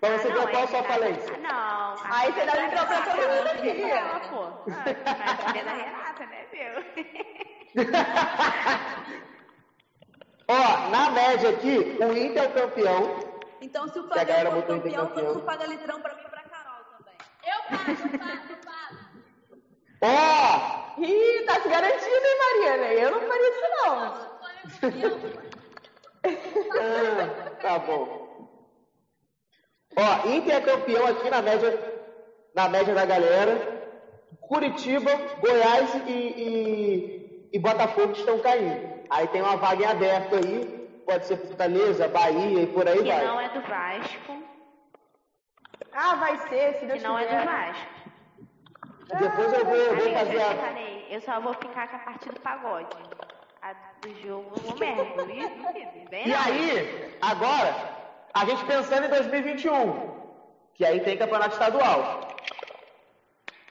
Pra 0.00 0.10
você 0.18 0.28
Ah, 0.28 0.34
não, 0.34 0.42
qual 0.48 0.56
a 0.56 0.60
é 0.64 0.66
sua 0.66 0.82
que- 0.82 0.88
falência. 0.88 1.36
Não. 1.38 1.94
Aí 2.10 2.32
você 2.32 2.44
dá 2.44 2.52
um 2.54 2.64
entrou 2.64 2.86
pra 2.86 3.02
todo 3.02 3.16
mundo 3.16 3.46
aqui. 3.52 3.82
Pô. 4.30 4.42
Ah, 4.44 4.84
Vai 5.14 5.36
saber 5.36 5.64
da 5.64 5.72
Renata, 5.72 6.26
né, 6.26 6.46
meu? 6.52 6.82
Ó, 10.48 10.90
na 10.90 11.10
média 11.10 11.50
aqui, 11.50 11.96
o 12.00 12.16
Inter 12.16 12.42
é 12.42 12.46
o 12.46 12.52
campeão. 12.52 13.32
Então, 13.60 13.88
se 13.88 13.98
o 13.98 14.08
Flamengo 14.08 14.50
for 14.50 14.58
em 14.58 14.62
campeão, 14.62 15.06
campeão. 15.06 15.06
todo 15.06 15.34
mundo 15.34 15.44
paga 15.44 15.66
litrão 15.66 16.00
pra 16.00 16.14
mim 16.14 16.22
e 16.26 16.30
pra 16.30 16.42
Carol 16.42 16.84
também. 16.96 17.14
Eu 17.44 17.58
pago, 17.68 17.90
eu 17.90 18.18
pago, 18.18 18.42
eu 18.50 18.56
pago. 18.64 18.96
Ó, 20.02 20.82
Ih, 20.98 21.44
tá 21.46 21.60
se 21.60 21.68
garantindo, 21.68 22.26
hein, 22.26 22.38
Mariana? 22.38 22.86
Eu 22.92 23.10
não 23.12 23.20
faria 23.20 23.50
isso, 23.50 23.60
não. 23.84 23.92
O 24.12 24.42
ah, 26.78 27.50
tá 27.60 27.78
bom. 27.78 28.22
Ó, 29.96 30.28
Inter 30.28 30.54
é 30.56 30.60
campeão 30.60 31.06
aqui 31.06 31.30
na 31.30 31.42
média, 31.42 32.02
na 32.54 32.68
média 32.68 32.94
da 32.94 33.04
galera. 33.04 33.82
Curitiba, 34.40 35.10
Goiás 35.40 35.94
e, 36.06 36.10
e, 36.10 37.21
e 37.52 37.58
Botafogo 37.58 38.12
estão 38.12 38.38
caindo. 38.40 39.02
Aí 39.10 39.28
tem 39.28 39.42
uma 39.42 39.56
vaga 39.56 39.82
em 39.82 39.86
aberto 39.86 40.36
aí. 40.36 40.82
Pode 41.06 41.26
ser 41.26 41.36
Fortaleza, 41.36 42.08
Bahia 42.08 42.62
e 42.62 42.66
por 42.68 42.86
aí 42.88 43.02
Que 43.02 43.08
vai. 43.08 43.26
não 43.26 43.40
é 43.40 43.48
do 43.48 43.60
Vasco. 43.60 44.42
Ah, 45.92 46.14
vai 46.16 46.36
ser, 46.48 46.74
se 46.76 46.86
Deus 46.86 47.02
Que 47.02 47.06
não 47.06 47.18
é 47.18 47.26
do. 47.26 47.44
Vasco. 47.44 47.92
Depois 49.18 49.52
eu 49.52 49.64
vou, 49.64 49.74
eu 49.76 49.96
vou 49.96 50.12
fazer 50.14 50.38
te 50.38 50.40
a. 50.40 50.80
eu 51.10 51.20
só 51.20 51.40
vou 51.40 51.52
ficar 51.54 51.88
com 51.88 51.96
a 51.96 51.98
parte 51.98 52.28
do 52.30 52.40
pagode. 52.40 52.96
A 53.60 53.74
do 54.00 54.14
jogo 54.22 54.52
eu 54.56 54.72
duvido. 55.16 56.08
Vem 56.10 56.28
E 56.28 56.34
aí, 56.34 57.14
agora, 57.20 57.74
a 58.32 58.44
gente 58.46 58.64
pensando 58.64 59.06
em 59.06 59.10
2021, 59.10 60.10
que 60.74 60.84
aí 60.84 61.00
tem 61.00 61.18
campeonato 61.18 61.52
estadual. 61.52 62.28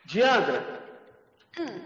Diandra, 0.05 0.80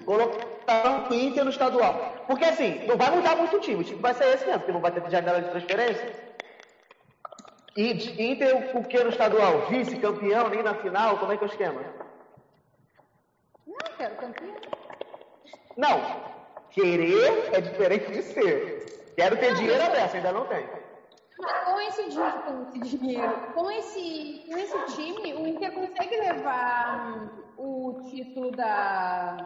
colocar 0.06 1.10
o 1.10 1.14
Inter 1.14 1.44
no 1.44 1.50
estadual. 1.50 2.24
Porque 2.28 2.46
assim, 2.46 2.86
não 2.86 2.98
vai 2.98 3.12
mudar 3.12 3.36
muito 3.36 3.58
o 3.58 3.60
time, 3.60 3.82
o 3.82 3.84
time 3.84 4.02
vai 4.02 4.14
ser 4.14 4.26
esse 4.34 4.46
mesmo, 4.46 4.60
porque 4.60 4.72
não 4.74 4.82
vai 4.82 4.92
ter 4.92 5.10
janela 5.10 5.42
de 5.42 5.50
transferência. 5.50 6.26
E 7.76 7.92
Inter, 8.32 8.78
o 8.78 8.84
que 8.86 9.04
no 9.04 9.10
estadual? 9.10 9.66
Vice-campeão, 9.68 10.50
nem 10.50 10.64
na 10.64 10.76
final, 10.76 11.18
como 11.18 11.32
é 11.34 11.38
que 11.38 11.44
é 11.44 11.48
o 11.48 11.50
esquema? 11.50 11.82
Não, 13.68 13.76
quero 13.98 14.16
campeão. 14.16 14.56
Não, 15.76 16.00
querer 16.70 17.50
é 17.54 17.60
diferente 17.60 18.12
de 18.12 18.22
ser. 18.24 19.14
Quero 19.18 19.38
ter 19.38 19.56
dinheiro 19.56 19.82
é 19.82 19.90
dessa, 19.90 20.16
ainda 20.18 20.32
não 20.32 20.46
tem. 20.46 20.66
Mas 21.38 21.64
com 21.66 21.82
esse, 21.82 22.10
di- 22.10 22.16
com 22.16 22.70
esse 22.72 22.98
dinheiro, 22.98 23.34
com 23.54 23.72
esse, 23.72 24.46
com 24.48 24.58
esse 24.58 24.96
time, 24.96 25.34
o 25.34 25.46
Inter 25.46 25.74
consegue 25.74 26.16
levar 26.18 27.18
hum, 27.18 27.30
o 27.58 28.02
título 28.10 28.52
da, 28.52 29.38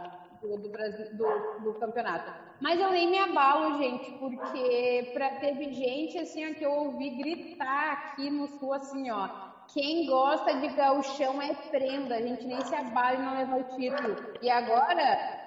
do, 0.42 0.58
do, 0.58 0.70
Brasil, 0.70 1.16
do, 1.16 1.64
do 1.64 1.74
campeonato. 1.80 2.32
Mas 2.60 2.80
eu 2.80 2.92
nem 2.92 3.10
me 3.10 3.18
abalo, 3.18 3.78
gente, 3.78 4.12
porque 4.14 5.12
pra, 5.14 5.30
teve 5.36 5.72
gente 5.74 6.18
assim 6.18 6.50
ó, 6.50 6.54
que 6.54 6.64
eu 6.64 6.72
ouvi 6.72 7.12
gritar 7.12 7.94
aqui 7.94 8.30
no 8.30 8.48
sul 8.48 8.74
assim, 8.74 9.10
ó. 9.12 9.30
Quem 9.74 10.08
gosta 10.08 10.56
de 10.56 10.68
gauchão 10.70 11.42
é 11.42 11.54
prenda, 11.70 12.16
a 12.16 12.22
gente 12.22 12.46
nem 12.46 12.60
se 12.62 12.74
abala 12.74 13.14
e 13.14 13.22
não 13.22 13.38
levar 13.38 13.60
o 13.60 13.64
título. 13.76 14.16
E 14.42 14.50
agora, 14.50 15.40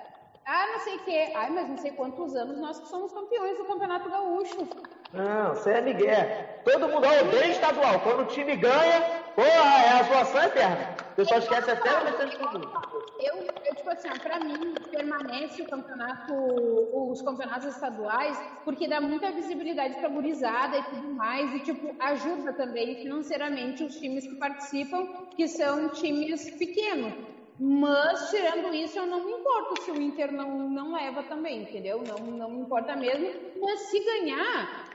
ah, 0.44 0.66
não 0.72 0.80
sei 0.80 0.96
o 0.96 1.04
quê. 1.04 1.32
Ai, 1.34 1.50
mas 1.50 1.68
não 1.68 1.76
sei 1.76 1.92
quantos 1.92 2.34
anos 2.34 2.58
nós 2.58 2.78
que 2.80 2.88
somos 2.88 3.12
campeões 3.12 3.58
do 3.58 3.64
Campeonato 3.64 4.10
Gaúcho. 4.10 4.68
Não, 5.12 5.48
você 5.50 5.72
é 5.72 5.80
Miguel. 5.80 6.26
Todo 6.64 6.88
mundo 6.88 7.06
odeia 7.06 7.52
estadual. 7.52 8.00
Quando 8.00 8.20
o 8.22 8.26
time 8.26 8.56
ganha, 8.56 9.02
porra, 9.34 9.48
é 9.48 10.00
a 10.00 10.02
zoação 10.02 10.42
eterna. 10.42 10.91
O 11.12 11.14
pessoal 11.14 11.40
esquece 11.40 11.70
até 11.70 11.90
a 11.90 12.00
questão 12.00 12.26
de 12.26 12.38
tudo. 12.38 12.72
Eu, 13.20 13.34
eu, 13.36 13.74
tipo 13.76 13.90
assim, 13.90 14.08
ó, 14.08 14.18
pra 14.18 14.40
mim, 14.40 14.74
permanece 14.90 15.60
o 15.60 15.68
campeonato, 15.68 16.32
os 16.32 17.20
campeonatos 17.20 17.74
estaduais, 17.74 18.42
porque 18.64 18.88
dá 18.88 18.98
muita 18.98 19.30
visibilidade 19.30 19.94
pra 19.96 20.08
gurizada 20.08 20.78
e 20.78 20.82
tudo 20.84 21.14
mais, 21.14 21.52
e, 21.54 21.60
tipo, 21.60 21.94
ajuda 21.98 22.54
também 22.54 23.02
financeiramente 23.02 23.84
os 23.84 23.94
times 23.96 24.26
que 24.26 24.36
participam, 24.36 25.06
que 25.36 25.46
são 25.48 25.90
times 25.90 26.50
pequenos. 26.58 27.12
Mas, 27.60 28.30
tirando 28.30 28.74
isso, 28.74 28.98
eu 28.98 29.06
não 29.06 29.24
me 29.24 29.32
importo 29.32 29.82
se 29.82 29.90
o 29.90 30.00
Inter 30.00 30.32
não, 30.32 30.70
não 30.70 30.94
leva 30.94 31.22
também, 31.24 31.62
entendeu? 31.62 32.02
Não, 32.02 32.18
não 32.18 32.50
me 32.50 32.62
importa 32.62 32.96
mesmo. 32.96 33.30
Mas 33.60 33.80
se 33.82 34.00
ganhar, 34.02 34.91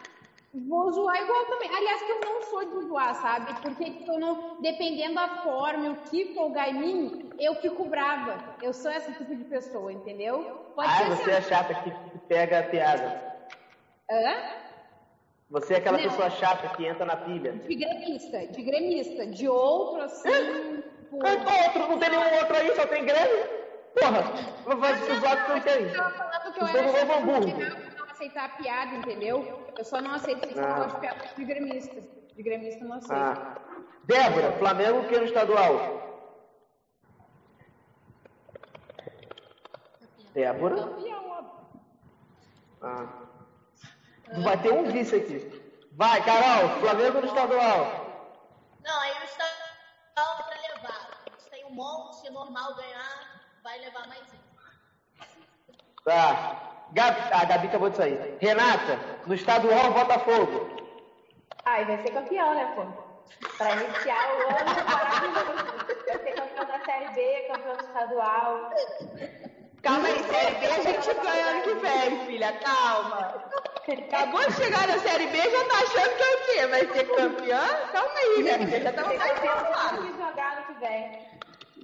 Vou 0.66 0.92
zoar 0.92 1.22
igual 1.22 1.46
também. 1.46 1.70
Aliás, 1.76 2.02
que 2.02 2.12
eu 2.12 2.20
não 2.22 2.42
sou 2.42 2.66
de 2.66 2.88
zoar, 2.88 3.16
sabe? 3.16 3.54
Porque 3.62 4.04
eu 4.08 4.20
não, 4.20 4.58
dependendo 4.62 5.16
da 5.16 5.28
forma, 5.44 5.92
o 5.92 5.96
que 6.10 6.34
folgar 6.34 6.70
em 6.70 6.80
mim, 6.80 7.30
eu 7.38 7.56
fico 7.56 7.86
brava. 7.86 8.56
Eu 8.62 8.74
sou 8.74 8.92
esse 8.92 9.12
tipo 9.14 9.36
de 9.36 9.44
pessoa, 9.44 9.92
entendeu? 9.92 10.72
Pode 10.76 10.90
Ah, 10.90 11.10
você 11.10 11.32
assim, 11.32 11.32
é 11.32 11.42
chata 11.42 11.74
que 11.76 11.92
pega 12.28 12.60
a 12.60 12.64
piada. 12.64 13.38
Hã? 14.10 14.34
Você 15.50 15.76
é 15.76 15.78
aquela 15.78 15.98
Não. 15.98 16.04
pessoa 16.04 16.30
chata 16.30 16.70
que 16.70 16.86
entra 16.86 17.06
na 17.06 17.16
pilha. 17.18 17.54
De 17.54 17.76
gremista, 17.76 18.48
de 18.48 18.62
gremista. 18.64 19.28
De 19.28 19.48
outro, 19.48 20.02
assim. 20.02 20.30
tipo, 21.00 21.20
Qual 21.20 21.66
outro? 21.66 21.88
Não 21.88 22.00
tem 22.00 22.10
nenhum 22.10 22.34
outro 22.40 22.58
aí, 22.58 22.76
só 22.76 22.86
tem 22.88 23.06
Grêmio? 23.06 23.48
Porra, 23.94 24.76
vai 24.76 24.96
se 24.98 25.20
zoar 25.20 25.46
que 25.46 25.52
não 25.52 25.62
tem. 25.62 25.84
Eu 25.84 25.94
tava 25.94 26.12
falando 26.12 26.54
que 26.54 26.60
eu 26.60 26.66
Os 26.66 26.76
era 26.76 27.06
chata 27.06 27.97
aceitar 28.18 28.46
a 28.46 28.50
piada, 28.50 28.96
entendeu? 28.96 29.72
Eu 29.78 29.86
só 29.86 30.02
não 30.02 30.12
aceito 30.16 30.44
eu 30.50 30.66
Ah. 30.66 30.86
de 30.86 31.00
piada 31.00 31.28
de 31.36 31.46
gremista. 31.46 32.02
De 32.36 32.44
gremista 32.44 32.84
não 32.84 32.98
aceito. 32.98 33.14
Ah. 33.14 33.58
Débora, 34.06 34.52
Flamengo 34.58 35.08
que 35.08 35.18
no 35.18 35.26
estadual? 35.26 35.72
Débora? 40.34 40.76
Campeão. 40.76 41.18
Ah. 42.82 43.08
Vai 44.44 44.62
ter 44.62 44.74
um 44.74 44.84
vice 44.92 45.16
aqui. 45.16 45.38
Vai, 45.94 46.24
Carol, 46.24 46.70
Flamengo 46.80 47.22
no 47.22 47.28
estadual. 47.28 47.86
Não, 48.84 49.00
aí 49.02 49.12
o 49.12 49.24
estadual 49.24 50.38
pra 50.38 50.56
levar. 50.76 51.24
A 51.26 51.30
gente 51.38 51.50
tem 51.50 51.66
um 51.66 51.72
monte, 51.72 52.28
é 52.28 52.32
normal 52.32 52.76
ganhar, 52.76 53.42
vai 53.64 53.80
levar 53.80 54.08
mais 54.08 54.22
um. 54.34 54.38
Tá. 56.04 56.77
Gabi, 56.98 57.22
a 57.32 57.46
Gabi 57.46 57.68
acabou 57.68 57.92
de 57.92 57.98
sair. 57.98 58.38
Renata, 58.42 59.00
no 59.28 59.36
estadual 59.36 59.94
Botafogo. 59.94 60.68
Ai, 61.66 61.86
vai 61.86 62.02
ser 62.02 62.12
campeão, 62.12 62.56
né, 62.56 62.74
pô? 62.76 62.86
Pra 63.56 63.72
iniciar 63.74 64.28
o 64.34 64.48
ano 64.50 64.72
maravilhoso. 64.90 65.76
Vai 66.08 66.18
ser 66.18 66.32
campeão 66.32 66.66
da 66.66 66.80
Série 66.86 67.10
B, 67.14 67.48
campeão 67.54 67.78
do 67.78 67.86
estadual. 67.86 68.70
Calma 69.84 70.08
aí, 70.08 70.24
Série 70.24 70.56
B 70.56 70.66
a 70.66 70.82
gente 70.82 71.14
ganha 71.22 71.46
ano 71.46 71.62
que 71.62 71.74
vem, 71.76 72.26
filha, 72.26 72.52
calma. 72.54 73.44
Acabou 74.08 74.48
de 74.48 74.54
chegar 74.54 74.88
na 74.88 74.98
Série 74.98 75.28
B, 75.28 75.38
já 75.38 75.64
tá 75.66 75.76
achando 75.76 76.16
que 76.18 76.24
é 76.24 76.34
o 76.34 76.46
quê? 76.46 76.68
Vai 76.68 76.88
ser 76.88 77.16
campeã? 77.16 77.62
Calma 77.92 78.12
aí, 78.18 78.42
minha 78.42 78.58
filha, 78.58 78.80
já 78.82 78.92
ter 78.92 79.02
lá. 79.02 79.94
um 79.94 80.12
que 80.12 80.18
jogar 80.18 80.58
ano 80.58 80.66
que 80.66 80.74
vem. 80.80 81.28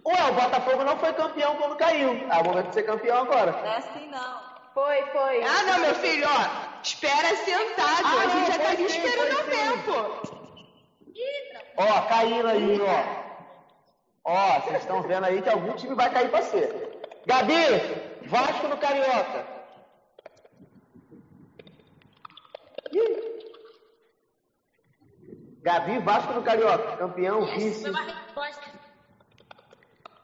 Ué, 0.05 0.29
o 0.29 0.33
Botafogo 0.33 0.83
não 0.83 0.97
foi 0.97 1.13
campeão 1.13 1.55
quando 1.57 1.77
caiu. 1.77 2.09
É 2.31 2.41
o 2.41 2.43
momento 2.43 2.69
de 2.69 2.73
ser 2.73 2.83
campeão 2.83 3.19
agora. 3.19 3.51
Não 3.51 3.73
é 3.73 3.77
assim, 3.77 4.09
não. 4.09 4.52
Foi, 4.73 5.03
foi. 5.07 5.43
Ah, 5.43 5.63
não, 5.63 5.79
meu 5.79 5.95
filho, 5.95 6.27
ó. 6.27 6.81
Espera 6.81 7.35
sentado. 7.35 8.05
Ah, 8.05 8.21
a 8.21 8.27
gente 8.27 8.39
não, 8.39 8.45
já 8.47 8.59
tá 8.59 8.71
aqui 8.71 8.83
esperando 8.83 9.39
o 9.39 9.43
tempo. 9.43 10.43
Ó, 11.77 12.01
caindo 12.07 12.47
aí, 12.47 12.81
ó. 12.81 13.23
Ó, 14.25 14.59
vocês 14.61 14.81
estão 14.81 15.01
vendo 15.03 15.25
aí 15.25 15.41
que 15.41 15.49
algum 15.49 15.73
time 15.73 15.93
vai 15.95 16.11
cair 16.11 16.29
pra 16.29 16.41
ser. 16.41 17.01
Gabi, 17.25 17.53
Vasco 18.25 18.67
no 18.67 18.77
Carioca. 18.77 19.45
Ih. 22.91 23.33
Gabi, 25.61 25.99
Vasco 25.99 26.33
no 26.33 26.43
Carioca. 26.43 26.97
Campeão, 26.97 27.45
vice. 27.45 27.81
Foi 27.81 27.91
uma 27.91 28.01
resposta. 28.01 28.72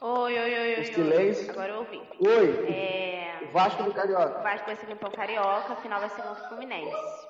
Oi, 0.02 0.40
oi, 0.40 0.40
oi, 0.40 0.60
oi, 0.60 0.76
O 0.76 0.78
oi. 0.78 0.86
silêncio. 0.86 1.52
Agora 1.52 1.72
eu 1.74 1.80
ouvi. 1.80 2.02
Oi. 2.22 2.74
É, 2.74 3.50
Vasco 3.52 3.84
no 3.84 3.90
o 3.90 3.94
Carioca. 3.94 4.40
Vasco 4.42 4.66
vai 4.66 4.76
ser 4.76 4.86
campeão 4.88 5.12
carioca, 5.12 5.74
a 5.74 5.76
final 5.78 6.00
vai 6.00 6.10
ser 6.10 6.22
contra 6.22 6.44
o 6.46 6.48
Fluminense. 6.50 7.28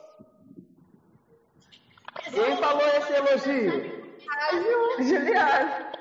Quem 2.32 2.58
falou 2.58 2.88
esse 2.88 3.14
elogio? 3.14 4.10
A 4.30 4.52
Ju, 4.56 5.04
Juliana. 5.04 5.92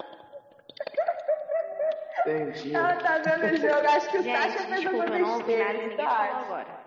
Entendi. 2.20 2.74
Ela 2.74 2.96
tá 2.96 3.18
vendo 3.18 3.44
o 3.44 3.56
jogo. 3.56 3.88
Acho 3.88 4.10
que 4.10 4.18
o 4.18 4.22
Sasha 4.24 4.58
Gente, 4.58 4.68
fez 4.68 4.84
não 5.20 5.34
ouvi 5.34 5.56
nada 5.56 5.72
besteira. 5.72 6.08
agora. 6.08 6.78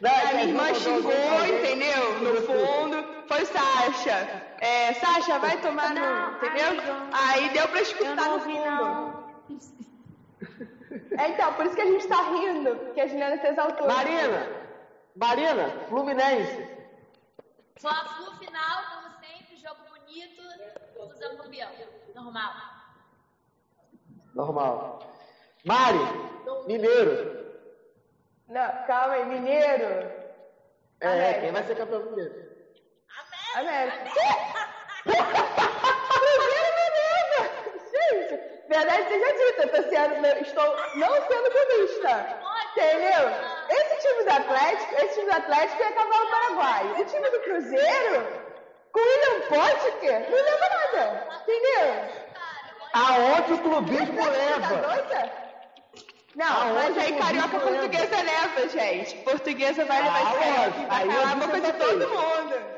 Não, 0.00 0.10
é 0.10 0.22
A 0.22 0.32
minha 0.32 0.44
irmã 0.46 0.74
xingou, 0.74 1.46
entendeu? 1.46 2.18
No 2.20 2.42
fundo. 2.42 3.21
Foi 3.32 3.46
Sasha. 3.46 4.44
É, 4.60 4.92
Sasha, 4.92 5.38
vai 5.38 5.58
tomar 5.62 5.94
Não, 5.94 6.32
no. 6.32 6.36
Entendeu? 6.36 6.84
Aí 7.12 7.48
deu 7.48 7.66
pra 7.66 7.80
escutar 7.80 8.28
no 8.28 8.40
fundo. 8.40 8.60
não. 8.60 9.22
É, 11.18 11.28
então, 11.30 11.54
por 11.54 11.64
isso 11.64 11.74
que 11.74 11.80
a 11.80 11.86
gente 11.86 12.06
tá 12.06 12.20
rindo, 12.30 12.76
porque 12.76 13.00
a 13.00 13.06
Juliana 13.06 13.38
se 13.38 13.46
exaltou. 13.46 13.86
Marina, 13.86 14.46
Marina, 15.16 15.70
Fluminense. 15.88 16.68
Fla-Flu 17.76 18.36
final, 18.36 18.82
como 18.92 19.14
sempre, 19.18 19.56
jogo 19.56 19.80
bonito, 19.88 20.42
Fusão 20.94 21.36
campeão. 21.38 21.70
Normal. 22.14 22.52
Normal. 24.34 24.98
Mari, 25.64 25.98
Mineiro. 26.66 27.46
Não, 28.48 28.86
calma 28.86 29.14
aí, 29.14 29.24
Mineiro. 29.24 29.84
É, 31.00 31.08
América. 31.08 31.40
quem 31.40 31.52
vai 31.52 31.62
ser 31.64 31.76
campeão 31.76 32.02
mineiro? 32.10 32.51
América. 33.54 34.04
Cruzeiro 35.04 36.70
Mineiro! 36.78 37.40
Gente, 37.92 38.40
verdade 38.68 39.08
seja 39.08 39.32
dita, 39.32 39.68
tô 39.68 39.82
sendo, 39.90 40.26
eu 40.26 40.42
estou 40.42 40.76
não 40.96 41.14
sendo 41.26 41.50
clubista. 41.50 42.12
Entendeu? 42.72 43.22
Esse 43.68 44.08
time 44.08 44.24
do 44.24 44.30
Atlético, 44.30 44.94
esse 44.94 45.14
time 45.14 45.30
do 45.30 45.36
Atlético 45.36 45.82
é 45.82 45.92
cavalo 45.92 46.30
paraguaio. 46.30 47.00
O 47.00 47.04
time 47.04 47.30
do 47.30 47.40
Cruzeiro, 47.40 48.26
com 48.92 49.00
o 49.00 49.02
William 49.02 49.40
Potker, 49.48 50.30
não 50.30 50.38
leva 50.38 50.68
nada. 50.70 51.26
Entendeu? 51.42 52.22
Aonde 52.94 53.52
o 53.54 53.58
clubismo 53.58 54.16
Tá 54.22 54.30
leva? 54.30 55.32
Não, 56.34 56.62
Aonde 56.62 56.74
mas 56.74 56.98
aí 56.98 57.12
carioca 57.18 57.60
portuguesa 57.60 58.16
leva, 58.22 58.68
gente. 58.68 59.16
Portuguesa 59.16 59.84
vai 59.84 60.02
levar 60.02 60.16
Ah, 60.18 60.22
isso 60.22 60.38
aí. 60.38 60.86
Vai 60.86 61.06
calar 61.08 61.32
a 61.32 61.36
boca 61.36 61.60
de 61.60 61.72
todo 61.74 62.08
mundo. 62.08 62.71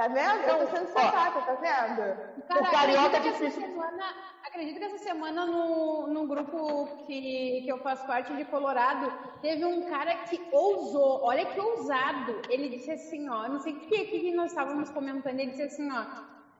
Tá 0.00 0.08
vendo? 0.08 0.42
Eu 0.48 0.58
tô 0.60 0.66
sendo 0.74 0.86
sensata, 0.86 1.40
tá 1.42 1.54
vendo? 1.56 2.46
Cara, 2.48 2.62
O 2.62 2.70
carioca 2.70 3.16
é 3.18 3.20
difícil. 3.20 3.60
semana, 3.60 4.04
acredito 4.46 4.78
que 4.78 4.84
essa 4.86 4.96
semana 4.96 5.44
no, 5.44 6.06
no 6.06 6.26
grupo 6.26 7.04
que, 7.06 7.60
que 7.64 7.68
eu 7.68 7.76
faço 7.80 8.06
parte 8.06 8.34
de 8.34 8.46
Colorado, 8.46 9.12
teve 9.42 9.62
um 9.62 9.90
cara 9.90 10.14
que 10.24 10.40
ousou, 10.52 11.20
olha 11.22 11.44
que 11.44 11.60
ousado. 11.60 12.40
Ele 12.48 12.70
disse 12.70 12.90
assim, 12.92 13.28
ó, 13.28 13.46
não 13.46 13.58
sei 13.60 13.74
o 13.74 13.80
que, 13.80 14.06
que 14.06 14.34
nós 14.34 14.52
estávamos 14.52 14.88
comentando, 14.88 15.38
ele 15.38 15.50
disse 15.50 15.64
assim, 15.64 15.90
ó, 15.92 16.02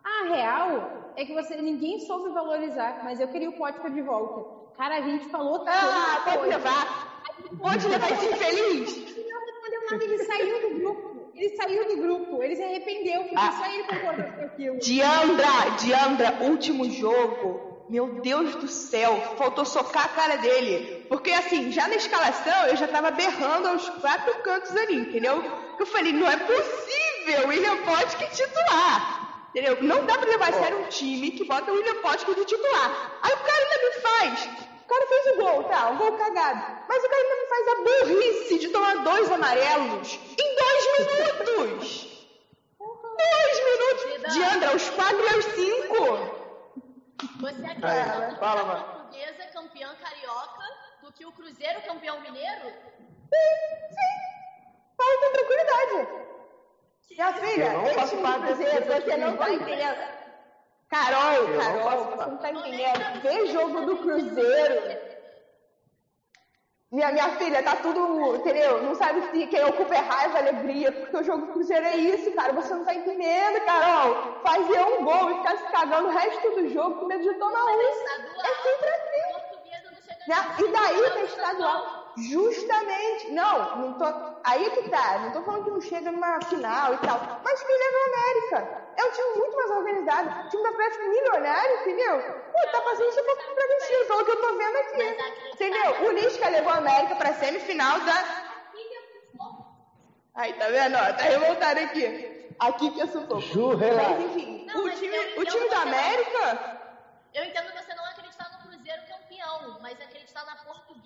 a 0.05 0.29
real 0.35 1.13
é 1.17 1.25
que 1.25 1.33
você 1.33 1.57
ninguém 1.57 1.99
soube 2.01 2.29
valorizar, 2.35 3.01
mas 3.05 3.21
eu 3.21 3.29
queria 3.29 3.49
o 3.49 3.55
Pótica 3.55 3.89
de 3.91 4.03
volta. 4.03 4.61
Cara, 4.77 4.97
a 4.99 5.01
gente 5.01 5.31
falou 5.31 5.65
Ah, 5.67 6.21
tanta 6.25 6.25
pode 6.25 6.39
coisa. 6.41 6.57
levar. 6.59 7.23
Pode 7.59 7.89
levar 7.89 8.11
esse 8.13 8.27
infeliz. 8.27 9.17
Ele 9.93 10.19
saiu 10.25 10.61
do 10.69 10.79
grupo. 10.79 11.10
Ele 11.41 11.57
saiu 11.57 11.89
do 11.89 11.97
grupo, 11.97 12.43
ele 12.43 12.55
se 12.55 12.63
arrependeu, 12.63 13.21
porque 13.23 13.35
Ah. 13.39 13.53
só 13.53 13.65
ele 13.73 13.85
concordou 13.85 14.31
com 14.33 14.43
aquilo. 14.45 14.79
Diandra, 14.79 15.47
Diandra, 15.81 16.37
último 16.43 16.85
jogo. 16.91 17.87
Meu 17.89 18.21
Deus 18.21 18.55
do 18.57 18.69
céu, 18.69 19.19
faltou 19.39 19.65
socar 19.65 20.05
a 20.05 20.09
cara 20.11 20.37
dele. 20.37 21.07
Porque 21.09 21.33
assim, 21.33 21.73
já 21.73 21.89
na 21.89 21.95
escalação 21.95 22.67
eu 22.67 22.77
já 22.77 22.87
tava 22.87 23.11
berrando 23.11 23.69
aos 23.69 23.89
quatro 23.89 24.35
cantos 24.43 24.77
ali, 24.77 24.97
entendeu? 24.97 25.43
Eu 25.79 25.87
falei, 25.87 26.13
não 26.13 26.31
é 26.31 26.37
possível, 26.37 27.49
William 27.49 27.79
Potker 27.79 28.31
titular. 28.33 29.49
Entendeu? 29.49 29.79
Não 29.83 30.05
dá 30.05 30.19
pra 30.19 30.29
levar 30.29 30.51
a 30.51 30.53
sério 30.53 30.79
um 30.79 30.89
time 30.89 31.31
que 31.33 31.45
bota 31.45 31.73
o 31.73 31.75
William 31.75 31.97
Potker 32.03 32.35
de 32.35 32.45
titular. 32.45 33.19
Aí 33.23 33.33
o 33.33 33.39
cara 33.39 33.65
ainda 33.65 33.89
me 33.89 34.01
faz. 34.03 34.49
O 34.91 34.93
cara 34.93 35.07
fez 35.07 35.27
o 35.27 35.37
gol, 35.37 35.65
tá? 35.65 35.89
Um 35.91 35.99
gol 35.99 36.19
cagado. 36.19 36.85
Mas 36.89 37.05
o 37.05 37.09
cara 37.09 37.23
ainda 37.23 37.37
me 37.37 37.49
faz 37.49 37.69
a 37.69 37.75
burrice 37.77 38.59
de 38.59 38.69
tomar 38.71 38.97
dois 39.05 39.31
amarelos 39.31 40.19
em 40.37 40.57
dois 40.57 40.85
minutos. 40.99 42.27
Dois 42.77 43.65
minutos. 43.65 44.35
Diandra, 44.35 44.71
aos 44.71 44.91
quatro 44.91 45.25
e 45.25 45.29
aos 45.29 45.45
cinco. 45.45 45.95
Você 47.41 47.65
acredita 47.67 48.19
muito 48.19 48.41
fala, 48.41 48.65
mano. 48.65 48.85
portuguesa 48.85 49.47
campeã 49.53 49.95
carioca 49.95 50.65
do 51.03 51.13
que 51.13 51.25
o 51.25 51.31
Cruzeiro 51.33 51.83
campeão 51.83 52.21
mineiro? 52.23 52.73
Fala 54.97 55.21
com 55.21 55.33
tranquilidade. 55.33 56.09
Minha 57.13 57.33
filha, 57.35 57.65
Eu 57.65 57.83
não 57.83 57.95
faço 57.95 58.17
parte 58.17 58.41
do 58.41 58.47
Cruzeiro, 58.57 58.87
você 58.87 59.17
não 59.19 59.37
tá 59.37 59.51
entendendo. 59.53 60.20
Carol, 60.91 61.35
Eu 61.35 61.59
Carol, 61.61 62.05
você 62.05 62.31
não 62.31 62.37
tá 62.39 62.51
entendendo. 62.51 63.23
Vê 63.23 63.47
jogo 63.47 63.87
do 63.87 63.97
Cruzeiro. 63.99 65.11
Minha, 66.91 67.13
minha 67.13 67.29
filha, 67.37 67.63
tá 67.63 67.77
tudo, 67.77 68.35
entendeu? 68.35 68.83
Não 68.83 68.97
sabe 68.97 69.23
se 69.31 69.47
quem 69.47 69.65
ocupa 69.65 69.95
é 69.95 69.99
raiva, 69.99 70.39
alegria, 70.39 70.91
porque 70.91 71.17
o 71.19 71.23
jogo 71.23 71.47
do 71.47 71.53
Cruzeiro 71.53 71.87
é 71.87 71.97
isso, 71.97 72.33
cara. 72.33 72.53
Você 72.55 72.75
não 72.75 72.85
tá 72.85 72.93
entendendo, 72.93 73.65
Carol. 73.65 74.41
Fazer 74.43 74.81
um 74.81 75.05
gol 75.05 75.31
e 75.31 75.35
ficar 75.37 75.57
se 75.57 75.65
cagando 75.71 76.09
o 76.09 76.11
resto 76.11 76.51
do 76.51 76.69
jogo 76.71 76.97
com 76.97 77.07
medo 77.07 77.23
de 77.23 77.35
tomar 77.35 77.65
um. 77.65 77.81
Estadual, 77.81 78.45
É 78.45 78.55
sempre 78.63 78.89
assim. 78.91 79.21
E 80.59 80.69
daí 80.73 81.05
é 81.05 81.25
estadual. 81.25 82.00
Justamente. 82.17 83.31
Não, 83.31 83.77
não 83.77 83.93
tô. 83.99 84.05
Aí 84.45 84.71
que 84.71 84.89
tá. 84.91 85.19
Não 85.21 85.33
tô 85.33 85.43
falando 85.43 85.65
que 85.65 85.71
não 85.71 85.81
chega 85.81 86.11
numa 86.11 86.41
final 86.43 86.95
e 86.95 86.99
tal. 86.99 87.19
Mas 87.45 87.63
quem 87.63 87.79
leva 87.79 87.97
a 87.97 88.07
América? 88.07 88.93
É 88.97 89.05
um 89.05 89.11
time 89.13 89.39
muito 89.39 89.57
mais 89.57 89.71
organizado. 89.71 90.29
O 90.47 90.49
time 90.49 90.63
da 90.63 90.69
Atlético 90.71 91.05
milionário, 91.09 91.75
entendeu? 91.81 92.23
Pô, 92.53 92.71
tá 92.73 92.81
passando 92.83 93.09
isso 93.09 93.23
pra 93.23 93.35
pro 93.37 93.55
Bragantino, 93.55 94.07
pelo 94.07 94.25
que 94.25 94.31
eu 94.31 94.41
tô 94.41 94.57
vendo 94.57 94.77
aqui. 94.77 95.53
Entendeu? 95.55 96.07
O 96.07 96.11
Lisca 96.13 96.49
levou 96.49 96.73
a 96.73 96.77
América 96.77 97.17
pra 97.17 97.33
semifinal 97.35 98.01
da. 98.01 98.51
Aí, 100.35 100.53
tá 100.55 100.69
vendo? 100.69 100.95
Ó, 100.97 101.13
tá 101.13 101.23
revoltado 101.25 101.81
aqui. 101.81 102.55
Aqui 102.59 102.91
que 102.91 103.01
é 103.01 103.07
sufoco. 103.07 103.41
Ju, 103.41 103.77
Mas 103.79 104.21
enfim, 104.21 104.67
Não, 104.67 104.81
o 104.83 104.85
mas 104.85 104.99
time, 104.99 105.17
eu- 105.17 105.23
o 105.23 105.43
eu 105.43 105.47
time 105.47 105.61
não 105.65 105.71
da. 105.71 105.83
América. 105.83 106.81
Eu 107.35 107.45
entendo 107.45 107.73
você 107.73 107.95
não 107.95 108.05
acreditar 108.07 108.51
no 108.53 108.59
Cruzeiro 108.69 109.03
campeão, 109.09 109.79
mas 109.81 110.01
acreditar 110.01 110.45
na 110.45 110.57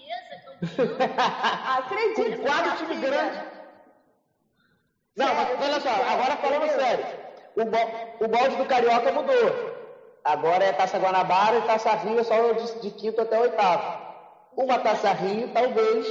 portuguesa 0.05 0.97
campeã. 0.97 1.15
Acredito. 1.79 2.37
Com 2.39 2.43
quatro 2.47 2.65
minha 2.65 2.77
times 2.77 3.01
grandes. 3.01 3.41
Não, 5.17 5.35
mas 5.35 5.49
olha 5.63 5.81
só, 5.81 5.91
agora 5.91 6.37
falando 6.37 6.71
sério. 6.75 7.07
O, 7.57 7.65
bo- 7.65 8.25
o 8.25 8.29
balde 8.29 8.57
do 8.57 8.67
Carioca 8.67 9.13
mudou. 9.13 9.75
Agora 10.25 10.65
é 10.65 10.73
Taça 10.73 10.99
Guanabara 10.99 11.59
e 11.59 11.63
Taça 11.63 11.91
Rio 11.97 12.19
é 12.19 12.25
só 12.25 12.53
de, 12.53 12.81
de 12.81 12.91
quinto 12.93 13.21
até 13.21 13.39
oitavo. 13.39 14.03
Uma 14.57 14.79
Taça 14.79 15.13
Rio 15.13 15.49
talvez 15.53 16.07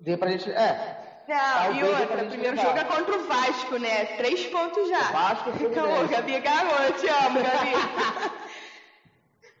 dê 0.00 0.16
pra 0.16 0.30
gente... 0.30 0.50
É, 0.50 1.22
Não, 1.28 1.74
e 1.74 1.84
outra, 1.84 2.18
gente 2.18 2.28
primeiro 2.30 2.56
jogo 2.56 2.78
é 2.78 2.84
contra 2.84 3.16
o 3.16 3.26
Vasco, 3.28 3.78
né? 3.78 4.06
Três 4.16 4.46
pontos 4.46 4.88
já. 4.88 5.00
Vasco 5.12 5.50
e 5.50 5.52
Então, 5.66 5.84
Fluminense. 5.84 6.14
Gabi 6.14 6.40
Garou, 6.40 6.78
eu 6.82 6.92
te 6.94 7.08
amo, 7.08 7.40
Gabi. 7.42 7.72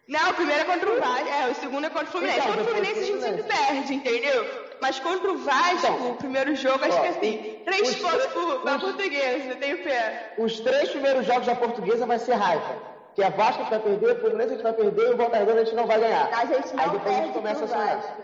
Não, 0.08 0.30
o 0.30 0.34
primeiro 0.34 0.62
é 0.62 0.64
contra 0.64 0.92
o 0.92 1.00
Vasco, 1.00 1.28
é, 1.28 1.48
o 1.50 1.54
segundo 1.56 1.84
é 1.86 1.90
contra 1.90 2.04
o 2.06 2.12
Fluminense. 2.12 2.38
Então, 2.38 2.48
contra 2.54 2.62
o 2.62 2.66
Fluminense 2.66 3.00
a 3.00 3.02
gente 3.02 3.20
sempre 3.20 3.42
perde, 3.42 3.94
entendeu? 3.94 4.66
Mas 4.80 5.00
contra 5.00 5.32
o 5.32 5.38
Vasco, 5.38 5.76
Então, 5.78 6.10
o 6.12 6.14
primeiro 6.16 6.54
jogo, 6.54 6.84
acho 6.84 6.96
ó, 6.96 7.00
que 7.00 7.06
é 7.06 7.10
assim. 7.10 7.60
Três 7.64 7.88
os- 7.88 7.96
pontos 7.96 8.26
pro, 8.26 8.60
pra 8.60 8.76
os- 8.76 8.82
portuguesa, 8.82 9.48
eu 9.50 9.56
tenho 9.56 9.82
fé. 9.82 10.34
os 10.38 10.60
três 10.60 10.90
primeiros 10.90 11.26
jogos 11.26 11.46
da 11.46 11.56
portuguesa 11.56 12.06
vai 12.06 12.18
ser 12.20 12.34
raiva. 12.34 12.94
Que 13.16 13.22
a 13.24 13.30
Vasco 13.30 13.62
a 13.62 13.64
gente 13.64 13.70
vai 13.70 13.80
perder, 13.80 14.12
o 14.16 14.20
Fluminense 14.20 14.50
a 14.50 14.54
gente 14.54 14.62
vai 14.62 14.72
perder 14.74 15.08
e 15.10 15.14
o 15.14 15.16
Volta 15.16 15.36
Redonda 15.38 15.60
a 15.60 15.64
gente 15.64 15.74
não 15.74 15.86
vai 15.86 15.98
ganhar. 15.98 16.28
A 16.32 16.44
gente 16.44 16.74
não 16.74 16.84
Aí 16.84 16.90
depois 16.90 17.00
a 17.00 17.00
perde 17.04 17.26
gente 17.26 17.32
começa 17.34 17.64
a 17.64 17.68
sonhar. 17.68 17.96
Vasco. 17.96 18.22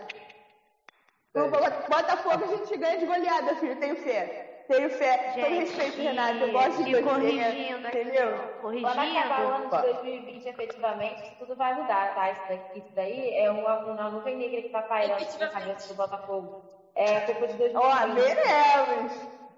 O 1.35 1.47
Bota- 1.49 1.85
Botafogo 1.89 2.43
a 2.45 2.47
gente 2.55 2.77
ganha 2.77 2.97
de 2.99 3.05
goleada, 3.07 3.55
filho, 3.55 3.75
tenho 3.77 3.95
fé. 3.97 4.52
Tenho 4.67 4.89
fé. 4.89 5.33
Todo 5.35 5.59
respeito, 5.59 6.01
Renato, 6.01 6.37
eu 6.37 6.51
gosto 6.51 6.83
de 6.83 6.95
e 6.95 7.03
corrigindo 7.03 7.87
aqui, 7.87 7.97
entendeu? 7.97 8.37
Quando 8.61 8.85
acabar 8.87 9.41
o 9.41 9.47
ano 9.47 9.59
de 9.59 9.67
Opa. 9.67 9.81
2020, 9.81 10.45
efetivamente, 10.45 11.23
isso 11.23 11.35
tudo 11.39 11.55
vai 11.55 11.73
mudar, 11.75 12.15
tá? 12.15 12.31
Isso, 12.31 12.41
daqui, 12.47 12.79
isso 12.79 12.95
daí 12.95 13.33
é 13.35 13.51
uma, 13.51 13.79
uma 13.79 14.09
nuvem 14.09 14.37
negra 14.37 14.61
que 14.61 14.69
tá 14.69 14.81
pairando 14.83 15.25
na 15.39 15.47
cabeça 15.49 15.87
do 15.89 15.95
Botafogo. 15.95 16.63
É 16.95 17.21
culpa 17.21 17.47
de 17.47 17.53
2020. 17.53 17.75
Ó, 17.75 18.13
veremos. 18.13 19.13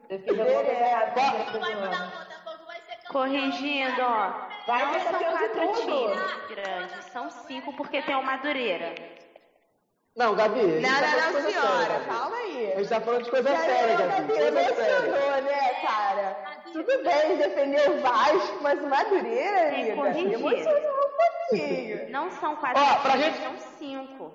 Eu 0.10 0.20
fiz 0.20 0.40
alguma 0.40 0.64
coisa 0.64 0.72
errada. 0.72 2.36
Corrigindo, 3.10 4.02
ó. 4.02 4.46
Vai 4.68 4.86
não 4.86 4.94
ser 5.00 5.12
são 5.12 5.20
quatro 5.20 5.74
times 5.74 6.48
grandes, 6.50 7.06
são 7.12 7.30
cinco 7.30 7.74
porque 7.74 8.02
tem 8.02 8.16
o 8.16 8.24
Madureira. 8.24 8.96
Não, 10.16 10.34
Gabi. 10.34 10.62
Não, 10.80 10.90
tá 10.90 11.02
não, 11.02 11.34
não, 11.34 11.50
senhora, 11.50 11.78
séria, 11.88 12.06
calma 12.08 12.36
aí. 12.38 12.72
A 12.72 12.76
gente 12.78 12.88
tá 12.90 13.02
falando 13.02 13.24
de 13.24 13.30
coisa 13.32 13.50
Cara, 13.52 13.66
séria, 13.66 13.98
Gabi. 13.98 14.12
Gabi, 14.28 14.42
emocionou, 14.44 15.42
né, 15.42 15.74
cara? 15.82 16.38
Tudo 16.72 17.04
bem 17.04 17.38
defender 17.38 17.90
o 17.90 18.02
Vasco, 18.02 18.58
mas 18.62 18.82
o 18.82 18.88
Madureira, 18.88 19.70
Tem 19.72 19.86
que 19.86 19.92
amiga, 19.92 20.34
emocionou 20.36 20.80
um 20.80 21.50
pouquinho. 21.50 22.10
Não 22.12 22.32
são 22.32 22.56
quatro 22.56 22.82
Ó, 22.82 22.96
pra 23.02 23.18
gente- 23.18 23.38
são 23.44 23.58
cinco. 23.78 24.32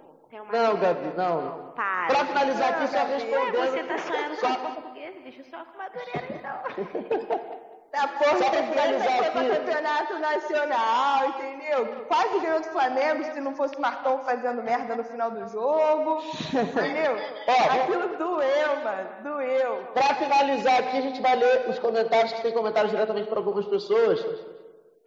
Não. 0.53 0.77
Gabi, 0.77 1.13
não. 1.17 1.73
Para. 1.75 2.07
Pra 2.09 2.25
finalizar 2.27 2.69
aqui, 2.75 2.87
só 2.89 2.99
Gabi. 2.99 3.13
Ué, 3.13 3.17
respondendo. 3.19 3.57
você 3.73 3.83
tá 3.85 3.99
sonhando 3.99 4.35
só- 4.37 4.55
com 4.57 4.73
português? 4.75 5.15
Deixa 5.25 5.43
só 5.51 5.65
com 5.65 5.79
Madureira 5.79 6.27
então. 6.31 7.61
A 7.93 8.07
porra 8.07 8.39
Só 8.39 8.51
pra 8.51 8.61
do 8.61 8.69
finalizar 8.69 9.33
foi 9.33 9.41
aqui. 9.47 9.51
campeonato 9.59 10.19
nacional, 10.21 11.29
entendeu? 11.31 12.05
Quase 12.07 12.39
ganhou 12.39 12.61
do 12.61 12.67
Flamengo 12.69 13.25
se 13.25 13.41
não 13.41 13.55
fosse 13.57 13.75
o 13.77 13.81
Marcão 13.81 14.23
fazendo 14.25 14.63
merda 14.63 14.95
no 14.95 15.03
final 15.03 15.31
do 15.33 15.49
jogo. 15.49 16.23
Entendeu? 16.55 17.17
Ó, 17.49 17.83
Aquilo 17.83 18.17
doeu, 18.17 18.77
mano. 18.85 19.09
Doeu. 19.25 19.89
Pra 19.93 20.15
finalizar 20.15 20.79
aqui, 20.79 20.99
a 20.99 21.01
gente 21.01 21.21
vai 21.21 21.35
ler 21.35 21.69
os 21.69 21.81
comentários, 21.81 22.33
que 22.33 22.43
tem 22.43 22.53
comentários 22.53 22.93
diretamente 22.93 23.29
para 23.29 23.39
algumas 23.39 23.67
pessoas. 23.67 24.25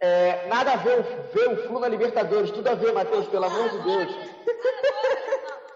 É, 0.00 0.46
nada 0.48 0.72
a 0.74 0.76
ver, 0.76 0.98
o- 1.00 1.32
ver 1.32 1.48
o 1.52 1.66
Flu 1.66 1.80
na 1.80 1.88
Libertadores, 1.88 2.50
tudo 2.50 2.68
a 2.68 2.74
ver, 2.74 2.92
Matheus, 2.92 3.26
pelo 3.28 3.46
amor 3.46 3.70
de 3.70 3.78
Deus. 3.78 4.14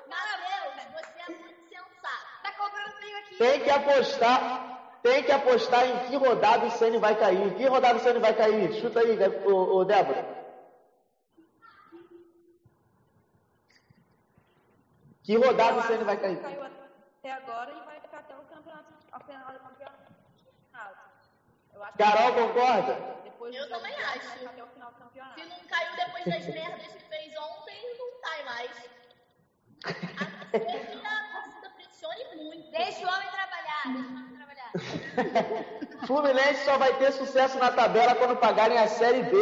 Matheus, 0.08 0.74
você 0.92 1.20
é 1.26 1.30
muito 1.30 1.62
sensato. 1.70 2.26
Tá 2.42 2.52
cobrando 2.58 2.90
1.800 3.00 3.18
aqui. 3.18 3.36
Tem 3.38 3.60
que 3.60 3.70
apostar, 3.70 4.77
tem 5.02 5.22
que 5.22 5.32
apostar 5.32 5.86
em 5.86 6.08
que 6.08 6.16
rodada 6.16 6.66
o 6.66 6.70
Ceni 6.70 6.98
vai 6.98 7.16
cair. 7.18 7.54
Que 7.54 7.66
rodada 7.66 7.98
o 7.98 8.02
Ceni 8.02 8.18
vai 8.18 8.34
cair? 8.34 8.72
Chuta 8.80 9.00
aí, 9.00 9.16
ô, 9.46 9.76
ô 9.76 9.84
Débora. 9.84 10.24
Que 15.22 15.36
rodada 15.36 15.78
o 15.78 15.82
Ceni 15.82 16.04
vai 16.04 16.16
cair? 16.16 16.40
Caiu 16.40 16.62
até 16.64 17.32
agora 17.32 17.70
e 17.70 17.84
vai 17.84 18.00
ficar 18.00 18.18
até 18.18 18.34
o 18.34 18.42
campeonato, 18.42 18.92
final 19.26 19.52
do 19.52 19.58
campeonato. 19.60 20.08
Carol 21.98 22.32
concorda? 22.34 22.94
Depois 23.24 23.54
Eu 23.54 23.68
também 23.68 23.94
acho. 23.94 24.30
ficar 24.30 24.50
até 24.50 24.64
o 24.64 24.66
final 24.68 24.90
do 24.92 24.98
campeonato. 24.98 25.40
Se 25.40 25.46
não 25.46 25.58
caiu 25.68 25.96
depois 25.96 26.24
das 26.24 26.46
merdas 26.46 26.86
que 26.94 27.04
fez 27.04 27.34
ontem, 27.36 27.98
não 27.98 28.20
cai 28.20 28.44
mais. 28.44 28.90
A 30.48 30.58
torcida 30.58 31.70
pressione 31.76 32.24
muito. 32.36 32.70
Deixa 32.70 33.06
o 33.06 33.08
homem 33.08 33.28
trabalhar, 33.30 33.82
deixa 33.84 34.08
o 34.08 34.16
homem 34.16 34.36
trabalhar. 34.36 34.72
Fluminense 36.06 36.64
só 36.64 36.78
vai 36.78 36.96
ter 36.98 37.12
sucesso 37.12 37.58
na 37.58 37.70
tabela 37.72 38.14
quando 38.14 38.36
pagarem 38.36 38.78
a 38.78 38.86
Série 38.86 39.22
B. 39.22 39.36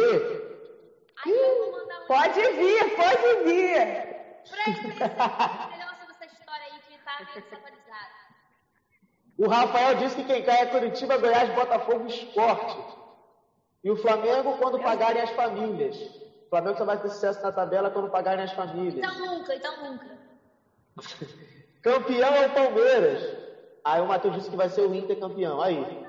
Aí 1.25 1.31
eu 1.31 1.71
vou 1.71 1.79
mandar 1.79 2.03
um 2.03 2.07
Pode 2.07 2.41
vir, 2.41 2.95
pode 2.95 3.43
vir. 3.43 4.07
Fred 4.49 4.87
melhor 4.87 5.95
sobre 5.99 6.13
essa 6.15 6.25
história 6.25 6.63
aí 6.65 6.79
que 6.87 6.97
tá 7.03 7.17
meio 7.19 7.43
desatualizada. 7.43 8.17
O 9.37 9.47
Rafael 9.47 9.95
disse 9.95 10.15
que 10.15 10.23
quem 10.23 10.43
cai 10.43 10.61
é 10.61 10.65
Curitiba, 10.67 11.17
Goiás, 11.17 11.53
Botafogo 11.53 12.05
e 12.05 12.07
Esporte. 12.07 12.77
E 13.83 13.91
o 13.91 13.97
Flamengo 13.97 14.57
quando 14.57 14.79
pagarem 14.79 15.21
as 15.21 15.29
famílias. 15.31 15.95
O 15.97 16.49
Flamengo 16.49 16.77
só 16.77 16.85
vai 16.85 16.99
ter 16.99 17.09
sucesso 17.09 17.41
na 17.43 17.51
tabela 17.51 17.91
quando 17.91 18.09
pagarem 18.09 18.43
as 18.43 18.53
famílias. 18.53 18.95
Então 18.95 19.19
nunca, 19.19 19.53
então 19.53 19.83
nunca. 19.83 20.17
Campeão 21.83 22.33
é 22.35 22.47
o 22.47 22.53
Palmeiras. 22.53 23.46
Aí 23.83 24.01
o 24.01 24.05
Matheus 24.05 24.35
disse 24.35 24.49
que 24.49 24.55
vai 24.57 24.69
ser 24.69 24.81
o 24.81 24.93
Inter 24.93 25.19
campeão. 25.19 25.61
Aí. 25.61 26.05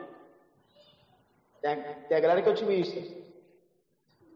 Tem 1.61 1.73
a, 1.73 1.77
tem 1.77 2.17
a 2.17 2.21
galera 2.21 2.43
que 2.43 2.49
é 2.49 2.53
otimista. 2.53 3.01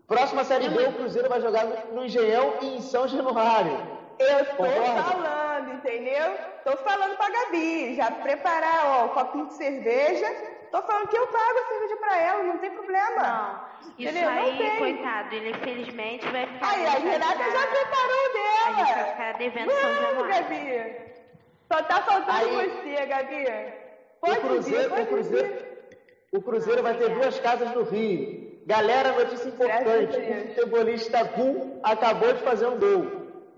Próxima 0.06 0.44
Série 0.44 0.68
B, 0.68 0.84
o 0.84 0.92
Cruzeiro 0.92 1.28
vai 1.28 1.40
jogar 1.40 1.64
no, 1.64 2.04
Engenhão 2.04 2.54
e 2.60 2.76
em 2.76 2.80
São 2.82 3.08
Januário. 3.08 3.72
Eu 4.18 4.44
tô 4.44 4.56
Concorda? 4.56 5.02
falando, 5.02 5.72
entendeu? 5.74 6.36
Tô 6.64 6.76
falando 6.78 7.16
pra 7.16 7.30
Gabi, 7.30 7.94
já 7.94 8.10
preparar 8.10 8.86
ó, 8.86 9.06
o 9.06 9.08
copinho 9.10 9.46
de 9.46 9.54
cerveja. 9.54 10.26
Tô 10.70 10.82
falando 10.82 11.08
que 11.08 11.16
eu 11.16 11.26
pago 11.28 11.58
a 11.58 11.68
cerveja 11.68 11.96
pra 11.96 12.18
ela, 12.18 12.42
não 12.42 12.58
tem 12.58 12.70
problema. 12.70 13.22
Não, 13.22 13.88
isso 13.98 14.10
Entendeu? 14.10 14.30
Não 14.30 14.38
aí, 14.42 14.58
tem. 14.58 14.78
coitado, 14.78 15.34
ele 15.34 15.50
infelizmente 15.50 16.28
vai 16.28 16.46
ficar. 16.46 16.70
Aí, 16.70 16.86
a 16.86 16.90
Renata 16.90 17.50
já 17.50 17.66
preparou 17.66 18.28
o 18.28 18.32
dela. 18.32 18.66
A 18.66 18.72
gente 18.84 18.94
vai 18.94 19.04
ficar 19.10 19.32
devendo 19.38 19.70
São 19.70 19.80
Vamos, 19.80 20.02
Januário. 20.02 20.28
Gabi. 20.28 21.11
Só 21.72 21.82
tá 21.84 22.02
faltando 22.02 22.30
Aí- 22.30 22.68
você, 22.70 23.06
Gabi. 23.06 23.46
O 24.20 24.26
Pode 24.26 24.34
vir, 24.34 24.40
Cruzeiro, 24.42 24.88
pode 24.90 25.02
o 25.02 25.06
Cruzeiro, 25.06 25.48
vir. 25.48 25.98
o 26.32 26.42
Cruzeiro 26.42 26.82
vai 26.82 26.94
ter 26.98 27.08
duas 27.08 27.40
casas 27.40 27.70
no 27.74 27.82
Rio. 27.84 28.60
Galera, 28.66 29.12
notícia 29.12 29.48
importante. 29.48 30.16
O 30.18 30.48
futebolista 30.48 31.24
Gum 31.24 31.80
acabou 31.82 32.32
de 32.34 32.42
fazer 32.42 32.66
um 32.66 32.78
gol. 32.78 33.02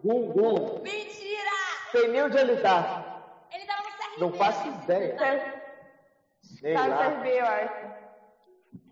Gum, 0.04 0.28
Gum. 0.32 0.80
Mentira! 0.82 1.50
Pneu 1.90 2.30
de 2.30 2.38
alitar. 2.38 3.24
Ele 3.52 3.66
tava 3.66 3.82
no 3.82 3.88
CRB. 3.90 4.20
Não 4.20 4.32
faço 4.32 4.68
ideia. 4.68 5.16
Sei 6.60 6.72
Tá 6.72 6.86
no. 6.86 6.96
CRB, 6.96 7.30
eu 7.40 7.44
acho. 7.46 7.94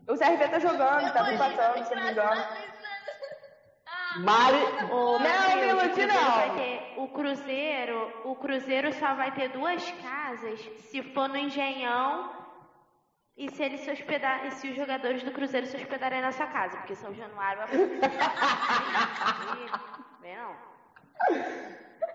O 0.09 0.17
CRB 0.19 0.49
tá 0.49 0.59
jogando, 0.59 1.13
tá 1.13 1.33
empatando, 1.33 1.85
se 1.87 1.95
não 1.95 2.03
me 2.05 2.11
engano. 2.11 2.45
Mari, 4.19 4.57
Ô, 4.91 5.19
Não, 5.19 5.79
Cruzeiro 5.79 6.13
não. 6.13 6.31
vai 6.33 6.51
ter- 6.55 6.95
o 6.97 7.09
Cruzeiro, 7.09 8.13
o 8.25 8.35
Cruzeiro 8.37 8.93
só 8.95 9.15
vai 9.15 9.33
ter 9.33 9.49
duas 9.51 9.91
casas 10.03 10.61
se 10.91 11.03
for 11.03 11.29
no 11.29 11.37
Engenhão 11.37 12.31
e 13.37 13.51
se 13.51 13.63
ele 13.63 13.79
se 13.79 13.91
hospedar, 13.91 14.47
e 14.47 14.51
se 14.53 14.69
os 14.69 14.77
jogadores 14.77 15.23
do 15.23 15.33
Cruzeiro 15.33 15.67
se 15.67 15.77
hospedarem 15.77 16.21
nessa 16.21 16.47
casa, 16.47 16.77
porque 16.77 16.95
São 16.95 17.15
Januário 17.15 17.63
Vem 20.21 20.37
não. 20.37 20.55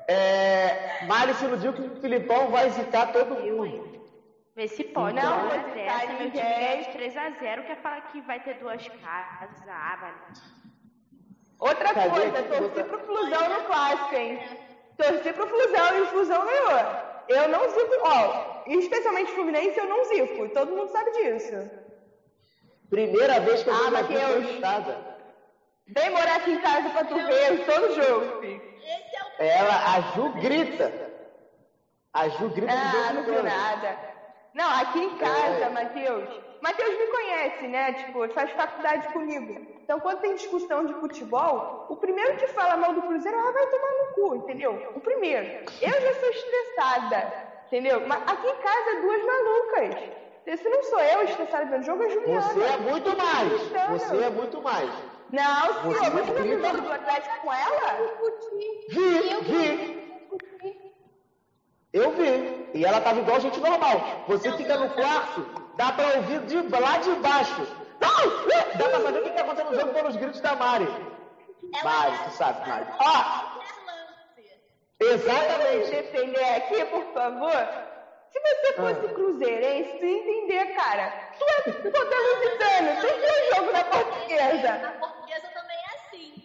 é, 0.07 1.05
Mari 1.07 1.33
se 1.33 1.45
iludiu 1.45 1.73
que 1.73 1.81
o 1.81 1.95
Filipão 2.01 2.49
vai 2.49 2.69
zicar 2.69 3.11
todo 3.11 3.35
mundo. 3.35 3.97
Vê 4.55 4.67
se 4.67 4.83
pode. 4.85 5.15
Não 5.15 5.45
hora 5.47 5.59
citar 5.63 5.73
dessa, 5.75 6.05
meu 6.07 6.15
time 6.17 6.23
ninguém. 6.25 6.41
ganha 6.43 6.83
de 6.83 6.89
3x0, 6.97 7.65
quer 7.67 7.77
falar 7.81 8.01
que 8.01 8.21
vai 8.21 8.39
ter 8.39 8.55
duas 8.55 8.87
casas. 8.87 9.67
Ah, 9.67 9.97
vai. 10.01 10.13
Outra 11.59 11.93
Cadê? 11.93 12.09
coisa, 12.09 12.43
torci 12.43 12.83
pro 12.83 12.99
Flusão 12.99 13.49
no 13.49 13.63
clássico, 13.65 14.15
hein? 14.15 14.39
Torci 14.97 15.33
pro 15.33 15.47
Flusão 15.47 15.97
e 15.97 16.01
o 16.01 16.07
Flusão 16.07 16.45
ganhou. 16.45 17.07
Eu 17.29 17.47
não 17.49 17.69
zico, 17.69 17.95
ó, 18.03 18.63
especialmente 18.67 19.31
Fluminense, 19.33 19.77
eu 19.77 19.85
não 19.87 20.05
zico. 20.05 20.45
e 20.45 20.49
Todo 20.49 20.71
mundo 20.75 20.89
sabe 20.91 21.11
disso. 21.11 21.69
Primeira 22.89 23.39
vez 23.41 23.63
que 23.63 23.69
eu 23.69 23.73
Ah, 23.73 23.77
vejo 23.77 23.89
uma 23.89 24.01
Matheus. 24.01 24.45
frustrada. 24.45 25.17
Vem 25.87 26.09
morar 26.11 26.35
aqui 26.37 26.51
em 26.51 26.61
casa 26.61 26.89
pra 26.89 27.03
tu 27.05 27.15
ver 27.15 27.65
todo 27.65 27.93
jogo, 27.95 28.41
filho. 28.41 28.61
É 29.39 29.43
o 29.43 29.43
Ela, 29.59 29.95
a 29.95 30.01
Ju 30.13 30.29
grita. 30.41 31.11
A 32.13 32.27
Ju 32.29 32.49
grita 32.49 32.71
Ah, 32.73 33.13
não 33.13 33.23
viu 33.23 33.43
nada. 33.43 33.97
Não, 34.53 34.69
aqui 34.81 34.99
em 34.99 35.17
casa, 35.17 35.65
É. 35.65 35.69
Matheus. 35.69 36.29
Matheus 36.61 36.97
me 36.97 37.07
conhece, 37.07 37.67
né? 37.67 37.93
Tipo, 37.93 38.27
faz 38.33 38.51
faculdade 38.51 39.07
comigo. 39.09 39.76
Então, 39.87 40.01
quando 40.01 40.19
tem 40.19 40.35
discussão 40.35 40.85
de 40.85 40.93
futebol, 40.95 41.85
o 41.87 41.95
primeiro 41.95 42.35
que 42.35 42.47
fala 42.47 42.75
mal 42.75 42.93
do 42.93 43.01
Cruzeiro, 43.03 43.37
ah, 43.39 43.51
vai 43.53 43.67
tomar 43.67 43.93
no 43.93 44.13
cu, 44.15 44.35
entendeu? 44.35 44.91
O 44.93 44.99
primeiro. 44.99 45.63
Eu 45.81 46.01
já 46.01 46.13
sou 46.19 46.29
estressada, 46.29 47.33
entendeu? 47.67 48.05
Mas 48.05 48.21
aqui 48.23 48.49
em 48.49 48.55
casa, 48.57 49.01
duas 49.01 49.23
malucas. 49.23 50.59
Se 50.59 50.67
não 50.67 50.83
sou 50.83 50.99
eu 50.99 51.23
estressada 51.23 51.65
vendo 51.67 51.83
jogo, 51.83 52.03
é 52.03 52.09
Juliana. 52.09 52.41
Você 52.41 52.63
é 52.63 52.77
muito 52.79 53.17
mais. 53.17 53.61
Você 53.91 54.17
é 54.17 54.29
muito 54.29 54.61
mais. 54.61 54.89
Não, 55.31 55.73
Você 55.83 55.99
senhor, 55.99 56.11
você 56.11 56.41
viu 56.41 56.57
o 56.57 56.65
jogo 56.65 56.81
do 56.81 56.91
Atlético 56.91 57.41
com 57.43 57.53
ela? 57.53 58.19
Vi, 58.89 59.35
vi. 59.41 60.21
Eu 61.93 62.11
vi. 62.11 62.69
E 62.73 62.83
ela 62.83 62.99
tava 62.99 63.21
igual 63.21 63.39
gente 63.39 63.59
normal. 63.61 64.25
Você 64.27 64.51
fica 64.51 64.77
no 64.77 64.89
quarto, 64.89 65.45
dá 65.77 65.93
pra 65.93 66.17
ouvir 66.17 66.41
de 66.41 66.57
lá 66.77 66.97
de 66.97 67.11
baixo. 67.21 67.86
Não! 68.01 68.77
Dá 68.77 68.89
pra 68.89 69.01
saber 69.01 69.19
o 69.19 69.23
que 69.23 69.29
tá 69.31 69.41
acontecendo 69.41 69.71
no 69.71 69.79
jogo 69.79 69.93
pelos 69.93 70.15
gritos 70.15 70.41
da 70.41 70.55
Mari. 70.55 70.87
Mari, 71.83 72.17
tu 72.25 72.31
sabe, 72.31 72.67
Mari. 72.69 72.85
Ó, 72.99 73.57
lance. 73.85 74.51
exatamente. 74.99 75.91
defender 75.91 76.55
aqui, 76.55 76.85
por 76.85 77.05
favor? 77.13 77.67
Se 78.31 78.39
você 78.39 78.73
fosse 78.73 79.13
cruzeirense, 79.13 79.97
tu 79.97 80.05
ia 80.05 80.17
entender, 80.17 80.75
cara. 80.75 81.11
Tu 81.39 81.45
é 81.45 81.71
poderositano, 81.71 83.01
tu 83.01 83.07
viu 83.07 83.33
o 83.33 83.55
jogo 83.55 83.73
da 83.73 83.83
portuguesa. 83.85 84.73
Na 84.73 84.91
portuguesa 84.91 85.47
também 85.53 85.77
é 85.77 85.95
assim. 85.95 86.43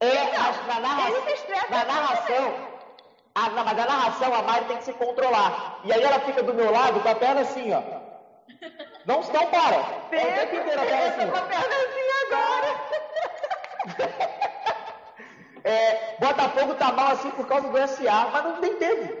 É, 0.00 0.38
mas 0.66 1.24
na 1.24 1.30
estressa 1.32 1.68
na 1.68 1.84
narração, 1.84 2.68
a, 3.34 3.50
na, 3.50 3.64
mas 3.64 3.76
na 3.76 3.86
narração 3.86 4.34
a 4.34 4.42
Mari 4.42 4.64
tem 4.66 4.76
que 4.78 4.84
se 4.84 4.92
controlar. 4.94 5.80
E 5.84 5.92
aí 5.92 6.02
ela 6.02 6.20
fica 6.20 6.42
do 6.42 6.54
meu 6.54 6.70
lado 6.70 7.00
com 7.00 7.08
a 7.08 7.14
perna 7.14 7.42
assim, 7.42 7.72
ó. 7.72 7.82
Não, 9.06 9.20
não 9.20 9.46
para. 9.50 9.76
É 9.76 9.78
o 9.78 10.34
tempo 10.34 10.56
inteiro 10.56 10.82
a 10.82 10.86
tô 10.86 10.94
assim. 10.94 11.30
com 11.30 11.36
a 11.36 11.42
perna 11.42 11.76
assim 11.76 12.06
agora. 12.26 12.70
É, 15.62 16.16
Botafogo 16.18 16.74
tá 16.76 16.90
mal 16.92 17.12
assim 17.12 17.30
por 17.32 17.46
causa 17.46 17.68
do 17.68 17.88
SA, 17.88 18.30
mas 18.32 18.44
não 18.44 18.60
tem 18.60 18.76
tempo. 18.76 19.14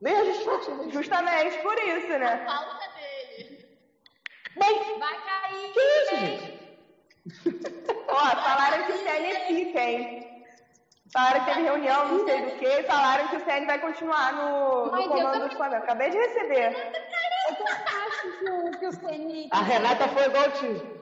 Nem 0.00 0.16
a 0.16 0.24
justificativa. 0.24 0.90
Justamente 0.90 1.58
por 1.58 1.78
isso, 1.78 2.08
né? 2.08 2.44
Falta 2.44 2.92
dele. 2.94 3.64
Mas, 4.56 4.98
Vai 4.98 5.22
cair. 5.22 5.72
que 5.72 5.80
isso, 5.80 6.16
gente? 6.16 6.40
gente? 6.40 6.58
Ó, 8.08 8.16
falaram 8.16 8.84
que 8.86 8.92
o 8.92 8.98
CN 8.98 9.46
fica, 9.46 9.80
hein? 9.80 10.37
Falaram 11.12 11.40
que 11.40 11.46
teve 11.46 11.62
reunião, 11.62 12.08
não 12.08 12.26
sei 12.26 12.42
do 12.42 12.50
que, 12.58 12.66
e 12.66 12.82
falaram 12.82 13.28
que 13.28 13.36
o 13.36 13.40
CN 13.44 13.66
vai 13.66 13.78
continuar 13.80 14.32
no, 14.34 14.84
no 14.86 14.90
comando 15.08 15.32
também- 15.32 15.48
do 15.48 15.56
Flamengo. 15.56 15.82
Acabei 15.84 16.10
de 16.10 16.18
receber. 16.18 16.66
Eu 17.48 17.54
também 17.56 17.82
acho 18.06 18.38
que 18.38 18.50
o, 18.50 18.70
que 18.78 18.86
o 18.86 19.00
CNI. 19.00 19.48
A 19.52 19.62
Renata 19.62 20.08
foi 20.08 20.24
igual 20.26 20.48
o 20.48 20.50
time. 20.52 20.98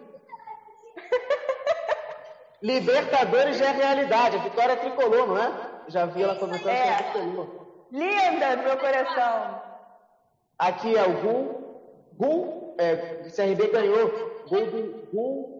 Libertadores 2.62 3.58
já 3.58 3.66
é 3.66 3.72
realidade. 3.72 4.36
A 4.36 4.40
vitória 4.40 4.72
é 4.72 4.76
tricolor, 4.76 5.26
não 5.26 5.38
é? 5.38 5.52
Já 5.88 6.06
vi 6.06 6.22
ela 6.22 6.36
comentando 6.36 6.68
É. 6.68 6.82
que 6.82 6.88
é 6.88 7.12
tricolor. 7.12 7.66
Linda 7.92 8.56
do 8.56 8.62
meu 8.62 8.76
coração. 8.78 9.62
Aqui 10.58 10.96
é 10.96 11.02
o 11.02 11.20
Gum. 11.20 11.66
Gum, 12.14 12.76
é, 12.78 13.22
o 13.26 13.30
CRB 13.34 13.68
ganhou. 13.68 14.08
Gol 14.48 14.66
do 14.66 15.08
Gum 15.12 15.55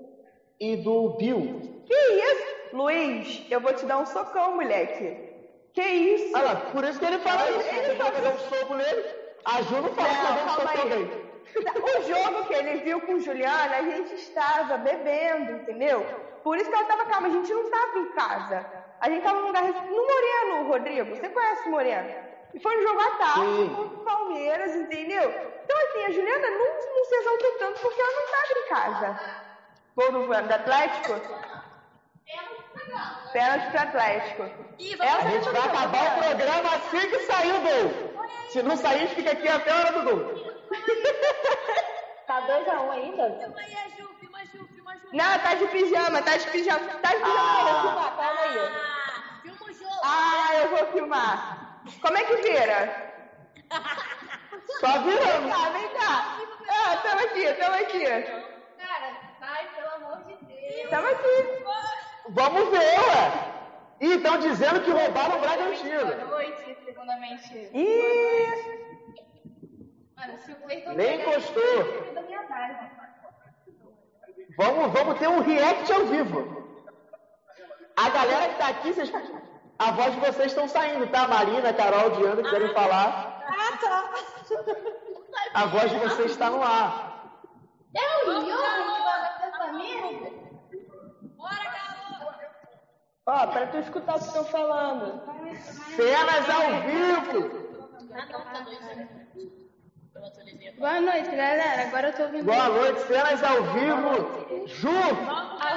e 0.61 0.77
do 0.77 1.11
Bill. 1.11 1.85
Que 1.87 1.95
isso? 1.95 2.57
Luiz, 2.73 3.47
eu 3.51 3.61
vou 3.61 3.73
te 3.73 3.87
dar 3.87 3.99
um 3.99 4.07
socão, 4.07 4.57
moleque. 4.57 5.27
Que 5.73 5.83
isso? 5.83 6.35
Olha 6.35 6.45
lá, 6.45 6.57
por 6.57 6.85
isso 6.85 6.99
que 6.99 7.05
ele 7.05 7.19
fala 7.19 7.51
isso. 7.51 7.69
Ele 7.69 7.95
vai 7.95 8.11
fazer 8.11 8.29
um 8.29 8.39
soco 8.39 8.75
nele. 8.75 9.05
A 9.45 9.63
Ju 9.63 9.83
não 9.83 9.95
fala 9.95 10.09
que 10.09 10.17
eu 10.17 10.35
dou 10.35 10.45
um 10.45 10.49
soco 10.49 10.79
também. 10.79 11.27
O 11.57 12.03
jogo 12.03 12.47
que 12.47 12.55
ele 12.55 12.81
viu 12.81 13.01
com 13.03 13.21
Juliana, 13.21 13.77
a 13.77 13.83
gente 13.83 14.15
estava 14.15 14.77
bebendo, 14.79 15.53
entendeu? 15.53 16.05
Por 16.43 16.57
isso 16.59 16.69
que 16.69 16.75
ela 16.75 16.83
estava 16.83 17.07
calma, 17.07 17.29
a 17.29 17.31
gente 17.31 17.53
não 17.53 17.63
estava 17.63 17.99
em 17.99 18.13
casa. 18.13 18.67
A 19.01 19.09
gente 19.09 19.19
estava 19.19 19.41
num 19.41 19.47
lugar. 19.49 19.65
No 19.65 20.07
Moreno, 20.07 20.69
Rodrigo. 20.69 21.17
Você 21.17 21.29
conhece 21.29 21.69
o 21.69 21.71
Moreno? 21.71 22.15
E 22.55 22.61
foi 22.61 22.79
um 22.79 22.83
jogo 22.83 23.01
à 23.01 23.11
tarde 23.11 23.75
contra 23.75 23.97
o 23.97 24.05
Palmeiras. 24.05 24.75
Entendeu? 24.75 25.23
Então, 25.65 25.77
assim, 25.79 26.05
a 26.05 26.11
Juliana 26.11 26.51
não, 26.51 26.97
não 26.97 27.05
se 27.05 27.15
exaltou 27.17 27.53
tanto 27.59 27.81
porque 27.81 28.01
ela 28.01 28.13
não 28.13 28.25
estava 28.25 28.59
em 28.59 28.69
casa. 28.69 29.46
Gol 29.97 30.13
do, 30.13 30.27
do 30.27 30.35
Atlético? 30.35 31.15
Pênalti 33.33 33.71
pro 33.71 33.81
Atlético. 33.81 34.43
A 34.43 35.31
gente 35.31 35.49
vai 35.49 35.63
acabar 35.63 36.19
o 36.19 36.23
programa 36.23 36.69
assim 36.77 37.09
que 37.11 37.19
sair 37.21 37.53
o 37.53 37.61
gol. 37.61 38.27
Se 38.51 38.63
não 38.63 38.77
sair, 38.77 38.97
a 38.97 38.99
gente 39.07 39.15
fica 39.15 39.33
aqui 39.33 39.49
até 39.49 39.71
a 39.71 39.77
hora 39.77 39.93
do 39.93 40.03
gol. 40.03 40.57
Tá 42.27 42.43
2x1 42.43 42.83
um 42.83 42.91
ainda? 42.93 43.39
Filma 43.39 43.61
aí 43.61 43.75
a 43.77 43.89
Ju, 43.97 44.09
filma 44.21 44.39
a 44.39 44.45
Ju, 44.45 44.69
filma 44.75 44.93
a 44.93 44.97
Ju. 44.97 45.09
Não, 45.13 45.39
tá 45.39 45.55
de 45.55 45.67
pijama, 45.69 46.23
tá 46.23 46.37
de 46.37 46.47
pijama. 46.51 46.89
Tá 46.99 47.09
de 47.15 47.23
pijama, 47.23 47.41
Ah. 47.41 47.61
eu 47.61 47.73
vou 47.73 47.83
filmar, 47.83 48.17
calma 48.17 48.41
aí. 48.41 48.59
Ah, 48.59 49.41
filma 49.43 49.67
o 49.67 49.73
jogo. 49.73 50.01
Ah, 50.03 50.49
eu 50.57 50.69
vou 50.71 50.87
filmar. 50.93 51.81
Como 52.03 52.19
é 52.19 52.25
que 52.25 52.37
vira? 52.37 53.13
Só 54.81 54.99
virando. 55.03 55.43
Vem 55.43 55.51
cá, 55.51 55.71
vem 55.71 55.89
cá. 55.95 56.39
Ah, 56.69 56.97
tamo 56.97 57.21
aqui, 57.21 57.53
tamo 57.55 57.75
aqui. 57.77 58.56
Tamo 60.91 61.09
aqui. 61.09 61.65
Vamos 62.31 62.69
ver, 62.71 62.79
ué. 62.79 63.53
Ih, 64.01 64.15
estão 64.17 64.39
dizendo 64.39 64.81
que 64.83 64.91
roubaram 64.91 65.39
o 65.39 65.41
Bragantino. 65.41 66.07
Boa 66.07 66.25
noite, 66.25 66.77
segundamente. 66.85 67.71
Ih, 67.73 68.87
Mano, 70.17 70.39
se 70.39 70.53
o 70.53 70.57
Cleiton 70.57 70.93
Nem 70.93 71.21
encostou. 71.21 71.85
base. 72.49 72.91
Vamos, 74.59 74.93
vamos 74.93 75.19
ter 75.19 75.29
um 75.29 75.41
react 75.41 75.93
ao 75.93 76.07
vivo. 76.07 76.41
A 77.97 78.09
galera 78.11 78.49
que 78.53 78.59
tá 78.59 78.69
aqui, 78.69 78.93
vocês... 78.93 79.13
a 79.79 79.91
voz 79.93 80.15
de 80.15 80.21
vocês 80.21 80.47
estão 80.47 80.69
saindo, 80.69 81.07
tá? 81.09 81.27
Marina, 81.29 81.73
Carol, 81.73 82.11
Diana, 82.11 82.43
que 82.43 82.51
querem 82.51 82.73
falar. 82.75 83.45
Ah, 83.47 83.77
tá. 83.79 84.11
A 85.55 85.67
voz 85.67 85.91
de 85.91 85.99
vocês 85.99 86.31
está 86.33 86.51
no 86.51 86.63
ar. 86.63 87.41
É 87.95 88.29
o 88.29 88.33
Johan 88.33 88.45
que 88.45 89.03
vai 89.03 89.39
dessa 89.39 89.73
merda? 89.73 90.31
Bora, 91.37 91.65
Galo. 91.65 92.35
Ó, 93.27 93.47
pra 93.49 93.67
tu 93.67 93.79
escutar 93.79 94.17
o 94.17 94.19
que 94.19 94.27
estão 94.27 94.45
falando. 94.45 95.21
Cenas 95.97 96.49
ao 96.49 96.81
vivo. 96.83 97.67
Boa 100.79 101.01
noite, 101.01 101.31
galera. 101.31 101.83
Agora 101.83 102.09
eu 102.09 102.15
tô 102.15 102.23
ouvindo. 102.23 102.45
Boa 102.45 102.69
noite, 102.69 103.01
cenas 103.03 103.43
ao 103.43 103.63
vivo. 103.65 104.67
Ju, 104.67 104.89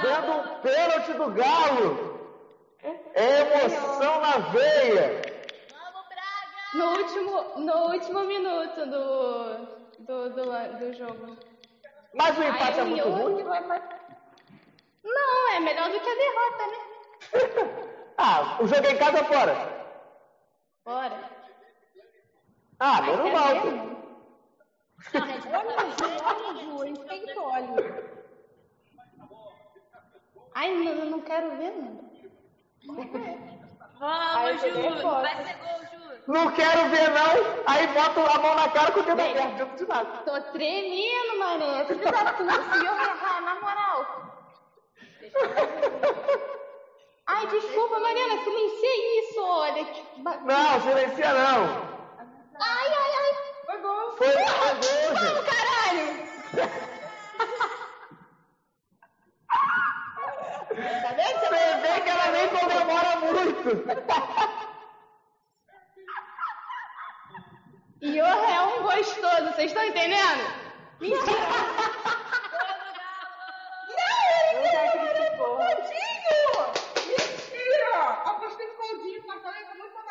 dando 0.04 0.32
um 0.32 0.62
pênalti 0.62 1.14
do 1.14 1.32
Galo. 1.32 2.20
É 3.14 3.42
emoção 3.42 4.22
na 4.22 4.38
veia. 4.50 5.22
No 6.74 6.86
último, 6.86 7.44
no 7.58 7.74
último 7.92 8.20
minuto 8.26 8.86
do, 8.86 9.80
do, 10.06 10.30
do, 10.30 10.80
do 10.80 10.94
jogo. 10.94 11.38
Mas 12.14 12.38
o 12.38 12.44
empate 12.44 12.80
Aí 12.80 12.80
é 12.80 12.84
muito 12.84 13.10
ruim. 13.10 13.44
Não, 15.04 15.54
é 15.56 15.60
melhor 15.60 15.90
do 15.90 16.00
que 16.00 16.10
a 16.10 16.16
derrota, 16.16 16.68
né? 16.68 16.89
Ah, 18.22 18.58
o 18.60 18.68
jogo 18.68 18.86
é 18.86 18.92
em 18.92 18.98
casa 18.98 19.20
ou 19.20 19.24
fora? 19.24 19.56
Bora. 20.84 21.30
Ah, 22.78 23.02
menos 23.02 23.32
mal. 23.32 23.62
pô. 23.62 23.68
Olha, 25.18 26.62
Ju, 26.62 26.86
isso 26.86 27.06
que 27.06 27.34
tu 27.34 27.42
olha. 27.42 28.04
Ai, 30.54 30.76
não, 30.76 30.92
eu 30.96 31.06
não 31.06 31.22
quero 31.22 31.56
ver, 31.56 31.72
não. 31.78 32.10
Vamos, 34.00 34.64
eu 34.64 34.74
Ju. 34.74 35.02
fora. 35.02 35.22
Vai 35.22 35.46
ser 35.46 35.58
gol, 35.60 35.80
Ju. 35.86 36.24
Não 36.28 36.52
quero 36.52 36.90
ver, 36.90 37.10
não. 37.12 37.64
Aí 37.68 37.88
bota 37.88 38.32
a 38.34 38.40
mão 38.40 38.56
na 38.56 38.70
cara 38.70 38.92
com 38.92 39.00
o 39.00 39.04
dedo 39.04 39.22
aberto, 39.22 39.76
de 39.78 39.88
nada. 39.88 40.18
Tô 40.26 40.42
tremendo, 40.52 41.40
mané. 41.40 41.86
Filho 41.86 42.04
da 42.04 42.34
puta, 42.34 42.78
e 42.78 42.86
eu 42.86 42.94
errar, 42.94 43.42
na 43.44 43.56
moral. 43.62 44.06
Ai, 47.32 47.46
desculpa, 47.46 48.00
Mariana, 48.00 48.44
silenciei 48.44 49.20
isso, 49.20 49.40
olha. 49.40 49.86
Que... 49.86 50.04
Não, 50.20 50.82
silencia 50.82 51.32
não. 51.32 52.00
Ai, 52.60 52.88
ai, 52.88 53.12
ai. 53.20 53.32
Foi 53.68 53.78
gol. 53.82 54.18
Foi, 54.18 54.32
foi 54.32 54.44
gol, 54.44 54.50
Vamos, 55.14 55.46
caralho. 55.46 56.06
Tá 61.04 61.10
vendo? 61.16 61.40
Você 61.40 61.50
Você 61.50 61.78
vê 61.82 62.02
que 62.02 62.10
ela 62.10 62.32
nem 62.32 62.50
comemora 62.50 63.16
muito. 63.18 63.70
E 68.02 68.22
o 68.22 68.26
é 68.26 68.62
um 68.62 68.82
gostoso, 68.82 69.54
vocês 69.54 69.72
estão 69.72 69.84
entendendo? 69.84 70.52
Mentira. 71.00 72.30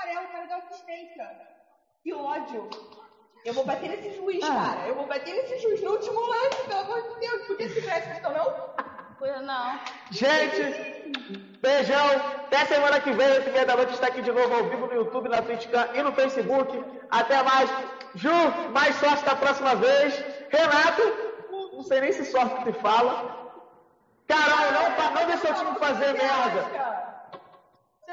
amarelo, 0.08 0.28
quero 0.32 0.48
dar 0.48 0.56
assistência. 0.58 1.30
Que 2.02 2.12
ódio. 2.14 2.68
Eu 3.44 3.54
vou 3.54 3.64
bater 3.64 3.88
nesse 3.90 4.16
juiz, 4.16 4.44
cara. 4.46 4.86
Eu 4.86 4.94
vou 4.94 5.06
bater 5.06 5.34
nesse 5.34 5.58
juiz 5.58 5.80
no 5.82 5.92
último 5.92 6.20
lance, 6.20 6.64
pelo 6.66 6.80
amor 6.80 7.02
de 7.02 7.20
Deus. 7.20 7.46
Podia 7.46 7.68
se 7.68 7.74
tivesse 7.80 8.10
então, 8.18 8.32
não? 8.32 8.88
Não. 9.42 9.80
Gente, 10.10 11.08
beijão. 11.60 12.06
Até 12.46 12.64
semana 12.66 13.00
que 13.00 13.10
vem, 13.12 13.28
8 13.28 13.66
da 13.66 13.76
noite, 13.76 13.94
está 13.94 14.06
aqui 14.06 14.22
de 14.22 14.30
novo 14.32 14.54
ao 14.54 14.64
vivo 14.64 14.86
no 14.86 14.94
YouTube, 14.94 15.28
na 15.28 15.42
TwitchCam 15.42 15.88
e 15.94 16.02
no 16.02 16.12
Facebook. 16.12 16.84
Até 17.10 17.42
mais. 17.42 17.70
Ju, 18.14 18.30
mais 18.72 18.94
sorte 18.96 19.24
da 19.24 19.34
próxima 19.36 19.74
vez. 19.74 20.14
Renato, 20.50 21.02
não 21.72 21.82
sei 21.82 22.00
nem 22.00 22.12
se 22.12 22.24
sorte 22.26 22.62
se 22.64 22.72
fala. 22.80 23.36
Carol, 24.26 24.72
não, 24.72 24.92
pa- 24.94 25.10
não 25.10 25.26
deixa 25.26 25.50
o 25.50 25.54
time 25.54 25.78
fazer 25.78 26.12
merda. 26.12 26.62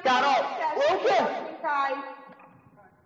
Carol, 0.03 0.43
o 0.75 0.97
quê? 0.99 1.54
Cai. 1.65 1.97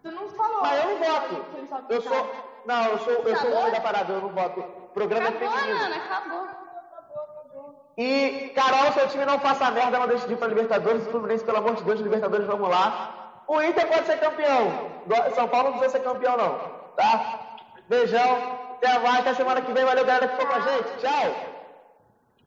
Tu 0.03 0.11
não 0.11 0.27
falou. 0.31 0.61
Mas 0.61 0.83
eu 0.83 0.89
não 0.89 0.97
voto. 0.97 1.45
Eu 1.89 2.01
sou. 2.01 2.31
Não, 2.65 2.83
eu 2.87 2.97
sou, 2.99 3.13
eu 3.13 3.37
sou 3.37 3.49
o 3.51 3.57
homem 3.57 3.71
da 3.71 3.79
parada, 3.79 4.11
eu 4.11 4.21
não 4.21 4.29
voto. 4.29 4.61
Programa 4.93 5.27
é 5.27 5.29
Acabou, 5.29 5.49
feminino. 5.49 5.79
Nana, 5.79 5.95
acabou. 5.95 6.47
E, 7.97 8.51
Carol, 8.53 8.91
seu 8.91 9.07
time 9.07 9.23
não 9.23 9.39
faça 9.39 9.71
merda, 9.71 9.97
não 9.97 10.07
deixe 10.07 10.27
de 10.27 10.33
ir 10.33 10.37
pra 10.37 10.49
Libertadores. 10.49 11.07
O 11.07 11.11
Fluminense, 11.11 11.45
pelo 11.45 11.59
amor 11.59 11.75
de 11.75 11.83
Deus, 11.83 12.01
Libertadores, 12.01 12.47
vamos 12.47 12.69
lá. 12.69 13.43
O 13.47 13.61
Inter 13.61 13.87
pode 13.87 14.05
ser 14.07 14.19
campeão. 14.19 14.91
São 15.35 15.47
Paulo 15.47 15.71
não 15.71 15.79
precisa 15.79 15.99
ser 15.99 16.03
campeão, 16.03 16.35
não. 16.35 16.59
Tá? 16.97 17.39
Beijão. 17.87 18.59
Até 18.75 18.99
mais. 18.99 19.19
Até 19.19 19.35
semana 19.35 19.61
que 19.61 19.71
vem. 19.71 19.85
Valeu, 19.85 20.03
galera, 20.03 20.27
que 20.27 20.35
ficou 20.35 20.47
com 20.47 20.61
a 20.61 20.69
gente. 20.69 20.97
Tchau. 20.97 21.48